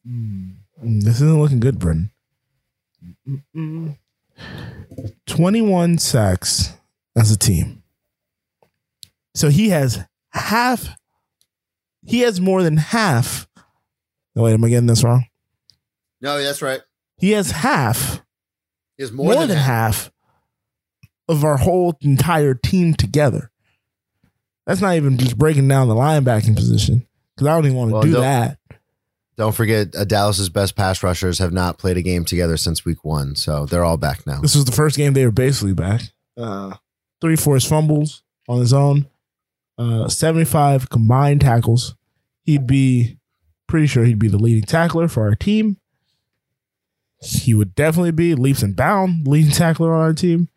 Mm, 0.07 0.55
this 0.83 1.17
isn't 1.17 1.41
looking 1.41 1.61
good, 1.61 1.79
Brennan. 1.79 2.11
Mm-mm. 3.29 3.97
21 5.27 5.99
sacks 5.99 6.73
as 7.17 7.31
a 7.31 7.37
team. 7.39 7.83
So 9.35 9.49
he 9.49 9.69
has 9.69 10.05
half, 10.31 10.97
he 12.05 12.21
has 12.21 12.41
more 12.41 12.63
than 12.63 12.79
half. 12.79 13.47
Oh, 14.37 14.45
wait, 14.45 14.55
am 14.55 14.65
I 14.65 14.69
getting 14.69 14.87
this 14.87 15.05
wrong? 15.05 15.25
no, 16.21 16.41
that's 16.43 16.63
right. 16.63 16.81
He 17.19 17.33
has 17.33 17.51
half, 17.51 18.23
He 18.97 19.03
has 19.03 19.13
more, 19.13 19.35
than, 19.35 19.51
half. 19.57 20.11
of 21.29 21.45
our 21.45 21.57
whole 21.59 21.97
entire 22.01 22.55
team 22.55 22.95
together. 22.95 23.51
That's 24.67 24.81
not 24.81 24.97
even 24.97 25.17
just 25.19 25.37
breaking 25.39 25.69
down 25.69 25.89
the 25.89 25.95
linebacking 25.95 26.55
position 26.57 27.07
because 27.35 27.47
I 27.49 27.55
don't 27.55 27.67
even 27.67 27.77
want 27.77 27.91
to 27.91 27.95
Well, 27.95 28.03
do 28.03 28.13
don't- 28.13 28.21
that. 28.23 28.57
Don't 29.37 29.55
forget, 29.55 29.95
uh, 29.97 30.05
Dallas's 30.05 30.51
best 30.51 30.77
pass 30.77 31.03
rushers 31.03 31.39
have 31.39 31.53
not 31.53 31.79
played 31.79 31.97
a 31.97 32.03
game 32.03 32.27
together 32.27 32.59
since 32.59 32.85
week 32.85 33.03
one, 33.05 33.35
so 33.37 33.65
they're 33.65 33.85
all 33.85 33.97
back 33.97 34.27
now. 34.27 34.39
This 34.43 34.55
was 34.55 34.67
the 34.67 34.73
first 34.73 34.97
game 34.99 35.15
they 35.15 35.25
were 35.25 35.31
basically 35.33 35.73
back. 35.73 36.03
Uh, 36.37 36.75
three 37.23 37.37
forced 37.37 37.67
fumbles 37.67 38.23
on 38.51 38.61
his 38.61 38.75
own, 38.75 39.07
uh, 39.79 40.09
75 40.09 40.91
combined 40.91 41.41
tackles. 41.41 41.95
He'd 42.45 42.67
be 42.67 43.17
pretty 43.71 43.87
sure 43.87 44.05
he'd 44.05 44.19
be 44.19 44.29
the 44.29 44.39
leading 44.39 44.65
tackler 44.65 45.09
for 45.09 45.23
our 45.23 45.35
team. 45.35 45.79
He 47.23 47.55
would 47.55 47.75
definitely 47.75 48.13
be 48.13 48.35
leaps 48.35 48.63
and 48.63 48.75
bound 48.75 49.27
leading 49.27 49.53
tackler 49.53 49.95
on 49.95 50.01
our 50.01 50.13
team. 50.13 50.49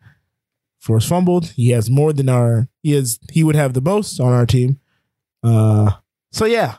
Force 0.80 1.06
fumbled. 1.08 1.46
He 1.50 1.70
has 1.70 1.88
more 1.88 2.12
than 2.12 2.28
our 2.28 2.68
he 2.82 2.92
has 2.92 3.18
he 3.30 3.42
would 3.42 3.56
have 3.56 3.72
the 3.72 3.80
most 3.80 4.20
on 4.20 4.32
our 4.32 4.46
team. 4.46 4.80
Uh 5.42 5.92
so 6.32 6.44
yeah. 6.44 6.76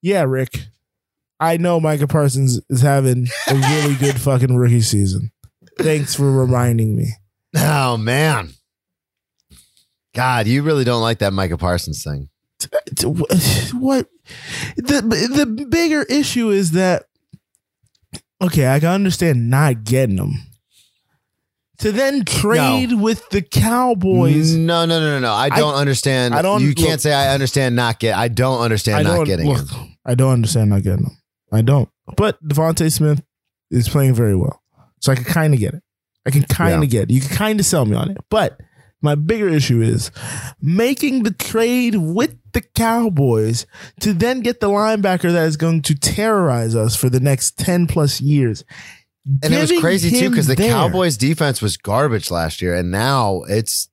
Yeah, 0.00 0.22
Rick. 0.22 0.60
I 1.38 1.56
know 1.58 1.80
Micah 1.80 2.06
Parsons 2.06 2.60
is 2.70 2.80
having 2.80 3.28
a 3.48 3.54
really 3.54 3.94
good 4.00 4.18
fucking 4.18 4.56
rookie 4.56 4.80
season. 4.80 5.32
Thanks 5.78 6.14
for 6.14 6.30
reminding 6.30 6.96
me. 6.96 7.08
Oh 7.54 7.96
man, 7.96 8.52
God, 10.14 10.46
you 10.46 10.62
really 10.62 10.84
don't 10.84 11.02
like 11.02 11.18
that 11.18 11.32
Micah 11.34 11.58
Parsons 11.58 12.02
thing. 12.02 12.30
What 13.74 14.08
the 14.76 15.00
the 15.56 15.66
bigger 15.68 16.02
issue 16.04 16.50
is 16.50 16.72
that 16.72 17.04
okay, 18.42 18.68
I 18.68 18.80
can 18.80 18.88
understand 18.90 19.48
not 19.50 19.84
getting 19.84 20.16
them. 20.16 20.34
To 21.80 21.92
then 21.92 22.24
trade 22.24 22.94
with 22.94 23.28
the 23.28 23.42
Cowboys. 23.42 24.54
No, 24.56 24.86
no, 24.86 24.98
no, 24.98 25.06
no, 25.06 25.18
no. 25.20 25.32
I 25.32 25.50
don't 25.50 25.74
understand. 25.74 26.34
I 26.34 26.40
don't- 26.40 26.62
You 26.62 26.74
can't 26.74 26.92
look- 26.92 27.00
say 27.00 27.12
I 27.12 27.34
understand 27.34 27.76
not 27.76 28.00
get. 28.00 28.16
I 28.16 28.28
don't 28.28 28.62
understand 28.62 28.98
I 28.98 29.02
not 29.10 29.16
don't 29.16 29.26
getting 29.26 29.46
look. 29.46 29.70
him. 29.70 29.96
I 30.04 30.14
don't 30.14 30.32
understand 30.32 30.70
not 30.70 30.82
getting 30.82 31.04
them. 31.04 31.18
I 31.52 31.60
don't. 31.60 31.90
But 32.16 32.42
DeVonta 32.42 32.90
Smith 32.90 33.22
is 33.70 33.90
playing 33.90 34.14
very 34.14 34.34
well, 34.34 34.62
so 35.02 35.12
I 35.12 35.16
can 35.16 35.24
kind 35.24 35.52
of 35.52 35.60
get 35.60 35.74
it. 35.74 35.82
I 36.24 36.30
can 36.30 36.44
kind 36.44 36.76
of 36.76 36.84
Yeah. 36.84 37.00
get 37.00 37.10
it. 37.10 37.14
You 37.14 37.20
can 37.20 37.36
kind 37.36 37.60
of 37.60 37.66
sell 37.66 37.84
me 37.84 37.94
on 37.94 38.10
it. 38.10 38.16
But 38.30 38.58
my 39.06 39.14
bigger 39.14 39.48
issue 39.48 39.80
is 39.80 40.10
making 40.60 41.22
the 41.22 41.30
trade 41.30 41.94
with 41.94 42.36
the 42.52 42.60
Cowboys 42.60 43.64
to 44.00 44.12
then 44.12 44.40
get 44.40 44.60
the 44.60 44.68
linebacker 44.68 45.32
that 45.32 45.46
is 45.46 45.56
going 45.56 45.80
to 45.82 45.94
terrorize 45.94 46.74
us 46.74 46.96
for 46.96 47.08
the 47.08 47.20
next 47.20 47.56
ten 47.56 47.86
plus 47.86 48.20
years. 48.20 48.64
And 49.42 49.54
it 49.54 49.60
was 49.60 49.80
crazy 49.80 50.10
too 50.10 50.30
because 50.30 50.46
the 50.46 50.54
there, 50.54 50.70
Cowboys 50.70 51.16
defense 51.16 51.62
was 51.62 51.76
garbage 51.76 52.30
last 52.30 52.60
year, 52.60 52.74
and 52.74 52.90
now 52.90 53.42
it's 53.48 53.88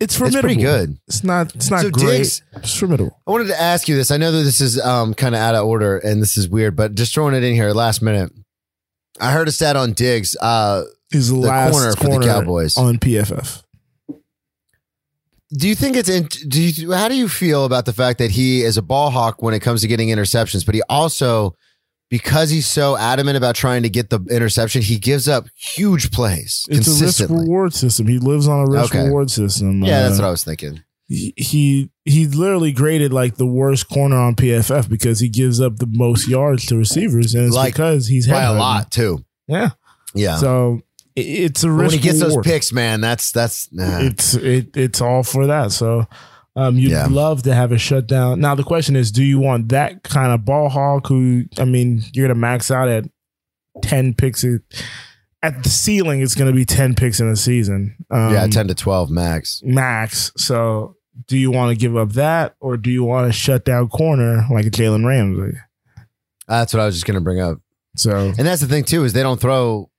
it's 0.00 0.20
it's 0.20 0.40
pretty 0.40 0.60
good. 0.60 0.98
It's 1.08 1.24
not. 1.24 1.54
It's 1.54 1.70
not 1.70 1.82
So 1.82 1.90
great. 1.90 2.18
Diggs- 2.18 2.42
it's 2.56 2.78
formidable. 2.78 3.20
I 3.26 3.30
wanted 3.30 3.48
to 3.48 3.60
ask 3.60 3.88
you 3.88 3.96
this. 3.96 4.10
I 4.10 4.16
know 4.16 4.30
that 4.30 4.42
this 4.42 4.60
is 4.60 4.80
um, 4.80 5.14
kind 5.14 5.34
of 5.34 5.40
out 5.40 5.54
of 5.56 5.66
order 5.66 5.98
and 5.98 6.22
this 6.22 6.36
is 6.36 6.48
weird, 6.48 6.76
but 6.76 6.94
just 6.94 7.12
throwing 7.14 7.34
it 7.34 7.42
in 7.42 7.54
here 7.54 7.72
last 7.72 8.00
minute. 8.02 8.32
I 9.20 9.32
heard 9.32 9.48
a 9.48 9.52
stat 9.52 9.74
on 9.76 9.92
Diggs. 9.94 10.36
Uh, 10.40 10.84
He's 11.10 11.30
the, 11.30 11.36
last 11.36 11.72
corner 11.72 11.92
for 11.96 12.20
the 12.20 12.26
Cowboys. 12.26 12.76
on 12.76 12.98
PFF. 12.98 13.62
Do 15.56 15.68
you 15.68 15.74
think 15.74 15.96
it's 15.96 16.08
in, 16.08 16.24
do 16.48 16.60
you, 16.62 16.92
how 16.92 17.08
do 17.08 17.14
you 17.16 17.28
feel 17.28 17.64
about 17.64 17.84
the 17.86 17.92
fact 17.92 18.18
that 18.18 18.30
he 18.30 18.62
is 18.62 18.76
a 18.76 18.82
ball 18.82 19.10
hawk 19.10 19.40
when 19.42 19.54
it 19.54 19.60
comes 19.60 19.80
to 19.82 19.86
getting 19.88 20.08
interceptions, 20.08 20.64
but 20.66 20.74
he 20.74 20.82
also 20.88 21.54
because 22.10 22.48
he's 22.48 22.66
so 22.66 22.96
adamant 22.96 23.36
about 23.36 23.54
trying 23.54 23.82
to 23.82 23.90
get 23.90 24.08
the 24.08 24.18
interception, 24.30 24.80
he 24.80 24.98
gives 24.98 25.28
up 25.28 25.44
huge 25.54 26.10
plays 26.10 26.64
It's 26.70 26.88
a 27.00 27.04
risk 27.04 27.20
reward 27.28 27.74
system. 27.74 28.06
He 28.06 28.18
lives 28.18 28.48
on 28.48 28.66
a 28.66 28.70
risk 28.70 28.94
Okay. 28.94 29.04
reward 29.04 29.30
system. 29.30 29.82
yeah, 29.84 30.02
that's 30.02 30.18
Uh, 30.18 30.22
what 30.22 30.28
I 30.28 30.30
was 30.30 30.42
thinking. 30.44 30.82
he 31.06 31.34
he 31.36 31.90
he 32.06 32.26
literally 32.26 32.72
graded 32.72 33.12
like 33.12 33.36
the 33.36 33.46
worst 33.46 33.88
corner 33.90 34.16
on 34.16 34.36
PFF 34.36 34.88
because 34.88 35.20
he 35.20 35.28
gives 35.28 35.60
up 35.60 35.76
the 35.76 35.86
most 35.90 36.28
yards 36.28 36.64
to 36.66 36.76
receivers, 36.78 37.34
and 37.34 37.44
it's 37.46 37.54
Like, 37.54 37.74
because 37.74 38.06
he's 38.06 38.26
By 38.26 38.42
a 38.42 38.54
lot 38.54 38.90
too. 38.90 39.24
Yeah. 39.46 39.70
Yeah. 40.14 40.36
So 40.38 40.80
it's 41.20 41.64
a 41.64 41.68
But 41.68 41.72
when 41.74 41.82
risk. 41.84 41.94
he 41.96 42.00
gets 42.02 42.20
those 42.20 42.36
picks, 42.44 42.72
man, 42.72 43.00
that's 43.00 43.30
that's 43.32 43.72
nah. 43.72 43.98
it's 44.00 44.34
it 44.34 44.76
it's 44.76 45.00
all 45.00 45.22
for 45.22 45.46
that. 45.46 45.72
So 45.72 46.06
um, 46.56 46.76
you'd 46.76 46.90
Yeah. 46.92 47.06
love 47.08 47.42
to 47.44 47.54
have 47.54 47.70
a 47.72 47.78
shutdown. 47.78 48.40
Now 48.40 48.54
the 48.54 48.64
question 48.64 48.96
is, 48.96 49.12
do 49.12 49.22
you 49.22 49.38
want 49.38 49.68
that 49.68 50.02
kind 50.02 50.32
of 50.32 50.44
ball 50.44 50.68
hawk? 50.68 51.06
Who 51.08 51.44
I 51.58 51.64
mean, 51.64 52.02
you're 52.12 52.26
gonna 52.28 52.38
max 52.38 52.70
out 52.70 52.88
at 52.88 53.04
ten 53.82 54.14
picks. 54.14 54.44
At 55.40 55.62
the 55.62 55.68
ceiling, 55.68 56.20
it's 56.20 56.34
gonna 56.34 56.52
be 56.52 56.64
ten 56.64 56.94
picks 56.96 57.20
in 57.20 57.28
a 57.28 57.36
season. 57.36 57.94
Um, 58.10 58.32
yeah, 58.32 58.46
ten 58.48 58.66
to 58.68 58.74
twelve 58.74 59.08
max. 59.10 59.60
max. 59.64 60.32
So 60.36 60.96
do 61.28 61.36
you 61.38 61.50
want 61.52 61.70
to 61.70 61.76
give 61.80 61.96
up 61.96 62.12
that, 62.14 62.56
or 62.60 62.76
do 62.76 62.90
you 62.90 63.04
want 63.04 63.26
to 63.28 63.32
shut 63.32 63.64
down 63.64 63.88
corner 63.88 64.44
like 64.50 64.66
a 64.66 64.70
Jalen 64.70 65.06
Ramsey? 65.06 65.56
That's 66.48 66.72
what 66.74 66.80
I 66.80 66.86
was 66.86 66.94
just 66.96 67.06
gonna 67.06 67.20
bring 67.20 67.40
up. 67.40 67.58
So 67.96 68.32
And 68.36 68.46
that's 68.46 68.60
the 68.60 68.66
thing 68.66 68.82
too 68.84 69.04
is 69.04 69.12
they 69.12 69.22
don't 69.22 69.40
throw. 69.40 69.90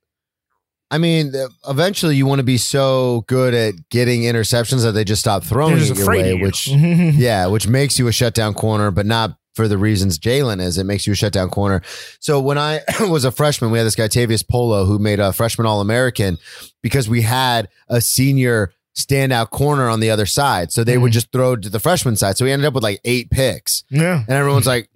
I 0.91 0.97
mean, 0.97 1.33
eventually 1.67 2.15
you 2.15 2.25
want 2.25 2.39
to 2.39 2.43
be 2.43 2.57
so 2.57 3.23
good 3.27 3.53
at 3.53 3.89
getting 3.89 4.21
interceptions 4.23 4.83
that 4.83 4.93
they 4.93 5.03
just 5.03 5.21
stop 5.21 5.43
throwing 5.43 5.75
they're 5.75 5.91
it 5.91 5.97
your 5.97 6.07
way, 6.07 6.33
you. 6.35 6.41
which 6.41 6.67
yeah, 6.67 7.45
which 7.47 7.67
makes 7.67 7.99
you 7.99 8.07
a 8.07 8.11
shutdown 8.11 8.53
corner, 8.55 8.89
but 8.89 9.05
not 9.05 9.37
for 9.53 9.67
the 9.67 9.77
reasons 9.77 10.17
Jalen 10.17 10.61
is. 10.61 10.77
It 10.77 10.85
makes 10.85 11.05
you 11.05 11.13
a 11.13 11.15
shutdown 11.15 11.49
corner. 11.49 11.81
So 12.19 12.39
when 12.39 12.57
I 12.57 12.81
was 13.01 13.23
a 13.25 13.31
freshman, 13.31 13.71
we 13.71 13.77
had 13.77 13.83
this 13.85 13.95
guy 13.95 14.07
Tavius 14.07 14.47
Polo 14.47 14.85
who 14.85 14.97
made 14.99 15.19
a 15.19 15.31
freshman 15.33 15.67
All 15.67 15.81
American 15.81 16.37
because 16.81 17.07
we 17.09 17.21
had 17.21 17.67
a 17.87 18.01
senior 18.01 18.71
standout 18.97 19.49
corner 19.51 19.87
on 19.89 19.99
the 19.99 20.09
other 20.09 20.25
side. 20.25 20.71
So 20.71 20.83
they 20.83 20.97
would 20.97 21.11
Mhm. 21.11 21.13
just 21.13 21.31
throw 21.31 21.55
to 21.55 21.69
the 21.69 21.79
freshman 21.79 22.15
side. 22.15 22.37
So 22.37 22.45
we 22.45 22.51
ended 22.51 22.65
up 22.65 22.73
with 22.73 22.83
like 22.83 22.99
eight 23.05 23.29
picks. 23.29 23.83
yeah. 23.89 24.19
And 24.27 24.29
everyone's 24.29 24.65
like, 24.75 24.89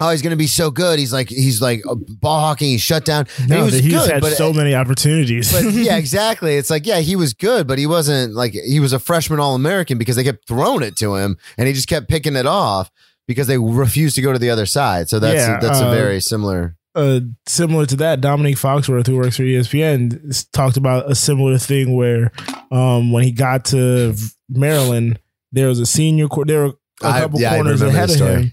"Oh, 0.00 0.10
he's 0.10 0.22
gonna 0.22 0.36
be 0.36 0.46
so 0.46 0.70
good." 0.70 0.98
He's 0.98 1.12
like, 1.12 1.28
he's 1.28 1.60
like 1.60 1.82
uh, 1.88 1.94
ball 1.94 2.40
hawking. 2.40 2.68
He's 2.68 2.80
shut 2.82 3.04
down. 3.04 3.26
No, 3.46 3.56
he 3.56 3.62
was 3.62 3.74
he's 3.74 3.92
good, 3.92 4.10
had 4.10 4.20
but 4.20 4.32
so 4.32 4.52
many 4.52 4.74
opportunities. 4.74 5.52
but 5.52 5.72
yeah, 5.72 5.96
exactly. 5.96 6.56
It's 6.56 6.70
like, 6.70 6.86
yeah, 6.86 7.00
he 7.00 7.16
was 7.16 7.34
good, 7.34 7.66
but 7.66 7.78
he 7.78 7.86
wasn't 7.86 8.34
like 8.34 8.52
he 8.52 8.80
was 8.80 8.92
a 8.92 8.98
freshman 8.98 9.38
All 9.40 9.54
American 9.54 9.98
because 9.98 10.16
they 10.16 10.24
kept 10.24 10.48
throwing 10.48 10.82
it 10.82 10.96
to 10.96 11.14
him, 11.16 11.36
and 11.58 11.68
he 11.68 11.74
just 11.74 11.88
kept 11.88 12.08
picking 12.08 12.36
it 12.36 12.46
off 12.46 12.90
because 13.26 13.46
they 13.46 13.58
refused 13.58 14.16
to 14.16 14.22
go 14.22 14.32
to 14.32 14.38
the 14.38 14.50
other 14.50 14.66
side. 14.66 15.08
So 15.08 15.18
that's 15.20 15.36
Yeah, 15.36 15.60
that's 15.60 15.80
a 15.80 15.86
uh, 15.86 15.90
very 15.94 16.20
similar. 16.20 16.74
uh, 16.96 17.20
similar 17.46 17.86
to 17.86 17.96
that, 17.96 18.20
Dominique 18.20 18.56
Foxworth, 18.56 19.06
who 19.06 19.16
works 19.16 19.36
for 19.36 19.44
ESPN, 19.44 20.50
talked 20.52 20.76
about 20.76 21.08
a 21.08 21.14
similar 21.14 21.56
thing 21.56 21.94
where 21.94 22.32
um, 22.72 23.12
when 23.12 23.22
he 23.22 23.30
got 23.30 23.66
to 23.66 24.14
Maryland, 24.48 25.20
there 25.52 25.68
was 25.68 25.78
a 25.78 25.86
senior, 25.86 26.26
there 26.46 26.62
were 26.66 26.72
a 27.02 27.12
couple 27.20 27.40
yeah, 27.40 27.54
corners 27.54 27.82
ahead 27.82 28.10
of 28.10 28.16
him, 28.18 28.52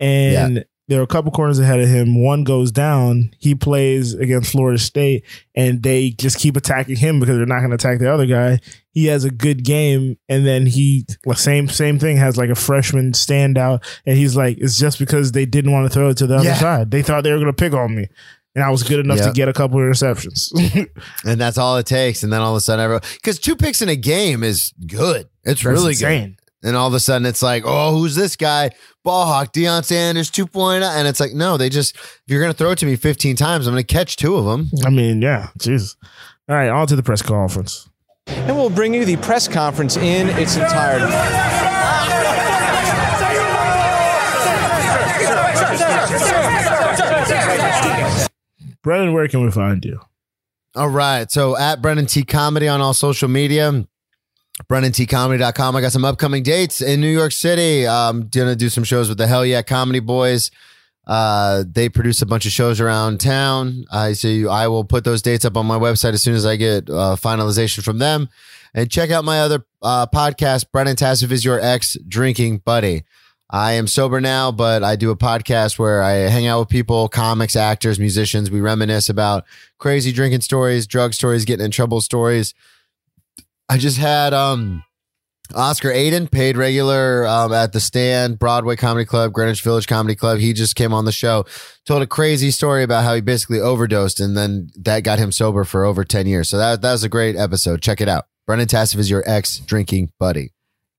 and 0.00 0.64
there 0.88 1.00
are 1.00 1.04
a 1.04 1.06
couple 1.06 1.30
corners 1.30 1.58
ahead 1.58 1.80
of 1.80 1.88
him. 1.88 2.22
One 2.22 2.44
goes 2.44 2.72
down. 2.72 3.34
He 3.38 3.54
plays 3.54 4.14
against 4.14 4.50
Florida 4.50 4.78
State, 4.78 5.24
and 5.54 5.82
they 5.82 6.10
just 6.10 6.38
keep 6.38 6.56
attacking 6.56 6.96
him 6.96 7.20
because 7.20 7.36
they're 7.36 7.46
not 7.46 7.58
going 7.58 7.70
to 7.70 7.74
attack 7.74 7.98
the 7.98 8.12
other 8.12 8.26
guy. 8.26 8.58
He 8.90 9.06
has 9.06 9.24
a 9.24 9.30
good 9.30 9.64
game, 9.64 10.16
and 10.28 10.46
then 10.46 10.66
he 10.66 11.04
same 11.34 11.68
same 11.68 11.98
thing 11.98 12.16
has 12.16 12.36
like 12.38 12.50
a 12.50 12.54
freshman 12.54 13.12
standout, 13.12 13.84
and 14.06 14.16
he's 14.16 14.34
like, 14.34 14.56
it's 14.58 14.78
just 14.78 14.98
because 14.98 15.32
they 15.32 15.44
didn't 15.44 15.72
want 15.72 15.86
to 15.86 15.90
throw 15.94 16.08
it 16.08 16.16
to 16.16 16.26
the 16.26 16.36
other 16.36 16.54
side. 16.54 16.90
They 16.90 17.02
thought 17.02 17.22
they 17.22 17.30
were 17.30 17.38
going 17.38 17.46
to 17.46 17.52
pick 17.52 17.74
on 17.74 17.94
me, 17.94 18.08
and 18.54 18.64
I 18.64 18.70
was 18.70 18.82
good 18.82 18.98
enough 18.98 19.18
to 19.18 19.32
get 19.32 19.48
a 19.48 19.52
couple 19.52 19.78
of 19.78 19.84
interceptions. 19.84 20.50
and 21.24 21.40
that's 21.40 21.58
all 21.58 21.76
it 21.76 21.86
takes. 21.86 22.22
And 22.22 22.32
then 22.32 22.40
all 22.40 22.54
of 22.54 22.56
a 22.56 22.60
sudden, 22.60 22.82
everyone 22.82 23.02
because 23.14 23.38
two 23.38 23.56
picks 23.56 23.82
in 23.82 23.88
a 23.88 23.96
game 23.96 24.42
is 24.42 24.72
good. 24.86 25.28
It's 25.44 25.62
That's 25.62 25.64
really 25.64 25.92
insane. 25.92 26.30
good. 26.30 26.37
And 26.62 26.76
all 26.76 26.88
of 26.88 26.94
a 26.94 27.00
sudden, 27.00 27.24
it's 27.24 27.42
like, 27.42 27.62
oh, 27.64 27.96
who's 27.96 28.16
this 28.16 28.34
guy? 28.34 28.70
Ball 29.04 29.26
hawk, 29.26 29.52
Deion 29.52 29.84
Sanders 29.84 30.30
2.0. 30.30 30.82
And 30.82 31.06
it's 31.06 31.20
like, 31.20 31.32
no, 31.32 31.56
they 31.56 31.68
just, 31.68 31.94
if 31.94 32.22
you're 32.26 32.40
going 32.40 32.52
to 32.52 32.56
throw 32.56 32.72
it 32.72 32.78
to 32.78 32.86
me 32.86 32.96
15 32.96 33.36
times, 33.36 33.66
I'm 33.66 33.74
going 33.74 33.84
to 33.84 33.94
catch 33.94 34.16
two 34.16 34.36
of 34.36 34.44
them. 34.44 34.68
I 34.84 34.90
mean, 34.90 35.22
yeah, 35.22 35.50
Jesus. 35.58 35.96
All 36.48 36.56
right, 36.56 36.68
on 36.68 36.86
to 36.88 36.96
the 36.96 37.02
press 37.02 37.22
conference. 37.22 37.88
And 38.26 38.56
we'll 38.56 38.70
bring 38.70 38.92
you 38.92 39.04
the 39.04 39.16
press 39.18 39.46
conference 39.46 39.96
in 39.96 40.28
its 40.30 40.56
entirety. 40.56 41.06
Brennan, 48.82 49.12
where 49.12 49.28
can 49.28 49.44
we 49.44 49.50
find 49.50 49.84
you? 49.84 50.00
All 50.74 50.88
right. 50.88 51.30
So 51.30 51.56
at 51.56 51.82
Brennan 51.82 52.06
T 52.06 52.22
Comedy 52.22 52.68
on 52.68 52.80
all 52.80 52.94
social 52.94 53.28
media, 53.28 53.86
BrennanTComedy.com. 54.64 55.76
I 55.76 55.80
got 55.80 55.92
some 55.92 56.04
upcoming 56.04 56.42
dates 56.42 56.80
in 56.80 57.00
New 57.00 57.10
York 57.10 57.32
City. 57.32 57.86
I'm 57.86 58.28
going 58.28 58.48
to 58.48 58.56
do 58.56 58.68
some 58.68 58.84
shows 58.84 59.08
with 59.08 59.18
the 59.18 59.26
Hell 59.26 59.46
Yeah 59.46 59.62
Comedy 59.62 60.00
Boys. 60.00 60.50
Uh, 61.06 61.64
they 61.66 61.88
produce 61.88 62.20
a 62.20 62.26
bunch 62.26 62.44
of 62.44 62.52
shows 62.52 62.80
around 62.80 63.18
town. 63.18 63.84
I 63.90 64.12
see. 64.12 64.46
I 64.46 64.68
will 64.68 64.84
put 64.84 65.04
those 65.04 65.22
dates 65.22 65.44
up 65.44 65.56
on 65.56 65.64
my 65.64 65.78
website 65.78 66.12
as 66.12 66.22
soon 66.22 66.34
as 66.34 66.44
I 66.44 66.56
get 66.56 66.90
uh, 66.90 67.16
finalization 67.18 67.82
from 67.82 67.98
them. 67.98 68.28
And 68.74 68.90
check 68.90 69.10
out 69.10 69.24
my 69.24 69.40
other 69.40 69.64
uh, 69.80 70.06
podcast, 70.06 70.70
Brennan 70.70 70.96
Tassif 70.96 71.32
is 71.32 71.44
your 71.44 71.58
ex 71.60 71.96
drinking 72.06 72.58
buddy. 72.58 73.04
I 73.50 73.72
am 73.72 73.86
sober 73.86 74.20
now, 74.20 74.52
but 74.52 74.84
I 74.84 74.94
do 74.96 75.10
a 75.10 75.16
podcast 75.16 75.78
where 75.78 76.02
I 76.02 76.12
hang 76.28 76.46
out 76.46 76.60
with 76.60 76.68
people, 76.68 77.08
comics, 77.08 77.56
actors, 77.56 77.98
musicians. 77.98 78.50
We 78.50 78.60
reminisce 78.60 79.08
about 79.08 79.46
crazy 79.78 80.12
drinking 80.12 80.42
stories, 80.42 80.86
drug 80.86 81.14
stories, 81.14 81.46
getting 81.46 81.64
in 81.64 81.70
trouble 81.70 82.02
stories. 82.02 82.52
I 83.68 83.78
just 83.78 83.98
had 83.98 84.32
um 84.32 84.82
Oscar 85.54 85.90
Aiden, 85.90 86.30
paid 86.30 86.56
regular 86.56 87.26
um, 87.26 87.52
at 87.52 87.72
the 87.72 87.80
Stand, 87.80 88.38
Broadway 88.38 88.76
Comedy 88.76 89.06
Club, 89.06 89.32
Greenwich 89.32 89.62
Village 89.62 89.86
Comedy 89.86 90.14
Club. 90.14 90.38
He 90.38 90.52
just 90.52 90.76
came 90.76 90.92
on 90.92 91.06
the 91.06 91.12
show, 91.12 91.46
told 91.86 92.02
a 92.02 92.06
crazy 92.06 92.50
story 92.50 92.82
about 92.82 93.04
how 93.04 93.14
he 93.14 93.22
basically 93.22 93.58
overdosed, 93.60 94.20
and 94.20 94.36
then 94.36 94.68
that 94.76 95.04
got 95.04 95.18
him 95.18 95.32
sober 95.32 95.64
for 95.64 95.84
over 95.84 96.04
ten 96.04 96.26
years. 96.26 96.48
So 96.48 96.58
that 96.58 96.82
that 96.82 96.92
was 96.92 97.04
a 97.04 97.08
great 97.08 97.36
episode. 97.36 97.80
Check 97.82 98.00
it 98.00 98.08
out. 98.08 98.26
Brennan 98.46 98.66
Tassif 98.66 98.98
is 98.98 99.10
your 99.10 99.22
ex 99.26 99.58
drinking 99.58 100.12
buddy. 100.18 100.52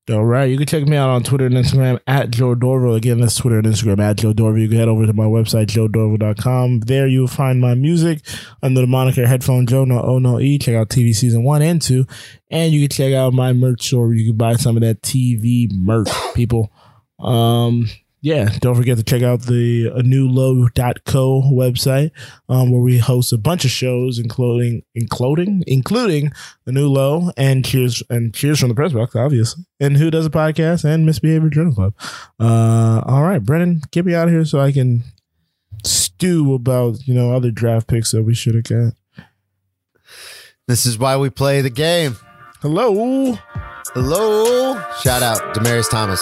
All 0.09 0.25
right. 0.25 0.45
You 0.45 0.57
can 0.57 0.65
check 0.65 0.85
me 0.85 0.97
out 0.97 1.09
on 1.09 1.23
Twitter 1.23 1.45
and 1.45 1.55
Instagram 1.55 1.99
at 2.07 2.31
Joe 2.31 2.55
Dorville. 2.55 2.95
Again, 2.97 3.19
that's 3.19 3.35
Twitter 3.35 3.59
and 3.59 3.67
Instagram 3.67 3.99
at 3.99 4.17
Joe 4.17 4.33
Dorville. 4.33 4.61
You 4.61 4.67
can 4.67 4.77
head 4.77 4.87
over 4.87 5.05
to 5.05 5.13
my 5.13 5.25
website, 5.25 5.67
joedorville.com. 5.67 6.79
There 6.81 7.07
you 7.07 7.21
will 7.21 7.27
find 7.27 7.61
my 7.61 7.75
music 7.75 8.21
under 8.63 8.81
the 8.81 8.87
moniker 8.87 9.27
Headphone 9.27 9.67
Joe, 9.67 9.85
no 9.85 10.01
O, 10.01 10.17
no 10.17 10.39
E. 10.39 10.57
Check 10.57 10.75
out 10.75 10.89
TV 10.89 11.13
season 11.13 11.43
one 11.43 11.61
and 11.61 11.79
two. 11.79 12.07
And 12.49 12.73
you 12.73 12.87
can 12.87 12.95
check 12.95 13.13
out 13.13 13.33
my 13.33 13.53
merch 13.53 13.85
store 13.85 14.07
where 14.07 14.15
you 14.15 14.31
can 14.31 14.37
buy 14.37 14.55
some 14.55 14.75
of 14.77 14.81
that 14.81 15.03
TV 15.03 15.71
merch, 15.71 16.09
people. 16.33 16.71
Um, 17.19 17.87
yeah, 18.21 18.49
don't 18.59 18.75
forget 18.75 18.97
to 18.97 19.03
check 19.03 19.21
out 19.21 19.43
the 19.43 19.85
anewlow.co 19.91 21.41
website, 21.53 22.11
um, 22.49 22.71
where 22.71 22.81
we 22.81 22.97
host 22.97 23.31
a 23.31 23.37
bunch 23.37 23.63
of 23.63 23.71
shows, 23.71 24.19
including 24.19 24.83
including 24.93 25.63
including 25.67 26.31
the 26.65 26.71
new 26.73 26.89
low 26.89 27.31
and 27.37 27.63
cheers 27.63 28.03
and 28.09 28.33
cheers 28.33 28.59
from 28.59 28.69
the 28.69 28.75
press 28.75 28.91
box, 28.91 29.15
obviously. 29.15 29.63
And 29.79 29.95
who 29.95 30.11
does 30.11 30.25
a 30.25 30.29
podcast 30.29 30.83
and 30.83 31.05
Misbehavior 31.05 31.49
Journal 31.49 31.73
Club. 31.73 31.93
Uh, 32.39 33.01
all 33.05 33.23
right, 33.23 33.43
Brennan, 33.43 33.81
get 33.91 34.05
me 34.05 34.13
out 34.13 34.27
of 34.27 34.33
here 34.33 34.45
so 34.45 34.59
I 34.59 34.73
can 34.73 35.03
stew 35.85 36.53
about 36.53 37.07
you 37.07 37.13
know 37.13 37.31
other 37.31 37.51
draft 37.51 37.87
picks 37.87 38.11
that 38.11 38.23
we 38.23 38.33
should 38.33 38.55
have 38.55 38.65
got. 38.65 38.93
This 40.67 40.85
is 40.85 40.99
why 40.99 41.15
we 41.17 41.29
play 41.29 41.61
the 41.61 41.69
game. 41.69 42.17
Hello. 42.61 43.37
Hello. 43.93 44.73
Shout 45.01 45.23
out 45.23 45.55
Demaryius 45.55 45.89
Thomas. 45.89 46.21